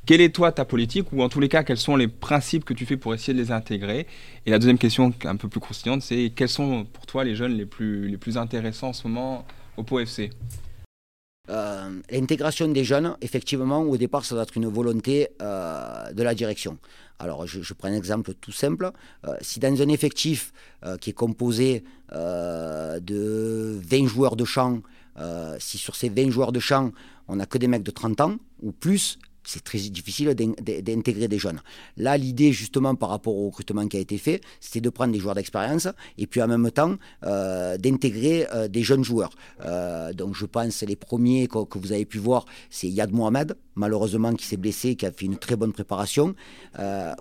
Quelle 0.06 0.20
est 0.20 0.34
toi 0.34 0.52
ta 0.52 0.66
politique? 0.66 1.06
Ou 1.12 1.22
en 1.22 1.30
tous 1.30 1.40
les 1.40 1.48
cas 1.48 1.62
quels 1.62 1.78
sont 1.78 1.96
les 1.96 2.08
principes 2.08 2.64
que 2.64 2.74
tu 2.74 2.84
fais 2.84 2.98
pour 2.98 3.14
essayer 3.14 3.32
de 3.32 3.42
les 3.42 3.50
intégrer? 3.50 4.06
Et 4.44 4.50
la 4.50 4.58
deuxième 4.58 4.76
question 4.76 5.14
un 5.24 5.36
peu 5.36 5.48
plus 5.48 5.60
croustillante, 5.60 6.02
c'est 6.02 6.30
quels 6.34 6.50
sont 6.50 6.84
pour 6.84 7.06
toi 7.06 7.24
les 7.24 7.34
jeunes 7.34 7.56
les 7.56 7.64
plus, 7.64 8.08
les 8.08 8.18
plus 8.18 8.36
intéressants 8.36 8.88
en 8.88 8.92
ce 8.92 9.08
moment 9.08 9.46
au 9.78 9.82
POFC 9.82 10.30
euh, 11.51 12.01
l'intégration 12.11 12.68
des 12.68 12.84
jeunes, 12.84 13.16
effectivement, 13.20 13.82
au 13.82 13.97
départ, 13.99 14.24
ça 14.24 14.34
doit 14.34 14.45
être 14.45 14.57
une 14.57 14.66
volonté 14.66 15.28
euh, 15.42 16.11
de 16.12 16.22
la 16.22 16.34
direction. 16.34 16.78
Alors, 17.18 17.47
je, 17.47 17.74
prends 17.74 17.88
un 17.88 17.95
exemple 17.95 18.32
tout 18.34 18.53
simple. 18.53 18.90
Euh, 19.26 19.34
si 19.40 19.61
dans 19.61 19.80
un 19.80 19.88
effectif 19.88 20.53
qui 21.01 21.11
est 21.11 21.14
composé 21.14 21.84
de 22.12 23.80
20 23.82 24.07
joueurs 24.07 24.36
de 24.36 24.45
champ, 24.45 24.80
si 25.59 25.78
sur 25.78 25.97
ces 25.97 26.09
20 26.09 26.30
joueurs 26.30 26.53
de 26.53 26.61
champ, 26.61 26.92
on 27.28 27.36
n'a 27.36 27.47
que 27.47 27.59
des 27.59 27.68
mecs 27.68 27.82
de 27.82 27.90
30 27.90 28.20
ans 28.20 28.36
ou 28.62 28.72
plus, 28.72 29.18
c'est 29.45 29.62
très 29.62 29.78
difficile 29.78 30.34
d'intégrer 30.34 31.28
des 31.28 31.38
jeunes. 31.38 31.61
Là, 31.97 32.16
l'idée, 32.16 32.53
justement, 32.53 32.95
par 32.95 33.11
rapport 33.11 33.36
au 33.36 33.47
recrutement 33.47 33.86
qui 33.86 33.97
a 33.97 34.01
été 34.01 34.18
fait, 34.18 34.40
c'était 34.61 34.80
de 34.80 34.90
prendre 34.90 35.12
des 35.12 35.18
joueurs 35.18 35.34
d'expérience 35.34 35.88
et 36.18 36.26
puis 36.26 36.42
en 36.42 36.49
même 36.49 36.70
temps 36.70 36.97
euh, 37.24 37.76
d'intégrer 37.76 38.47
euh, 38.53 38.68
des 38.68 38.82
jeunes 38.82 39.05
joueurs. 39.05 39.30
Euh, 39.64 40.12
donc, 40.12 40.34
je 40.34 40.47
pense 40.47 40.82
les 40.82 40.97
premiers 40.97 41.47
que, 41.47 41.78
vous 41.78 41.92
avez 41.92 42.05
pu 42.05 42.18
voir, 42.18 42.47
c'est 42.70 42.88
Yad 42.88 43.12
Mohamed, 43.12 43.57
malheureusement, 43.74 44.32
qui 44.34 44.47
s'est 44.47 44.57
blessé, 44.57 44.97
qui 44.97 45.07
a 45.07 45.12
fait 45.12 45.26
une 45.26 45.36
très 45.36 45.57
bonne 45.57 45.72
préparation. 45.72 46.34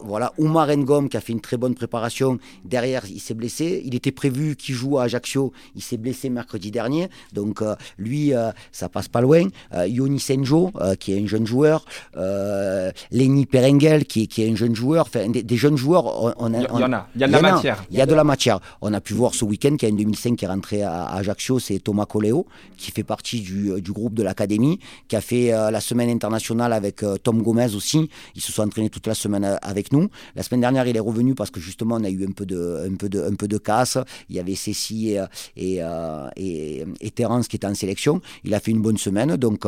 voilà, 0.02 0.34
Oumar 0.38 0.70
Ngom, 0.76 1.10
qui 1.10 1.18
a 1.18 1.22
fait 1.22 1.34
une 1.34 1.42
très 1.42 1.58
bonne 1.58 1.76
préparation. 1.76 2.40
Derrière, 2.64 3.04
il 3.10 3.20
s'est 3.20 3.34
blessé. 3.34 3.82
Il 3.86 3.96
était 3.96 4.12
prévu 4.12 4.56
qu'il 4.56 4.76
joue 4.76 4.98
à 5.00 5.04
Ajaccio. 5.04 5.52
Il 5.76 5.82
s'est 5.82 5.98
blessé 5.98 6.30
mercredi 6.30 6.72
dernier. 6.72 7.10
Donc, 7.34 7.62
lui, 7.98 8.34
ça 8.72 8.90
passe 8.90 9.08
pas 9.08 9.22
loin. 9.22 9.48
Yoni 9.86 10.20
Senjo, 10.20 10.72
qui 11.00 11.14
est 11.14 11.22
un 11.22 11.26
jeune 11.26 11.48
joueur 11.48 11.86
euh, 12.18 12.92
Lenny 13.12 13.46
Perengel, 13.46 14.06
qui, 14.06 14.28
qui, 14.28 14.44
est 14.44 14.52
un 14.52 14.56
jeune 14.56 14.76
joueur, 14.76 15.06
enfin, 15.08 15.30
des, 15.30 15.58
jeunes 15.58 15.78
joueurs. 15.78 16.36
On, 16.40 16.54
a, 16.54 16.58
il 16.58 16.64
y 16.64 16.84
en 16.84 16.94
a, 16.94 17.08
il 17.16 17.22
y 17.22 17.24
a 17.24 17.28
de 17.28 17.32
la 17.32 17.42
matière. 17.42 17.84
Il 17.92 17.98
y 17.98 18.02
a 18.02 18.06
de 18.06 18.16
la 18.16 18.24
matière. 18.24 18.60
On 18.82 18.94
a 18.94 19.02
pu 19.02 19.14
voir 19.14 19.34
ce 19.34 19.46
week-end 19.46 19.76
qu'il 19.78 19.90
y 19.90 19.92
a 19.92 19.94
un 19.94 19.98
2005 19.98 20.36
qui 20.36 20.46
est 20.46 20.48
rentré 20.48 20.84
à, 20.84 21.06
Ajaccio, 21.06 21.60
c'est 21.60 21.80
Thomas 21.80 22.06
Coléo, 22.06 22.46
qui 22.78 22.92
fait 22.92 23.04
partie 23.04 23.42
du, 23.42 23.82
du 23.82 23.92
groupe 23.92 24.14
de 24.14 24.24
l'académie, 24.24 24.80
qui 25.08 25.16
a 25.16 25.22
fait 25.22 25.54
euh, 25.54 25.72
la 25.72 25.82
semaine 25.82 26.10
internationale 26.10 26.74
avec 26.74 27.04
euh, 27.04 27.18
Tom 27.18 27.42
Gomez 27.42 27.76
aussi. 27.76 28.10
Ils 28.36 28.42
se 28.42 28.52
sont 28.52 28.64
entraînés 28.64 28.90
toute 28.90 29.08
la 29.08 29.16
semaine 29.16 29.44
euh, 29.46 29.56
avec 29.62 29.92
nous. 29.92 30.10
La 30.36 30.44
semaine 30.44 30.62
dernière, 30.62 30.88
il 30.88 30.96
est 30.96 31.00
revenu 31.02 31.36
parce 31.36 31.50
que 31.52 31.60
justement, 31.60 31.96
on 31.96 32.04
a 32.04 32.10
eu 32.10 32.26
un 32.28 32.32
peu 32.32 32.46
de, 32.46 32.88
un 32.90 32.96
peu 32.96 33.10
de, 33.10 33.22
un 33.24 33.36
peu 33.36 33.48
de 33.48 33.58
casse. 33.58 33.98
Il 34.30 34.36
y 34.36 34.40
avait 34.40 34.56
Cécile 34.56 35.28
et, 35.58 35.82
et, 36.36 36.86
et, 37.02 37.12
Terence 37.12 37.48
qui 37.48 37.56
étaient 37.56 37.68
en 37.68 37.76
sélection. 37.76 38.22
Il 38.44 38.54
a 38.54 38.60
fait 38.60 38.72
une 38.72 38.82
bonne 38.82 38.98
semaine, 38.98 39.36
donc 39.38 39.66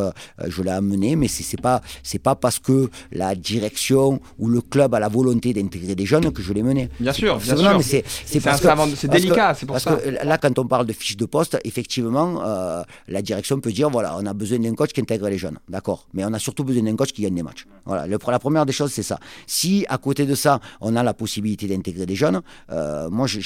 je 0.47 0.61
l'ai 0.61 0.71
amené, 0.71 1.15
mais 1.15 1.27
c'est 1.27 1.59
pas, 1.61 1.81
c'est 2.03 2.19
pas 2.19 2.34
parce 2.35 2.59
que 2.59 2.89
la 3.11 3.35
direction 3.35 4.19
ou 4.39 4.47
le 4.47 4.61
club 4.61 4.93
a 4.93 4.99
la 4.99 5.07
volonté 5.07 5.53
d'intégrer 5.53 5.95
des 5.95 6.05
jeunes 6.05 6.31
que 6.31 6.41
je 6.41 6.53
les 6.53 6.63
mené. 6.63 6.89
Bien 6.99 7.13
sûr, 7.13 7.37
bien 7.37 7.55
sûr. 7.55 7.81
C'est 7.83 9.07
délicat, 9.07 9.53
c'est 9.53 9.65
pour 9.65 9.79
ça. 9.79 9.95
Que 9.95 10.09
là, 10.25 10.37
quand 10.37 10.57
on 10.59 10.67
parle 10.67 10.85
de 10.85 10.93
fiche 10.93 11.17
de 11.17 11.25
poste, 11.25 11.57
effectivement, 11.63 12.41
euh, 12.45 12.83
la 13.07 13.21
direction 13.21 13.59
peut 13.59 13.71
dire 13.71 13.89
voilà, 13.89 14.15
on 14.19 14.25
a 14.25 14.33
besoin 14.33 14.59
d'un 14.59 14.73
coach 14.73 14.91
qui 14.91 15.01
intègre 15.01 15.29
les 15.29 15.37
jeunes, 15.37 15.59
d'accord. 15.69 16.07
Mais 16.13 16.23
on 16.25 16.33
a 16.33 16.39
surtout 16.39 16.63
besoin 16.63 16.83
d'un 16.83 16.95
coach 16.95 17.11
qui 17.11 17.21
gagne 17.21 17.35
des 17.35 17.43
matchs. 17.43 17.65
Voilà, 17.85 18.07
la 18.07 18.39
première 18.39 18.65
des 18.65 18.73
choses, 18.73 18.91
c'est 18.91 19.03
ça. 19.03 19.19
Si 19.47 19.85
à 19.89 19.97
côté 19.97 20.25
de 20.25 20.35
ça, 20.35 20.59
on 20.81 20.95
a 20.95 21.03
la 21.03 21.13
possibilité 21.13 21.67
d'intégrer 21.67 22.05
des 22.05 22.15
jeunes, 22.15 22.41
euh, 22.71 23.09
moi, 23.09 23.27
je, 23.27 23.39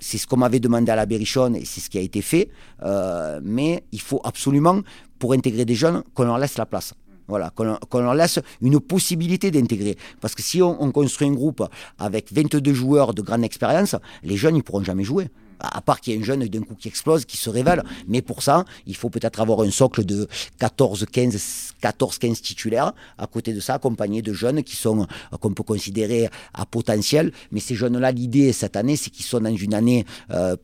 c'est 0.00 0.18
ce 0.18 0.26
qu'on 0.26 0.36
m'avait 0.36 0.60
demandé 0.60 0.90
à 0.90 0.96
la 0.96 1.06
Berrichonne 1.06 1.56
et 1.56 1.64
c'est 1.64 1.80
ce 1.80 1.90
qui 1.90 1.98
a 1.98 2.00
été 2.00 2.22
fait. 2.22 2.50
Euh, 2.82 3.40
mais 3.42 3.84
il 3.92 4.00
faut 4.00 4.20
absolument, 4.24 4.80
pour 5.18 5.32
intégrer 5.32 5.64
des 5.64 5.74
jeunes, 5.74 6.02
qu'on 6.14 6.24
leur 6.24 6.38
laisse 6.38 6.58
la 6.58 6.66
place. 6.66 6.94
Voilà, 7.28 7.50
qu'on 7.50 8.00
leur 8.00 8.14
laisse 8.14 8.40
une 8.62 8.80
possibilité 8.80 9.50
d'intégrer. 9.50 9.96
Parce 10.20 10.34
que 10.34 10.42
si 10.42 10.62
on, 10.62 10.90
construit 10.92 11.28
un 11.28 11.32
groupe 11.32 11.62
avec 11.98 12.32
22 12.32 12.72
joueurs 12.72 13.12
de 13.14 13.22
grande 13.22 13.44
expérience, 13.44 13.94
les 14.22 14.36
jeunes, 14.36 14.56
ils 14.56 14.62
pourront 14.62 14.82
jamais 14.82 15.04
jouer. 15.04 15.28
À 15.60 15.80
part 15.80 16.00
qu'il 16.00 16.14
y 16.14 16.16
ait 16.16 16.20
un 16.20 16.24
jeune 16.24 16.46
d'un 16.46 16.60
coup 16.62 16.74
qui 16.74 16.86
explose, 16.88 17.24
qui 17.24 17.36
se 17.36 17.50
révèle. 17.50 17.82
Mais 18.06 18.22
pour 18.22 18.42
ça, 18.42 18.64
il 18.86 18.96
faut 18.96 19.10
peut-être 19.10 19.40
avoir 19.40 19.60
un 19.60 19.70
socle 19.70 20.04
de 20.04 20.28
14, 20.58 21.06
15, 21.10 21.74
14, 21.80 22.18
15 22.18 22.40
titulaires. 22.40 22.92
À 23.18 23.26
côté 23.26 23.52
de 23.52 23.60
ça, 23.60 23.74
accompagné 23.74 24.22
de 24.22 24.32
jeunes 24.32 24.62
qui 24.62 24.76
sont, 24.76 25.06
qu'on 25.40 25.52
peut 25.52 25.64
considérer 25.64 26.28
à 26.54 26.64
potentiel. 26.64 27.32
Mais 27.50 27.60
ces 27.60 27.74
jeunes-là, 27.74 28.12
l'idée 28.12 28.52
cette 28.52 28.76
année, 28.76 28.96
c'est 28.96 29.10
qu'ils 29.10 29.26
sont 29.26 29.40
dans 29.40 29.54
une 29.54 29.74
année 29.74 30.06
euh, 30.30 30.56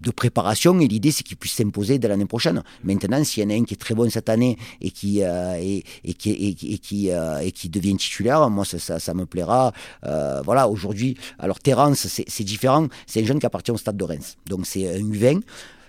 de 0.00 0.10
préparation 0.10 0.78
et 0.80 0.86
l'idée 0.86 1.10
c'est 1.10 1.24
qu'il 1.24 1.36
puisse 1.36 1.54
s'imposer 1.54 1.98
dès 1.98 2.08
l'année 2.08 2.26
prochaine. 2.26 2.62
Maintenant, 2.84 3.22
s'il 3.24 3.42
y 3.42 3.46
en 3.46 3.50
a 3.50 3.54
un 3.54 3.64
qui 3.64 3.74
est 3.74 3.78
très 3.78 3.94
bon 3.94 4.08
cette 4.10 4.28
année 4.28 4.56
et 4.80 4.90
qui, 4.90 5.22
euh, 5.22 5.54
euh, 5.54 7.50
devient 7.68 7.96
titulaire, 7.96 8.48
moi 8.50 8.64
ça, 8.64 9.14
me 9.14 9.26
plaira. 9.26 9.72
Euh, 10.04 10.40
voilà, 10.42 10.68
aujourd'hui, 10.68 11.16
alors 11.38 11.58
Terence 11.58 12.06
c'est 12.06 12.44
différent, 12.44 12.86
c'est 13.06 13.22
un 13.22 13.26
jeune 13.26 13.40
qui 13.40 13.46
appartient 13.46 13.70
au 13.70 13.76
stade 13.76 13.96
de 13.96 14.04
Reims. 14.04 14.36
Donc 14.46 14.66
c'est 14.66 14.88
un 14.88 15.00
U20 15.00 15.42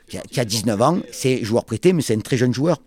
qui 0.08 0.40
a, 0.40 0.46
19 0.46 0.82
ans, 0.82 1.00
c'est 1.12 1.44
joueur 1.44 1.66
prêté, 1.66 1.94
mais 1.94 2.02
c'est 2.02 2.16
un 2.16 2.20
très 2.20 2.38
jeune 2.38 2.54
joueur. 2.54 2.82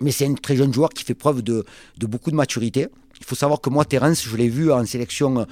Mais 0.00 0.10
c'est 0.10 0.26
un 0.26 0.34
très 0.34 0.56
jeune 0.56 0.74
joueur 0.74 0.90
qui 0.90 1.04
fait 1.04 1.14
preuve 1.14 1.42
de, 1.42 1.64
de 1.98 2.06
beaucoup 2.06 2.30
de 2.30 2.36
maturité. 2.36 2.88
Il 3.18 3.24
faut 3.24 3.34
savoir 3.34 3.60
que 3.60 3.70
moi, 3.70 3.84
Terence, 3.84 4.24
je 4.24 4.36
l'ai 4.36 4.48
vu 4.48 4.70
en 4.70 4.84
sélection 4.84 5.46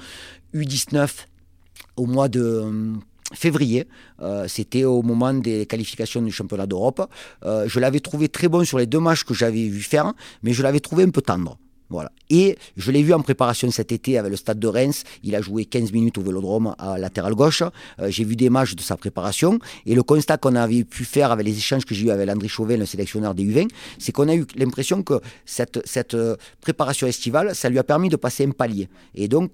U19 0.53 1.09
au 1.95 2.05
mois 2.05 2.27
de 2.27 2.93
février. 3.33 3.87
Euh, 4.21 4.47
c'était 4.47 4.85
au 4.85 5.01
moment 5.01 5.33
des 5.33 5.65
qualifications 5.65 6.21
du 6.21 6.31
championnat 6.31 6.67
d'Europe. 6.67 7.09
Euh, 7.45 7.65
je 7.67 7.79
l'avais 7.79 7.99
trouvé 7.99 8.29
très 8.29 8.47
bon 8.47 8.63
sur 8.63 8.77
les 8.77 8.85
deux 8.85 8.99
matchs 8.99 9.23
que 9.23 9.33
j'avais 9.33 9.67
vu 9.67 9.81
faire, 9.81 10.13
mais 10.41 10.53
je 10.53 10.63
l'avais 10.63 10.79
trouvé 10.79 11.03
un 11.03 11.09
peu 11.09 11.21
tendre. 11.21 11.57
Voilà. 11.89 12.11
Et 12.31 12.57
je 12.75 12.91
l'ai 12.91 13.03
vu 13.03 13.13
en 13.13 13.21
préparation 13.21 13.69
cet 13.69 13.91
été 13.91 14.17
avec 14.17 14.31
le 14.31 14.37
Stade 14.37 14.57
de 14.57 14.67
Reims. 14.67 15.03
Il 15.21 15.35
a 15.35 15.41
joué 15.41 15.65
15 15.65 15.91
minutes 15.91 16.17
au 16.17 16.21
Vélodrome 16.21 16.73
à 16.79 16.97
latéral 16.97 17.35
gauche. 17.35 17.61
Euh, 17.99 18.09
j'ai 18.09 18.23
vu 18.23 18.35
des 18.35 18.49
matchs 18.49 18.73
de 18.73 18.81
sa 18.81 18.97
préparation. 18.97 19.59
Et 19.85 19.93
le 19.93 20.01
constat 20.01 20.37
qu'on 20.37 20.55
avait 20.55 20.85
pu 20.85 21.05
faire 21.05 21.31
avec 21.31 21.45
les 21.45 21.55
échanges 21.55 21.85
que 21.85 21.93
j'ai 21.93 22.07
eu 22.07 22.09
avec 22.09 22.27
André 22.27 22.47
Chauvet, 22.47 22.77
le 22.77 22.87
sélectionneur 22.87 23.35
des 23.35 23.43
U20, 23.43 23.67
c'est 23.99 24.11
qu'on 24.11 24.27
a 24.27 24.33
eu 24.33 24.45
l'impression 24.55 25.03
que 25.03 25.21
cette, 25.45 25.85
cette 25.85 26.17
préparation 26.61 27.05
estivale, 27.05 27.53
ça 27.53 27.69
lui 27.69 27.77
a 27.77 27.83
permis 27.83 28.09
de 28.09 28.15
passer 28.15 28.43
un 28.45 28.51
palier. 28.51 28.89
Et 29.13 29.27
donc, 29.27 29.51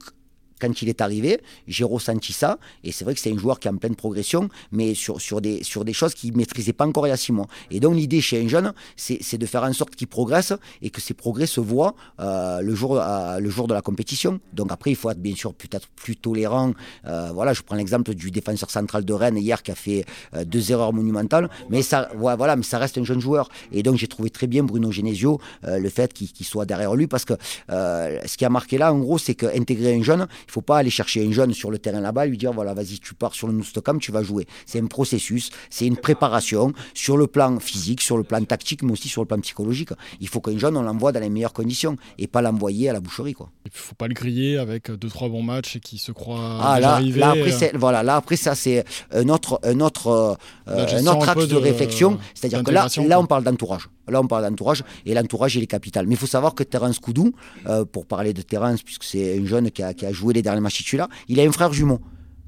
quand 0.60 0.82
il 0.82 0.90
est 0.90 1.02
arrivé, 1.02 1.42
j'ai 1.68 1.84
ressenti 1.84 2.34
ça. 2.34 2.60
Et 2.84 2.92
c'est 2.92 3.06
vrai 3.06 3.14
que 3.16 3.20
c'est 3.20 3.32
un 3.32 3.38
joueur 3.38 3.60
qui 3.60 3.68
est 3.68 3.72
en 3.72 3.78
pleine 3.78 3.96
progression, 3.96 4.50
mais 4.72 4.94
sur, 4.94 5.22
sur, 5.22 5.42
des, 5.42 5.64
sur 5.64 5.86
des 5.86 5.94
choses 5.94 6.14
qu'il 6.14 6.32
ne 6.34 6.38
maîtrisait 6.38 6.74
pas 6.74 6.86
encore 6.86 7.08
il 7.08 7.10
y 7.10 7.14
a 7.14 7.18
six 7.18 7.32
mois. 7.32 7.48
Et 7.72 7.80
donc, 7.80 7.96
l'idée 7.96 8.22
chez 8.22 8.44
un 8.44 8.48
jeune, 8.48 8.74
c'est 8.96 9.38
de 9.38 9.46
faire 9.46 9.64
en 9.64 9.74
sorte 9.74 9.96
qu'il 9.96 10.08
progresse 10.08 10.54
et 10.82 10.90
que 10.90 11.02
ses 11.02 11.14
progrès 11.14 11.48
se 11.48 11.60
voient 11.60 11.96
euh, 12.20 12.62
le, 12.62 12.76
jour, 12.76 13.00
euh, 13.00 13.40
le 13.40 13.50
jour 13.50 13.68
de 13.68 13.74
la 13.74 13.82
compétition. 13.82 14.40
Donc, 14.54 14.72
après, 14.72 14.92
il 14.92 14.96
faut 14.96 15.10
être 15.10 15.22
bien 15.22 15.36
sûr 15.36 15.54
peut-être 15.54 15.88
plus 15.96 16.16
tolérant. 16.16 16.74
Euh, 17.06 17.32
voilà, 17.34 17.54
je 17.54 17.62
prends 17.62 17.76
l'exemple 17.76 18.14
du 18.14 18.32
défenseur 18.32 18.70
central 18.70 19.06
de 19.06 19.14
Rennes 19.14 19.38
hier 19.38 19.64
qui 19.64 19.72
a 19.72 19.76
fait 19.76 20.06
deux 20.46 20.72
erreurs 20.72 20.94
monumentales. 20.94 21.50
Mais 21.70 21.82
ça, 21.82 22.10
voilà, 22.16 22.56
mais 22.56 22.64
ça 22.64 22.78
reste 22.78 22.98
un 22.98 23.04
jeune 23.04 23.22
joueur. 23.22 23.50
Et 23.72 23.84
donc, 23.84 23.96
j'ai 23.96 24.08
trouvé 24.08 24.30
très 24.30 24.48
bien 24.48 24.64
Bruno 24.64 24.92
Genesio, 24.92 25.40
le 25.64 25.90
fait 25.90 26.14
qu'il 26.14 26.46
soit 26.46 26.66
derrière 26.66 26.96
lui, 26.96 27.08
parce 27.08 27.26
que 27.26 27.34
ce 27.70 28.38
qui 28.38 28.46
a 28.46 28.50
marqué 28.50 28.78
là, 28.78 28.94
en 28.94 29.00
gros, 29.00 29.18
c'est 29.18 29.36
qu'intégrer 29.36 29.96
un 29.96 30.04
jeune, 30.04 30.28
il 30.50 30.52
faut 30.52 30.62
pas 30.62 30.80
aller 30.80 30.90
chercher 30.90 31.24
un 31.24 31.32
jeune 31.32 31.54
sur 31.54 31.70
le 31.70 31.78
terrain 31.78 32.02
là-bas 32.02 32.26
et 32.26 32.30
lui 32.30 32.38
dire 32.38 32.52
voilà, 32.52 32.74
vas-y, 32.74 32.98
tu 33.00 33.14
pars 33.14 33.36
sur 33.36 33.48
le 33.48 33.54
Noustocam, 33.54 34.00
tu 34.00 34.12
vas 34.12 34.24
jouer. 34.24 34.48
C'est 34.66 34.82
un 34.82 34.88
processus, 34.88 35.52
c'est 35.70 35.86
une 35.86 35.96
préparation 35.96 36.74
sur 36.96 37.18
le 37.18 37.28
plan 37.28 37.60
physique, 37.60 38.02
sur 38.02 38.18
le 38.18 38.24
plan 38.24 38.44
tactique, 38.44 38.82
mais 38.82 38.92
aussi 38.92 39.10
sur 39.10 39.22
le 39.22 39.28
plan 39.28 39.40
psychologique. 39.42 39.90
Il 40.20 40.28
faut 40.28 40.42
qu'un 40.42 40.58
jeune, 40.58 40.76
on 40.76 40.82
l'envoie 40.82 41.12
dans 41.12 41.20
les 41.20 41.30
meilleures 41.30 41.54
conditions 41.54 41.98
et 42.18 42.26
pas 42.26 42.42
l'envoyer 42.42 42.90
à 42.90 42.94
la 42.94 43.00
boucherie. 43.00 43.34
Quoi. 43.34 43.52
Il 43.66 43.72
faut 43.72 43.94
pas 43.94 44.08
le 44.08 44.16
griller 44.16 44.58
avec 44.58 44.90
deux 44.90 45.08
trois 45.08 45.30
bons 45.30 45.44
matchs 45.44 45.76
et 45.76 45.80
qui 45.80 46.00
se 46.00 46.12
croit 46.12 46.60
ah, 46.60 46.80
là, 46.80 47.00
là, 47.00 47.30
après, 47.30 47.64
euh. 47.64 47.70
voilà, 47.76 48.02
là 48.02 48.16
après 48.16 48.36
ça 48.36 48.56
c'est 48.56 48.84
un 49.12 49.30
autre, 49.30 49.60
un 49.64 49.80
autre, 49.82 50.38
euh, 50.68 50.88
un 50.98 51.06
autre 51.06 51.30
axe 51.30 51.48
de, 51.48 51.56
réflexion. 51.56 52.18
C'est-à-dire 52.34 52.64
que 52.64 52.72
là, 52.72 52.88
là 53.08 53.20
on 53.20 53.28
parle 53.28 53.44
d'entourage. 53.44 53.88
Là, 54.10 54.22
on 54.22 54.28
parle 54.28 54.44
d'entourage, 54.44 54.84
et 55.06 55.14
l'entourage, 55.14 55.56
il 55.56 55.64
est 55.64 55.68
capital. 55.68 56.08
Mais 56.08 56.16
il 56.16 56.18
faut 56.18 56.28
savoir 56.28 56.56
que 56.56 56.64
Terence 56.64 57.00
Koudou, 57.00 57.34
euh, 57.68 57.86
pour 57.86 58.06
parler 58.06 58.34
de 58.34 58.42
Terence, 58.42 58.82
puisque 58.84 59.04
c'est 59.04 59.40
un 59.40 59.46
jeune 59.46 59.72
qui 59.72 59.84
a, 59.84 59.94
qui 59.94 60.06
a, 60.06 60.12
joué 60.12 60.34
les 60.34 60.42
derniers 60.42 60.62
matchs 60.62 60.78
titulaires, 60.78 61.10
il 61.28 61.40
a 61.40 61.44
un 61.44 61.52
frère 61.52 61.74
jumeau. 61.74 62.00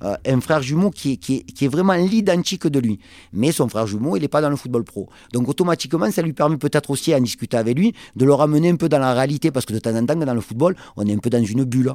Euh, 0.04 0.16
un 0.26 0.42
frère 0.42 0.64
jumeau 0.64 0.90
qui 0.90 1.14
est, 1.14 1.18
qui, 1.18 1.38
est, 1.38 1.42
qui 1.44 1.66
est 1.66 1.68
vraiment 1.68 1.94
l'identique 1.94 2.66
de 2.66 2.80
lui. 2.80 3.00
Mais 3.34 3.52
son 3.52 3.70
frère 3.70 3.86
jumeau, 3.86 4.16
il 4.16 4.22
n'est 4.22 4.28
pas 4.28 4.42
dans 4.42 4.50
le 4.50 4.56
football 4.56 4.84
pro. 4.84 5.10
Donc 5.32 5.48
automatiquement, 5.48 6.10
ça 6.10 6.24
lui 6.24 6.34
permet 6.34 6.58
peut-être 6.58 6.90
aussi, 6.90 7.14
à 7.14 7.20
discuter 7.20 7.58
avec 7.58 7.78
lui, 7.78 7.94
de 8.16 8.26
le 8.26 8.34
ramener 8.34 8.70
un 8.70 8.78
peu 8.78 8.90
dans 8.90 9.00
la 9.00 9.14
réalité, 9.14 9.52
parce 9.52 9.66
que 9.66 9.74
de 9.74 9.80
temps 9.80 9.96
en 9.96 10.06
temps, 10.06 10.16
dans 10.16 10.34
le 10.34 10.42
football, 10.42 10.76
on 10.98 11.06
est 11.06 11.14
un 11.14 11.20
peu 11.20 11.30
dans 11.30 11.44
une 11.44 11.66
bulle. 11.66 11.94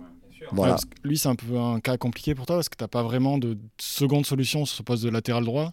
Voilà. 0.52 0.74
Ouais, 0.74 0.80
lui, 1.02 1.18
c'est 1.18 1.28
un 1.28 1.34
peu 1.34 1.56
un 1.58 1.80
cas 1.80 1.96
compliqué 1.96 2.34
pour 2.34 2.46
toi, 2.46 2.56
parce 2.56 2.68
que 2.68 2.76
tu 2.76 2.84
n'as 2.84 2.88
pas 2.88 3.02
vraiment 3.02 3.38
de 3.38 3.58
seconde 3.80 4.24
solution 4.24 4.64
sur 4.64 4.76
ce 4.76 4.82
poste 4.84 5.02
de 5.02 5.10
latéral 5.10 5.44
droit. 5.44 5.72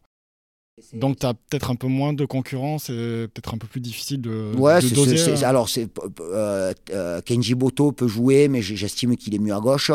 Donc 0.94 1.20
tu 1.20 1.26
as 1.28 1.36
peut-être 1.36 1.70
un 1.70 1.76
peu 1.76 1.86
moins 1.86 2.14
de 2.14 2.26
concurrence 2.26 2.90
et 2.90 3.28
peut-être 3.32 3.54
un 3.54 3.60
peu 3.60 3.68
plus 3.68 3.80
difficile 3.80 4.22
de, 4.22 4.52
ouais, 4.58 4.82
de 4.82 4.90
doser. 4.90 5.18
C 5.18 5.30
est, 5.32 5.36
c 5.36 5.42
est, 5.42 5.46
alors 5.46 5.70
c'est 5.70 5.88
euh, 6.20 6.74
euh, 6.90 7.22
Kenji 7.22 7.54
Boto 7.54 7.92
peut 7.92 8.08
jouer, 8.08 8.48
mais 8.48 8.64
j'estime 8.64 9.16
qu'il 9.16 9.36
est 9.36 9.40
mieux 9.40 9.54
à 9.54 9.60
gauche. 9.60 9.92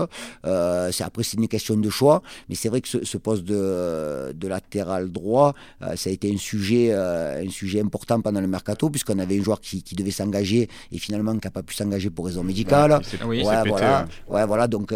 Euh, 0.47 0.93
après 1.01 1.25
c'est 1.25 1.37
une 1.37 1.49
question 1.49 1.77
de 1.77 1.91
choix, 1.91 2.23
mais 2.49 2.55
c'est 2.55 2.69
vrai 2.69 2.81
que 2.81 2.87
ce, 2.87 3.05
ce, 3.05 3.19
poste 3.19 3.43
de, 3.43 4.33
de 4.33 4.47
latéral 4.47 5.11
droit, 5.11 5.53
euh, 5.83 5.97
ça 5.97 6.11
a 6.11 6.13
été 6.13 6.33
un 6.33 6.37
sujet, 6.37 6.91
euh, 6.93 7.45
un 7.45 7.51
sujet 7.51 7.81
important 7.81 8.21
pendant 8.21 8.41
le 8.41 8.47
mercato 8.47 8.89
puisqu'on 8.89 9.19
avait 9.19 9.41
un 9.41 9.43
joueur 9.43 9.61
qui, 9.61 9.83
qui 9.83 9.97
devait 9.97 10.13
s'engager 10.13 10.69
et 10.93 10.99
finalement 10.99 11.33
qui 11.33 11.45
n'a 11.45 11.51
pas 11.51 11.65
pu 11.65 11.75
s'engager 11.75 12.11
pour 12.11 12.27
raison 12.27 12.45
médicale. 12.45 12.93
Ouais, 12.93 13.27
oui, 13.27 13.37
ouais, 13.39 13.69
voilà, 13.69 14.07
ouais. 14.29 14.47
voilà, 14.47 14.69
donc 14.69 14.95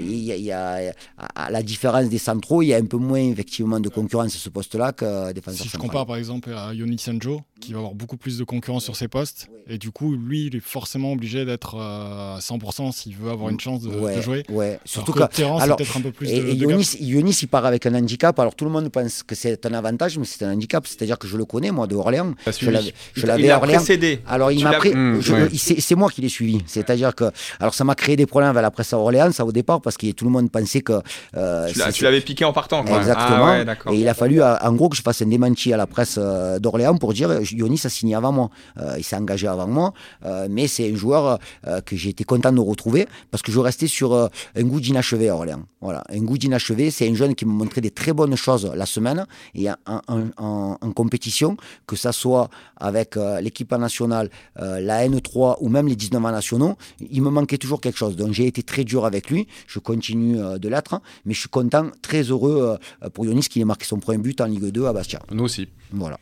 il 0.00 0.18
y, 0.18 0.32
y, 0.32 0.50
a 0.50 0.92
à 1.36 1.50
la 1.52 1.62
différence 1.62 2.08
des 2.08 2.18
centraux, 2.18 2.62
il 2.62 2.66
y 2.68 2.74
a 2.74 2.78
un 2.78 2.86
peu 2.86 2.96
moins 2.96 3.20
effectivement 3.20 3.78
de 3.78 3.88
concurrence 3.88 4.34
à 4.34 4.38
ce 4.38 4.48
poste-là 4.48 4.90
que 4.90 5.11
si 5.52 5.68
je 5.68 5.76
compare 5.76 6.06
par 6.06 6.16
exemple 6.16 6.52
à 6.54 6.72
Yoni 6.74 6.98
Sanjo, 6.98 7.42
qui 7.60 7.72
va 7.72 7.78
avoir 7.78 7.94
beaucoup 7.94 8.16
plus 8.16 8.38
de 8.38 8.44
concurrence 8.44 8.84
sur 8.84 8.96
ses 8.96 9.08
postes, 9.08 9.48
et 9.68 9.78
du 9.78 9.90
coup, 9.90 10.16
lui, 10.16 10.46
il 10.46 10.56
est 10.56 10.60
forcément 10.60 11.12
obligé 11.12 11.44
d'être 11.44 11.76
à 11.78 12.38
100% 12.40 12.92
s'il 12.92 13.16
veut 13.16 13.30
avoir 13.30 13.50
une 13.50 13.60
chance 13.60 13.80
de, 13.82 13.88
ouais, 13.88 14.16
de 14.16 14.20
jouer. 14.20 14.42
Ouais. 14.48 14.78
Surtout 14.84 15.12
que 15.12 15.22
Terence, 15.26 15.62
alors, 15.62 15.76
peut-être 15.76 15.96
un 15.96 16.00
peu 16.00 16.10
plus 16.10 16.28
et, 16.28 16.40
de, 16.40 16.48
et 16.48 16.54
de 16.54 16.62
Yonis, 16.62 16.96
Yonis, 17.00 17.38
il 17.42 17.48
part 17.48 17.64
avec 17.64 17.86
un 17.86 17.94
handicap. 17.94 18.38
Alors 18.38 18.54
tout 18.54 18.64
le 18.64 18.70
monde 18.70 18.88
pense 18.88 19.22
que 19.22 19.34
c'est 19.34 19.64
un 19.66 19.74
avantage, 19.74 20.18
mais 20.18 20.24
c'est 20.24 20.44
un 20.44 20.52
handicap. 20.52 20.86
C'est-à-dire 20.86 21.18
que 21.18 21.28
je 21.28 21.36
le 21.36 21.44
connais, 21.44 21.70
moi, 21.70 21.86
de 21.86 21.94
Orléans. 21.94 22.34
Je 22.46 23.26
l'avais 23.26 23.50
à 23.50 23.58
Orléans. 23.58 23.78
Précédé. 23.78 24.20
Alors 24.26 24.50
il 24.50 24.64
m'a 24.64 24.72
pris. 24.72 24.94
Mmh, 24.94 25.20
ouais. 25.30 25.48
C'est 25.54 25.94
moi 25.94 26.10
qui 26.10 26.20
l'ai 26.20 26.28
suivi. 26.28 26.60
C'est-à-dire 26.66 27.14
que. 27.14 27.30
Alors 27.60 27.74
ça 27.74 27.84
m'a 27.84 27.94
créé 27.94 28.16
des 28.16 28.26
problèmes 28.26 28.50
avec 28.50 28.62
la 28.62 28.70
presse 28.70 28.92
à 28.92 28.98
Orléans, 28.98 29.30
ça 29.32 29.44
au 29.44 29.52
départ, 29.52 29.80
parce 29.80 29.96
que 29.96 30.10
tout 30.10 30.24
le 30.24 30.30
monde 30.30 30.50
pensait 30.50 30.82
que. 30.82 31.00
Euh, 31.36 31.70
tu 31.92 32.04
l'avais 32.04 32.20
piqué 32.20 32.44
en 32.44 32.52
partant. 32.52 32.84
Quoi. 32.84 32.98
Exactement. 32.98 33.46
Ah, 33.46 33.64
ouais, 33.64 33.94
et 33.94 34.00
il 34.00 34.08
a 34.08 34.14
fallu, 34.14 34.42
en 34.42 34.72
gros, 34.72 34.88
que 34.88 34.96
je 34.96 35.01
fasse 35.02 35.22
un 35.22 35.26
démenti 35.26 35.72
à 35.72 35.76
la 35.76 35.86
presse 35.86 36.18
d'Orléans 36.18 36.96
pour 36.96 37.12
dire 37.12 37.30
Yonis 37.50 37.82
a 37.84 37.88
signé 37.88 38.14
avant 38.14 38.32
moi. 38.32 38.50
Euh, 38.78 38.94
il 38.98 39.04
s'est 39.04 39.16
engagé 39.16 39.46
avant 39.46 39.66
moi, 39.66 39.92
euh, 40.24 40.48
mais 40.50 40.66
c'est 40.66 40.90
un 40.90 40.94
joueur 40.94 41.38
euh, 41.66 41.80
que 41.80 41.96
j'ai 41.96 42.10
été 42.10 42.24
content 42.24 42.52
de 42.52 42.60
retrouver 42.60 43.06
parce 43.30 43.42
que 43.42 43.52
je 43.52 43.60
restais 43.60 43.86
sur 43.86 44.14
un 44.14 44.62
goût 44.62 44.80
d'inachevé 44.80 45.28
à 45.28 45.34
Orléans. 45.34 45.62
Voilà, 45.80 46.04
un 46.08 46.20
goût 46.20 46.38
d'inachevé, 46.38 46.90
c'est 46.90 47.08
un 47.08 47.14
jeune 47.14 47.34
qui 47.34 47.44
m'a 47.44 47.52
montré 47.52 47.80
des 47.80 47.90
très 47.90 48.12
bonnes 48.12 48.36
choses 48.36 48.70
la 48.74 48.86
semaine 48.86 49.26
et 49.54 49.68
en, 49.70 50.00
en, 50.36 50.92
compétition, 50.92 51.56
que 51.86 51.96
ça 51.96 52.12
soit 52.12 52.48
avec 52.76 53.16
l'équipe 53.40 53.72
nationale, 53.72 54.30
la 54.56 55.08
N3 55.08 55.56
ou 55.60 55.68
même 55.68 55.88
les 55.88 55.96
19 55.96 56.24
ans 56.24 56.30
nationaux, 56.30 56.76
il 57.00 57.22
me 57.22 57.30
manquait 57.30 57.58
toujours 57.58 57.80
quelque 57.80 57.98
chose. 57.98 58.14
Donc 58.14 58.32
j'ai 58.32 58.46
été 58.46 58.62
très 58.62 58.84
dur 58.84 59.04
avec 59.04 59.30
lui, 59.30 59.48
je 59.66 59.78
continue 59.78 60.36
de 60.36 60.68
l'être, 60.68 61.00
mais 61.24 61.34
je 61.34 61.40
suis 61.40 61.48
content, 61.48 61.86
très 62.00 62.22
heureux 62.22 62.78
pour 63.14 63.24
Yonis 63.24 63.48
qu'il 63.48 63.62
ait 63.62 63.64
marqué 63.64 63.84
son 63.84 63.98
premier 63.98 64.18
but 64.18 64.40
en 64.40 64.46
Ligue 64.46 64.66
2 64.66 64.84
à 64.92 64.94
Bastia. 64.94 65.20
Nous 65.30 65.44
aussi. 65.44 65.68
Voilà. 65.90 66.18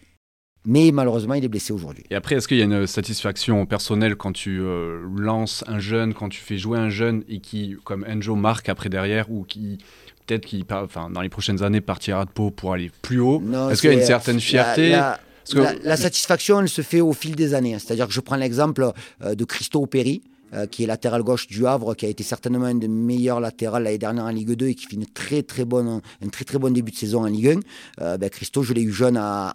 Mais 0.67 0.91
malheureusement, 0.93 1.35
il 1.35 1.45
est 1.45 1.49
blessé 1.49 1.73
aujourd'hui. 1.73 2.05
Et 2.11 2.15
après, 2.15 2.35
est-ce 2.35 2.47
qu'il 2.47 2.59
y 2.59 2.63
a 2.63 2.65
une 2.65 2.87
satisfaction 2.87 3.65
personnelle 3.65 4.17
quand 4.17 4.33
tu 4.33 4.61
euh, 4.61 5.01
lances 5.17 5.65
un 5.67 5.79
jeune, 5.79 6.13
quand 6.13 6.29
tu 6.29 6.41
fais 6.41 6.59
jouer 6.59 6.79
un 6.79 6.91
jeune 6.91 7.25
et 7.29 7.41
qui, 7.41 7.77
comme 7.85 8.05
Enjo, 8.09 8.35
marque 8.35 8.69
après 8.69 8.91
derrière 8.91 9.31
ou 9.31 9.45
qui 9.45 9.79
peut-être 10.27 10.45
qui, 10.45 10.65
enfin, 10.71 11.11
dans 11.11 11.23
les 11.23 11.31
prochaines 11.31 11.63
années, 11.63 11.81
partira 11.81 12.25
de 12.27 12.31
peau 12.31 12.51
pour 12.51 12.75
aller 12.75 12.91
plus 13.03 13.21
haut? 13.21 13.43
Est-ce 13.71 13.81
qu'il 13.81 13.91
y 13.91 13.95
a 13.95 13.97
une 13.97 14.05
certaine 14.05 14.41
fierté? 14.41 14.91
la, 14.91 15.19
la, 15.55 15.63
la, 15.63 15.75
la, 15.83 15.97
satisfaction, 15.97 16.61
elle 16.61 16.69
se 16.69 16.83
fait 16.83 17.01
au 17.01 17.13
fil 17.13 17.35
des 17.35 17.55
années. 17.55 17.79
C'est-à-dire 17.79 18.07
que 18.07 18.13
je 18.13 18.21
prends 18.21 18.37
l'exemple 18.37 18.93
euh, 19.23 19.35
de 19.35 19.45
Christo 19.45 19.85
Perry. 19.87 20.23
Euh, 20.53 20.67
qui 20.67 20.83
est 20.83 20.87
latéral 20.87 21.23
gauche 21.23 21.47
du 21.47 21.65
Havre, 21.65 21.95
qui 21.95 22.07
a 22.07 22.09
été 22.09 22.25
certainement 22.25 22.65
un 22.65 22.75
des 22.75 22.89
meilleurs 22.89 23.39
latérales 23.39 23.85
l'année 23.85 23.99
dernière 23.99 24.25
en 24.25 24.31
Ligue 24.31 24.51
2 24.51 24.67
et 24.67 24.75
qui 24.75 24.87
fait 24.87 24.97
une 24.97 25.07
très 25.07 25.45
très 25.45 25.65
bonne, 25.65 26.01
un 26.25 26.29
très 26.29 26.45
très 26.45 26.59
bon 26.59 26.73
début 26.73 26.91
de 26.91 26.97
saison 26.97 27.23
en 27.23 27.27
Ligue 27.27 27.61
1. 28.01 28.03
Euh, 28.03 28.17
ben 28.17 28.29
Christo, 28.29 28.65
je 28.65 28.73
l'ai 28.73 28.83
eu 28.83 28.91
jeune 28.91 29.17
à, 29.17 29.53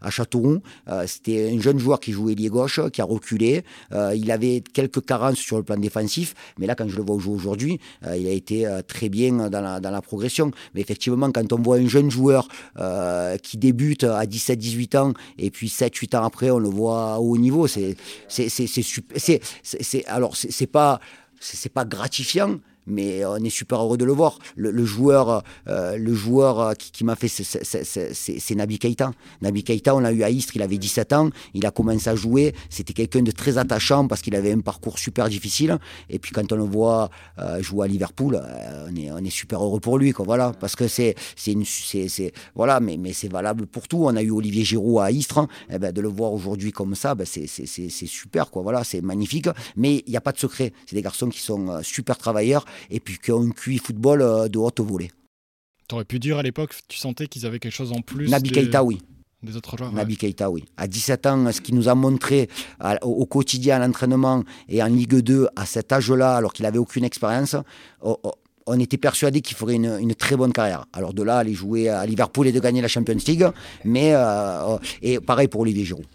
à, 0.00 0.10
Châteauroux. 0.10 0.62
Euh, 0.88 1.04
C'était 1.06 1.52
un 1.54 1.60
jeune 1.60 1.78
joueur 1.78 2.00
qui 2.00 2.12
jouait 2.12 2.34
lié 2.34 2.48
gauche, 2.48 2.80
qui 2.92 3.02
a 3.02 3.04
reculé. 3.04 3.62
Il 4.14 4.30
avait 4.30 4.62
quelques 4.72 5.04
carences 5.04 5.38
sur 5.38 5.58
le 5.58 5.62
plan 5.62 5.76
défensif, 5.76 6.34
mais 6.58 6.66
là, 6.66 6.74
quand 6.74 6.88
je 6.88 6.96
le 6.96 7.02
vois 7.02 7.18
jouer 7.18 7.34
aujourd'hui, 7.34 7.80
il 8.02 8.26
a 8.26 8.32
été 8.32 8.66
très 8.88 9.08
bien 9.08 9.50
dans 9.50 9.60
la, 9.60 9.80
dans 9.80 9.90
la 9.90 10.00
progression. 10.00 10.50
Mais 10.74 10.80
effectivement, 10.80 11.30
quand 11.30 11.52
on 11.52 11.60
voit 11.60 11.76
un 11.76 11.86
jeune 11.86 12.10
joueur 12.10 12.48
qui 13.42 13.58
débute 13.58 14.04
à 14.04 14.24
17-18 14.24 14.96
ans 14.96 15.12
et 15.38 15.50
puis 15.50 15.68
7-8 15.68 16.16
ans 16.16 16.24
après, 16.24 16.50
on 16.50 16.58
le 16.58 16.68
voit 16.68 17.14
à 17.14 17.18
haut 17.18 17.36
niveau, 17.36 17.66
c'est. 17.66 17.96
C'est 18.28 20.05
alors 20.06 20.36
c'est 20.36 20.66
pas 20.66 21.00
pas 21.72 21.84
gratifiant 21.84 22.58
mais 22.86 23.24
on 23.24 23.36
est 23.36 23.50
super 23.50 23.80
heureux 23.80 23.96
de 23.96 24.04
le 24.04 24.12
voir. 24.12 24.38
Le, 24.56 24.70
le 24.70 24.84
joueur, 24.84 25.42
euh, 25.68 26.14
joueur 26.14 26.74
qui, 26.76 27.04
m'a 27.04 27.14
fait, 27.14 27.28
c'est 27.28 28.54
Nabi 28.54 28.78
Keita. 28.78 29.12
Nabi 29.42 29.62
Keita, 29.62 29.94
on 29.94 30.00
l'a 30.00 30.12
eu 30.12 30.22
à 30.22 30.30
Istres, 30.30 30.56
il 30.56 30.62
avait 30.62 30.78
17 30.78 31.12
ans, 31.12 31.30
il 31.54 31.66
a 31.66 31.70
commencé 31.70 32.08
à 32.08 32.16
jouer, 32.16 32.54
c'était 32.70 32.92
quelqu'un 32.92 33.22
de 33.22 33.30
très 33.30 33.58
attachant 33.58 34.08
parce 34.08 34.22
qu'il 34.22 34.34
avait 34.34 34.52
un 34.52 34.60
parcours 34.60 34.98
super 34.98 35.28
difficile. 35.28 35.78
Et 36.08 36.18
puis 36.18 36.32
quand 36.32 36.50
on 36.52 36.56
le 36.56 36.64
voit 36.64 37.10
euh, 37.38 37.62
jouer 37.62 37.84
à 37.84 37.88
Liverpool, 37.88 38.40
euh, 38.42 38.88
on, 39.12 39.24
est, 39.24 39.30
super 39.30 39.62
heureux 39.62 39.80
pour 39.80 39.98
lui, 39.98 40.12
quoi, 40.12 40.24
voilà, 40.24 40.52
parce 40.58 40.76
que 40.76 40.88
c'est, 40.88 41.14
c'est, 41.36 42.32
voilà, 42.54 42.80
mais, 42.80 42.96
mais 42.96 43.12
c'est 43.12 43.30
valable 43.30 43.66
pour 43.66 43.88
tout. 43.88 44.04
On 44.04 44.16
a 44.16 44.22
eu 44.22 44.30
Olivier 44.30 44.64
Giroud 44.64 45.02
à 45.02 45.10
Istres, 45.10 45.46
eh 45.70 45.78
ben, 45.78 45.92
de 45.92 46.00
le 46.00 46.08
voir 46.08 46.32
aujourd'hui 46.32 46.72
comme 46.72 46.94
ça, 46.94 47.14
ben, 47.14 47.26
c'est 47.26 48.06
super, 48.06 48.50
quoi, 48.50 48.62
voilà, 48.62 48.84
c'est 48.84 49.02
magnifique. 49.02 49.48
Mais 49.76 50.02
il 50.06 50.10
n'y 50.10 50.16
a 50.16 50.20
pas 50.20 50.32
de 50.32 50.38
secret. 50.38 50.72
C'est 50.86 50.96
des 50.96 51.02
garçons 51.02 51.28
qui 51.28 51.40
sont 51.40 51.82
super 51.82 52.16
travailleurs 52.16 52.64
et 52.90 53.00
puis 53.00 53.18
qui 53.18 53.32
ont 53.32 53.42
un 53.42 53.50
QI 53.50 53.78
football 53.78 54.22
euh, 54.22 54.48
de 54.48 54.58
haute 54.58 54.80
volée. 54.80 55.10
T'aurais 55.88 56.04
pu 56.04 56.18
dire 56.18 56.38
à 56.38 56.42
l'époque, 56.42 56.74
tu 56.88 56.98
sentais 56.98 57.26
qu'ils 57.26 57.46
avaient 57.46 57.58
quelque 57.58 57.72
chose 57.72 57.92
en 57.92 58.00
plus 58.00 58.28
Nabi 58.28 58.50
des... 58.50 58.62
Keita, 58.62 58.82
oui. 58.82 58.98
Des 59.42 59.56
autres 59.56 59.76
joueurs 59.76 59.92
Nabi 59.92 60.14
ouais. 60.14 60.18
Keita, 60.18 60.50
oui. 60.50 60.64
À 60.76 60.88
17 60.88 61.26
ans, 61.26 61.52
ce 61.52 61.60
qu'il 61.60 61.76
nous 61.76 61.88
a 61.88 61.94
montré 61.94 62.48
au, 63.02 63.26
quotidien, 63.26 63.76
à 63.76 63.86
l'entraînement 63.86 64.42
et 64.68 64.82
en 64.82 64.88
Ligue 64.88 65.16
2, 65.16 65.48
à 65.54 65.66
cet 65.66 65.92
âge-là, 65.92 66.36
alors 66.36 66.52
qu'il 66.52 66.64
n'avait 66.64 66.78
aucune 66.78 67.04
expérience, 67.04 67.54
oh, 68.00 68.18
oh, 68.24 68.32
on 68.66 68.80
était 68.80 68.96
persuadé 68.96 69.40
qu'il 69.40 69.56
ferait 69.56 69.74
une, 69.74 69.96
une, 70.00 70.14
très 70.14 70.36
bonne 70.36 70.52
carrière. 70.52 70.86
Alors 70.92 71.14
de 71.14 71.22
là, 71.22 71.38
aller 71.38 71.54
jouer 71.54 71.88
à 71.88 72.04
Liverpool 72.04 72.48
et 72.48 72.52
de 72.52 72.58
gagner 72.58 72.80
la 72.80 72.88
Champions 72.88 73.18
League, 73.26 73.46
mais 73.84 74.10
euh, 74.14 74.78
et 75.02 75.20
pareil 75.20 75.46
pour 75.46 75.60
Olivier 75.60 75.84
Giroud. 75.84 76.06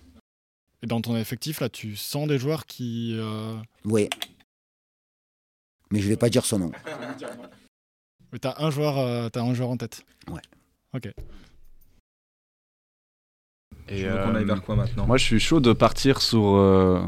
Et 0.84 0.88
dans 0.88 1.00
ton 1.00 1.16
effectif, 1.16 1.62
là, 1.62 1.70
tu 1.70 1.96
sens 1.96 2.28
des 2.28 2.40
joueurs 2.40 2.66
qui... 2.66 3.16
Euh... 3.16 3.56
Oui, 3.86 4.10
mais 5.92 6.00
je 6.00 6.10
vais 6.10 6.18
pas 6.18 6.30
dire 6.30 6.46
son 6.46 6.60
nom. 6.60 6.72
Mais 8.32 8.40
t'as 8.40 8.56
un 8.60 8.72
joueur, 8.72 8.98
euh, 8.98 9.30
as 9.34 9.40
un 9.40 9.54
joueur 9.54 9.70
en 9.70 9.78
tête. 9.78 10.06
Ouais. 10.30 10.42
Ok. 10.94 11.12
Et 13.90 14.06
euh, 14.06 14.26
on 14.28 14.36
aille 14.36 14.46
vers 14.46 14.64
quoi 14.64 14.76
maintenant? 14.76 15.06
Moi, 15.06 15.18
je 15.18 15.26
suis 15.26 15.40
chaud 15.40 15.60
de 15.60 15.74
partir 15.74 16.22
sur. 16.22 16.56
Euh, 16.56 17.02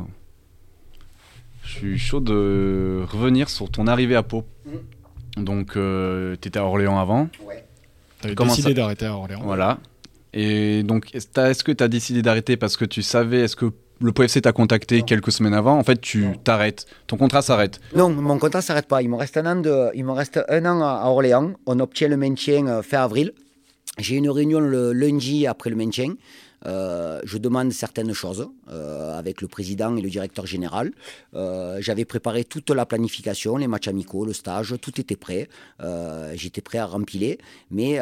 je 1.63 1.71
suis 1.71 1.97
chaud 1.97 2.19
de 2.19 3.05
revenir 3.07 3.49
sur 3.49 3.71
ton 3.71 3.87
arrivée 3.87 4.15
à 4.15 4.23
Pau. 4.23 4.45
Mmh. 4.65 5.43
Donc, 5.43 5.77
euh, 5.77 6.35
tu 6.41 6.49
étais 6.49 6.59
à 6.59 6.65
Orléans 6.65 6.99
avant. 6.99 7.29
Ouais. 7.45 7.65
T'avais 8.19 8.35
décidé 8.35 8.69
ça... 8.69 8.73
d'arrêter 8.73 9.05
à 9.05 9.15
Orléans. 9.15 9.41
Voilà. 9.43 9.79
Et 10.33 10.83
donc, 10.83 11.13
est-ce 11.15 11.63
que 11.63 11.71
tu 11.71 11.83
as 11.83 11.87
décidé 11.87 12.21
d'arrêter 12.21 12.57
parce 12.57 12.75
que 12.75 12.85
tu 12.85 13.01
savais, 13.01 13.41
est-ce 13.41 13.55
que 13.55 13.71
le 14.01 14.11
PFC 14.11 14.41
t'a 14.41 14.51
contacté 14.51 14.99
non. 14.99 15.05
quelques 15.05 15.31
semaines 15.31 15.53
avant, 15.53 15.77
en 15.77 15.83
fait, 15.83 16.01
tu 16.01 16.27
t'arrêtes. 16.43 16.85
Ton 17.07 17.17
contrat 17.17 17.41
s'arrête. 17.41 17.79
Non, 17.95 18.09
mon 18.09 18.37
contrat 18.37 18.61
s'arrête 18.61 18.87
pas. 18.87 19.01
Il 19.01 19.09
me 19.09 19.15
reste 19.15 19.37
un 19.37 19.45
an, 19.45 19.55
de, 19.55 19.89
il 19.95 20.03
me 20.03 20.11
reste 20.11 20.39
un 20.49 20.65
an 20.65 20.81
à 20.81 21.05
Orléans. 21.05 21.53
On 21.65 21.79
obtient 21.79 22.07
le 22.07 22.17
maintien 22.17 22.81
fin 22.81 23.03
avril. 23.03 23.33
J'ai 23.99 24.15
une 24.15 24.29
réunion 24.29 24.59
le 24.59 24.91
lundi 24.91 25.45
après 25.45 25.69
le 25.69 25.75
maintien. 25.75 26.15
Euh, 26.65 27.19
je 27.25 27.37
demande 27.37 27.71
certaines 27.73 28.13
choses 28.13 28.47
euh, 28.69 29.17
avec 29.17 29.41
le 29.41 29.47
président 29.47 29.95
et 29.97 30.01
le 30.01 30.09
directeur 30.09 30.45
général. 30.45 30.91
Euh, 31.33 31.77
J'avais 31.81 32.05
préparé 32.05 32.45
toute 32.45 32.69
la 32.69 32.85
planification, 32.85 33.57
les 33.57 33.67
matchs 33.67 33.87
amicaux, 33.89 34.25
le 34.25 34.33
stage, 34.33 34.75
tout 34.81 34.99
était 34.99 35.15
prêt. 35.15 35.49
J'étais 36.35 36.61
prêt 36.61 36.77
à 36.77 36.85
rempiler, 36.85 37.39
mais 37.71 37.99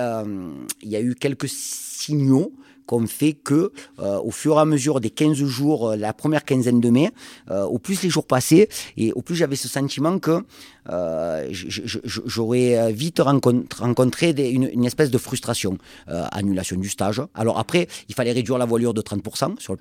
il 0.81 0.89
y 0.89 0.95
a 0.95 1.01
eu 1.01 1.15
quelques 1.15 1.49
signaux 1.49 2.53
qu'on 2.91 3.07
fait 3.07 3.31
que 3.31 3.71
au 3.99 4.31
fur 4.31 4.57
et 4.57 4.59
à 4.59 4.65
mesure 4.65 4.99
des 4.99 5.09
15 5.09 5.37
jours, 5.45 5.95
la 5.95 6.11
première 6.11 6.43
quinzaine 6.43 6.81
de 6.81 6.89
mai, 6.89 7.09
au 7.49 7.79
plus 7.79 8.03
les 8.03 8.09
jours 8.09 8.27
passaient 8.27 8.67
et 8.97 9.13
au 9.13 9.21
plus 9.21 9.35
j'avais 9.35 9.55
ce 9.55 9.69
sentiment 9.69 10.19
que 10.19 10.43
euh, 10.89 11.47
j'aurais 11.51 12.77
euh, 12.77 12.89
vite 12.89 13.19
rencontré 13.19 14.31
une, 14.31 14.85
espèce 14.85 15.11
de 15.11 15.17
frustration. 15.17 15.77
Euh, 16.09 16.25
annulation 16.31 16.77
du 16.77 16.89
stage. 16.89 17.21
Alors 17.35 17.59
après, 17.59 17.87
il 18.09 18.15
fallait 18.15 18.31
réduire 18.31 18.57
la 18.57 18.65
voilure 18.65 18.93
de 18.93 19.01
30% 19.01 19.59
sur 19.59 19.73
le, 19.73 19.77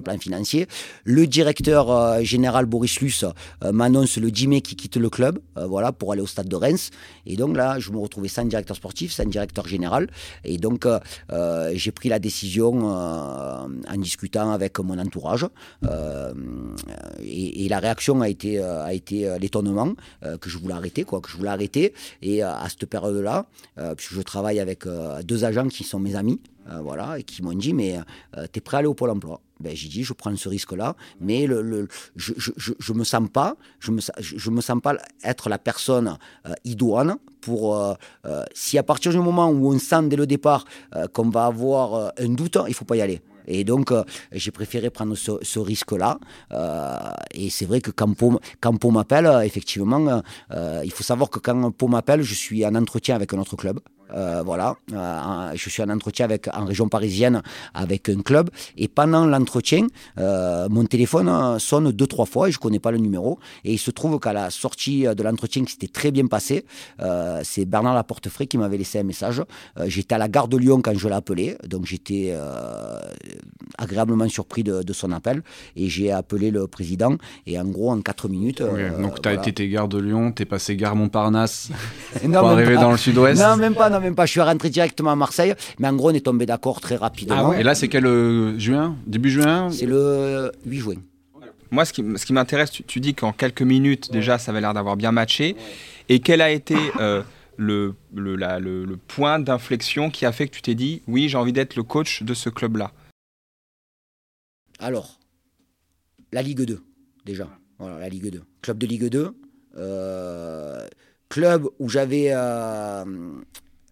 plan, 0.00 0.18
financier. 0.18 0.66
Le 1.04 1.26
directeur 1.26 2.22
général 2.22 2.66
Boris 2.66 3.00
Luce 3.00 3.24
m'annonce 3.62 4.18
le 4.18 4.30
10 4.30 4.48
mai 4.48 4.60
qu'il 4.60 4.76
quitte 4.76 4.96
le 4.96 5.10
club 5.10 5.38
voilà, 5.56 5.92
pour 5.92 6.12
aller 6.12 6.22
au 6.22 6.26
stade 6.26 6.48
de 6.48 6.56
Reims. 6.56 6.90
Et 7.26 7.36
donc 7.36 7.56
là, 7.56 7.78
je 7.78 7.90
me 7.90 7.98
retrouvais 7.98 8.28
sans 8.28 8.44
directeur 8.44 8.76
sportif, 8.76 9.12
sans 9.12 9.24
directeur 9.24 9.66
général. 9.66 10.08
Et 10.44 10.58
donc, 10.58 10.86
j'ai 11.72 11.90
pris 11.92 12.08
la 12.08 12.18
décision 12.18 12.45
en 12.58 13.98
discutant 13.98 14.50
avec 14.50 14.78
mon 14.78 14.98
entourage. 14.98 15.46
Et, 17.22 17.64
et, 17.64 17.68
la 17.68 17.78
réaction 17.78 18.20
a 18.20 18.28
été, 18.28 18.60
a 18.62 18.92
été 18.92 19.36
l'étonnement 19.38 19.94
que 20.22 20.48
je 20.48 20.58
voulais 20.58 20.74
arrêter, 20.74 21.04
quoi, 21.04 21.20
que 21.20 21.30
je 21.30 21.36
voulais 21.36 21.50
arrêter. 21.50 21.92
Et 22.22 22.42
euh, 22.42 22.52
à 22.52 22.68
cette 22.68 22.86
période-là, 22.86 23.46
euh, 23.78 23.94
puisque 23.94 24.14
je 24.14 24.22
travaille 24.22 24.60
avec 24.60 24.86
euh, 24.86 25.22
deux 25.22 25.44
agents 25.44 25.68
qui 25.68 25.84
sont 25.84 25.98
mes 25.98 26.16
amis, 26.16 26.40
voilà, 26.82 27.20
et 27.20 27.22
qui 27.22 27.44
m'ont 27.44 27.52
dit, 27.52 27.72
mais 27.72 27.96
tu 28.52 28.58
es 28.58 28.60
prêt 28.60 28.78
à 28.78 28.80
aller 28.80 28.88
au 28.88 28.94
Pôle 28.94 29.10
emploi 29.10 29.40
ben, 29.60 29.74
J'ai 29.74 29.88
dit, 29.88 30.04
je 30.04 30.12
prends 30.12 30.34
ce 30.36 30.48
risque-là, 30.48 30.96
mais 31.20 31.46
je 31.46 32.92
ne 32.92 32.98
me 32.98 33.04
sens 33.04 33.28
pas, 33.32 33.56
je 33.80 33.90
me, 33.90 34.60
sens 34.60 34.80
pas 34.82 34.96
être 35.24 35.48
la 35.48 35.58
personne 35.58 36.18
idoine 36.64 37.16
pour, 37.40 37.96
si 38.54 38.78
à 38.78 38.82
partir 38.82 39.12
du 39.12 39.18
moment 39.18 39.48
où 39.48 39.72
on 39.72 39.78
sent 39.78 40.08
dès 40.08 40.16
le 40.16 40.26
départ 40.26 40.64
qu'on 41.12 41.30
va 41.30 41.46
avoir 41.46 42.12
un 42.18 42.28
doute, 42.28 42.58
il 42.68 42.74
faut 42.74 42.84
pas 42.84 42.96
y 42.96 43.00
aller. 43.00 43.22
Et 43.46 43.64
donc, 43.64 43.92
euh, 43.92 44.02
j'ai 44.32 44.50
préféré 44.50 44.90
prendre 44.90 45.14
ce, 45.14 45.58
risque-là. 45.58 46.18
Euh, 46.52 46.98
et 47.32 47.50
c'est 47.50 47.64
vrai 47.64 47.80
que 47.80 47.90
quand 47.90 48.14
Pau, 48.14 48.90
m'appelle, 48.90 49.30
effectivement, 49.44 50.22
euh, 50.52 50.82
il 50.84 50.92
faut 50.92 51.04
savoir 51.04 51.30
que 51.30 51.38
quand 51.38 51.70
Pau 51.70 51.88
m'appelle, 51.88 52.22
je 52.22 52.34
suis 52.34 52.64
en 52.66 52.74
entretien 52.74 53.14
avec 53.14 53.32
un 53.32 53.38
autre 53.38 53.56
club. 53.56 53.80
Euh, 54.14 54.42
voilà, 54.44 54.76
euh, 54.92 55.50
je 55.54 55.68
suis 55.68 55.82
en 55.82 55.88
entretien 55.88 56.24
avec, 56.24 56.48
en 56.54 56.64
région 56.64 56.88
parisienne 56.88 57.42
avec 57.74 58.08
un 58.08 58.20
club. 58.20 58.50
Et 58.76 58.88
pendant 58.88 59.26
l'entretien, 59.26 59.86
euh, 60.18 60.68
mon 60.68 60.84
téléphone 60.84 61.58
sonne 61.58 61.90
deux, 61.92 62.06
trois 62.06 62.26
fois 62.26 62.48
et 62.48 62.52
je 62.52 62.58
ne 62.58 62.62
connais 62.62 62.78
pas 62.78 62.90
le 62.90 62.98
numéro. 62.98 63.38
Et 63.64 63.72
il 63.72 63.78
se 63.78 63.90
trouve 63.90 64.18
qu'à 64.20 64.32
la 64.32 64.50
sortie 64.50 65.02
de 65.02 65.22
l'entretien 65.22 65.64
qui 65.64 65.72
s'était 65.72 65.88
très 65.88 66.10
bien 66.10 66.26
passé, 66.26 66.64
c'est 67.42 67.64
Bernard 67.64 67.94
Laportefray 67.94 68.46
qui 68.46 68.58
m'avait 68.58 68.78
laissé 68.78 68.98
un 68.98 69.02
message. 69.02 69.42
j'étais 69.86 70.14
à 70.14 70.18
la 70.18 70.28
gare 70.28 70.48
de 70.48 70.56
Lyon 70.56 70.80
quand 70.82 70.96
je 70.96 71.08
l'ai 71.08 71.14
appelé, 71.14 71.56
donc 71.66 71.86
j'étais 71.86 72.34
agréablement 73.78 74.28
surpris 74.28 74.62
de, 74.62 74.92
son 74.92 75.12
appel. 75.12 75.42
Et 75.76 75.88
j'ai 75.88 76.12
appelé 76.12 76.50
le 76.50 76.66
président. 76.66 77.16
Et 77.46 77.58
en 77.58 77.64
gros, 77.64 77.90
en 77.90 78.00
quatre 78.00 78.28
minutes. 78.28 78.62
donc 79.00 79.20
tu 79.20 79.28
as 79.28 79.34
été 79.34 79.52
tes 79.52 79.68
gares 79.68 79.88
de 79.88 79.98
Lyon, 79.98 80.32
tu 80.32 80.42
es 80.42 80.46
passé 80.46 80.76
gare 80.76 80.96
Montparnasse 80.96 81.70
pour 82.22 82.48
arriver 82.48 82.76
dans 82.76 82.92
le 82.92 82.96
sud-ouest 82.96 83.40
Non, 83.40 83.56
même 83.56 83.74
pas 83.74 83.90
même 84.00 84.14
pas. 84.14 84.26
Je 84.26 84.32
suis 84.32 84.40
rentré 84.40 84.70
directement 84.70 85.12
à 85.12 85.16
Marseille, 85.16 85.54
mais 85.78 85.88
en 85.88 85.94
gros, 85.94 86.10
on 86.10 86.14
est 86.14 86.24
tombé 86.24 86.46
d'accord 86.46 86.80
très 86.80 86.96
rapidement. 86.96 87.52
Ah 87.52 87.60
Et 87.60 87.62
là, 87.62 87.74
c'est 87.74 87.88
quel 87.88 88.06
euh, 88.06 88.58
juin 88.58 88.96
Début 89.06 89.30
juin 89.30 89.70
C'est 89.70 89.86
le 89.86 90.52
8 90.64 90.78
juin. 90.78 90.94
Moi, 91.70 91.84
ce 91.84 91.92
qui, 91.92 92.04
ce 92.16 92.24
qui 92.24 92.32
m'intéresse, 92.32 92.70
tu, 92.70 93.00
dis 93.00 93.14
qu'en 93.14 93.32
quelques 93.32 93.62
minutes, 93.62 94.12
déjà, 94.12 94.38
ça 94.38 94.52
avait 94.52 94.60
l'air 94.60 94.74
d'avoir 94.74 94.96
bien 94.96 95.12
matché. 95.12 95.56
Et 96.08 96.20
quel 96.20 96.40
a 96.40 96.50
été 96.50 96.76
euh, 97.00 97.22
le, 97.56 97.94
le, 98.14 98.36
le, 98.36 98.96
point 98.96 99.40
d'inflexion 99.40 100.10
qui 100.10 100.24
a 100.26 100.32
fait 100.32 100.46
que 100.46 100.54
tu 100.54 100.62
t'es 100.62 100.74
dit, 100.74 101.02
oui, 101.08 101.28
j'ai 101.28 101.36
envie 101.36 101.52
d'être 101.52 101.74
le 101.74 101.82
coach 101.82 102.22
de 102.22 102.34
ce 102.34 102.48
club-là? 102.48 102.92
Alors, 104.78 105.18
la 106.32 106.42
Ligue 106.42 106.62
2, 106.62 106.80
déjà. 107.24 107.48
Voilà, 107.78 107.98
la 107.98 108.08
Ligue 108.08 108.30
2. 108.30 108.42
Club 108.62 108.78
de 108.78 108.86
Ligue 108.86 109.08
2. 109.08 109.36
Euh, 109.78 110.86
club 111.28 111.68
où 111.78 111.88
j'avais 111.88 112.30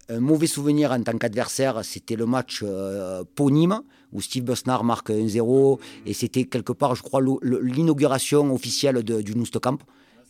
un 0.09 0.19
mauvais 0.19 0.47
souvenir 0.47 0.91
en 0.91 1.01
tant 1.01 1.17
qu'adversaire, 1.17 1.83
c'était 1.83 2.15
le 2.15 2.25
match 2.25 2.61
euh, 2.63 3.23
Pau-Nîmes, 3.35 3.81
où 4.13 4.21
Steve 4.21 4.43
Busnard 4.43 4.83
marque 4.83 5.09
1-0, 5.09 5.79
et 6.05 6.13
c'était 6.13 6.45
quelque 6.45 6.73
part, 6.73 6.95
je 6.95 7.01
crois, 7.01 7.21
l'inauguration 7.41 8.53
officielle 8.53 9.03
de, 9.03 9.21
du 9.21 9.33
Camp. 9.61 9.79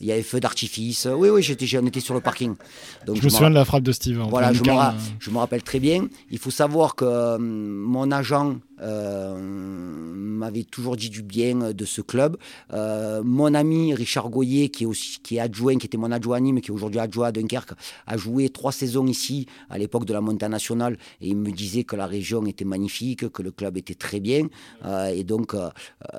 Il 0.02 0.08
y 0.08 0.12
avait 0.12 0.24
feu 0.24 0.42
d'artifice. 0.42 1.08
Oui, 1.10 1.30
oui, 1.30 1.42
j'étais, 1.42 1.66
on 1.78 1.86
était 1.86 2.02
sur 2.02 2.14
le 2.14 2.20
parking. 2.20 2.56
Donc, 3.06 3.16
je, 3.16 3.24
me 3.24 3.30
souviens 3.30 3.50
de 3.50 3.56
la 3.56 3.64
frappe 3.64 3.84
de 3.84 3.94
Steve. 3.94 4.22
Voilà, 4.30 4.52
je 4.52 4.62
me, 4.62 4.70
euh. 4.70 4.92
je 5.20 5.30
me, 5.30 5.38
rappelle 5.38 5.64
très 5.64 5.80
bien. 5.80 6.08
Il 6.32 6.38
faut 6.38 6.52
savoir 6.52 6.96
que 6.96 7.06
euh, 7.06 7.38
mon 7.40 8.12
agent 8.12 8.58
euh, 8.82 9.38
m'avait 9.40 10.64
toujours 10.64 10.96
dit 10.96 11.10
du 11.10 11.22
bien 11.22 11.72
de 11.72 11.86
ce 11.86 12.02
club. 12.02 12.38
Euh, 12.74 13.22
mon 13.24 13.54
ami 13.54 13.94
Richard 13.94 14.30
Goyer, 14.30 14.70
qui 14.70 14.84
est, 14.84 14.88
aussi, 14.88 15.20
qui 15.24 15.38
est 15.38 15.40
adjoint, 15.40 15.78
qui 15.78 15.86
était 15.86 15.98
mon 15.98 16.12
adjoint 16.12 16.38
à 16.38 16.40
Nîmes, 16.40 16.62
qui 16.62 16.72
est 16.72 16.74
aujourd'hui 16.74 17.00
adjoint 17.00 17.28
à 17.28 17.32
Dunkerque, 17.32 17.74
a 18.08 18.18
joué 18.18 18.50
trois 18.50 18.72
saisons 18.72 19.08
ici 19.08 19.48
à 19.70 19.78
l'époque 19.78 20.06
de 20.06 20.14
la 20.14 20.22
montée 20.22 20.48
nationale 20.48 20.98
et 21.22 21.30
il 21.30 21.38
me 21.38 21.52
disait 21.52 21.84
que 21.84 21.96
la 21.96 22.06
région 22.06 22.46
était 22.46 22.66
magnifique, 22.66 23.30
que 23.32 23.42
le 23.42 23.52
club 23.52 23.78
était 23.78 23.96
très 23.96 24.20
bien. 24.20 24.48
Euh, 24.86 25.08
et 25.08 25.24
donc, 25.24 25.56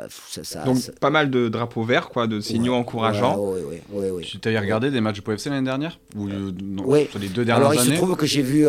ça, 0.09 0.65
donc 0.65 0.79
pas 1.01 1.11
mal 1.11 1.31
de 1.31 1.49
drapeaux 1.49 1.85
verts, 1.85 2.09
quoi, 2.09 2.27
de 2.27 2.41
signaux 2.41 2.75
encourageants. 2.75 3.37
Oui, 3.39 3.79
oui, 3.91 4.07
oui. 4.13 4.39
Tu 4.41 4.57
as 4.57 4.61
regardé 4.61 4.91
des 4.91 5.01
matchs 5.01 5.17
du 5.17 5.23
PFC 5.23 5.51
l'année 5.51 5.65
dernière? 5.65 5.99
Ou 6.17 6.29
oui. 6.85 7.09
les 7.21 7.29
deux 7.29 7.45
dernières 7.45 7.69
Alors, 7.69 7.75
il 7.75 7.81
se 7.81 7.97
trouve 7.97 8.17
que 8.17 8.27
j'ai 8.27 8.43
vu 8.43 8.67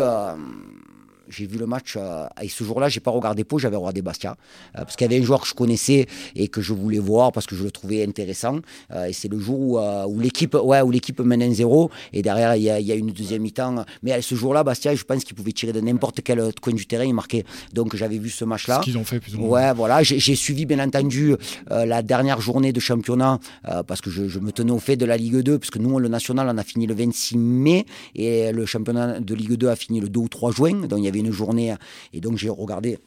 j'ai 1.28 1.46
vu 1.46 1.58
le 1.58 1.66
match 1.66 1.94
euh, 1.96 2.26
et 2.42 2.48
ce 2.48 2.64
jour-là, 2.64 2.88
j'ai 2.88 3.00
pas 3.00 3.10
regardé 3.10 3.44
Pau, 3.44 3.58
j'avais 3.58 3.76
regardé 3.76 4.02
Bastia 4.02 4.36
euh, 4.76 4.80
parce 4.80 4.96
qu'il 4.96 5.10
y 5.10 5.14
avait 5.14 5.22
un 5.22 5.24
joueur 5.24 5.42
que 5.42 5.48
je 5.48 5.54
connaissais 5.54 6.06
et 6.34 6.48
que 6.48 6.60
je 6.60 6.72
voulais 6.72 6.98
voir 6.98 7.32
parce 7.32 7.46
que 7.46 7.54
je 7.54 7.64
le 7.64 7.70
trouvais 7.70 8.04
intéressant. 8.04 8.60
Euh, 8.92 9.06
et 9.06 9.12
c'est 9.12 9.28
le 9.28 9.38
jour 9.38 9.58
où, 9.58 9.78
où 9.78 10.20
l'équipe, 10.20 10.54
ouais, 10.54 10.80
où 10.80 10.90
l'équipe 10.90 11.20
mène 11.20 11.42
1-0 11.42 11.90
et 12.12 12.22
derrière 12.22 12.56
il 12.56 12.62
y, 12.62 12.70
a, 12.70 12.94
une 12.94 13.10
deuxième 13.10 13.42
mi-temps. 13.42 13.84
Mais 14.02 14.20
ce 14.22 14.34
jour-là, 14.34 14.64
Bastia, 14.64 14.94
je 14.94 15.04
pense 15.04 15.24
qu'il 15.24 15.36
pouvait 15.36 15.52
tirer 15.52 15.72
de 15.72 15.80
n'importe 15.80 16.20
quel 16.22 16.52
coin 16.60 16.72
du 16.72 16.86
terrain, 16.86 17.04
il 17.04 17.14
marquait. 17.14 17.44
Donc 17.72 17.94
j'avais 17.96 18.18
vu 18.18 18.30
ce 18.30 18.44
match-là. 18.44 18.80
Ce 18.80 18.84
qu'ils 18.84 18.98
ont 18.98 19.04
fait 19.04 19.20
plus 19.20 19.34
ou 19.34 19.40
moins. 19.40 19.48
Ouais, 19.48 19.74
voilà. 19.74 20.02
J'ai 20.02 20.34
suivi 20.34 20.66
bien 20.66 20.78
entendu 20.78 21.34
la 21.70 22.02
dernière 22.02 22.40
journée 22.40 22.72
de 22.72 22.80
championnat 22.80 23.38
parce 23.86 24.00
que 24.00 24.10
je, 24.10 24.28
je, 24.28 24.38
me 24.38 24.52
tenais 24.52 24.72
au 24.72 24.78
fait 24.78 24.96
de 24.96 25.04
la 25.04 25.16
Ligue 25.16 25.38
2 25.38 25.58
puisque 25.58 25.76
nous 25.76 25.98
le 25.98 26.08
national 26.08 26.48
on 26.50 26.58
a 26.58 26.64
fini 26.64 26.86
le 26.86 26.94
26 26.94 27.36
mai 27.36 27.86
et 28.14 28.52
le 28.52 28.66
championnat 28.66 29.20
de 29.20 29.34
Ligue 29.34 29.54
2 29.54 29.68
a 29.68 29.76
fini 29.76 30.00
le 30.00 30.08
2 30.08 30.20
ou 30.20 30.28
3 30.28 30.52
juin. 30.52 30.86
Donc 30.86 30.98
il 30.98 31.04
y 31.04 31.08
avait 31.08 31.17
une 31.18 31.32
journée. 31.32 31.74
Et 32.12 32.20
donc 32.20 32.36
j'ai 32.38 32.48
regardé 32.48 32.98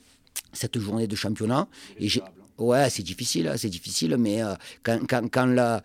cette 0.53 0.79
journée 0.79 1.07
de 1.07 1.15
championnat. 1.15 1.67
Et 1.99 2.07
j'ai, 2.07 2.21
ouais, 2.57 2.89
c'est 2.89 3.03
difficile, 3.03 3.47
hein, 3.47 3.55
c'est 3.57 3.69
difficile, 3.69 4.15
mais 4.17 4.43
euh, 4.43 4.53
quand, 4.83 4.99
quand, 5.07 5.29
quand 5.29 5.45
la 5.45 5.81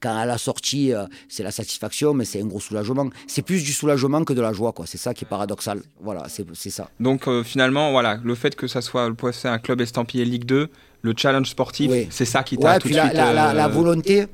quand 0.00 0.16
à 0.16 0.24
la 0.24 0.38
sortie, 0.38 0.92
euh, 0.92 1.06
c'est 1.28 1.42
la 1.42 1.50
satisfaction, 1.50 2.14
mais 2.14 2.24
c'est 2.24 2.40
un 2.40 2.46
gros 2.46 2.60
soulagement. 2.60 3.08
C'est 3.26 3.42
plus 3.42 3.64
du 3.64 3.72
soulagement 3.72 4.24
que 4.24 4.32
de 4.32 4.40
la 4.40 4.52
joie, 4.52 4.72
quoi. 4.72 4.86
C'est 4.86 4.98
ça 4.98 5.14
qui 5.14 5.24
est 5.24 5.28
paradoxal. 5.28 5.82
Voilà, 6.00 6.26
c'est 6.28 6.70
ça. 6.70 6.88
Donc 7.00 7.26
euh, 7.26 7.42
finalement, 7.42 7.90
voilà, 7.90 8.18
le 8.22 8.34
fait 8.34 8.54
que 8.54 8.66
ça 8.66 8.82
soit 8.82 9.08
le 9.08 9.14
POFC 9.14 9.46
un 9.46 9.58
club 9.58 9.80
estampillé 9.80 10.24
Ligue 10.24 10.44
2, 10.44 10.68
le 11.02 11.14
challenge 11.16 11.48
sportif, 11.48 11.90
c'est 12.10 12.24
ça 12.24 12.42
qui 12.42 12.56
t'a 12.56 12.78
tout 12.78 12.88
de 12.88 12.94
suite. 12.94 13.12
La, 13.14 13.52
la, 13.52 13.68
volonté, 13.68 14.26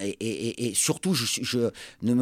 et, 0.00 0.72
surtout, 0.74 1.14
je, 1.14 1.70
ne, 2.02 2.12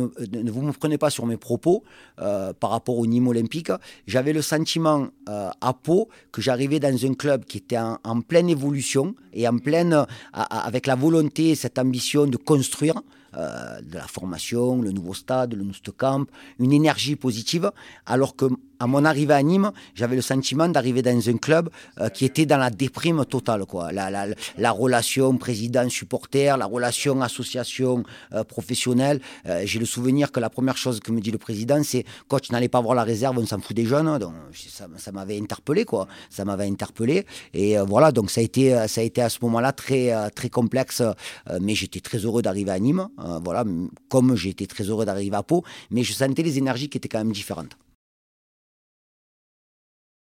vous 0.50 0.62
me 0.62 0.72
prenez 0.72 0.98
pas 0.98 1.10
sur 1.10 1.26
mes 1.26 1.36
propos 1.36 1.82
euh, 2.20 2.52
par 2.52 2.70
rapport 2.70 2.98
au 2.98 3.06
Nîmes 3.06 3.28
olympique. 3.28 3.70
J'avais 4.06 4.32
le 4.32 4.42
sentiment 4.42 5.08
euh, 5.28 5.50
à 5.60 5.72
Pau 5.72 6.08
que 6.32 6.40
j'arrivais 6.40 6.80
dans 6.80 7.06
un 7.06 7.14
club 7.14 7.44
qui 7.44 7.58
était 7.58 7.78
en, 7.78 8.20
pleine 8.20 8.48
évolution 8.48 9.14
et 9.32 9.46
en 9.48 9.58
pleine, 9.58 10.06
avec 10.32 10.86
la 10.86 10.94
volonté, 10.94 11.54
cette 11.54 11.78
ambition 11.78 12.26
de 12.26 12.36
construire. 12.36 13.02
Euh, 13.36 13.80
de 13.80 13.96
la 13.96 14.06
formation, 14.06 14.80
le 14.80 14.92
nouveau 14.92 15.12
stade, 15.12 15.54
le 15.54 15.64
Camp, 15.96 16.26
une 16.60 16.72
énergie 16.72 17.16
positive, 17.16 17.72
alors 18.06 18.36
que 18.36 18.44
à 18.78 18.86
mon 18.86 19.04
arrivée 19.04 19.34
à 19.34 19.42
Nîmes, 19.42 19.72
j'avais 19.94 20.16
le 20.16 20.22
sentiment 20.22 20.68
d'arriver 20.68 21.02
dans 21.02 21.28
un 21.28 21.36
club 21.36 21.70
euh, 22.00 22.08
qui 22.08 22.24
était 22.24 22.46
dans 22.46 22.58
la 22.58 22.70
déprime 22.70 23.24
totale. 23.24 23.66
Quoi. 23.66 23.92
La, 23.92 24.10
la, 24.10 24.26
la 24.58 24.70
relation 24.70 25.36
président-supporter, 25.36 26.56
la 26.56 26.66
relation 26.66 27.20
association 27.22 28.04
euh. 28.32 28.42
Euh, 29.46 29.62
j'ai 29.64 29.78
le 29.78 29.84
souvenir 29.84 30.32
que 30.32 30.40
la 30.40 30.50
première 30.50 30.76
chose 30.76 31.00
que 31.00 31.10
me 31.12 31.20
dit 31.20 31.30
le 31.30 31.38
président, 31.38 31.82
c'est 31.82 32.04
coach, 32.28 32.50
n'allez 32.50 32.68
pas 32.68 32.80
voir 32.80 32.94
la 32.94 33.04
réserve, 33.04 33.38
on 33.38 33.46
s'en 33.46 33.60
fout 33.60 33.76
des 33.76 33.84
jeunes. 33.84 34.18
Donc, 34.18 34.32
ça, 34.52 35.12
m'avait 35.12 35.38
interpellé, 35.38 35.84
quoi. 35.84 36.06
Ça 36.30 36.44
m'avait 36.44 36.66
interpellé. 36.66 37.26
Et 37.52 37.76
voilà, 37.78 38.12
donc 38.12 38.30
ça 38.30 38.40
a 38.40 38.44
été, 38.44 38.86
ça 38.88 39.00
a 39.00 39.04
été 39.04 39.22
à 39.22 39.28
ce 39.28 39.38
moment-là 39.42 39.72
très, 39.72 40.30
très 40.30 40.48
complexe. 40.48 41.02
mais 41.60 41.74
j'étais 41.74 42.00
très 42.00 42.18
heureux 42.18 42.42
d'arriver 42.42 42.70
à 42.70 42.78
Nîmes. 42.78 43.08
voilà, 43.42 43.64
comme 44.08 44.36
été 44.44 44.66
très 44.66 44.84
heureux 44.84 45.04
d'arriver 45.04 45.36
à 45.36 45.42
Pau. 45.42 45.64
Mais 45.90 46.02
je 46.02 46.12
sentais 46.12 46.42
les 46.42 46.58
énergies 46.58 46.88
qui 46.88 46.98
étaient 46.98 47.08
quand 47.08 47.18
même 47.18 47.32
différentes. 47.32 47.76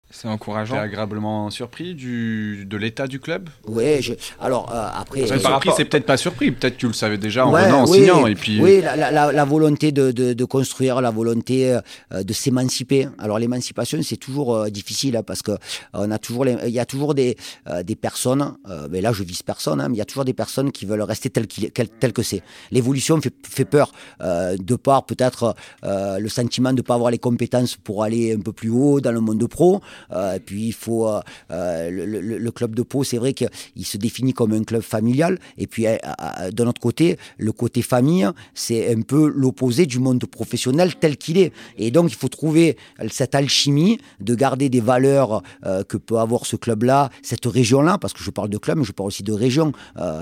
C'est 0.09 0.29
encourageant. 0.29 0.75
T'es 0.75 0.81
agréablement 0.81 1.49
surpris 1.49 1.93
du, 1.93 2.65
de 2.65 2.77
l'état 2.77 3.07
du 3.07 3.19
club? 3.19 3.49
Oui, 3.67 4.15
alors 4.39 4.71
euh, 4.73 4.87
après. 4.95 5.27
Surpris, 5.27 5.69
c'est 5.75 5.83
peut-être 5.83 6.05
pas 6.05 6.15
surpris. 6.15 6.51
Peut-être 6.51 6.75
que 6.75 6.79
tu 6.79 6.87
le 6.87 6.93
savais 6.93 7.17
déjà 7.17 7.45
en 7.45 7.51
venant, 7.51 7.81
en 7.81 7.87
signant. 7.87 8.25
Et 8.25 8.35
puis... 8.35 8.61
Oui, 8.61 8.79
la, 8.81 8.95
la, 8.95 9.31
la 9.33 9.45
volonté 9.45 9.91
de, 9.91 10.11
de, 10.11 10.31
de, 10.31 10.45
construire, 10.45 11.01
la 11.01 11.11
volonté 11.11 11.73
euh, 12.13 12.23
de 12.23 12.33
s'émanciper. 12.33 13.09
Alors 13.19 13.37
l'émancipation, 13.37 13.99
c'est 14.01 14.15
toujours 14.15 14.55
euh, 14.55 14.69
difficile 14.69 15.17
hein, 15.17 15.23
parce 15.23 15.41
que 15.41 15.51
on 15.93 16.09
a 16.09 16.17
toujours, 16.17 16.47
il 16.47 16.69
y 16.69 16.79
a 16.79 16.85
toujours 16.85 17.13
des, 17.13 17.35
des 17.83 17.95
personnes. 17.95 18.55
mais 18.89 19.01
là, 19.01 19.11
je 19.11 19.23
vise 19.23 19.43
personne, 19.43 19.81
hein, 19.81 19.89
mais 19.89 19.95
il 19.95 19.99
y 19.99 20.01
a 20.01 20.05
toujours 20.05 20.25
des 20.25 20.33
personnes 20.33 20.71
qui 20.71 20.85
veulent 20.85 21.01
rester 21.01 21.29
tel, 21.29 21.47
qu'il, 21.47 21.69
tel 21.71 22.13
que 22.13 22.23
c'est. 22.23 22.43
L'évolution 22.71 23.19
fait, 23.19 23.33
fait 23.45 23.65
peur 23.65 23.91
de 24.21 24.75
par 24.75 25.05
peut-être 25.05 25.53
le 25.83 26.29
sentiment 26.29 26.71
de 26.71 26.77
ne 26.77 26.81
pas 26.81 26.95
avoir 26.95 27.11
les 27.11 27.17
compétences 27.17 27.75
pour 27.75 28.03
aller 28.03 28.33
un 28.33 28.39
peu 28.39 28.53
plus 28.53 28.69
haut 28.69 29.01
dans 29.01 29.11
le 29.11 29.19
monde 29.19 29.45
pro. 29.47 29.81
Euh, 30.11 30.39
puis 30.43 30.67
il 30.67 30.73
faut 30.73 31.07
euh, 31.07 31.19
euh, 31.51 31.89
le, 31.91 32.51
club 32.51 32.75
de 32.75 32.83
Pau, 32.83 33.03
c'est 33.03 33.17
vrai 33.17 33.33
qu'il 33.33 33.85
se 33.85 33.97
définit 33.97 34.33
comme 34.33 34.53
un 34.53 34.63
club 34.63 34.81
familial. 34.81 35.39
Et 35.57 35.67
puis 35.67 35.85
de 35.85 36.63
notre 36.63 36.81
côté, 36.81 37.17
le 37.37 37.51
côté 37.51 37.81
famille, 37.81 38.27
c'est 38.53 38.93
un 38.93 39.01
peu 39.01 39.27
l'opposé 39.27 39.85
du 39.85 39.99
monde 39.99 40.23
professionnel 40.25 40.95
tel 40.95 41.17
qu'il 41.17 41.37
est. 41.37 41.51
Et 41.77 41.91
donc 41.91 42.09
il 42.11 42.15
faut 42.15 42.29
trouver 42.29 42.77
cette 43.11 43.35
alchimie 43.35 43.99
de 44.19 44.35
garder 44.35 44.69
des 44.69 44.79
valeurs 44.79 45.43
que 45.87 45.97
peut 45.97 46.17
avoir 46.17 46.45
ce 46.45 46.55
club-là, 46.55 47.09
cette 47.21 47.45
région-là, 47.45 47.97
parce 47.97 48.13
que 48.13 48.23
je 48.23 48.31
parle 48.31 48.49
de 48.49 48.57
club, 48.57 48.79
mais 48.79 48.83
je 48.83 48.91
parle 48.91 49.07
aussi 49.07 49.23
de 49.23 49.33
région. 49.33 49.71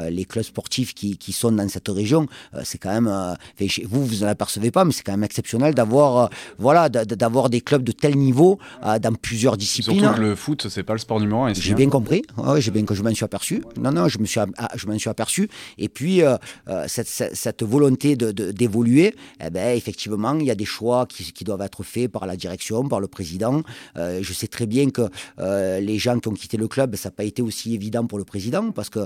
les 0.10 0.26
clubs 0.26 0.44
sportifs 0.44 0.94
qui, 0.94 1.18
qui, 1.18 1.32
sont 1.32 1.52
dans 1.52 1.70
cette 1.70 1.88
région, 1.88 2.28
c'est 2.64 2.78
quand 2.78 2.94
même, 2.94 3.36
vous 3.86 4.06
vous 4.06 4.24
en 4.24 4.28
apercevez 4.28 4.72
pas, 4.72 4.84
mais 4.86 4.92
c'est 4.92 5.04
quand 5.04 5.14
même 5.14 5.24
exceptionnel 5.24 5.74
d'avoir, 5.74 6.30
voilà, 6.58 6.90
des 6.90 7.62
clubs 7.62 7.84
de 7.84 7.92
tel 7.92 8.18
niveau 8.18 8.60
dans 8.84 9.14
plusieurs 9.14 9.58
discipline. 9.66 10.00
Surtout 10.00 10.16
que 10.16 10.22
le 10.22 10.36
foot, 10.36 10.68
c'est 10.70 10.84
pas 10.84 10.94
le 10.94 11.00
sport 11.00 11.20
numéro 11.20 11.44
un. 11.44 11.54
J'ai 11.54 11.74
bien 11.74 11.90
compris. 11.90 12.22
j'ai 12.58 12.72
bien 12.72 12.86
que 12.86 12.94
je 12.94 13.04
m'en 13.04 13.14
suis 13.14 13.26
aperçu. 13.26 13.64
Non, 13.80 13.92
non, 13.92 14.08
je 14.08 14.20
me 14.20 14.26
suis, 14.26 14.40
ah, 14.40 14.70
je 14.76 14.88
m'en 14.88 14.98
suis 14.98 15.10
aperçu. 15.10 15.50
Et 15.78 15.90
puis 15.90 16.22
euh, 16.22 16.38
euh, 16.68 16.86
cette, 16.88 17.08
cette, 17.08 17.64
volonté 17.64 18.16
de, 18.16 18.32
d'évoluer, 18.32 19.16
eh 19.44 19.50
ben, 19.50 19.76
effectivement, 19.76 20.36
il 20.36 20.46
y 20.46 20.52
a 20.52 20.56
des 20.56 20.66
choix 20.66 21.06
qui, 21.06 21.32
qui, 21.32 21.44
doivent 21.44 21.62
être 21.62 21.84
faits 21.84 22.12
par 22.12 22.26
la 22.26 22.36
direction, 22.36 22.88
par 22.88 23.00
le 23.00 23.08
président. 23.08 23.62
Euh, 23.98 24.20
je 24.22 24.34
sais 24.34 24.48
très 24.48 24.66
bien 24.66 24.90
que 24.90 25.10
les 25.80 25.98
gens 25.98 26.20
qui 26.20 26.28
ont 26.28 26.34
quitté 26.34 26.58
le 26.58 26.68
club, 26.68 26.96
ça 26.96 27.10
n'a 27.10 27.14
pas 27.14 27.24
été 27.24 27.42
aussi 27.42 27.74
évident 27.74 28.06
pour 28.06 28.18
le 28.18 28.24
président 28.24 28.72
parce 28.72 28.90
que 28.90 29.00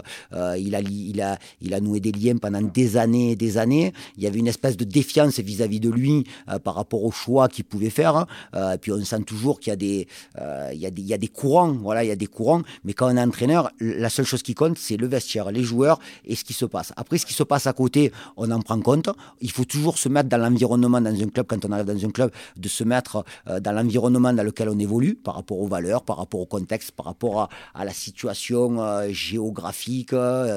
il 0.58 0.76
a, 0.76 0.82
il 0.82 1.22
a, 1.22 1.38
il 1.62 1.74
a 1.74 1.80
noué 1.80 2.00
des 2.00 2.12
liens 2.12 2.38
pendant 2.38 2.62
des 2.62 2.98
années 2.98 3.32
et 3.32 3.36
des 3.36 3.58
années. 3.58 3.94
Il 4.18 4.24
y 4.24 4.28
avait 4.28 4.40
une 4.40 4.48
espèce 4.48 4.78
de 4.78 4.84
défiance 4.84 5.40
vis-à-vis 5.40 5.80
de 5.80 5.90
lui 5.90 6.26
par 6.64 6.76
rapport 6.76 7.04
aux 7.04 7.12
choix 7.12 7.48
qu'il 7.48 7.66
pouvait 7.66 7.90
faire. 7.90 8.26
et 8.56 8.78
puis 8.80 8.92
on 8.92 9.04
sent 9.04 9.24
toujours 9.24 9.60
qu'il 9.60 9.72
y 9.72 9.74
a 9.74 9.78
des 9.78 10.08
euh, 10.50 10.74
y, 10.74 11.14
a 11.14 11.18
des 11.18 11.28
courants, 11.28 11.72
voilà, 11.74 12.04
il 12.04 12.08
y 12.08 12.12
a 12.12 12.16
des 12.16 12.28
courants, 12.28 12.62
mais 12.84 12.94
quand 12.94 13.12
on 13.12 13.18
est 13.18 13.22
entraîneur, 13.22 13.72
la 13.80 14.10
seule 14.10 14.26
chose 14.26 14.42
qui 14.42 14.54
compte, 14.54 14.78
c'est 14.78 14.98
le 14.98 15.08
vestiaire, 15.08 15.52
les 15.52 15.64
joueurs 15.64 16.00
et 16.26 16.36
ce 16.36 16.44
qui 16.44 16.54
se 16.54 16.66
passe. 16.66 16.94
Après, 16.96 17.18
ce 17.18 17.26
qui 17.26 17.34
se 17.34 17.44
passe 17.44 17.68
à 17.68 17.74
côté, 17.74 18.12
on 18.38 18.50
en 18.52 18.62
prend 18.62 18.80
compte. 18.80 19.10
Il 19.42 19.52
faut 19.52 19.66
toujours 19.66 19.98
se 19.98 20.10
mettre 20.10 20.30
dans 20.30 20.38
l'environnement 20.38 21.02
dans 21.02 21.14
un 21.14 21.28
club, 21.30 21.46
quand 21.48 21.64
on 21.66 21.72
arrive 21.72 21.86
dans 21.86 22.06
un 22.06 22.12
club, 22.12 22.32
de 22.58 22.70
se 22.70 22.84
mettre 22.84 23.24
euh, 23.48 23.60
dans 23.60 23.72
l'environnement 23.72 24.34
dans 24.34 24.44
lequel 24.44 24.70
on 24.70 24.80
évolue, 24.80 25.16
par 25.16 25.36
rapport 25.36 25.60
aux 25.60 25.68
valeurs, 25.68 26.04
par 26.04 26.18
rapport 26.18 26.42
au 26.42 26.46
contexte, 26.46 26.92
par 26.92 27.06
rapport 27.06 27.50
à, 27.74 27.86
la 27.86 27.94
situation 27.94 28.82
euh, 28.82 29.10
géographique 29.12 30.14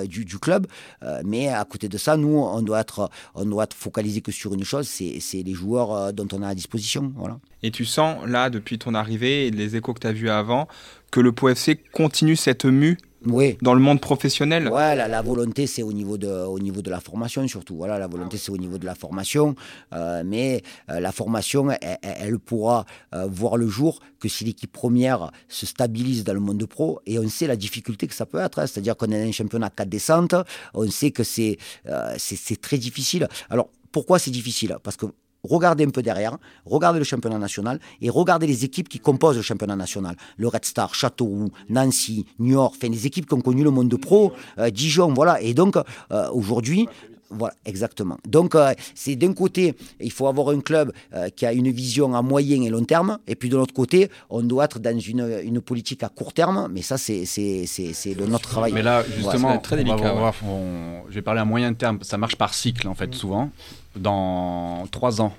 du, 0.07 0.39
club. 0.39 0.67
mais 1.25 1.49
à 1.49 1.65
côté 1.65 1.89
de 1.89 1.99
ça, 1.99 2.17
nous, 2.17 2.37
on 2.37 2.63
doit 2.63 2.81
être, 2.81 3.11
on 3.35 3.45
doit 3.45 3.65
être 3.65 3.75
focalisé 3.75 4.21
que 4.21 4.33
sur 4.33 4.55
une 4.55 4.65
chose, 4.65 4.89
c'est 4.89 5.43
les 5.43 5.55
joueurs 5.55 6.13
dont 6.13 6.29
on 6.33 6.43
a 6.43 6.49
à 6.49 6.55
disposition. 6.55 7.13
Voilà. 7.17 7.39
Et 7.63 7.71
tu 7.71 7.85
sens, 7.85 8.27
là, 8.27 8.51
depuis 8.51 8.79
ton 8.79 8.95
arrivée 8.95 9.47
et 9.47 9.51
les 9.51 9.77
échos 9.77 9.95
que 9.95 10.01
tu 10.01 10.07
as 10.07 10.13
vus 10.13 10.31
avant, 10.31 10.69
que 11.11 11.21
le 11.21 11.33
POFC 11.33 11.79
continue 11.93 12.37
cette 12.37 12.65
mue 12.65 12.99
oui. 13.27 13.57
dans 13.63 13.75
le 13.75 13.81
monde 13.81 14.01
professionnel 14.01 14.69
Ouais, 14.69 14.97
la, 14.97 15.23
volonté, 15.23 15.67
c'est 15.67 15.83
au, 15.83 15.93
niveau 15.93 16.19
de, 16.19 16.29
au 16.29 16.59
niveau 16.59 16.83
de 16.83 16.91
la 16.91 17.01
formation 17.01 17.47
surtout. 17.47 17.77
Voilà, 17.77 17.99
la 17.99 18.07
volonté, 18.07 18.37
c'est 18.37 18.51
au 18.51 18.57
niveau 18.57 18.79
de 18.79 18.87
la 18.87 18.95
formation. 18.95 19.55
Euh, 19.93 20.23
mais 20.25 20.63
euh, 20.91 21.01
la 21.01 21.13
formation, 21.13 21.69
elle, 22.03 22.39
pourra 22.39 22.85
euh, 23.15 23.27
voir 23.31 23.57
le 23.57 23.69
jour 23.69 24.01
que 24.19 24.29
si 24.29 24.45
l'équipe 24.45 24.73
première 24.73 25.31
se 25.49 25.67
stabilise 25.67 26.25
dans 26.25 26.35
le 26.35 26.41
monde 26.41 26.65
pro. 26.67 27.01
Et 27.07 27.19
on 27.19 27.29
sait 27.29 27.47
la 27.47 27.57
difficulté 27.57 28.07
que 28.07 28.15
ça 28.15 28.27
peut 28.27 28.41
être. 28.41 28.59
Hein. 28.59 28.67
C'est-à-dire 28.67 28.97
qu'on 28.97 29.11
est 29.11 29.29
un 29.29 29.33
championnat 29.33 29.71
4 29.71 29.89
descentes. 29.89 30.35
On 30.75 30.89
sait 30.91 31.11
que 31.11 31.23
c'est 31.23 31.59
c'est 32.17 32.61
très 32.61 32.79
difficile. 32.79 33.29
Alors, 33.51 33.69
pourquoi 33.93 34.19
c'est 34.19 34.31
difficile? 34.31 34.77
Parce 34.83 34.97
que 34.97 35.07
regardez 35.45 35.85
un 35.85 35.91
peu 35.91 36.03
derrière, 36.03 36.39
regardez 36.65 36.99
le 36.99 37.05
championnat 37.05 37.39
national 37.39 37.81
et 38.01 38.11
regardez 38.11 38.47
les 38.47 38.65
équipes 38.65 38.89
qui 38.89 38.99
composent 38.99 39.37
le 39.37 39.43
championnat 39.43 39.77
national. 39.77 40.17
Le 40.37 40.49
Red 40.49 40.65
Star, 40.65 40.95
Châteauroux, 40.95 41.51
Nancy, 41.69 42.27
New 42.39 42.53
York, 42.53 42.75
enfin 42.77 42.93
les 42.93 43.07
équipes 43.07 43.27
qui 43.27 43.35
ont 43.35 43.41
connu 43.41 43.65
le 43.65 43.71
monde 43.71 43.89
de 43.89 43.97
pro, 43.97 44.33
euh, 44.59 44.71
Dijon, 44.71 45.13
voilà. 45.13 45.41
Et 45.41 45.55
donc 45.55 45.77
euh, 45.77 46.31
aujourd'hui, 46.31 46.89
voilà, 47.35 47.55
exactement. 47.65 48.19
Donc, 48.29 48.55
euh, 48.55 48.75
c'est 48.95 49.17
d'un 49.17 49.33
côté, 49.33 49.75
il 50.01 50.13
faut 50.13 50.27
avoir 50.27 50.51
un 50.51 50.61
club 50.61 50.93
qui 51.35 51.47
a 51.47 51.55
une 51.55 51.71
vision 51.71 52.15
à 52.15 52.21
moyen 52.21 52.61
et 52.61 52.69
long 52.69 52.85
terme, 52.85 53.17
et 53.27 53.37
puis 53.37 53.49
de 53.49 53.57
l'autre 53.57 53.73
côté, 53.73 54.11
on 54.29 54.43
doit 54.43 54.67
être 54.67 54.79
dans 54.79 54.99
une, 54.99 55.41
une 55.43 55.63
politique 55.63 56.03
à 56.03 56.11
court 56.11 56.35
terme, 56.35 56.69
mais 56.71 56.83
ça, 56.83 56.99
c'est, 56.99 57.25
c'est, 57.25 57.65
c'est, 57.67 58.15
de 58.15 58.27
notre 58.27 58.51
travail. 58.51 58.73
Mais 58.75 58.83
là, 58.83 59.03
justement, 59.17 59.57
très 59.57 59.77
délicat, 59.79 60.15
je 61.09 61.15
vais 61.15 61.23
parler 61.23 61.41
à 61.41 61.47
moyen 61.47 61.73
terme, 61.73 62.01
ça 62.03 62.19
marche 62.19 62.37
par 62.37 62.53
cycle, 62.53 62.87
en 62.87 62.95
fait, 62.95 63.09
mm. 63.09 63.15
souvent 63.15 63.51
dans 63.97 64.87
trois 64.91 65.21
ans. 65.21 65.33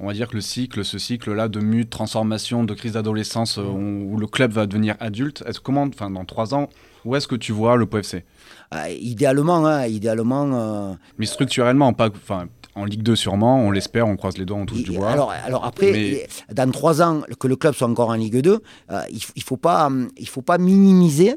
On 0.00 0.06
va 0.06 0.12
dire 0.12 0.28
que 0.28 0.36
le 0.36 0.40
cycle, 0.40 0.84
ce 0.84 0.96
cycle-là 0.96 1.48
de 1.48 1.58
mue, 1.58 1.84
de 1.84 1.90
transformation, 1.90 2.62
de 2.62 2.72
crise 2.72 2.92
d'adolescence, 2.92 3.58
euh, 3.58 3.64
où 3.64 4.16
le 4.16 4.28
club 4.28 4.52
va 4.52 4.66
devenir 4.66 4.94
adulte, 5.00 5.42
est-ce 5.44 5.58
comment, 5.58 5.82
enfin 5.82 6.08
dans 6.08 6.24
trois 6.24 6.54
ans, 6.54 6.68
où 7.04 7.16
est-ce 7.16 7.26
que 7.26 7.34
tu 7.34 7.50
vois 7.50 7.74
le 7.74 7.86
PFC 7.86 8.24
ah, 8.70 8.90
Idéalement, 8.90 9.66
hein, 9.66 9.86
idéalement. 9.86 10.50
Euh, 10.52 10.94
Mais 11.18 11.26
structurellement, 11.26 11.92
pas, 11.94 12.10
enfin, 12.14 12.46
en 12.76 12.84
Ligue 12.84 13.02
2 13.02 13.16
sûrement, 13.16 13.60
on 13.60 13.72
l'espère, 13.72 14.06
on 14.06 14.16
croise 14.16 14.38
les 14.38 14.44
doigts, 14.44 14.58
on 14.58 14.66
touche 14.66 14.84
du 14.84 14.92
bois. 14.92 15.10
Alors, 15.10 15.32
alors 15.32 15.64
après, 15.64 16.28
dans 16.52 16.70
trois 16.70 17.02
ans, 17.02 17.22
que 17.40 17.48
le 17.48 17.56
club 17.56 17.74
soit 17.74 17.88
encore 17.88 18.10
en 18.10 18.14
Ligue 18.14 18.40
2, 18.40 18.62
euh, 18.90 19.00
il 19.10 19.20
ne 19.36 19.42
faut, 19.42 19.56
pas, 19.56 19.90
il 20.16 20.28
faut 20.28 20.42
pas 20.42 20.58
minimiser 20.58 21.34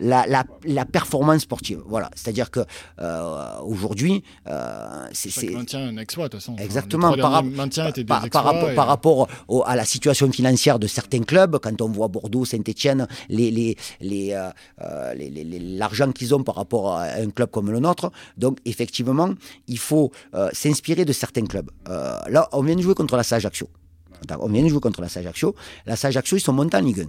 la, 0.00 0.26
la, 0.26 0.44
la, 0.64 0.84
performance 0.84 1.42
sportive. 1.42 1.80
Voilà, 1.86 2.10
c'est-à-dire 2.14 2.50
que 2.50 2.60
euh, 3.00 3.58
aujourd'hui, 3.60 4.22
euh, 4.48 5.06
c'est 5.12 5.50
maintien 5.50 5.80
un 5.88 5.96
exploit 5.96 6.26
de 6.26 6.32
toute 6.32 6.40
façon. 6.40 6.56
Exactement. 6.56 7.12
Par, 7.16 7.42
par, 7.42 8.28
par, 8.30 8.44
rapport, 8.44 8.74
par 8.74 8.86
rapport 8.86 9.28
à 9.66 9.76
la 9.76 9.84
situation 9.84 10.30
financière 10.32 10.78
de 10.78 10.86
certains 10.86 11.22
clubs, 11.22 11.58
quand 11.58 11.80
on 11.80 11.88
voit 11.88 12.08
Bordeaux, 12.08 12.44
Saint-Étienne, 12.44 13.06
les, 13.28 13.50
les, 13.50 13.76
les, 14.00 14.32
euh, 14.32 14.50
euh 14.82 15.14
l'argent 15.78 16.10
qu'ils 16.12 16.34
ont 16.34 16.42
par 16.42 16.56
rapport 16.56 16.96
à 16.96 17.04
un 17.14 17.30
club 17.30 17.50
comme 17.50 17.70
le 17.70 17.80
nôtre. 17.80 18.10
Donc 18.36 18.58
effectivement, 18.64 19.30
il 19.68 19.78
faut 19.78 20.10
euh, 20.34 20.48
s'inspirer 20.52 21.04
de 21.04 21.12
certains 21.12 21.46
clubs. 21.46 21.70
Euh, 21.88 22.18
là, 22.28 22.48
on 22.52 22.62
vient 22.62 22.76
de 22.76 22.82
jouer 22.82 22.94
contre 22.94 23.16
la 23.16 23.22
Sage 23.22 23.44
Ajaccio. 23.44 23.68
On 24.40 24.48
vient 24.48 24.62
de 24.62 24.68
jouer 24.68 24.80
contre 24.80 25.00
la 25.00 25.08
Sage 25.08 25.24
Ajaccio. 25.24 25.54
La 25.86 25.96
Sage 25.96 26.16
Ajaccio, 26.16 26.36
ils 26.36 26.40
sont 26.40 26.52
montés 26.52 26.76
en 26.76 26.80
Ligue 26.80 27.00
1. 27.00 27.04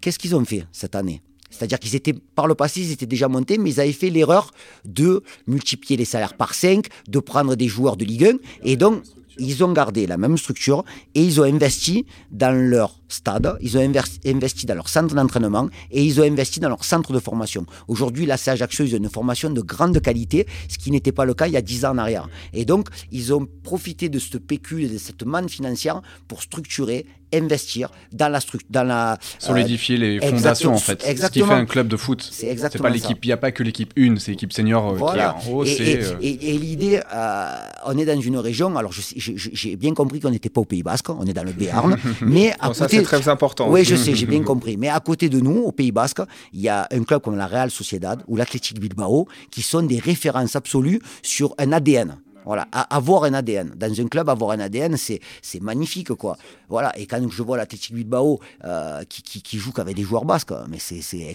Qu'est-ce 0.00 0.18
qu'ils 0.18 0.34
ont 0.34 0.44
fait 0.44 0.66
cette 0.72 0.94
année? 0.94 1.22
C'est-à-dire 1.52 1.78
qu'ils 1.78 1.94
étaient, 1.94 2.14
par 2.14 2.46
le 2.48 2.54
passé, 2.54 2.80
ils 2.80 2.92
étaient 2.92 3.06
déjà 3.06 3.28
montés, 3.28 3.58
mais 3.58 3.70
ils 3.70 3.80
avaient 3.80 3.92
fait 3.92 4.10
l'erreur 4.10 4.50
de 4.84 5.22
multiplier 5.46 5.96
les 5.96 6.04
salaires 6.04 6.34
par 6.34 6.54
5, 6.54 6.86
de 7.08 7.18
prendre 7.20 7.54
des 7.54 7.68
joueurs 7.68 7.96
de 7.96 8.04
Ligue 8.04 8.24
1. 8.24 8.38
Et 8.64 8.76
donc, 8.76 9.02
ils 9.38 9.62
ont 9.62 9.72
gardé 9.72 10.06
la 10.06 10.16
même 10.16 10.36
structure 10.36 10.84
et 11.14 11.22
ils 11.22 11.40
ont 11.40 11.44
investi 11.44 12.06
dans 12.30 12.54
leur 12.54 13.01
stade, 13.12 13.56
ils 13.60 13.76
ont 13.76 13.92
investi 14.26 14.66
dans 14.66 14.74
leur 14.74 14.88
centre 14.88 15.14
d'entraînement 15.14 15.68
et 15.90 16.02
ils 16.02 16.20
ont 16.20 16.24
investi 16.24 16.60
dans 16.60 16.68
leur 16.68 16.84
centre 16.84 17.12
de 17.12 17.18
formation. 17.18 17.66
Aujourd'hui, 17.88 18.26
la 18.26 18.38
CAG 18.38 18.54
Ajaccio, 18.54 18.84
ils 18.84 18.94
ont 18.94 18.98
une 18.98 19.10
formation 19.10 19.50
de 19.50 19.60
grande 19.60 20.00
qualité, 20.00 20.46
ce 20.68 20.78
qui 20.78 20.90
n'était 20.90 21.12
pas 21.12 21.24
le 21.24 21.34
cas 21.34 21.46
il 21.46 21.52
y 21.52 21.56
a 21.56 21.62
10 21.62 21.84
ans 21.84 21.90
en 21.90 21.98
arrière. 21.98 22.28
Et 22.52 22.64
donc, 22.64 22.88
ils 23.10 23.32
ont 23.32 23.46
profité 23.62 24.08
de 24.08 24.18
cette 24.18 24.38
PQ, 24.38 24.88
de 24.88 24.98
cette 24.98 25.24
manne 25.24 25.48
financière 25.48 26.02
pour 26.28 26.42
structurer 26.42 27.06
investir 27.32 27.90
dans 28.12 28.28
la 28.28 28.40
structure, 28.40 28.68
dans 28.70 28.84
la 28.84 29.18
solidifier 29.38 29.96
les 29.96 30.20
fondations 30.20 30.74
en 30.74 30.78
fait. 30.78 31.04
Exactement. 31.06 31.46
Ce 31.46 31.50
qui 31.50 31.56
fait 31.56 31.60
un 31.60 31.66
club 31.66 31.88
de 31.88 31.96
foot. 31.96 32.28
C'est 32.30 32.48
exactement 32.48 32.84
pas 32.84 32.90
l'équipe. 32.90 33.18
Il 33.24 33.28
n'y 33.28 33.32
a 33.32 33.36
pas 33.36 33.52
que 33.52 33.62
l'équipe 33.62 33.92
1, 33.96 34.16
c'est 34.18 34.32
l'équipe 34.32 34.52
senior 34.52 34.90
euh, 34.90 35.12
qui 35.12 35.18
est 35.18 35.24
en 35.24 35.52
haut. 35.52 35.64
Et, 35.64 36.00
euh, 36.02 36.14
et, 36.20 36.58
l'idée, 36.58 37.00
euh, 37.12 37.56
on 37.86 37.96
est 37.96 38.04
dans 38.04 38.20
une 38.20 38.36
région. 38.38 38.76
Alors 38.76 38.92
j'ai 38.92 39.76
bien 39.76 39.94
compris 39.94 40.20
qu'on 40.20 40.30
n'était 40.30 40.50
pas 40.50 40.60
au 40.60 40.64
Pays 40.64 40.82
Basque, 40.82 41.08
on 41.10 41.24
est 41.24 41.32
dans 41.32 41.44
le 41.44 41.52
Béarn, 41.52 41.96
mais 42.22 42.52
à 42.60 42.68
côté. 42.68 43.01
C'est 43.04 43.16
très 43.16 43.28
important. 43.28 43.70
Oui, 43.70 43.84
je 43.84 43.96
sais, 43.96 44.14
j'ai 44.14 44.26
bien 44.26 44.42
compris. 44.52 44.76
Mais 44.76 44.88
à 44.88 45.00
côté 45.00 45.28
de 45.28 45.40
nous, 45.40 45.58
au 45.58 45.72
Pays 45.72 45.92
Basque, 45.92 46.22
il 46.52 46.60
y 46.60 46.68
a 46.68 46.86
un 46.90 47.02
club 47.04 47.22
comme 47.22 47.36
la 47.36 47.46
Real 47.46 47.70
Sociedad 47.70 48.22
ou 48.26 48.36
l'Athletic 48.36 48.78
Bilbao 48.80 49.28
qui 49.50 49.62
sont 49.62 49.82
des 49.82 49.98
références 49.98 50.56
absolues 50.56 51.00
sur 51.22 51.54
un 51.58 51.72
ADN. 51.72 52.16
Voilà, 52.44 52.66
avoir 52.72 53.24
un 53.24 53.34
ADN. 53.34 53.72
Dans 53.76 54.00
un 54.00 54.08
club, 54.08 54.28
avoir 54.28 54.50
un 54.50 54.58
ADN, 54.58 54.96
c'est, 54.96 55.20
c'est 55.42 55.62
magnifique, 55.62 56.12
quoi. 56.14 56.36
Voilà, 56.68 56.96
et 56.98 57.06
quand 57.06 57.24
je 57.28 57.42
vois 57.42 57.56
l'Athletic 57.56 57.94
Bilbao 57.94 58.40
euh, 58.64 59.04
qui, 59.08 59.22
qui, 59.22 59.42
qui, 59.42 59.58
joue 59.58 59.70
qu'avec 59.70 59.94
des 59.94 60.02
joueurs 60.02 60.24
basques, 60.24 60.52
mais 60.68 60.78
c'est, 60.80 61.02
c'est, 61.02 61.32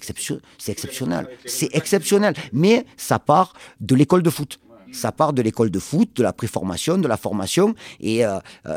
c'est 0.58 0.72
exceptionnel. 0.72 1.28
C'est 1.46 1.74
exceptionnel. 1.74 2.34
Mais 2.52 2.86
ça 2.98 3.20
part 3.20 3.54
de 3.80 3.96
l'école 3.96 4.22
de 4.22 4.30
foot. 4.30 4.60
Ça 4.92 5.12
part 5.12 5.34
de 5.34 5.42
l'école 5.42 5.70
de 5.70 5.80
foot, 5.80 6.10
de 6.16 6.24
la 6.24 6.34
préformation, 6.34 6.98
de 6.98 7.08
la 7.08 7.18
formation. 7.18 7.76
Et 8.00 8.24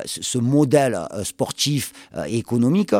ce 0.05 0.39
modèle 0.39 0.99
sportif 1.25 1.93
et 2.27 2.39
économique, 2.39 2.95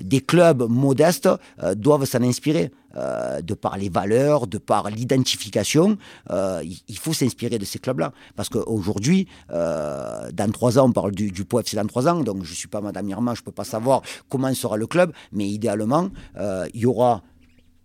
des 0.00 0.20
clubs 0.20 0.68
modestes 0.68 1.28
doivent 1.76 2.04
s'en 2.04 2.22
inspirer. 2.22 2.70
Euh, 2.96 3.40
de 3.40 3.54
par 3.54 3.78
les 3.78 3.88
valeurs, 3.88 4.48
de 4.48 4.58
par 4.58 4.90
l'identification, 4.90 5.96
euh, 6.30 6.60
il 6.88 6.98
faut 6.98 7.12
s'inspirer 7.12 7.56
de 7.56 7.64
ces 7.64 7.78
clubs-là. 7.78 8.12
Parce 8.34 8.48
qu'aujourd'hui, 8.48 9.28
euh, 9.52 10.28
dans 10.32 10.50
trois 10.50 10.76
ans, 10.76 10.88
on 10.88 10.92
parle 10.92 11.12
du, 11.12 11.30
du 11.30 11.44
POFC 11.44 11.76
dans 11.76 11.86
trois 11.86 12.08
ans, 12.08 12.20
donc 12.20 12.42
je 12.42 12.50
ne 12.50 12.56
suis 12.56 12.66
pas 12.66 12.80
Madame 12.80 13.08
Irma, 13.08 13.34
je 13.34 13.42
ne 13.42 13.44
peux 13.44 13.52
pas 13.52 13.64
savoir 13.64 14.02
comment 14.28 14.52
sera 14.54 14.76
le 14.76 14.88
club, 14.88 15.12
mais 15.32 15.46
idéalement, 15.46 16.10
il 16.74 16.80
y 16.80 16.86
aura 16.86 17.22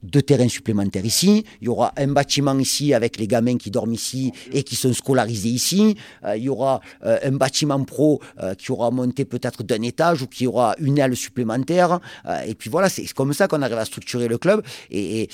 deux 0.06 0.22
terrains 0.22 0.48
supplémentaires 0.48 1.06
ici. 1.06 1.44
Il 1.62 1.66
y 1.66 1.70
aura 1.70 1.94
un 1.98 2.08
bâtiment 2.08 2.58
ici 2.58 2.94
avec 2.94 3.18
les 3.18 3.28
gamins 3.28 3.58
qui 3.58 3.72
dorment 3.72 3.94
ici 3.94 4.32
et 4.52 4.64
qui 4.64 4.76
sont 4.76 4.94
scolarisés 4.94 5.50
ici. 5.50 5.96
Euh, 6.24 6.38
il 6.38 6.44
y 6.44 6.50
aura 6.50 6.82
euh, 7.04 7.18
un 7.24 7.32
bâtiment 7.32 7.84
pro 7.84 8.22
euh, 8.42 8.56
qui 8.56 8.72
aura 8.72 8.92
monté 8.92 9.26
peut-être 9.26 9.64
d'un 9.64 9.82
étage 9.82 10.22
ou 10.22 10.28
qui 10.28 10.48
aura 10.48 10.76
une 10.80 10.98
aile 10.98 11.16
supplémentaire. 11.16 12.00
et 12.46 12.56
puis 12.56 12.70
voilà, 12.70 12.90
c'est 12.90 13.06
comme 13.14 13.34
ça 13.34 13.48
qu'on 13.48 13.62
arrive 13.62 13.78
à 13.78 13.86
structurer 13.86 14.28
le 14.28 14.38
club. 14.38 14.64
Et, 14.92 15.30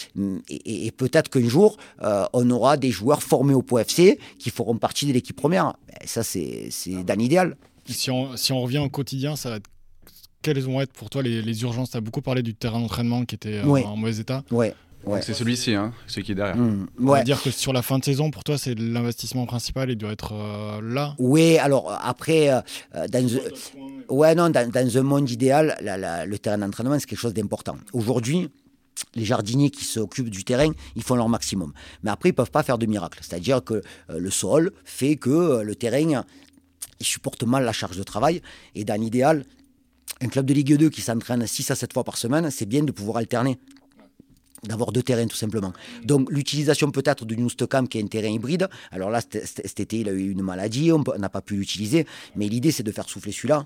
et, 0.49 0.91
peut-être 0.91 1.29
qu'un 1.29 1.47
jour, 1.47 1.77
on 2.33 2.49
aura 2.49 2.77
des 2.77 2.91
joueurs 2.91 3.23
formés 3.23 3.53
au 3.53 3.61
POFC 3.61 4.17
qui 4.37 4.49
feront 4.49 4.77
partie 4.77 5.05
de 5.05 5.13
l'équipe 5.13 5.35
première. 5.35 5.73
ça, 6.05 6.23
c'est 6.23 6.69
dans 7.05 7.17
l'idéal. 7.17 7.55
Si 7.87 8.11
on, 8.11 8.37
si 8.37 8.51
on 8.51 8.61
revient 8.61 8.79
au 8.79 8.89
quotidien, 8.89 9.35
ça 9.35 9.49
va 9.49 9.55
être 9.57 9.69
quelles 10.41 10.59
vont 10.59 10.81
être 10.81 10.93
pour 10.93 11.09
toi 11.09 11.21
les, 11.21 11.63
urgences? 11.63 11.91
Tu 11.91 11.97
as 11.97 12.01
beaucoup 12.01 12.21
parlé 12.21 12.41
du 12.41 12.53
terrain 12.53 12.79
d'entraînement 12.79 13.25
qui 13.25 13.35
était 13.35 13.61
euh, 13.63 13.83
en 13.83 13.95
mauvais 13.95 14.17
état. 14.17 14.43
Ouais. 14.51 14.73
C'est 15.21 15.33
celui-ci, 15.33 15.73
hein, 15.73 15.93
celui 16.05 16.23
qui 16.23 16.33
est 16.33 16.35
derrière. 16.35 16.55
Mmh, 16.55 16.87
On 16.99 17.05
va 17.05 17.23
dire 17.23 17.41
que 17.41 17.49
sur 17.49 17.73
la 17.73 17.81
fin 17.81 17.97
de 17.97 18.05
saison, 18.05 18.29
pour 18.29 18.43
toi, 18.43 18.59
c'est 18.59 18.77
l'investissement 18.77 19.47
principal, 19.47 19.89
il 19.89 19.95
doit 19.95 20.11
être 20.11 20.33
euh, 20.33 20.79
là? 20.83 21.15
Oui, 21.17 21.57
alors 21.57 21.91
après, 22.03 22.53
euh, 22.53 22.61
dans, 23.09 23.27
ouais, 24.09 24.35
non, 24.35 24.51
dans, 24.51 24.97
un 24.97 25.01
monde 25.01 25.29
idéal, 25.31 25.75
le 25.81 26.37
terrain 26.37 26.59
d'entraînement, 26.59 26.99
c'est 26.99 27.07
quelque 27.07 27.19
chose 27.19 27.33
d'important. 27.33 27.77
Aujourd'hui, 27.93 28.49
les 29.15 29.25
jardiniers 29.25 29.71
qui 29.71 29.85
s'occupent 29.85 30.29
du 30.29 30.43
terrain, 30.43 30.69
ils 30.95 31.01
font 31.01 31.15
leur 31.15 31.29
maximum. 31.29 31.73
Mais 32.03 32.11
après, 32.11 32.29
ils 32.29 32.33
ne 32.33 32.37
peuvent 32.37 32.51
pas 32.51 32.61
faire 32.61 32.77
de 32.77 32.85
miracle. 32.85 33.17
C'est-à-dire 33.23 33.63
que 33.63 33.81
le 34.09 34.29
sol 34.29 34.71
fait 34.85 35.15
que 35.15 35.63
le 35.63 35.75
terrain, 35.75 36.23
il 36.99 37.05
supporte 37.05 37.41
mal 37.43 37.63
la 37.63 37.73
charge 37.73 37.97
de 37.97 38.03
travail. 38.03 38.43
Et 38.75 38.83
dans 38.83 39.01
l'idéal, 39.01 39.45
un 40.21 40.27
club 40.27 40.45
de 40.45 40.53
Ligue 40.53 40.77
2 40.77 40.89
qui 40.89 41.01
s'entraîne 41.01 41.45
6 41.45 41.71
à 41.71 41.75
7 41.75 41.93
fois 41.93 42.03
par 42.03 42.17
semaine, 42.17 42.49
c'est 42.51 42.65
bien 42.65 42.83
de 42.83 42.91
pouvoir 42.91 43.17
alterner 43.17 43.57
d'avoir 44.63 44.91
deux 44.91 45.01
terrains 45.01 45.25
tout 45.25 45.35
simplement. 45.35 45.73
Donc 46.03 46.31
l'utilisation 46.31 46.91
peut-être 46.91 47.25
du 47.25 47.35
Newstocam 47.35 47.87
qui 47.87 47.97
est 47.97 48.03
un 48.03 48.07
terrain 48.07 48.27
hybride. 48.27 48.69
Alors 48.91 49.09
là, 49.09 49.19
cet 49.21 49.79
été, 49.79 50.01
il 50.01 50.09
a 50.09 50.11
eu 50.11 50.29
une 50.29 50.43
maladie, 50.43 50.91
on 50.91 51.03
n'a 51.17 51.29
pas 51.29 51.41
pu 51.41 51.55
l'utiliser. 51.55 52.05
Mais 52.35 52.47
l'idée, 52.47 52.71
c'est 52.71 52.83
de 52.83 52.91
faire 52.91 53.09
souffler 53.09 53.31
celui-là 53.31 53.65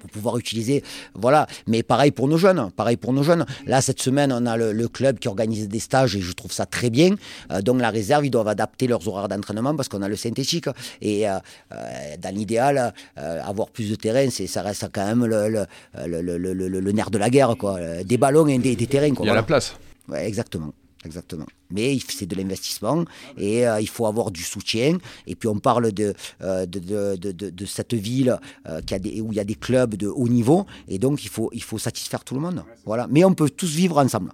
pour 0.00 0.10
pouvoir 0.10 0.38
utiliser. 0.38 0.82
Voilà. 1.14 1.46
Mais 1.66 1.82
pareil 1.82 2.10
pour 2.10 2.26
nos 2.28 2.38
jeunes. 2.38 2.70
Pareil 2.76 2.96
pour 2.96 3.12
nos 3.12 3.22
jeunes. 3.22 3.46
Là, 3.66 3.80
cette 3.80 4.00
semaine, 4.00 4.32
on 4.32 4.46
a 4.46 4.56
le, 4.56 4.88
club 4.88 5.18
qui 5.18 5.28
organise 5.28 5.68
des 5.68 5.78
stages 5.78 6.16
et 6.16 6.20
je 6.20 6.32
trouve 6.32 6.52
ça 6.52 6.66
très 6.66 6.90
bien. 6.90 7.14
Euh, 7.52 7.62
donc, 7.62 7.80
la 7.80 7.90
réserve, 7.90 8.26
ils 8.26 8.30
doivent 8.30 8.48
adapter 8.48 8.88
leurs 8.88 9.06
horaires 9.06 9.28
d'entraînement 9.28 9.76
parce 9.76 9.88
qu'on 9.88 10.02
a 10.02 10.08
le 10.08 10.16
synthétique. 10.16 10.68
Et 11.00 11.28
euh, 11.28 11.38
euh, 11.72 11.76
dans 12.20 12.34
l'idéal, 12.34 12.92
avoir 13.16 13.68
plus 13.70 13.90
de 13.90 13.94
terrain, 13.94 14.28
ça 14.30 14.62
reste 14.62 14.86
quand 14.92 15.06
même 15.06 15.26
le, 15.26 15.66
le, 16.06 16.92
nerf 16.92 17.10
de 17.10 17.18
la 17.18 17.30
guerre. 17.30 17.54
Quoi. 17.56 18.02
Des 18.04 18.16
ballons 18.16 18.46
et 18.48 18.58
des, 18.58 18.86
terrains. 18.86 19.14
Quoi, 19.14 19.26
Il 19.26 19.28
y 19.28 19.32
a 19.32 19.34
la 19.34 19.42
place. 19.42 19.74
Ouais, 20.08 20.26
exactement. 20.26 20.72
Exactement. 21.04 21.46
Mais 21.70 21.98
c'est 22.06 22.26
de 22.26 22.36
l'investissement 22.36 23.04
et 23.38 23.66
euh, 23.66 23.80
il 23.80 23.88
faut 23.88 24.06
avoir 24.06 24.30
du 24.30 24.42
soutien. 24.42 24.98
Et 25.26 25.34
puis 25.34 25.48
on 25.48 25.58
parle 25.58 25.92
de, 25.92 26.14
euh, 26.42 26.66
de, 26.66 27.16
de, 27.16 27.32
de, 27.32 27.66
cette 27.66 27.94
ville 27.94 28.38
euh, 28.68 28.82
qui 28.82 28.94
a 28.94 28.98
des, 28.98 29.20
où 29.20 29.32
il 29.32 29.36
y 29.36 29.40
a 29.40 29.44
des 29.44 29.54
clubs 29.54 29.94
de 29.94 30.08
haut 30.08 30.28
niveau 30.28 30.66
et 30.88 30.98
donc 30.98 31.24
il 31.24 31.30
faut, 31.30 31.48
il 31.52 31.62
faut 31.62 31.78
satisfaire 31.78 32.22
tout 32.22 32.34
le 32.34 32.40
monde. 32.40 32.64
Voilà. 32.84 33.06
Mais 33.10 33.24
on 33.24 33.32
peut 33.32 33.48
tous 33.48 33.74
vivre 33.74 33.98
ensemble. 33.98 34.32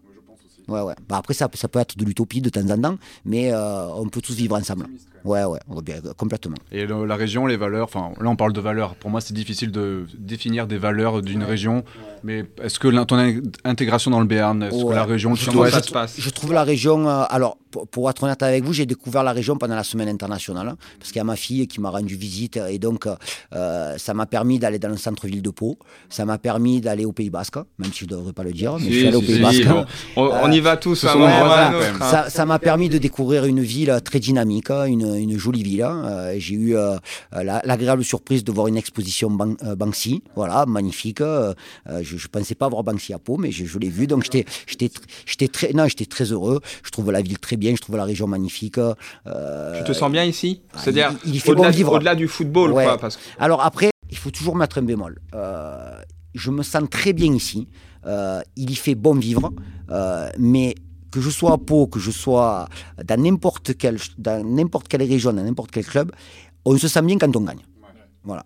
Ouais, 0.66 0.80
ouais. 0.80 0.94
Bah 1.08 1.18
après, 1.18 1.34
ça, 1.34 1.48
ça 1.54 1.68
peut 1.68 1.78
être 1.78 1.96
de 1.96 2.04
l'utopie 2.04 2.40
de 2.40 2.48
temps 2.48 2.68
en 2.68 2.80
temps, 2.80 2.98
mais 3.24 3.54
on 3.54 4.08
peut 4.08 4.20
tous 4.20 4.34
vivre 4.34 4.56
ensemble. 4.56 4.86
Ouais, 5.26 5.44
ouais, 5.44 5.58
bien, 5.82 5.96
complètement. 6.16 6.54
Et 6.70 6.86
la 6.86 7.16
région, 7.16 7.46
les 7.46 7.56
valeurs, 7.56 7.84
enfin 7.84 8.12
là 8.20 8.30
on 8.30 8.36
parle 8.36 8.52
de 8.52 8.60
valeurs. 8.60 8.94
Pour 8.94 9.10
moi, 9.10 9.20
c'est 9.20 9.34
difficile 9.34 9.72
de 9.72 10.06
définir 10.16 10.68
des 10.68 10.78
valeurs 10.78 11.20
d'une 11.20 11.42
région. 11.42 11.84
Mais 12.22 12.44
est-ce 12.62 12.78
que 12.78 12.88
ton 13.04 13.18
intégration 13.64 14.10
dans 14.10 14.20
le 14.20 14.26
Béarn, 14.26 14.62
est-ce 14.62 14.84
que 14.84 14.92
la 14.92 15.04
région, 15.04 15.34
comment 15.44 15.66
ça 15.66 15.82
se 15.82 15.92
passe? 15.92 16.14
Je 16.18 16.30
trouve 16.30 16.52
la 16.52 16.62
région. 16.62 17.08
Euh, 17.08 17.24
alors, 17.28 17.58
pour, 17.90 18.10
être 18.10 18.22
honnête 18.22 18.42
avec 18.42 18.64
vous, 18.64 18.72
j'ai 18.72 18.86
découvert 18.86 19.22
la 19.22 19.32
région 19.32 19.56
pendant 19.56 19.74
la 19.74 19.84
semaine 19.84 20.08
internationale, 20.08 20.68
hein, 20.68 20.76
parce 20.98 21.10
qu'il 21.10 21.18
y 21.18 21.20
a 21.20 21.24
ma 21.24 21.36
fille 21.36 21.66
qui 21.66 21.80
m'a 21.80 21.90
rendu 21.90 22.16
visite, 22.16 22.58
et 22.68 22.78
donc 22.78 23.06
euh, 23.54 23.98
ça 23.98 24.14
m'a 24.14 24.26
permis 24.26 24.58
d'aller 24.58 24.78
dans 24.78 24.88
le 24.88 24.96
centre-ville 24.96 25.42
de 25.42 25.50
Pau. 25.50 25.78
Ça 26.08 26.24
m'a 26.24 26.38
permis 26.38 26.80
d'aller 26.80 27.04
au 27.04 27.12
Pays 27.12 27.30
Basque, 27.30 27.56
même 27.78 27.92
si 27.92 28.00
je 28.00 28.04
ne 28.04 28.10
devrais 28.10 28.32
pas 28.32 28.44
le 28.44 28.52
dire, 28.52 28.76
mais 28.78 28.90
je 28.90 28.98
suis 28.98 29.06
allé 29.06 29.16
au 29.16 29.22
Pays 29.22 29.40
Basque. 29.40 29.66
on, 30.16 30.50
y 30.50 30.60
va 30.60 30.76
tous. 30.76 31.04
Hein, 31.04 31.14
hein. 32.00 32.24
ça 32.28 32.46
m'a 32.46 32.58
permis 32.58 32.88
de 32.88 32.98
découvrir 32.98 33.44
une 33.44 33.60
ville 33.60 34.00
très 34.04 34.20
dynamique, 34.20 34.70
une, 34.70 35.14
une 35.16 35.38
jolie 35.38 35.62
ville. 35.62 35.76
Euh, 35.84 36.34
j'ai 36.38 36.54
eu 36.54 36.76
euh, 36.76 36.96
l'agréable 37.32 38.04
surprise 38.04 38.44
de 38.44 38.52
voir 38.52 38.66
une 38.66 38.76
exposition 38.76 39.36
euh, 39.62 39.76
Banksy, 39.76 40.22
voilà, 40.34 40.66
magnifique. 40.66 41.18
je 41.20 42.14
ne 42.14 42.28
pensais 42.30 42.54
pas 42.54 42.68
voir 42.68 42.84
Banksy 42.84 43.12
à 43.12 43.18
Pau, 43.18 43.36
mais 43.36 43.50
je, 43.50 43.78
l'ai 43.78 43.88
vu, 43.88 44.06
donc 44.06 44.24
j'étais 44.24 45.48
très, 45.48 45.72
non, 45.72 45.86
très 46.08 46.24
heureux. 46.24 46.60
Je 46.82 46.90
trouve 46.90 47.10
la 47.10 47.22
ville 47.22 47.38
très 47.38 47.56
bien, 47.56 47.65
je 47.74 47.80
trouve 47.80 47.96
la 47.96 48.04
région 48.04 48.26
magnifique. 48.26 48.74
tu 48.74 49.84
te 49.84 49.92
sens 49.92 50.10
bien 50.10 50.24
ici 50.24 50.62
ah, 50.74 50.78
C'est-à-dire 50.82 51.12
au-delà 51.90 52.14
du 52.14 52.28
football, 52.28 52.72
quoi, 52.72 52.98
parce 52.98 53.18
Alors 53.38 53.62
après, 53.62 53.90
il 54.10 54.16
faut 54.16 54.30
toujours 54.30 54.56
mettre 54.56 54.78
un 54.78 54.82
bémol. 54.82 55.18
je 56.34 56.50
me 56.50 56.62
sens 56.62 56.84
très 56.90 57.12
bien 57.12 57.32
ici. 57.32 57.68
il 58.56 58.70
y 58.70 58.76
fait 58.76 58.94
bon 58.94 59.14
vivre, 59.14 59.52
mais 60.38 60.74
que 61.10 61.20
je 61.20 61.30
sois 61.30 61.52
à 61.52 61.58
Pau, 61.58 61.86
que 61.86 61.98
je 61.98 62.10
sois 62.10 62.68
dans 63.02 63.20
n'importe 63.20 63.76
quelle, 63.78 63.98
dans 64.18 64.44
n'importe 64.44 64.88
quelle 64.88 65.02
région, 65.02 65.32
dans 65.32 65.42
n'importe 65.42 65.70
quel 65.70 65.86
club, 65.86 66.12
on 66.66 66.76
se 66.76 66.88
sent 66.88 67.02
bien 67.02 67.16
quand 67.16 67.34
on 67.36 67.40
gagne. 67.40 67.62
Voilà. 68.26 68.44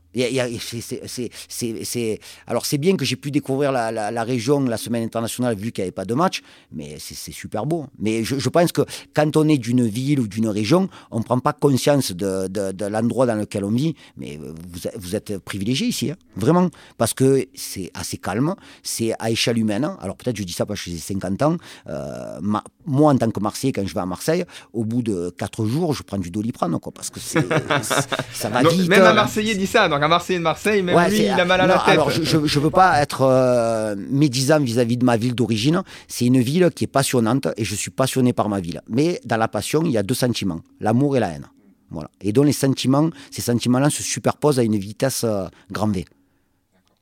c'est, 1.48 2.20
alors 2.47 2.66
c'est 2.66 2.77
bien 2.77 2.97
que 2.97 3.05
j'ai 3.07 3.16
pu 3.16 3.31
découvrir 3.31 3.73
la, 3.73 4.24
région 4.24 4.61
la 4.61 4.77
semaine 4.77 5.02
internationale 5.02 5.57
vu 5.57 5.73
qu'il 5.73 5.82
n'y 5.82 5.86
avait 5.86 5.93
pas 5.93 6.05
de 6.05 6.12
match, 6.12 6.43
mais 6.70 6.97
c'est, 6.98 7.32
super 7.32 7.65
beau. 7.65 7.86
Mais 7.98 8.23
je, 8.23 8.48
pense 8.51 8.73
que 8.73 8.82
quand 9.15 9.36
on 9.39 9.48
est 9.48 9.57
d'une 9.57 9.86
ville 9.86 10.20
ou 10.20 10.28
d'une 10.28 10.48
région, 10.48 10.90
on 11.11 11.20
ne 11.20 11.24
prend 11.24 11.39
pas 11.39 11.55
conscience 11.55 12.12
de, 12.12 12.86
l'endroit 12.89 13.24
dans 13.24 13.36
lequel 13.36 13.65
on 13.65 13.70
vit. 13.70 13.94
Mais 14.19 14.36
vous, 14.36 14.81
vous 14.97 15.16
êtes 15.16 15.39
privilégié 15.39 15.86
ici, 15.86 16.11
hein, 16.11 16.16
vraiment, 16.36 16.69
parce 16.98 17.15
que 17.15 17.47
c'est 17.55 17.90
assez 17.94 18.19
calme, 18.19 18.55
c'est 18.82 19.15
à 19.19 19.31
échelle 19.31 19.57
humaine. 19.57 19.89
Alors 20.01 20.16
peut-être 20.16 20.36
je 20.36 20.43
dis 20.43 20.52
ça 20.52 20.66
parce 20.66 20.85
que 20.85 20.90
j'ai 20.90 20.98
50 20.98 21.43
ans. 21.43 21.57
Euh, 21.89 22.39
moi, 22.86 23.12
en 23.12 23.16
tant 23.16 23.31
que 23.31 23.40
Marseillais, 23.40 23.73
quand 23.73 23.86
je 23.86 23.94
vais 23.94 24.01
à 24.01 24.07
Marseille, 24.07 24.44
au 24.74 24.85
bout 24.85 25.02
de 25.02 25.31
4 25.39 25.65
jours, 25.65 25.94
je 25.94 26.02
prends 26.02 26.19
du 26.19 26.31
doliprane, 26.31 26.78
quoi, 26.81 26.93
parce 26.93 27.09
que 27.09 27.20
ça 28.32 28.48
va 28.51 28.62
vite. 28.62 28.89
Même 28.89 29.05
un 29.05 29.15
Marseillais 29.15 29.55
dit 29.55 29.69
ça. 29.70 29.88
Donc 29.88 30.02
un 30.02 30.09
Marseillais 30.09 30.38
de 30.38 30.44
Marseille, 30.44 30.82
même 30.82 30.98
lui, 31.09 31.22
il 31.22 31.28
a 31.28 31.44
mal 31.44 31.60
à 31.60 31.66
la 31.66 31.78
tête. 31.78 31.88
Alors 31.88 32.10
je 32.10 32.36
ne 32.36 32.64
veux 32.64 32.70
pas 32.70 33.01
être 33.01 33.22
euh, 33.22 33.94
médisant 33.97 34.60
vis-à-vis 34.60 34.97
de 34.97 35.05
ma 35.05 35.16
ville 35.16 35.34
d'origine. 35.34 35.82
C'est 36.09 36.26
une 36.26 36.40
ville 36.40 36.70
qui 36.74 36.84
est 36.84 36.92
passionnante 36.92 37.48
et 37.56 37.64
je 37.64 37.74
suis 37.74 37.90
passionné 37.90 38.32
par 38.32 38.48
ma 38.48 38.60
ville. 38.60 38.82
Mais 38.88 39.20
dans 39.24 39.36
la 39.36 39.48
passion, 39.48 39.82
il 39.84 39.92
y 39.92 39.98
a 39.98 40.02
deux 40.02 40.14
sentiments 40.14 40.60
l'amour 40.80 41.16
et 41.16 41.20
la 41.20 41.28
haine. 41.28 41.47
Voilà. 41.90 42.10
Et 42.20 42.32
donc 42.32 42.47
les 42.47 42.52
sentiments, 42.52 43.10
ces 43.30 43.42
sentiments-là 43.42 43.90
se 43.90 44.02
superposent 44.02 44.59
à 44.59 44.62
une 44.62 44.76
vitesse 44.76 45.24
euh, 45.24 45.47
grand 45.70 45.88
V. 45.88 46.05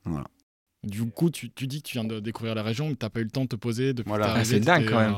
Voilà. 0.04 0.24
Du 0.84 1.04
coup, 1.10 1.28
tu, 1.28 1.50
tu, 1.50 1.66
dis 1.66 1.82
que 1.82 1.88
tu 1.88 1.94
viens 1.94 2.04
de 2.04 2.20
découvrir 2.20 2.54
la 2.54 2.62
région, 2.62 2.88
mais 2.88 2.94
tu 2.94 3.04
n'as 3.04 3.10
pas 3.10 3.20
eu 3.20 3.24
le 3.24 3.30
temps 3.30 3.42
de 3.42 3.48
te 3.48 3.56
poser. 3.56 3.92
De 3.92 4.04
voilà, 4.06 4.42
c'est 4.44 4.60
dingue 4.60 4.88
quand 4.88 5.00
même. 5.00 5.14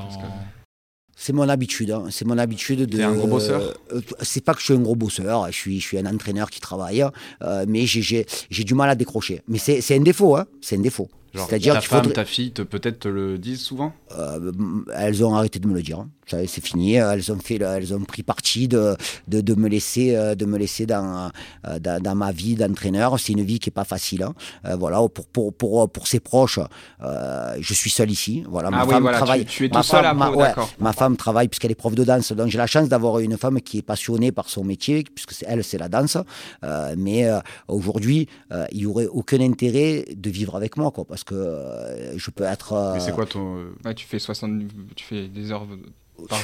C'est 1.23 1.35
mon 1.35 1.51
habitude. 1.51 1.91
Hein. 1.91 2.05
C'est 2.11 2.25
mon 2.25 2.39
habitude 2.39 2.87
de. 2.87 3.03
un 3.03 3.13
gros 3.13 3.27
bosseur 3.27 3.75
euh, 3.93 4.01
C'est 4.23 4.43
pas 4.43 4.55
que 4.55 4.61
je 4.61 4.65
suis 4.65 4.75
un 4.75 4.81
gros 4.81 4.97
bosseur. 4.97 5.49
Je 5.49 5.53
suis, 5.53 5.79
je 5.79 5.87
suis 5.87 5.99
un 5.99 6.07
entraîneur 6.07 6.49
qui 6.49 6.61
travaille, 6.61 7.05
euh, 7.43 7.67
mais 7.69 7.85
j'ai 7.85 8.25
du 8.51 8.73
mal 8.73 8.89
à 8.89 8.95
décrocher. 8.95 9.43
Mais 9.47 9.59
c'est 9.59 9.95
un 9.95 10.01
défaut. 10.01 10.35
Hein. 10.37 10.47
C'est 10.63 10.77
un 10.77 10.81
défaut. 10.81 11.11
C'est-à-dire 11.35 11.75
ta 11.75 11.81
femme, 11.81 12.13
ta 12.13 12.25
fille, 12.25 12.51
peut-être 12.51 13.01
te 13.01 13.09
le 13.09 13.39
disent 13.39 13.63
souvent 13.63 13.93
euh, 14.19 14.53
Elles 14.95 15.25
ont 15.25 15.35
arrêté 15.35 15.59
de 15.59 15.67
me 15.67 15.75
le 15.75 15.83
dire. 15.83 16.01
Hein 16.01 16.09
c'est 16.47 16.65
fini. 16.65 16.95
Elles 16.95 17.33
ont 17.33 17.39
fait, 17.39 17.57
elles 17.57 17.95
ont 17.95 18.01
pris 18.01 18.23
parti 18.23 18.69
de, 18.69 18.97
de, 19.29 19.55
me 19.55 19.69
laisser, 19.69 20.15
euh, 20.15 20.35
de 20.35 20.45
me 20.45 20.59
laisser 20.59 20.87
dans, 20.87 21.31
euh, 21.67 21.79
dans, 21.79 22.15
ma 22.15 22.33
vie 22.33 22.55
d'entraîneur. 22.55 23.19
C'est 23.19 23.33
une 23.33 23.43
vie 23.43 23.59
qui 23.59 23.71
est 23.71 23.73
pas 23.73 23.85
facile. 23.85 24.23
Hein. 24.23 24.35
Euh, 24.67 24.77
voilà, 24.77 24.99
pour, 25.09 25.27
pour, 25.27 25.53
pour, 25.53 25.91
pour 25.91 26.07
ses 26.07 26.21
proches, 26.21 26.59
je 27.01 27.75
suis 27.75 27.91
seul 27.91 28.11
ici. 28.11 28.45
Voilà, 28.49 28.71
ma 28.71 28.83
ah 28.83 28.87
femme 28.87 29.11
travaille. 29.13 29.45
Tu, 29.45 29.67
es 29.67 29.69
tout 29.69 29.83
seul 29.83 30.05
à 30.05 30.15
ma, 30.15 30.31
ma 30.79 30.93
femme 30.93 31.17
travaille 31.17 31.49
puisqu'elle 31.49 31.71
est 31.71 31.75
prof 31.75 31.95
de 31.95 32.05
danse. 32.05 32.33
Donc 32.33 32.49
j'ai 32.49 32.59
la 32.59 32.67
chance 32.67 32.89
d'avoir 32.89 33.19
une 33.19 33.37
femme 33.37 33.61
qui 33.61 33.79
est 33.79 33.83
passionnée 33.83 34.33
par 34.33 34.49
son 34.49 34.65
métier, 34.65 35.05
puisque 35.15 35.35
elle, 35.47 35.65
c'est 35.65 35.79
la 35.79 35.89
danse. 35.89 36.17
mais 36.97 37.29
aujourd'hui, 37.69 38.29
il 38.73 38.79
n'y 38.79 38.87
aurait 38.87 39.07
aucun 39.07 39.41
intérêt 39.41 40.05
de 40.15 40.31
vivre 40.31 40.57
avec 40.57 40.77
moi, 40.77 40.91
quoi, 40.91 41.05
parce 41.05 41.20
que 41.25 42.13
je 42.17 42.31
peux 42.31 42.45
être. 42.45 42.93
Mais 42.95 43.01
c'est 43.01 43.13
quoi 43.13 43.27
ton. 43.27 43.73
tu 43.97 44.07
fais 44.07 44.19
60, 44.19 44.63
tu 44.97 45.05
fais 45.05 45.29
des 45.29 45.53
heures 45.53 45.67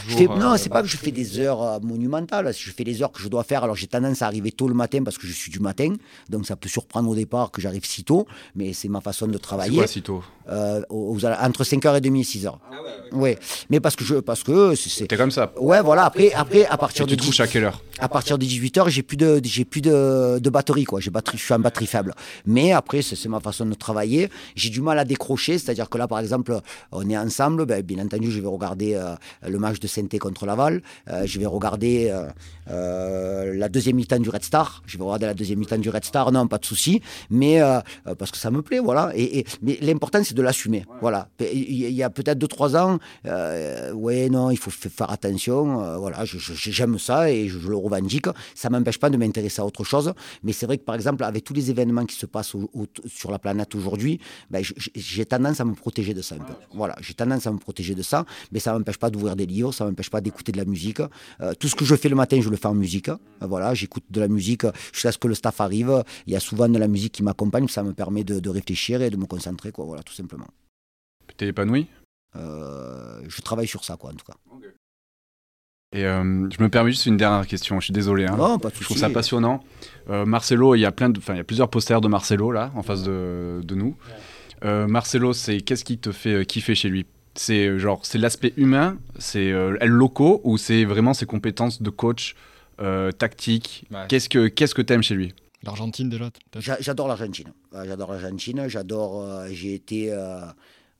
Je 0.08 0.16
fais- 0.16 0.26
non, 0.26 0.52
euh, 0.52 0.56
c'est 0.56 0.68
pas 0.68 0.82
que 0.82 0.88
je 0.88 0.96
fais 0.96 1.10
des 1.10 1.38
heures 1.38 1.62
euh, 1.62 1.78
monumentales. 1.80 2.52
Je 2.56 2.70
fais 2.70 2.84
les 2.84 3.02
heures 3.02 3.12
que 3.12 3.20
je 3.20 3.28
dois 3.28 3.44
faire. 3.44 3.64
Alors 3.64 3.76
j'ai 3.76 3.86
tendance 3.86 4.22
à 4.22 4.26
arriver 4.26 4.52
tôt 4.52 4.68
le 4.68 4.74
matin 4.74 5.02
parce 5.04 5.18
que 5.18 5.26
je 5.26 5.32
suis 5.32 5.50
du 5.50 5.60
matin. 5.60 5.92
Donc 6.30 6.46
ça 6.46 6.56
peut 6.56 6.68
surprendre 6.68 7.08
au 7.10 7.14
départ 7.14 7.50
que 7.50 7.60
j'arrive 7.60 7.84
si 7.84 8.04
tôt. 8.04 8.26
Mais 8.54 8.72
c'est 8.72 8.88
ma 8.88 9.00
façon 9.00 9.26
de 9.26 9.38
travailler. 9.38 9.76
quoi, 9.76 9.86
Euh, 10.48 10.80
aux- 10.90 11.16
aux- 11.16 11.24
entre 11.26 11.64
5h30 11.64 12.20
et 12.20 12.22
6h. 12.24 12.58
ouais, 13.12 13.38
Mais 13.70 13.80
parce 13.80 13.96
que 13.96 14.04
je. 14.04 14.16
Parce 14.16 14.42
que 14.42 14.74
c'est- 14.74 14.88
c'est. 14.90 15.06
T'es 15.06 15.16
comme 15.16 15.30
ça. 15.32 15.52
Ouais, 15.58 15.80
voilà. 15.82 16.04
Après, 16.04 16.32
après 16.32 16.64
à 16.66 16.76
partir 16.78 17.02
Et 17.02 17.06
de 17.06 17.10
tu 17.10 17.16
te 17.16 17.22
10 17.22 17.28
couches 17.28 17.40
à 17.40 17.46
quelle 17.48 17.64
heure? 17.64 17.80
À 17.98 18.08
partir 18.08 18.38
de 18.38 18.44
18h, 18.44 18.88
j'ai 18.88 19.02
plus 19.02 19.16
de 19.16 19.40
j'ai 19.42 19.64
plus 19.64 19.80
de, 19.80 20.38
de 20.38 20.50
batterie 20.50 20.84
quoi. 20.84 21.00
J'ai 21.00 21.10
batterie, 21.10 21.38
je 21.38 21.44
suis 21.44 21.54
en 21.54 21.58
batterie 21.58 21.86
faible. 21.86 22.14
Mais 22.44 22.72
après, 22.72 23.02
c'est 23.02 23.16
c'est 23.16 23.28
ma 23.28 23.40
façon 23.40 23.66
de 23.66 23.74
travailler. 23.74 24.28
J'ai 24.54 24.70
du 24.70 24.80
mal 24.80 24.98
à 24.98 25.04
décrocher, 25.04 25.58
c'est-à-dire 25.58 25.88
que 25.88 25.98
là, 25.98 26.06
par 26.06 26.20
exemple, 26.20 26.60
on 26.92 27.08
est 27.10 27.18
ensemble. 27.18 27.66
Ben, 27.66 27.82
bien 27.82 28.04
entendu, 28.04 28.30
je 28.30 28.40
vais 28.40 28.46
regarder 28.46 28.94
euh, 28.94 29.14
le 29.48 29.58
de 29.74 29.86
saint 29.86 30.06
contre 30.20 30.46
Laval. 30.46 30.82
Euh, 31.08 31.26
je 31.26 31.38
vais 31.38 31.46
regarder 31.46 32.14
euh, 32.68 33.54
la 33.54 33.68
deuxième 33.68 33.96
mi-temps 33.96 34.18
du 34.18 34.28
Red 34.30 34.44
Star. 34.44 34.82
Je 34.86 34.98
vais 34.98 35.04
regarder 35.04 35.26
la 35.26 35.34
deuxième 35.34 35.58
mi-temps 35.58 35.78
du 35.78 35.90
Red 35.90 36.04
Star. 36.04 36.32
Non, 36.32 36.46
pas 36.46 36.58
de 36.58 36.64
souci. 36.64 37.00
Mais 37.30 37.60
euh, 37.60 37.78
euh, 38.06 38.14
parce 38.14 38.30
que 38.30 38.38
ça 38.38 38.50
me 38.50 38.62
plaît, 38.62 38.78
voilà. 38.80 39.12
Et, 39.14 39.38
et- 39.40 39.46
mais 39.62 39.78
l'important, 39.80 40.22
c'est 40.24 40.34
de 40.34 40.42
l'assumer. 40.42 40.84
Voilà. 41.00 41.28
Il 41.40 41.72
y, 41.92 42.02
a 42.02 42.10
peut-être 42.10 42.38
2-3 42.38 42.76
ans, 42.76 42.98
euh, 43.26 43.92
ouais, 43.92 44.28
non, 44.28 44.50
il 44.50 44.56
faut 44.58 44.70
faire 44.70 45.10
attention. 45.10 45.98
voilà, 45.98 46.24
j'aime 46.24 46.98
ça 46.98 47.30
et 47.30 47.48
je, 47.48 47.58
je 47.58 47.68
le 47.68 47.76
revendique. 47.76 48.26
Ça 48.54 48.70
m'empêche 48.70 48.98
pas 48.98 49.10
de 49.10 49.16
m'intéresser 49.16 49.60
à 49.60 49.64
autre 49.66 49.84
chose. 49.84 50.12
Mais 50.42 50.52
c'est 50.52 50.66
vrai 50.66 50.78
que, 50.78 50.84
par 50.84 50.94
exemple, 50.94 51.24
avec 51.24 51.44
tous 51.44 51.54
les 51.54 51.70
événements 51.70 52.04
qui 52.06 52.16
se 52.16 52.26
passent 52.26 52.54
au- 52.54 52.70
au- 52.74 52.86
sur 53.06 53.30
la 53.30 53.38
planète 53.38 53.74
aujourd'hui, 53.74 54.20
ben, 54.50 54.62
j'ai 54.94 55.24
tendance 55.26 55.60
à 55.60 55.64
me 55.64 55.74
protéger 55.74 56.14
de 56.14 56.22
ça 56.22 56.34
un 56.34 56.38
peu. 56.38 56.54
Voilà, 56.74 56.96
j'ai 57.00 57.14
tendance 57.14 57.46
à 57.46 57.52
me 57.52 57.58
protéger 57.58 57.94
de 57.94 58.02
ça. 58.02 58.24
Mais 58.52 58.58
ça 58.60 58.72
m'empêche 58.72 58.98
pas 58.98 59.10
d'ouvrir 59.10 59.36
des 59.36 59.46
livres, 59.46 59.72
ça 59.72 59.84
m'empêche 59.84 60.10
pas 60.10 60.20
d'écouter 60.20 60.52
de 60.52 60.58
la 60.58 60.64
musique. 60.64 61.00
Tout 61.60 61.68
ce 61.68 61.74
que 61.74 61.84
je 61.84 61.94
fais 61.94 62.08
le 62.08 62.16
matin, 62.16 62.38
je 62.40 62.48
le 62.48 62.55
fais 62.56 62.66
en 62.66 62.74
musique. 62.74 63.10
Voilà, 63.40 63.74
j'écoute 63.74 64.04
de 64.10 64.20
la 64.20 64.28
musique 64.28 64.66
jusqu'à 64.92 65.12
ce 65.12 65.18
que 65.18 65.28
le 65.28 65.34
staff 65.34 65.60
arrive. 65.60 66.02
Il 66.26 66.32
y 66.32 66.36
a 66.36 66.40
souvent 66.40 66.68
de 66.68 66.78
la 66.78 66.88
musique 66.88 67.12
qui 67.12 67.22
m'accompagne, 67.22 67.68
ça 67.68 67.82
me 67.82 67.92
permet 67.92 68.24
de, 68.24 68.40
de 68.40 68.48
réfléchir 68.50 69.02
et 69.02 69.10
de 69.10 69.16
me 69.16 69.26
concentrer, 69.26 69.72
quoi. 69.72 69.84
Voilà, 69.84 70.02
tout 70.02 70.14
simplement. 70.14 70.48
T'es 71.36 71.48
épanoui? 71.48 71.86
Euh, 72.36 73.22
je 73.28 73.40
travaille 73.42 73.66
sur 73.66 73.84
ça, 73.84 73.96
quoi, 73.96 74.10
en 74.10 74.14
tout 74.14 74.26
cas. 74.26 74.36
Et 75.92 76.04
euh, 76.04 76.48
je 76.50 76.62
me 76.62 76.68
permets 76.68 76.90
juste 76.90 77.06
une 77.06 77.16
dernière 77.16 77.46
question, 77.46 77.78
je 77.80 77.84
suis 77.84 77.92
désolé. 77.92 78.26
hein. 78.26 78.36
Non, 78.36 78.58
pas 78.58 78.70
de 78.70 78.74
Je 78.74 78.84
trouve 78.84 78.98
ça 78.98 79.08
passionnant. 79.08 79.62
Euh, 80.10 80.26
Marcelo, 80.26 80.74
il 80.74 80.80
y 80.80 80.84
a 80.84 80.92
plein 80.92 81.08
de, 81.08 81.18
enfin, 81.18 81.34
il 81.34 81.38
y 81.38 81.40
a 81.40 81.44
plusieurs 81.44 81.70
posters 81.70 82.00
de 82.00 82.08
Marcelo 82.08 82.50
là, 82.50 82.72
en 82.74 82.82
face 82.82 83.02
de, 83.04 83.60
de 83.62 83.74
nous. 83.74 83.96
Euh, 84.64 84.86
Marcelo, 84.86 85.32
c'est 85.32 85.60
qu'est-ce 85.60 85.84
qui 85.84 85.98
te 85.98 86.12
fait 86.12 86.44
kiffer 86.44 86.74
chez 86.74 86.88
lui? 86.88 87.06
C'est 87.36 87.66
euh, 87.66 87.78
genre, 87.78 88.00
c'est 88.04 88.18
l'aspect 88.18 88.52
humain, 88.56 88.98
c'est 89.18 89.52
euh, 89.52 89.76
le 89.80 89.86
locaux 89.86 90.40
ou 90.44 90.58
c'est 90.58 90.84
vraiment 90.84 91.14
ses 91.14 91.26
compétences 91.26 91.82
de 91.82 91.90
coach, 91.90 92.34
euh, 92.80 93.12
tactique? 93.12 93.84
Ouais. 93.90 94.04
Qu'est-ce 94.08 94.28
que 94.28 94.48
qu'est-ce 94.48 94.74
que 94.74 94.82
t'aimes 94.82 95.02
chez 95.02 95.14
lui? 95.14 95.34
L'Argentine 95.62 96.08
déjà. 96.08 96.30
J'a- 96.58 96.76
J'adore 96.80 97.08
l'Argentine. 97.08 97.52
J'adore 97.72 98.12
l'Argentine. 98.12 98.68
J'adore. 98.68 99.22
euh, 99.22 99.48
j'ai 99.50 99.74
été. 99.74 100.12
euh, 100.12 100.40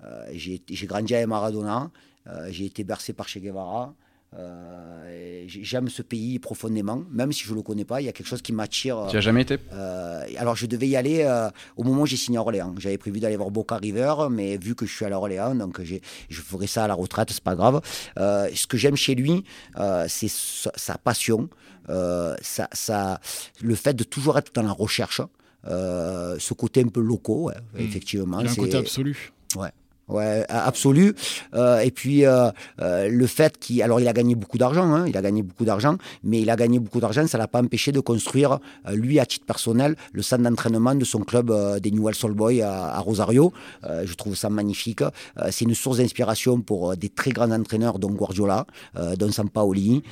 euh, 0.05 0.27
j'ai 0.33 0.87
grandi 0.87 1.15
avec 1.15 1.27
Maradona. 1.27 1.91
euh, 2.27 2.49
j'ai 2.51 2.65
été 2.67 2.83
bercé 2.85 3.13
par 3.13 3.29
Che 3.29 3.39
Guevara. 3.39 3.95
Euh, 4.35 5.45
J'aime 5.49 5.89
ce 5.89 6.03
pays 6.03 6.39
profondément, 6.41 7.03
même 7.11 7.31
si 7.33 7.45
je 7.45 7.51
ne 7.53 7.57
le 7.57 7.63
connais 7.63 7.85
pas. 7.85 8.01
Il 8.01 8.05
y 8.05 8.09
a 8.09 8.13
quelque 8.13 8.27
chose 8.27 8.43
qui 8.43 8.53
m'attire. 8.53 9.07
Tu 9.11 9.17
as 9.17 9.21
jamais 9.21 9.43
été? 9.43 9.59
Euh, 9.73 10.25
alors, 10.39 10.57
je 10.57 10.67
devais 10.67 10.89
y 10.89 10.97
aller 10.97 11.23
euh, 11.23 11.49
au 11.77 11.85
moment 11.85 12.03
où 12.03 12.07
j'ai 12.07 12.17
signé 12.17 12.37
à 12.39 12.41
Orléans. 12.41 12.75
J'avais 12.79 12.99
prévu 12.99 13.21
d'aller 13.21 13.37
voir 13.37 13.51
Boca 13.53 13.77
River, 13.77 14.15
mais 14.31 14.57
vu 14.57 14.75
que 14.75 14.87
je 14.87 14.93
suis 14.93 15.05
à 15.05 15.11
Orléans, 15.17 15.55
donc 15.55 15.81
je 15.83 16.41
ferai 16.41 16.67
ça 16.67 16.85
à 16.85 16.89
la 16.89 16.95
retraite, 16.95 17.31
c'est 17.31 17.43
pas 17.45 17.55
grave. 17.55 17.81
Ce 18.17 18.67
que 18.67 18.77
j'aime 18.77 18.97
chez 18.97 19.15
lui, 19.15 19.45
c'est 20.09 20.29
sa, 20.29 20.73
sa 20.75 20.99
passion, 20.99 21.49
sa- 21.89 22.69
sa- 22.73 23.21
le 23.63 23.75
fait 23.77 23.95
de 23.95 24.03
toujours 24.05 24.37
être 24.39 24.53
dans 24.53 24.63
la 24.63 24.73
recherche. 24.73 25.21
ce 25.65 26.55
côté 26.55 26.83
un 26.83 26.89
peu 26.89 27.01
locaux, 27.01 27.45
ouais, 27.49 27.55
effectivement. 27.79 28.41
Il 28.41 28.49
a 28.49 28.51
un 28.51 28.55
côté 28.57 28.77
absolu. 28.79 29.33
Ouais, 29.57 29.71
a- 30.09 30.67
absolu. 30.67 31.15
Euh, 31.55 31.81
et 31.81 31.91
puis 31.91 32.25
euh, 32.25 32.51
euh, 32.81 33.09
le 33.09 33.27
fait 33.27 33.59
qu'il, 33.59 33.83
alors 33.83 34.01
il 34.01 34.09
a 34.09 34.13
gagné 34.13 34.35
beaucoup 34.35 34.59
d'argent, 34.59 34.93
hein, 34.93 35.05
il 35.07 35.17
a 35.17 35.23
gagné 35.23 35.43
beaucoup 35.43 35.65
d'argent, 35.65 35.97
mais 36.23 36.41
il 36.41 36.51
a 36.51 36.57
gagné 36.57 36.79
beaucoup 36.79 37.01
d'argent, 37.01 37.27
ça 37.27 37.39
l'a 37.39 37.49
pas 37.49 37.61
empêché 37.63 37.93
de 37.93 38.01
construire 38.01 38.59
euh, 38.89 38.95
lui 38.95 39.19
à 39.19 39.27
titre 39.27 39.47
personnel 39.47 39.97
le 40.13 40.23
centre 40.23 40.43
d'entraînement 40.43 40.95
de 40.95 41.05
son 41.05 41.21
club 41.21 41.51
euh, 41.51 41.79
des 41.81 41.91
Newell's 41.91 42.23
Old 42.25 42.37
Boys 42.37 42.63
à, 42.63 42.99
Rosario. 43.01 43.53
Je 43.83 44.15
trouve 44.15 44.35
ça 44.35 44.51
magnifique. 44.51 45.03
C'est 45.51 45.65
une 45.65 45.75
source 45.75 45.99
d'inspiration 45.99 46.61
pour 46.61 46.97
des 46.97 47.09
très 47.09 47.31
grands 47.31 47.51
entraîneurs, 47.51 47.99
dont 47.99 48.11
Guardiola, 48.11 48.67
dont 49.19 49.31
Sampaoli, 49.31 50.03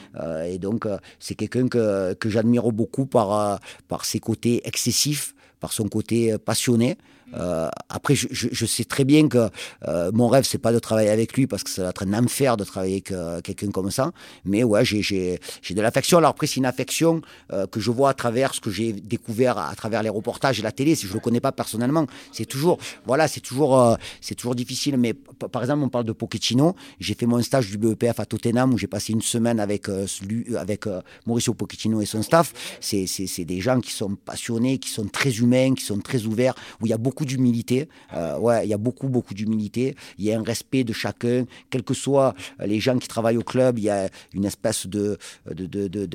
et 0.47 0.59
donc 0.59 0.87
c'est 1.19 1.35
quelqu'un 1.35 1.69
que, 1.69 2.15
que 2.15 2.29
j'admire 2.29 2.71
beaucoup 2.73 3.07
par 3.07 3.59
par 3.89 4.05
ses 4.05 4.21
côtés 4.21 4.67
excessifs, 4.67 5.35
par 5.61 5.73
son 5.73 5.89
côté 5.89 6.37
passionné. 6.39 6.97
Euh, 7.35 7.69
après, 7.89 8.15
je, 8.15 8.67
sais 8.67 8.85
très 8.85 9.05
bien 9.05 9.29
que 9.29 9.49
euh, 9.89 10.11
mon 10.13 10.29
rêve, 10.29 10.45
c'est 10.45 10.59
pas 10.59 10.73
de 10.73 10.79
travailler 10.79 11.11
avec 11.11 11.35
lui 11.35 11.47
parce 11.47 11.63
que 11.65 11.71
ça 11.71 11.83
va 11.83 11.89
être 11.91 12.07
un 12.07 12.13
enfer 12.15 12.57
de 12.57 12.65
travailler 12.65 13.03
avec 13.07 13.43
quelqu'un 13.43 13.71
comme 13.71 13.91
ça. 13.91 14.13
Mais 14.45 14.65
ouais, 14.65 14.85
j'ai- 14.85 15.41
de 15.71 15.83
l'affection. 15.83 16.19
Alors 16.19 16.31
après, 16.31 16.47
c'est 16.47 16.57
une 16.57 16.67
affection 16.67 17.21
euh, 17.53 17.67
que 17.67 17.81
je 17.81 17.91
vois 17.91 18.11
à 18.11 18.15
travers 18.15 18.55
ce 18.55 18.61
que 18.61 18.71
j'ai 18.71 18.93
découvert 18.93 19.59
à, 19.59 19.75
travers 19.75 20.03
les 20.03 20.09
reportages 20.09 20.61
et 20.61 20.63
la 20.63 20.73
télé. 20.73 20.95
Si 20.95 21.07
je 21.07 21.13
le 21.15 21.21
connais 21.21 21.41
pas 21.41 21.53
personnellement, 21.53 22.07
c'est 22.33 22.45
toujours, 22.45 22.79
voilà, 23.07 23.27
c'est 23.29 23.41
toujours, 23.41 23.97
c'est 24.21 24.35
toujours 24.35 24.55
difficile. 24.55 24.97
Mais 24.97 25.15
par 25.15 25.63
exemple, 25.63 25.83
on 25.83 25.89
parle 25.89 26.05
de 26.05 26.13
Pochettino. 26.13 26.77
J'ai 27.01 27.15
fait 27.15 27.27
mon 27.27 27.43
stage 27.43 27.71
du 27.71 27.79
BEPF 27.79 28.21
à 28.21 28.27
Tottenham 28.27 28.73
où 28.75 28.79
j'ai 28.79 28.87
passé 28.87 29.13
une 29.13 29.23
semaine 29.23 29.59
avec 29.61 29.87
celui- 29.87 30.57
avec 30.57 30.85
Mauricio 31.27 31.55
Pochettino 31.55 32.01
et 32.01 32.07
son 32.07 32.23
staff. 32.23 32.53
C'est 32.81 33.45
des 33.45 33.61
gens 33.61 33.81
qui 33.81 33.93
sont 33.93 34.15
passionnés, 34.15 34.79
qui 34.79 34.91
sont 34.91 35.07
très 35.07 35.31
humains, 35.39 35.75
qui 35.75 35.85
sont 35.85 35.99
très 35.99 36.25
ouverts, 36.27 36.55
où 36.81 36.87
il 36.87 36.91
y 36.91 36.93
a 36.93 36.99
beaucoup 36.99 37.14
d'humilité. 37.25 37.89
Euh, 38.15 38.37
ouais, 38.39 38.67
il 38.67 38.71
y 38.71 38.75
a 38.75 38.79
beaucoup, 38.79 39.09
beaucoup 39.09 39.35
d'humilité. 39.35 39.95
Il 40.19 40.25
y 40.25 40.33
a 40.33 40.39
un 40.39 40.43
respect 40.43 40.83
de 40.83 40.93
chacun, 40.93 41.45
quels 41.71 41.85
que 41.85 41.95
soient 41.95 42.35
les 42.59 42.81
gens 42.81 42.99
qui 42.99 43.07
travaillent 43.07 43.37
au 43.37 43.43
club. 43.45 43.79
Il 43.79 43.85
y 43.85 43.91
a 43.91 44.09
une 44.33 44.45
espèce 44.47 44.89
de 44.89 45.17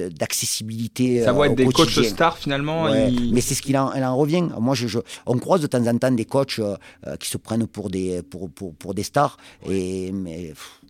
d'accessibilité. 0.09 1.23
Ça 1.23 1.29
euh, 1.29 1.33
va 1.33 1.45
être 1.47 1.55
des 1.55 1.65
coachs 1.65 2.03
stars 2.03 2.37
finalement. 2.37 2.83
Ouais, 2.83 3.11
Mais 3.31 3.41
c'est 3.41 3.55
ce 3.55 3.61
qu'il 3.61 3.77
en, 3.77 4.17
revient. 4.17 4.47
Moi, 4.59 4.75
je, 4.75 4.87
je- 4.87 4.99
on 5.25 5.37
croise 5.37 5.61
de 5.61 5.67
temps 5.67 5.85
en 5.85 5.97
temps 5.97 6.11
des 6.11 6.25
coachs 6.25 6.59
euh, 6.59 6.75
euh, 7.07 7.15
qui 7.17 7.29
se 7.29 7.37
prennent 7.37 7.67
pour 7.67 7.89
des, 7.89 8.21
pour, 8.23 8.49
pour, 8.49 8.73
pour 8.75 8.93
des 8.93 9.03
stars. 9.03 9.37
Et, 9.69 10.11
mais 10.11 10.47
pff, 10.49 10.81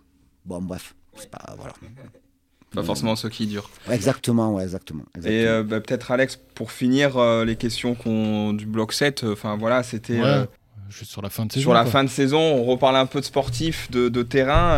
bon, 0.46 0.62
bref. 0.62 0.96
c'est 1.18 1.30
Pas, 1.30 1.56
voilà. 1.58 1.74
Pas 2.74 2.84
forcément 2.84 3.16
ceux 3.16 3.30
qui 3.30 3.48
durent. 3.48 3.70
Exactement, 3.90 4.54
ouais, 4.54 4.64
exactement. 4.64 5.04
Et 5.26 5.46
euh, 5.48 5.64
bah, 5.64 5.80
peut-être 5.82 6.12
Alex, 6.12 6.40
pour 6.56 6.72
finir 6.72 7.18
euh, 7.18 7.44
les 7.46 7.56
questions 7.56 7.96
qu'on 7.96 8.54
du 8.54 8.66
bloc 8.68 8.94
7, 8.94 9.24
enfin 9.24 9.58
voilà, 9.58 9.82
c'était 9.84 10.20
Ouais, 10.22 10.26
euh, 10.28 10.46
juste 10.90 11.10
sur 11.12 11.22
la 11.24 11.30
fin 11.30 11.46
de 11.48 11.52
saison. 11.52 11.62
sur 11.64 11.74
la 11.74 11.82
quoi. 11.84 11.92
fin 11.92 12.04
de 12.04 12.10
saison, 12.10 12.40
on 12.40 12.64
reparle 12.66 12.96
un 12.98 13.06
peu 13.08 13.20
de 13.22 13.26
sportif, 13.26 13.90
de, 13.90 14.08
de 14.10 14.22
terrain. 14.24 14.78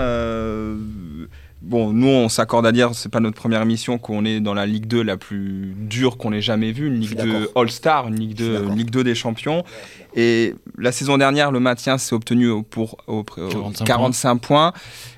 Bon, 1.62 1.94
nous 1.94 2.08
on 2.08 2.30
s'accorde 2.30 2.66
à 2.66 2.72
dire, 2.72 2.92
c'est 2.94 3.10
pas 3.10 3.20
notre 3.20 3.36
première 3.38 3.62
émission, 3.62 3.98
qu'on 3.98 4.26
est 4.26 4.40
dans 4.40 4.54
la 4.54 4.66
Ligue 4.66 4.86
2 4.88 5.02
la 5.04 5.18
plus 5.18 5.74
dure 5.78 6.18
qu'on 6.18 6.34
ait 6.34 6.42
jamais 6.42 6.72
vue, 6.72 6.88
une 6.88 7.00
Ligue 7.00 7.16
2 7.18 7.32
d'accord. 7.42 7.62
All-Star, 7.64 8.08
une 8.08 8.20
Ligue 8.20 8.38
Je 8.38 8.44
suis 8.44 8.52
2, 8.52 8.54
d'accord. 8.58 8.72
une 8.72 8.78
Ligue 8.78 8.90
2 8.90 9.04
des 9.04 9.16
champions. 9.16 9.64
Et 10.16 10.56
la 10.78 10.92
saison 10.92 11.18
dernière, 11.18 11.52
le 11.52 11.60
maintien 11.62 11.98
s'est 11.98 12.14
obtenu 12.14 12.64
pour 12.70 12.98
au- 13.08 13.20
au 13.20 13.24
45 13.24 13.86
45 13.86 14.36
points. 14.38 14.74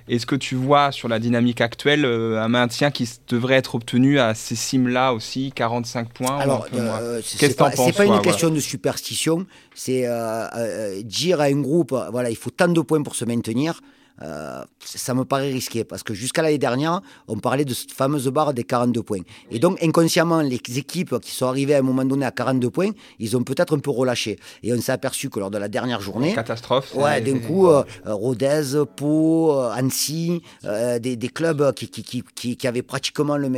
Est-ce 0.08 0.26
que 0.26 0.36
tu 0.36 0.54
vois 0.56 0.92
sur 0.92 1.08
la 1.08 1.18
dynamique 1.18 1.62
actuelle 1.62 2.04
euh, 2.06 2.40
un 2.42 2.50
maintien 2.50 2.92
qui 2.92 3.10
devrait 3.30 3.56
être 3.56 3.74
obtenu 3.76 4.20
à 4.20 4.36
ces 4.36 4.56
cimes-là 4.56 5.14
aussi, 5.14 5.52
45 5.56 6.10
points 6.14 6.38
Alors, 6.38 6.68
euh, 6.76 7.22
c'est 7.24 7.40
Qu'est-ce 7.40 7.54
que 7.54 7.58
t'en 7.58 7.70
c'est 7.72 7.76
penses, 7.78 7.92
pas 7.94 8.06
une 8.06 8.22
question 8.22 8.50
de 8.50 8.60
superstition, 8.60 9.46
c'est 9.74 10.06
euh, 10.06 10.46
euh, 10.58 11.02
dire 11.04 11.40
à 11.42 11.46
un 11.46 11.62
groupe, 11.62 11.96
voilà, 12.12 12.30
il 12.30 12.36
faut 12.36 12.50
tant 12.50 12.68
de 12.68 12.82
points 12.82 13.02
pour 13.02 13.16
se 13.16 13.24
maintenir. 13.26 13.80
Euh, 14.22 14.64
ça 14.80 15.14
me 15.14 15.26
paraît 15.26 15.52
risqué 15.52 15.84
parce 15.84 16.04
que 16.04 16.14
jusqu'à 16.14 16.42
l'année 16.42 16.58
dernière, 16.58 17.02
on 17.28 17.38
parlait 17.40 17.66
de 17.66 17.74
cette 17.74 17.92
fameuse 17.92 18.28
barre 18.28 18.54
des 18.54 18.64
42 18.64 19.02
points. 19.02 19.20
Et 19.52 19.60
donc, 19.60 19.82
inconsciemment, 19.84 20.42
les 20.42 20.60
équipes 20.78 21.20
qui 21.20 21.32
sont 21.32 21.48
arrivées 21.48 21.76
à 21.76 21.80
un 21.80 21.82
moment 21.82 22.06
donné 22.06 22.26
à 22.26 22.32
42 22.32 22.70
points, 22.70 22.92
ils 23.20 23.36
ont 23.36 23.44
peut-être 23.44 23.76
un 23.76 23.80
peu 23.80 23.90
relâché. 23.92 24.38
Et 24.62 24.72
on 24.74 24.80
s'est 24.80 24.92
aperçu 24.92 25.30
que 25.30 25.40
lors 25.40 25.50
de 25.52 25.58
la 25.58 25.68
dernière 25.68 26.00
journée, 26.02 26.34
Catastrophe. 26.34 26.94
Ouais, 26.96 27.22
d'un 27.22 27.40
coup, 27.40 27.68
euh, 27.68 27.84
euh, 28.06 28.14
Rodez, 28.14 28.84
Pau, 28.96 29.52
Annecy, 29.60 30.42
euh, 30.66 31.00
des, 31.00 31.16
des 31.16 31.30
clubs 31.30 31.74
qui, 31.74 31.88
qui, 31.90 32.04
qui, 32.36 32.56
qui, 32.58 32.68
avaient 32.68 32.82
pratiquement 32.84 33.38
le 33.38 33.50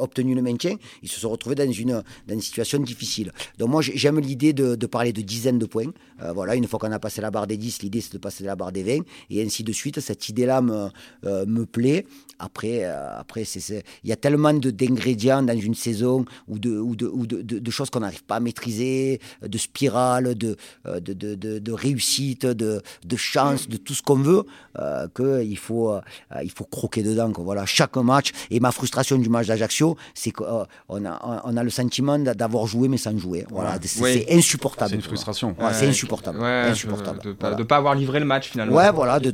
obtenu 0.00 0.34
le 0.34 0.42
maintien, 0.42 0.76
ils 1.02 1.08
se 1.08 1.20
sont 1.20 1.30
retrouvés 1.30 1.54
dans 1.56 1.70
une, 1.70 2.02
dans 2.26 2.34
une 2.34 2.40
situation 2.40 2.78
difficile. 2.78 3.32
Donc 3.58 3.68
moi, 3.70 3.82
j'ai- 3.82 3.96
j'aime 3.96 4.18
l'idée 4.20 4.52
de, 4.52 4.74
de 4.74 4.86
parler 4.86 5.12
de 5.12 5.20
dizaines 5.22 5.58
de 5.58 5.66
points. 5.66 5.90
Voilà, 6.34 6.54
une 6.54 6.66
fois 6.66 6.78
qu'on 6.78 6.92
a 6.92 6.98
passé 6.98 7.22
la 7.22 7.30
barre 7.30 7.46
des 7.46 7.56
10, 7.56 7.80
l'idée 7.82 8.02
c'est 8.02 8.12
de 8.12 8.18
passer 8.18 8.44
la 8.44 8.54
barre 8.54 8.72
des 8.72 8.82
20, 8.82 9.02
et 9.30 9.42
ainsi 9.42 9.62
de 9.64 9.72
suite. 9.72 10.00
Cette 10.10 10.28
idée-là 10.28 10.60
me, 10.60 10.88
euh, 11.24 11.46
me 11.46 11.66
plaît. 11.66 12.04
Après, 12.40 12.80
euh, 12.82 13.20
après 13.20 13.44
c'est, 13.44 13.84
il 14.02 14.10
y 14.10 14.12
a 14.12 14.16
tellement 14.16 14.52
de, 14.54 14.70
d'ingrédients 14.70 15.42
dans 15.42 15.56
une 15.56 15.76
saison 15.76 16.24
ou 16.48 16.58
de, 16.58 16.76
ou 16.78 16.96
de, 16.96 17.06
ou 17.06 17.26
de, 17.26 17.42
de 17.42 17.70
choses 17.70 17.90
qu'on 17.90 18.00
n'arrive 18.00 18.24
pas 18.24 18.36
à 18.36 18.40
maîtriser, 18.40 19.20
de 19.46 19.58
spirales, 19.58 20.34
de, 20.34 20.56
de, 20.84 21.12
de, 21.12 21.58
de, 21.58 21.72
réussite, 21.72 22.46
de, 22.46 22.82
de 23.04 23.16
chance, 23.16 23.68
de 23.68 23.76
tout 23.76 23.94
ce 23.94 24.02
qu'on 24.02 24.16
veut, 24.16 24.42
euh, 24.78 25.06
qu'il 25.14 25.58
faut, 25.58 25.94
il 26.42 26.50
faut 26.50 26.64
croquer 26.64 27.04
dedans. 27.04 27.30
Quoi. 27.30 27.44
Voilà, 27.44 27.66
chaque 27.66 27.96
match. 27.96 28.32
Et 28.50 28.58
ma 28.58 28.72
frustration 28.72 29.16
du 29.18 29.28
match 29.28 29.46
d'Ajaccio, 29.46 29.96
c'est 30.14 30.32
qu'on 30.32 30.64
a, 31.04 31.42
on 31.44 31.56
a 31.56 31.62
le 31.62 31.70
sentiment 31.70 32.18
d'avoir 32.18 32.66
joué 32.66 32.88
mais 32.88 32.96
sans 32.96 33.16
jouer. 33.16 33.46
Voilà, 33.50 33.78
c'est, 33.84 34.26
insupportable. 34.32 34.90
C'est 34.90 34.96
une 34.96 35.02
frustration. 35.02 35.54
c'est 35.72 35.86
insupportable. 35.86 36.42
insupportable. 36.42 37.20
de 37.20 37.28
ne 37.58 37.62
pas 37.64 37.76
avoir 37.76 37.94
livré 37.94 38.18
le 38.18 38.26
match 38.26 38.48
finalement. 38.50 38.74
Ouais, 38.74 38.90
voilà, 38.90 39.20
de, 39.20 39.30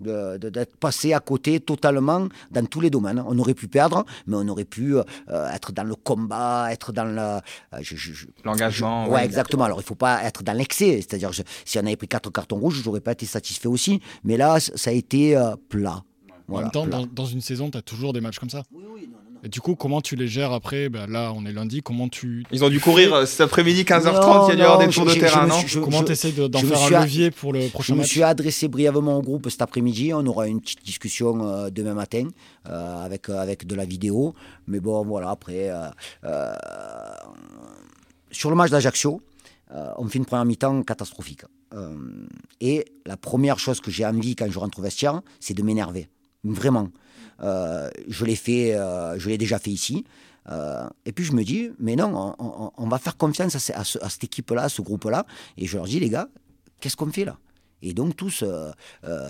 de, 0.00 0.36
d'être 0.36 0.76
passé 0.76 1.12
à 1.12 1.20
côté 1.20 1.60
totalement 1.60 2.28
dans 2.50 2.66
tous 2.66 2.80
les 2.80 2.90
domaines. 2.90 3.22
On 3.26 3.38
aurait 3.38 3.54
pu 3.54 3.68
perdre, 3.68 4.04
mais 4.26 4.36
on 4.36 4.48
aurait 4.48 4.64
pu 4.64 4.96
euh, 4.96 5.02
être 5.52 5.72
dans 5.72 5.84
le 5.84 5.94
combat, 5.94 6.68
être 6.70 6.92
dans 6.92 7.06
euh, 7.06 7.40
l'engagement. 8.44 9.08
Ouais, 9.08 9.24
exactement. 9.24 9.64
Alors 9.64 9.80
il 9.80 9.84
faut 9.84 9.94
pas 9.94 10.22
être 10.24 10.42
dans 10.42 10.52
l'excès. 10.52 10.96
C'est-à-dire, 10.96 11.30
si 11.64 11.78
on 11.78 11.86
avait 11.86 11.96
pris 11.96 12.08
quatre 12.08 12.30
cartons 12.30 12.56
rouges, 12.56 12.82
j'aurais 12.82 13.00
pas 13.00 13.12
été 13.12 13.26
satisfait 13.26 13.68
aussi. 13.68 14.00
Mais 14.24 14.36
là, 14.36 14.58
ça 14.60 14.90
a 14.90 14.92
été 14.92 15.36
euh, 15.36 15.54
plat. 15.68 16.02
en 16.48 16.60
même 16.60 16.70
temps, 16.70 16.86
dans, 16.86 17.06
dans, 17.06 17.26
une 17.26 17.40
saison, 17.40 17.70
tu 17.70 17.78
as 17.78 17.82
toujours 17.82 18.12
des 18.12 18.20
matchs 18.20 18.38
comme 18.38 18.50
ça. 18.50 18.62
Oui, 18.72 18.84
oui, 18.92 19.10
non, 19.10 19.18
et 19.46 19.48
du 19.48 19.60
coup, 19.60 19.76
comment 19.76 20.00
tu 20.00 20.16
les 20.16 20.26
gères 20.26 20.50
après? 20.52 20.88
Ben 20.88 21.08
Là, 21.08 21.32
on 21.32 21.46
est 21.46 21.52
lundi. 21.52 21.80
Comment 21.80 22.08
tu. 22.08 22.44
Ils 22.50 22.64
ont 22.64 22.68
dû 22.68 22.80
courir 22.80 23.14
euh, 23.14 23.26
cet 23.26 23.42
après-midi 23.42 23.84
15h30. 23.84 24.46
il 24.46 24.48
y 24.48 24.52
a 24.52 24.54
dû 24.56 24.60
y 24.60 24.64
avoir 24.64 24.78
des 24.78 24.88
tours 24.88 25.04
de 25.04 25.14
terrain, 25.14 25.46
non 25.46 25.54
Comment 25.84 26.02
tu 26.02 26.10
essaies 26.10 26.32
d'en 26.32 26.58
faire 26.58 26.82
un 26.82 27.02
levier 27.02 27.30
pour 27.30 27.52
le 27.52 27.68
prochain 27.68 27.94
match 27.94 28.06
Je 28.06 28.08
me 28.08 28.14
suis 28.14 28.22
adressé 28.24 28.66
brièvement 28.66 29.18
au 29.18 29.22
groupe 29.22 29.48
cet 29.48 29.62
après-midi. 29.62 30.12
On 30.12 30.26
aura 30.26 30.48
une 30.48 30.60
petite 30.60 30.84
discussion 30.84 31.48
euh, 31.48 31.70
demain 31.70 31.94
matin 31.94 32.26
euh, 32.68 33.04
avec, 33.04 33.28
avec 33.28 33.68
de 33.68 33.76
la 33.76 33.84
vidéo. 33.84 34.34
Mais 34.66 34.80
bon, 34.80 35.04
voilà, 35.04 35.30
après. 35.30 35.70
sur 38.32 38.50
le 38.50 38.56
match 38.56 38.72
d'Ajaccio, 38.72 39.22
on 39.70 40.08
fait 40.08 40.18
une 40.18 40.26
première 40.26 40.44
mi-temps 40.44 40.82
catastrophique. 40.82 41.42
et 42.60 42.84
la 43.04 43.16
première 43.16 43.60
chose 43.60 43.80
que 43.80 43.92
j'ai 43.92 44.04
envie 44.04 44.34
quand 44.34 44.50
je 44.50 44.58
rentre 44.58 44.80
au 44.80 44.82
vestiaire, 44.82 45.20
c'est 45.38 45.54
de 45.54 45.62
m'énerver. 45.62 46.08
Vraiment. 46.42 46.88
Euh, 47.42 47.90
je 48.08 48.24
l'ai 48.24 48.36
fait, 48.36 48.74
euh, 48.74 49.18
je 49.18 49.28
l'ai 49.28 49.38
déjà 49.38 49.58
fait 49.58 49.70
ici. 49.70 50.04
Euh, 50.48 50.88
et 51.04 51.12
puis 51.12 51.24
je 51.24 51.32
me 51.32 51.42
dis, 51.42 51.70
mais 51.78 51.96
non, 51.96 52.34
on, 52.38 52.88
va 52.88 52.98
faire 52.98 53.16
confiance 53.16 53.54
à, 53.70 53.84
cette 53.84 54.24
équipe-là, 54.24 54.62
à 54.62 54.68
ce 54.68 54.80
groupe-là. 54.80 55.26
Et 55.56 55.66
je 55.66 55.76
leur 55.76 55.86
dis, 55.86 55.98
les 55.98 56.08
gars, 56.08 56.28
qu'est-ce 56.80 56.96
qu'on 56.96 57.10
fait 57.10 57.24
là? 57.24 57.36
Et 57.82 57.92
donc 57.92 58.16
tous, 58.16 58.44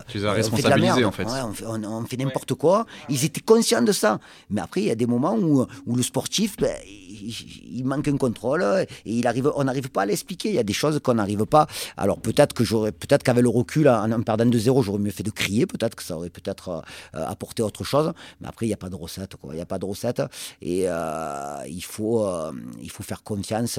tu 0.09 0.19
les 0.19 0.25
as 0.25 0.33
responsabilisés 0.33 1.05
en 1.05 1.13
fait. 1.13 1.27
on, 1.67 2.05
fait 2.05 2.17
n'importe 2.17 2.55
quoi. 2.55 2.87
Ils 3.09 3.25
étaient 3.25 3.41
conscients 3.41 3.83
de 3.83 3.93
ça. 3.93 4.21
Mais 4.51 4.61
après, 4.61 4.83
il 4.83 4.87
y 4.87 4.91
a 4.91 4.95
des 4.95 5.07
moments 5.07 5.37
où, 5.37 5.67
où 5.87 5.97
le 5.97 6.03
sportif, 6.03 6.57
ben, 6.57 6.75
il, 6.87 7.85
manque 7.85 8.09
un 8.09 8.17
contrôle 8.17 8.63
et 8.63 8.87
il 9.05 9.27
arrive, 9.27 9.51
on 9.55 9.65
n'arrive 9.65 9.91
pas 9.91 10.03
à 10.03 10.07
l'expliquer. 10.07 10.51
Il 10.51 10.55
y 10.55 10.59
a 10.59 10.63
des 10.63 10.73
choses 10.73 11.01
qu'on 11.03 11.15
n'arrive 11.15 11.45
pas. 11.47 11.67
Alors 11.97 12.19
peut-être 12.19 12.55
que 12.55 12.65
j'aurais, 12.65 12.93
peut-être 12.93 13.23
qu'avec 13.23 13.43
le 13.43 13.49
recul, 13.49 13.89
en, 13.89 14.23
perdant 14.23 14.47
de 14.47 14.59
zéro, 14.59 14.83
j'aurais 14.83 14.99
mieux 14.99 15.11
fait 15.11 15.23
de 15.23 15.31
crier. 15.31 15.67
Peut-être 15.67 15.95
que 15.95 16.03
ça 16.03 16.17
aurait 16.17 16.31
peut-être 16.31 16.83
euh, 17.15 17.27
apporté 17.27 17.63
autre 17.63 17.85
chose. 17.85 18.13
Mais 18.41 18.49
après, 18.49 18.67
il 18.67 18.71
n'y 18.71 18.75
a 18.75 18.79
pas 18.79 18.91
de 18.91 18.97
recette. 18.97 19.37
Quoi. 19.37 19.53
Il 19.53 19.57
n'y 19.57 19.63
a 19.63 19.67
pas 19.67 19.79
de 19.79 19.85
recette. 19.85 20.23
Et 20.63 20.85
euh, 20.87 21.59
il, 21.69 21.85
faut, 21.85 22.25
euh, 22.27 22.53
il 22.81 22.91
faut 22.91 23.03
faire 23.03 23.23
confiance 23.23 23.79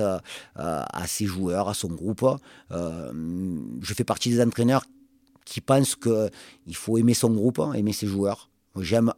à 0.56 1.08
ses 1.08 1.26
joueurs, 1.26 1.70
à 1.70 1.74
son 1.74 1.90
groupe. 1.90 2.26
je 2.72 3.94
fais 3.94 4.04
partie 4.04 4.30
des 4.30 4.42
entraîneurs 4.42 4.57
qui 5.46 5.62
pensent 5.62 5.96
qu'il 5.96 6.76
faut 6.76 6.98
aimer 6.98 7.14
son 7.14 7.32
groupe, 7.32 7.62
aimer 7.76 7.94
ses 7.94 8.08
joueurs. 8.08 8.50
J'aime, 8.82 9.12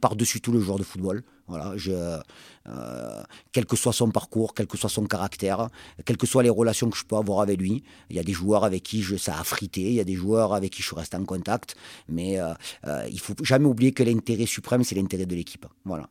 par-dessus 0.00 0.40
tout 0.40 0.52
le 0.52 0.60
joueur 0.60 0.78
de 0.78 0.84
football. 0.84 1.22
Voilà, 1.48 1.74
euh, 1.88 3.22
quel 3.50 3.66
que 3.66 3.74
soit 3.74 3.92
son 3.92 4.12
parcours, 4.12 4.54
quel 4.54 4.68
que 4.68 4.78
soit 4.78 4.88
son 4.88 5.04
caractère, 5.04 5.68
quelles 6.04 6.16
que 6.16 6.26
soient 6.26 6.44
les 6.44 6.50
relations 6.50 6.88
que 6.88 6.96
je 6.96 7.04
peux 7.04 7.16
avoir 7.16 7.40
avec 7.40 7.60
lui. 7.60 7.82
Il 8.08 8.14
y 8.14 8.20
a 8.20 8.22
des 8.22 8.32
joueurs 8.32 8.62
avec 8.64 8.84
qui 8.84 9.04
ça 9.18 9.36
a 9.36 9.42
frité, 9.42 9.80
il 9.80 9.94
y 9.94 10.00
a 10.00 10.04
des 10.04 10.14
joueurs 10.14 10.54
avec 10.54 10.70
qui 10.72 10.82
je 10.82 10.94
reste 10.94 11.14
en 11.16 11.24
contact, 11.24 11.74
mais 12.08 12.38
euh, 12.38 12.54
euh, 12.86 13.04
il 13.10 13.18
faut 13.18 13.34
jamais 13.42 13.66
oublier 13.66 13.90
que 13.90 14.04
l'intérêt 14.04 14.46
suprême, 14.46 14.84
c'est 14.84 14.94
l'intérêt 14.94 15.26
de 15.26 15.34
l'équipe. 15.34 15.66
Voilà. 15.84 16.08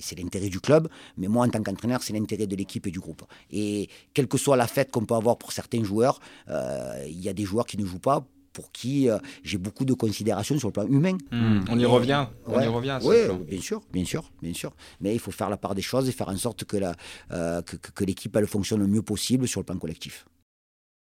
C'est 0.00 0.18
l'intérêt 0.18 0.48
du 0.48 0.60
club, 0.60 0.88
mais 1.16 1.28
moi 1.28 1.46
en 1.46 1.48
tant 1.48 1.62
qu'entraîneur, 1.62 2.02
c'est 2.02 2.12
l'intérêt 2.12 2.46
de 2.46 2.56
l'équipe 2.56 2.86
et 2.86 2.90
du 2.90 3.00
groupe. 3.00 3.22
Et 3.50 3.88
quelle 4.12 4.28
que 4.28 4.38
soit 4.38 4.56
la 4.56 4.66
fête 4.66 4.90
qu'on 4.90 5.04
peut 5.04 5.14
avoir 5.14 5.38
pour 5.38 5.52
certains 5.52 5.82
joueurs, 5.82 6.20
il 6.48 7.20
y 7.20 7.28
a 7.28 7.32
des 7.32 7.44
joueurs 7.44 7.66
qui 7.66 7.78
ne 7.78 7.84
jouent 7.84 7.98
pas 7.98 8.24
pour 8.54 8.72
qui 8.72 9.10
euh, 9.10 9.18
j'ai 9.42 9.58
beaucoup 9.58 9.84
de 9.84 9.92
considération 9.92 10.58
sur 10.58 10.68
le 10.68 10.72
plan 10.72 10.86
humain. 10.86 11.18
Hmm. 11.30 11.60
on 11.68 11.78
y 11.78 11.84
revient, 11.84 12.26
on 12.46 12.60
y 12.60 12.66
revient. 12.66 12.98
Oui, 13.02 13.16
bien 13.46 13.60
sûr, 13.60 13.82
bien 13.92 14.04
sûr, 14.06 14.32
bien 14.40 14.54
sûr. 14.54 14.72
Mais 15.00 15.12
il 15.12 15.18
faut 15.18 15.32
faire 15.32 15.50
la 15.50 15.58
part 15.58 15.74
des 15.74 15.82
choses 15.82 16.08
et 16.08 16.12
faire 16.12 16.28
en 16.28 16.36
sorte 16.36 16.64
que, 16.64 16.78
la, 16.78 16.94
euh, 17.32 17.60
que, 17.60 17.76
que 17.76 18.04
l'équipe 18.04 18.34
elle 18.36 18.46
fonctionne 18.46 18.80
le 18.80 18.86
mieux 18.86 19.02
possible 19.02 19.46
sur 19.46 19.60
le 19.60 19.64
plan 19.64 19.76
collectif. 19.76 20.24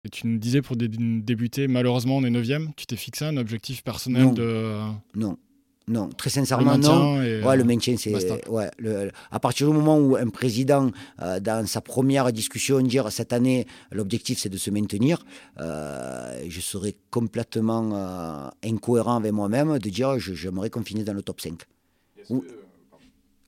Et 0.05 0.11
tu 0.11 0.29
nous 0.29 0.39
disais 0.39 0.63
pour 0.63 0.77
débuter, 0.77 1.67
malheureusement 1.67 2.19
on 2.19 2.25
est 2.25 2.31
9 2.31 2.47
tu 2.77 2.87
t'es 2.87 2.95
fixé 2.95 3.25
un 3.25 3.37
objectif 3.37 3.83
personnel 3.83 4.33
de... 4.33 4.81
Non, 5.17 5.37
non, 5.89 6.09
très 6.11 6.31
sincèrement, 6.31 6.79
non. 6.79 7.17
Ouais, 7.17 7.57
le 7.57 7.65
maintien, 7.65 7.97
c'est. 7.97 8.49
Ouais, 8.49 8.71
à 9.31 9.41
partir 9.41 9.69
du 9.69 9.75
moment 9.75 9.99
où 9.99 10.17
un 10.17 10.29
président, 10.29 10.91
euh, 11.23 11.41
dans 11.41 11.67
sa 11.67 11.81
première 11.81 12.33
discussion, 12.33 12.81
dire 12.81 13.11
cette 13.11 13.33
année, 13.33 13.67
l'objectif 13.91 14.39
c'est 14.39 14.49
de 14.49 14.57
se 14.57 14.71
maintenir, 14.71 15.25
euh, 15.61 16.45
je 16.49 16.61
serais 16.61 16.95
complètement 17.11 17.91
euh, 17.93 18.49
incohérent 18.65 19.17
avec 19.17 19.33
moi-même 19.33 19.79
de 19.79 19.91
dire 19.91 20.19
j'aimerais 20.19 20.71
qu'on 20.71 20.85
finisse 20.85 21.05
dans 21.05 21.15
le 21.15 21.23
top 21.23 21.41
5 21.41 21.63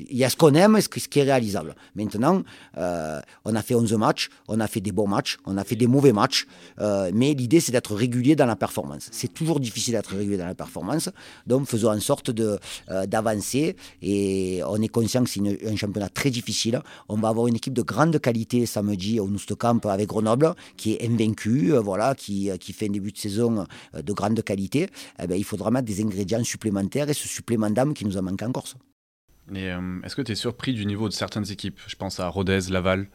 il 0.09 0.17
y 0.17 0.25
a 0.25 0.31
ce 0.31 0.37
qu'on 0.37 0.55
aime 0.55 0.77
et 0.77 0.81
ce 0.81 0.89
qui 0.89 1.19
est 1.19 1.23
réalisable. 1.23 1.75
Maintenant, 1.95 2.43
euh, 2.77 3.21
on 3.45 3.55
a 3.55 3.63
fait 3.63 3.75
11 3.75 3.93
matchs, 3.95 4.31
on 4.49 4.61
a 4.61 4.67
fait 4.67 4.81
des 4.81 4.93
bons 4.93 5.07
matchs, 5.09 5.39
on 5.47 5.57
a 5.57 5.65
fait 5.65 5.77
des 5.77 5.87
mauvais 5.87 6.13
matchs, 6.13 6.47
euh, 6.81 7.11
mais 7.15 7.35
l'idée 7.35 7.61
c'est 7.61 7.73
d'être 7.73 7.95
régulier 7.95 8.37
dans 8.37 8.47
la 8.47 8.57
performance. 8.57 9.09
C'est 9.13 9.33
toujours 9.33 9.61
difficile 9.61 9.95
d'être 9.95 10.15
régulier 10.15 10.39
dans 10.39 10.47
la 10.47 10.55
performance, 10.55 11.11
donc 11.47 11.67
faisons 11.67 11.91
en 11.91 12.01
sorte 12.01 12.31
euh, 12.39 12.59
d'avancer 13.07 13.77
et 14.03 14.61
on 14.67 14.81
est 14.81 14.89
conscient 14.89 15.25
que 15.25 15.31
c'est 15.31 15.41
un 15.67 15.77
championnat 15.77 16.09
très 16.09 16.31
difficile. 16.31 16.81
On 17.09 17.17
va 17.17 17.29
avoir 17.29 17.47
une 17.47 17.57
équipe 17.57 17.75
de 17.75 17.83
grande 17.83 18.19
qualité 18.21 18.67
samedi 18.67 19.21
au 19.21 19.29
Camp 19.59 19.85
avec 19.87 20.09
Grenoble 20.09 20.55
qui 20.77 20.93
est 20.93 21.07
invaincue, 21.07 21.73
voilà, 21.73 22.15
qui, 22.15 22.51
qui 22.59 22.73
fait 22.73 22.87
un 22.87 22.93
début 22.93 23.13
de 23.13 23.19
saison 23.19 23.67
de 23.95 24.13
grande 24.13 24.43
qualité. 24.43 24.89
Eh 25.23 25.27
ben, 25.27 25.37
il 25.37 25.45
faudra 25.45 25.71
mettre 25.71 25.87
des 25.87 26.01
ingrédients 26.01 26.45
supplémentaires 26.45 27.09
et 27.09 27.15
ce 27.15 27.29
supplément 27.29 27.71
d'âme 27.71 27.95
qui 27.95 28.05
nous 28.05 28.17
a 28.17 28.23
manqué 28.23 28.45
en 28.45 28.53
Corse. 28.53 28.77
Euh, 29.57 30.01
est-ce 30.05 30.17
que 30.17 30.23
tu 30.23 30.33
es 30.33 30.37
surpris 30.37 30.75
du 30.75 30.87
niveau 30.87 31.09
de 31.09 31.15
certaines 31.15 31.51
équipes? 31.51 31.79
Je 31.87 31.97
pense 31.97 32.21
à 32.21 32.29
Rodez, 32.29 32.61
Laval. 32.71 33.09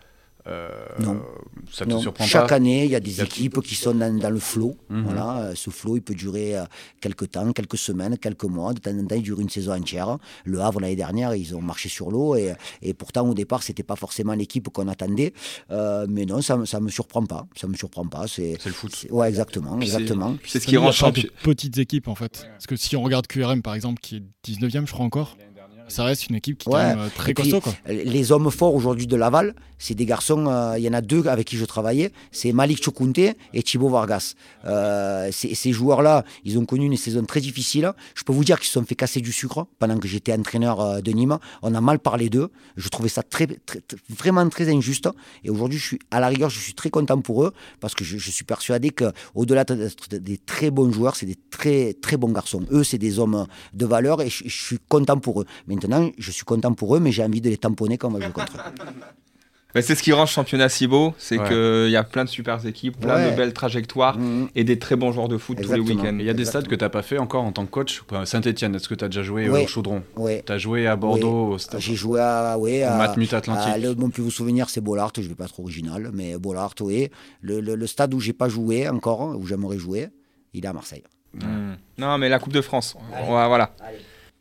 Euh, 0.48 0.70
non. 1.00 1.24
Ça 1.72 1.88
te 1.88 1.98
surprend 1.98 2.24
Chaque 2.24 2.52
année, 2.52 2.86
il 2.86 2.92
y 2.92 2.96
a 2.96 3.00
des 3.00 3.24
équipes 3.24 3.62
qui 3.64 3.74
sont 3.74 3.96
dans, 3.96 4.30
le 4.30 4.40
flot. 4.40 4.78
Mhm. 4.90 5.04
Voilà, 5.04 5.40
euh, 5.40 5.56
ce 5.56 5.72
flot, 5.72 5.98
il 5.98 6.04
peut 6.04 6.14
durer 6.14 6.54
quelques 7.02 7.32
temps, 7.32 7.52
quelques 7.52 7.80
semaines, 7.80 8.16
quelques 8.20 8.44
mois. 8.44 8.74
De 8.74 8.80
temps 8.80 8.92
en 8.92 9.06
temps, 9.08 9.16
il 9.16 9.24
dure 9.24 9.40
une 9.40 9.50
saison 9.50 9.74
entière. 9.74 10.20
Le 10.44 10.62
Havre, 10.62 10.82
l'année 10.82 10.96
dernière, 10.96 11.34
ils 11.34 11.56
ont 11.56 11.62
marché 11.62 11.90
sur 11.90 12.12
l'eau. 12.12 12.36
Et, 12.36 12.54
et, 12.84 12.94
pourtant, 12.94 13.28
au 13.28 13.34
départ, 13.34 13.64
c'était 13.64 13.82
pas 13.82 13.96
forcément 13.96 14.34
l'équipe 14.34 14.70
qu'on 14.70 14.88
attendait. 14.88 15.34
mais 15.72 16.28
non, 16.28 16.44
ça 16.44 16.58
ne 16.58 16.80
me 16.80 16.90
surprend 16.90 17.26
pas. 17.26 17.48
Ça 17.56 17.68
me 17.68 17.76
surprend 17.76 18.06
pas. 18.06 18.28
C'est 18.28 18.64
le 18.64 18.72
foot. 18.72 19.08
Ouais, 19.10 19.28
exactement. 19.28 19.80
exactement. 19.82 20.38
C'est 20.46 20.60
ce 20.60 20.68
qui 20.68 20.78
rend 20.78 20.92
champion. 20.92 21.28
petites 21.42 21.80
équipes, 21.80 22.08
en 22.08 22.16
fait. 22.16 22.48
Parce 22.52 22.68
que 22.68 22.76
si 22.76 22.96
on 22.96 23.02
regarde 23.02 23.26
QRM, 23.26 23.64
par 23.64 23.74
exemple, 23.74 24.00
qui 24.00 24.18
est 24.18 24.24
19e, 24.48 24.86
je 24.86 24.92
crois 24.92 25.06
encore 25.06 25.36
ça 25.88 26.04
reste 26.04 26.28
une 26.30 26.36
équipe 26.36 26.60
qui 26.60 26.70
est 26.70 26.76
euh, 26.76 27.10
très 27.16 27.34
costaud. 27.34 27.62
Les 27.88 28.32
hommes 28.32 28.50
forts 28.50 28.74
aujourd'hui 28.74 29.08
de 29.08 29.16
Laval, 29.16 29.54
c'est 29.78 29.94
des 29.94 30.06
garçons, 30.06 30.48
euh, 30.48 30.76
il 30.78 30.84
y 30.84 30.90
en 30.90 30.94
a 30.94 31.02
deux 31.02 31.28
avec 31.28 31.48
qui 31.48 31.58
je 31.58 31.66
travaillais, 31.66 32.12
c'est 32.32 32.52
Malik 32.54 32.84
Chokunte 32.84 33.18
et 33.18 33.64
Thibaut 33.64 33.90
Vargas. 33.90 34.34
Euh, 34.66 35.30
ces 35.32 35.72
joueurs-là, 35.72 36.24
ils 36.44 36.58
ont 36.58 36.66
connu 36.66 36.86
une 36.86 36.98
saison 36.98 37.24
très 37.24 37.42
difficile. 37.42 37.92
Je 38.16 38.24
peux 38.24 38.34
vous 38.34 38.44
dire 38.44 38.60
qu'ils 38.60 38.68
se 38.68 38.74
sont 38.74 38.86
fait 38.86 38.96
casser 38.96 39.22
du 39.22 39.32
sucre 39.32 39.68
pendant 39.80 39.98
que 39.98 40.08
j'étais 40.08 40.34
entraîneur 40.34 41.02
de 41.02 41.12
Nîmes. 41.12 41.38
On 41.62 41.74
a 41.76 41.82
mal 41.82 42.00
parlé 42.00 42.30
d'eux. 42.30 42.52
Je 42.78 42.90
trouvais 42.90 43.10
ça 43.10 43.22
très, 43.22 43.48
vraiment 44.10 44.48
très 44.50 44.74
injuste. 44.74 45.10
Et 45.44 45.50
aujourd'hui, 45.50 45.78
je 45.78 45.86
suis 45.86 46.00
à 46.10 46.20
la 46.20 46.28
rigueur, 46.28 46.50
je 46.50 46.60
suis 46.60 46.74
très 46.74 46.90
content 46.90 47.20
pour 47.22 47.44
eux 47.44 47.54
parce 47.80 47.94
que 47.94 48.04
je, 48.04 48.18
suis 48.18 48.46
persuadé 48.46 48.90
qu'au-delà 48.90 49.64
d'être 49.64 50.16
des 50.16 50.38
très 50.38 50.72
bons 50.72 50.92
joueurs, 50.92 51.16
c'est 51.16 51.26
des 51.26 51.38
très, 51.52 51.94
très 51.94 52.18
bons 52.18 52.32
garçons. 52.32 52.64
Eux, 52.72 52.84
c'est 52.84 52.98
des 52.98 53.20
hommes 53.20 53.46
de 53.74 53.86
valeur 53.86 54.22
et 54.22 54.30
je, 54.30 54.44
je 54.46 54.66
suis 54.66 54.80
content 54.90 55.18
pour 55.20 55.42
eux. 55.42 55.46
Mais 55.68 55.75
Maintenant, 55.76 56.10
je 56.18 56.32
suis 56.32 56.46
content 56.46 56.74
pour 56.74 56.96
eux, 56.96 57.00
mais 57.00 57.12
j'ai 57.12 57.24
envie 57.24 57.42
de 57.42 57.50
les 57.50 57.58
tamponner 57.58 57.98
quand 57.98 58.10
on 58.10 58.14
va 58.14 58.22
jouer 58.22 58.32
contre 58.32 58.54
eux. 58.58 59.82
c'est 59.82 59.96
ce 59.96 60.04
qui 60.04 60.14
rend 60.14 60.26
ce 60.26 60.34
championnat 60.34 60.70
si 60.70 60.88
beau, 60.88 61.14
c'est 61.18 61.38
qu'il 61.38 61.90
y 61.90 61.96
a 61.96 62.04
plein 62.04 62.24
de 62.24 62.30
super 62.30 62.66
équipes, 62.66 63.00
plein 63.00 63.30
de 63.30 63.36
belles 63.36 63.54
trajectoires 63.54 64.18
mmh. 64.18 64.50
et 64.56 64.64
des 64.64 64.80
très 64.80 64.96
bons 64.96 65.12
joueurs 65.12 65.28
de 65.28 65.38
foot 65.38 65.58
tous 65.62 65.74
les 65.74 65.80
week-ends. 65.80 66.18
Il 66.20 66.26
y 66.26 66.30
a 66.30 66.34
des 66.34 66.46
stades 66.46 66.68
que 66.68 66.76
tu 66.76 66.84
n'as 66.84 66.90
pas 66.90 67.02
fait 67.02 67.18
encore 67.18 67.44
en 67.44 67.52
tant 67.52 67.66
que 67.66 67.72
coach. 67.72 68.04
Saint-Etienne, 68.24 68.76
est-ce 68.76 68.88
que 68.88 68.96
tu 68.96 69.04
as 69.04 69.10
déjà 69.10 69.24
joué 69.24 69.50
au 69.50 69.68
Chaudron 69.68 70.04
Tu 70.16 70.52
as 70.52 70.58
joué 70.58 70.88
à 70.88 70.96
Bordeaux 70.96 71.54
au 71.54 71.58
stade 71.58 71.82
J'ai 71.82 71.96
joué 71.96 72.20
à, 72.22 72.58
oui, 72.58 72.82
à, 72.84 72.96
Matmut 72.96 73.34
Atlantique. 73.34 73.82
le, 73.82 73.96
mon 73.96 74.10
plus 74.10 74.24
vous 74.24 74.32
souvenir, 74.32 74.70
c'est 74.70 74.82
Bollard, 74.82 75.12
je 75.16 75.22
ne 75.22 75.28
vais 75.28 75.36
pas 75.36 75.46
être 75.46 75.60
original, 75.60 76.10
mais 76.14 76.38
Bollard, 76.38 76.74
oui. 76.82 77.10
Le, 77.42 77.60
le, 77.60 77.88
stade 77.88 78.14
où 78.14 78.20
j'ai 78.20 78.34
pas 78.34 78.50
joué 78.50 78.88
encore, 78.90 79.38
où 79.38 79.46
j'aimerais 79.46 79.78
jouer, 79.78 80.10
il 80.54 80.66
est 80.66 80.68
à 80.68 80.74
Marseille. 80.74 81.04
Mmh. 81.34 81.74
Non, 81.98 82.18
mais 82.18 82.30
la 82.30 82.40
Coupe 82.40 82.54
de 82.54 82.62
France. 82.62 82.96
voilà. 83.28 83.74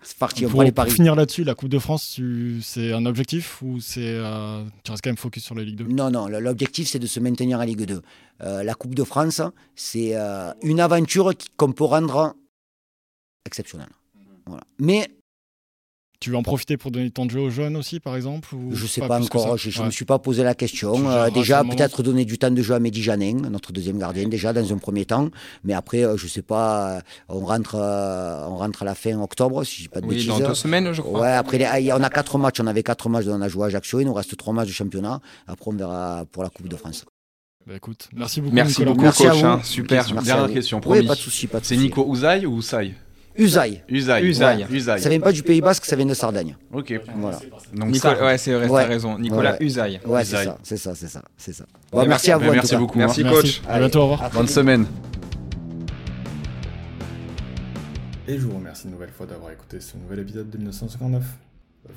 C'est 0.05 0.19
parti, 0.19 0.45
on 0.45 0.49
pour, 0.49 0.59
prend 0.59 0.63
les 0.65 0.73
pour 0.73 0.87
finir 0.87 1.15
là-dessus, 1.15 1.45
la 1.45 1.55
Coupe 1.55 1.71
de 1.71 1.79
France, 1.79 2.21
c'est 2.61 2.93
un 2.93 3.07
objectif 3.07 3.63
ou 3.63 3.81
c'est 3.81 4.03
euh, 4.05 4.63
tu 4.85 4.91
restes 4.91 5.03
quand 5.03 5.11
même 5.11 5.17
focus 5.17 5.45
sur 5.45 5.55
la 5.55 5.65
Ligue 5.65 5.77
2 5.77 5.85
Non, 5.87 6.11
non, 6.11 6.29
l'objectif 6.29 6.89
c'est 6.89 6.99
de 6.99 7.07
se 7.07 7.21
maintenir 7.21 7.59
en 7.59 7.63
Ligue 7.63 7.87
2. 7.87 8.03
Euh, 8.43 8.63
la 8.63 8.75
Coupe 8.75 8.95
de 8.95 9.03
France, 9.03 9.41
c'est 9.75 10.15
euh, 10.15 10.53
une 10.63 10.81
aventure 10.81 11.33
qu'on 11.57 11.73
peut 11.73 11.85
rendre 11.85 12.35
exceptionnelle. 13.47 13.89
Voilà. 14.47 14.65
Mais 14.79 15.09
Tu 16.25 16.31
veux 16.31 16.37
en 16.39 16.43
profiter 16.43 16.79
pour 16.79 16.91
donner 16.91 17.11
tant 17.11 17.27
de 17.27 17.31
jeu 17.33 17.41
aux 17.41 17.51
jeunes 17.51 17.77
aussi, 17.77 18.01
par 18.01 18.17
exemple 18.17 18.55
ou 18.55 18.71
je 18.75 18.85
ne 18.85 18.89
sais 18.89 19.03
pas, 19.03 19.21
encore, 19.21 19.43
ça 19.43 19.57
je 19.59 19.69
ne 19.69 19.81
Ouais. 19.81 19.87
me 19.87 19.91
suis 19.91 20.07
pas 20.07 20.19
posé 20.19 20.43
la 20.43 20.55
question. 20.55 20.95
Euh, 21.11 21.29
déjà, 21.29 21.63
peut-être 21.63 22.03
donner 22.03 22.25
du 22.25 22.39
temps 22.39 22.51
de 22.51 22.63
jeu 22.63 22.73
à 22.75 22.81
Mehdi 22.81 23.03
Janin, 23.03 23.51
notre 23.51 23.73
deuxième 23.73 23.99
gardien, 23.99 24.27
déjà 24.27 24.55
dans 24.55 24.73
un 24.73 24.79
premier 24.79 25.05
temps. 25.05 25.29
Mais 25.65 25.75
après, 25.75 26.03
euh, 26.03 26.17
je 26.17 26.25
ne 26.25 26.31
sais 26.31 26.41
pas, 26.41 26.93
euh, 26.97 27.01
on 27.29 27.41
rentre, 27.45 27.75
euh, 27.75 28.47
on 28.49 28.57
rentre 28.57 28.81
à 28.81 28.85
la 28.87 28.95
fin 28.95 29.21
octobre, 29.21 29.65
si 29.65 29.77
je 29.77 29.83
dis 29.83 29.89
pas 29.89 30.01
de 30.01 30.07
Oui, 30.07 30.15
bêtises. 30.15 30.29
dans 30.29 30.39
deux 30.39 30.55
semaines, 30.55 30.93
je 30.95 31.03
crois. 31.03 31.21
Ouais, 31.21 31.33
après, 31.33 31.59
les- 31.59 31.93
on 31.93 32.03
a 32.03 32.09
quatre 32.09 32.39
matchs, 32.39 32.61
on 32.61 32.67
avait 32.67 32.83
quatre 32.83 33.11
matchs, 33.11 33.27
on 33.29 33.43
a 33.43 33.49
joué 33.49 33.65
à 33.65 33.67
Ajaccio, 33.67 34.01
il 34.01 34.07
nous 34.07 34.15
reste 34.15 34.35
trois 34.39 34.55
matchs 34.55 34.69
de 34.69 34.73
championnat. 34.73 35.21
Après, 35.47 35.71
on 35.71 35.75
verra 35.77 36.25
pour 36.33 36.43
la 36.43 36.49
Coupe 36.49 36.69
de 36.69 36.77
France. 36.77 37.05
Bah, 37.67 37.75
écoute, 37.77 38.09
merci 38.15 38.41
beaucoup. 38.41 38.55
Merci 38.55 38.73
Nicolas. 38.81 38.91
beaucoup, 38.93 39.03
Merci 39.05 39.27
à 39.27 39.31
coach. 39.31 39.41
vous. 39.41 39.47
hein, 39.47 39.61
super. 39.63 39.97
Merci 39.99 40.13
Dernière 40.27 40.45
à 40.45 40.47
vous. 40.49 40.55
question, 40.55 40.81
Oui, 40.87 41.07
pas 41.07 41.15
de 41.17 41.19
souci, 41.21 41.47
pas 41.49 41.61
de 41.61 41.67
C'est. 41.67 41.77
Nico 41.77 42.03
Ouzaï 42.07 42.47
ou 42.47 42.55
Ousaï? 42.57 42.95
Usaï. 43.37 43.83
Uzaï. 43.89 44.25
Uzaï. 44.27 44.67
Uzaï. 44.71 45.01
Ça 45.01 45.09
vient 45.09 45.21
pas 45.21 45.33
du 45.33 45.43
Pays 45.43 45.61
Basque, 45.61 45.85
ça 45.85 45.97
vient 45.97 46.07
de 46.07 46.15
Sardaigne. 46.15 46.57
Ok. 46.73 47.01
Voilà. 47.17 47.39
Donc 47.75 47.89
Nicolas, 47.91 48.17
ça. 48.17 48.25
ouais, 48.25 48.39
c'est 48.39 48.53
vrai, 48.55 48.69
t'as 48.69 48.87
raison. 48.89 49.19
Nicolas 49.19 49.53
Ouais. 49.53 49.59
Usaï. 49.67 50.01
Ouais, 50.07 50.25
c'est 50.25 50.35
Usaï. 50.35 50.45
ça, 50.47 50.59
c'est 50.63 50.77
ça, 50.77 50.95
c'est 50.95 51.09
ça, 51.09 51.23
c'est 51.37 51.53
ça. 51.53 51.65
Bon, 51.91 52.01
Ouais, 52.01 52.07
merci 52.07 52.31
à 52.31 52.39
vous. 52.39 52.51
merci 52.53 52.77
beaucoup. 52.77 52.99
Merci, 52.99 53.25
Merci. 53.25 53.37
coach. 53.43 53.63
À 53.69 53.79
bientôt, 53.79 54.01
au 54.01 54.09
revoir. 54.13 54.31
Bonne 54.31 54.47
semaine. 54.49 54.87
Et 58.27 58.39
je 58.39 58.47
vous 58.47 58.55
remercie 58.57 58.85
une 58.87 58.93
nouvelle 58.93 59.11
fois 59.11 59.27
d'avoir 59.27 59.51
écouté 59.53 59.81
ce 59.81 59.97
nouvel 59.97 60.21
épisode 60.21 60.49
de 60.49 60.57
1959. 60.57 61.23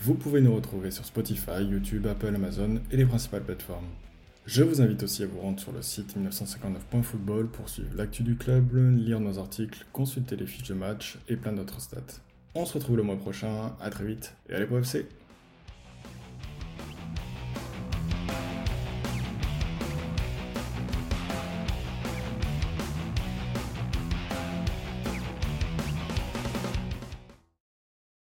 Vous 0.01 0.15
pouvez 0.15 0.41
nous 0.41 0.53
retrouver 0.55 0.91
sur 0.91 1.05
Spotify, 1.05 1.61
YouTube, 1.61 2.05
Apple, 2.07 2.33
Amazon 2.35 2.81
et 2.91 2.97
les 2.97 3.05
principales 3.05 3.43
plateformes. 3.43 3.85
Je 4.47 4.63
vous 4.63 4.81
invite 4.81 5.03
aussi 5.03 5.23
à 5.23 5.27
vous 5.27 5.41
rendre 5.41 5.59
sur 5.59 5.73
le 5.73 5.81
site 5.81 6.15
1959.football 6.15 7.47
pour 7.47 7.67
suivre 7.67 7.89
l'actu 7.97 8.23
du 8.23 8.37
club, 8.37 8.77
lire 8.97 9.19
nos 9.19 9.39
articles, 9.39 9.85
consulter 9.91 10.37
les 10.37 10.47
fiches 10.47 10.69
de 10.69 10.73
match 10.73 11.17
et 11.27 11.35
plein 11.35 11.51
d'autres 11.51 11.81
stats. 11.81 12.21
On 12.55 12.65
se 12.65 12.75
retrouve 12.75 12.95
le 12.95 13.03
mois 13.03 13.17
prochain, 13.17 13.75
à 13.81 13.89
très 13.89 14.05
vite 14.05 14.35
et 14.49 14.53
allez 14.53 14.65
pour 14.65 14.77
FC 14.77 15.05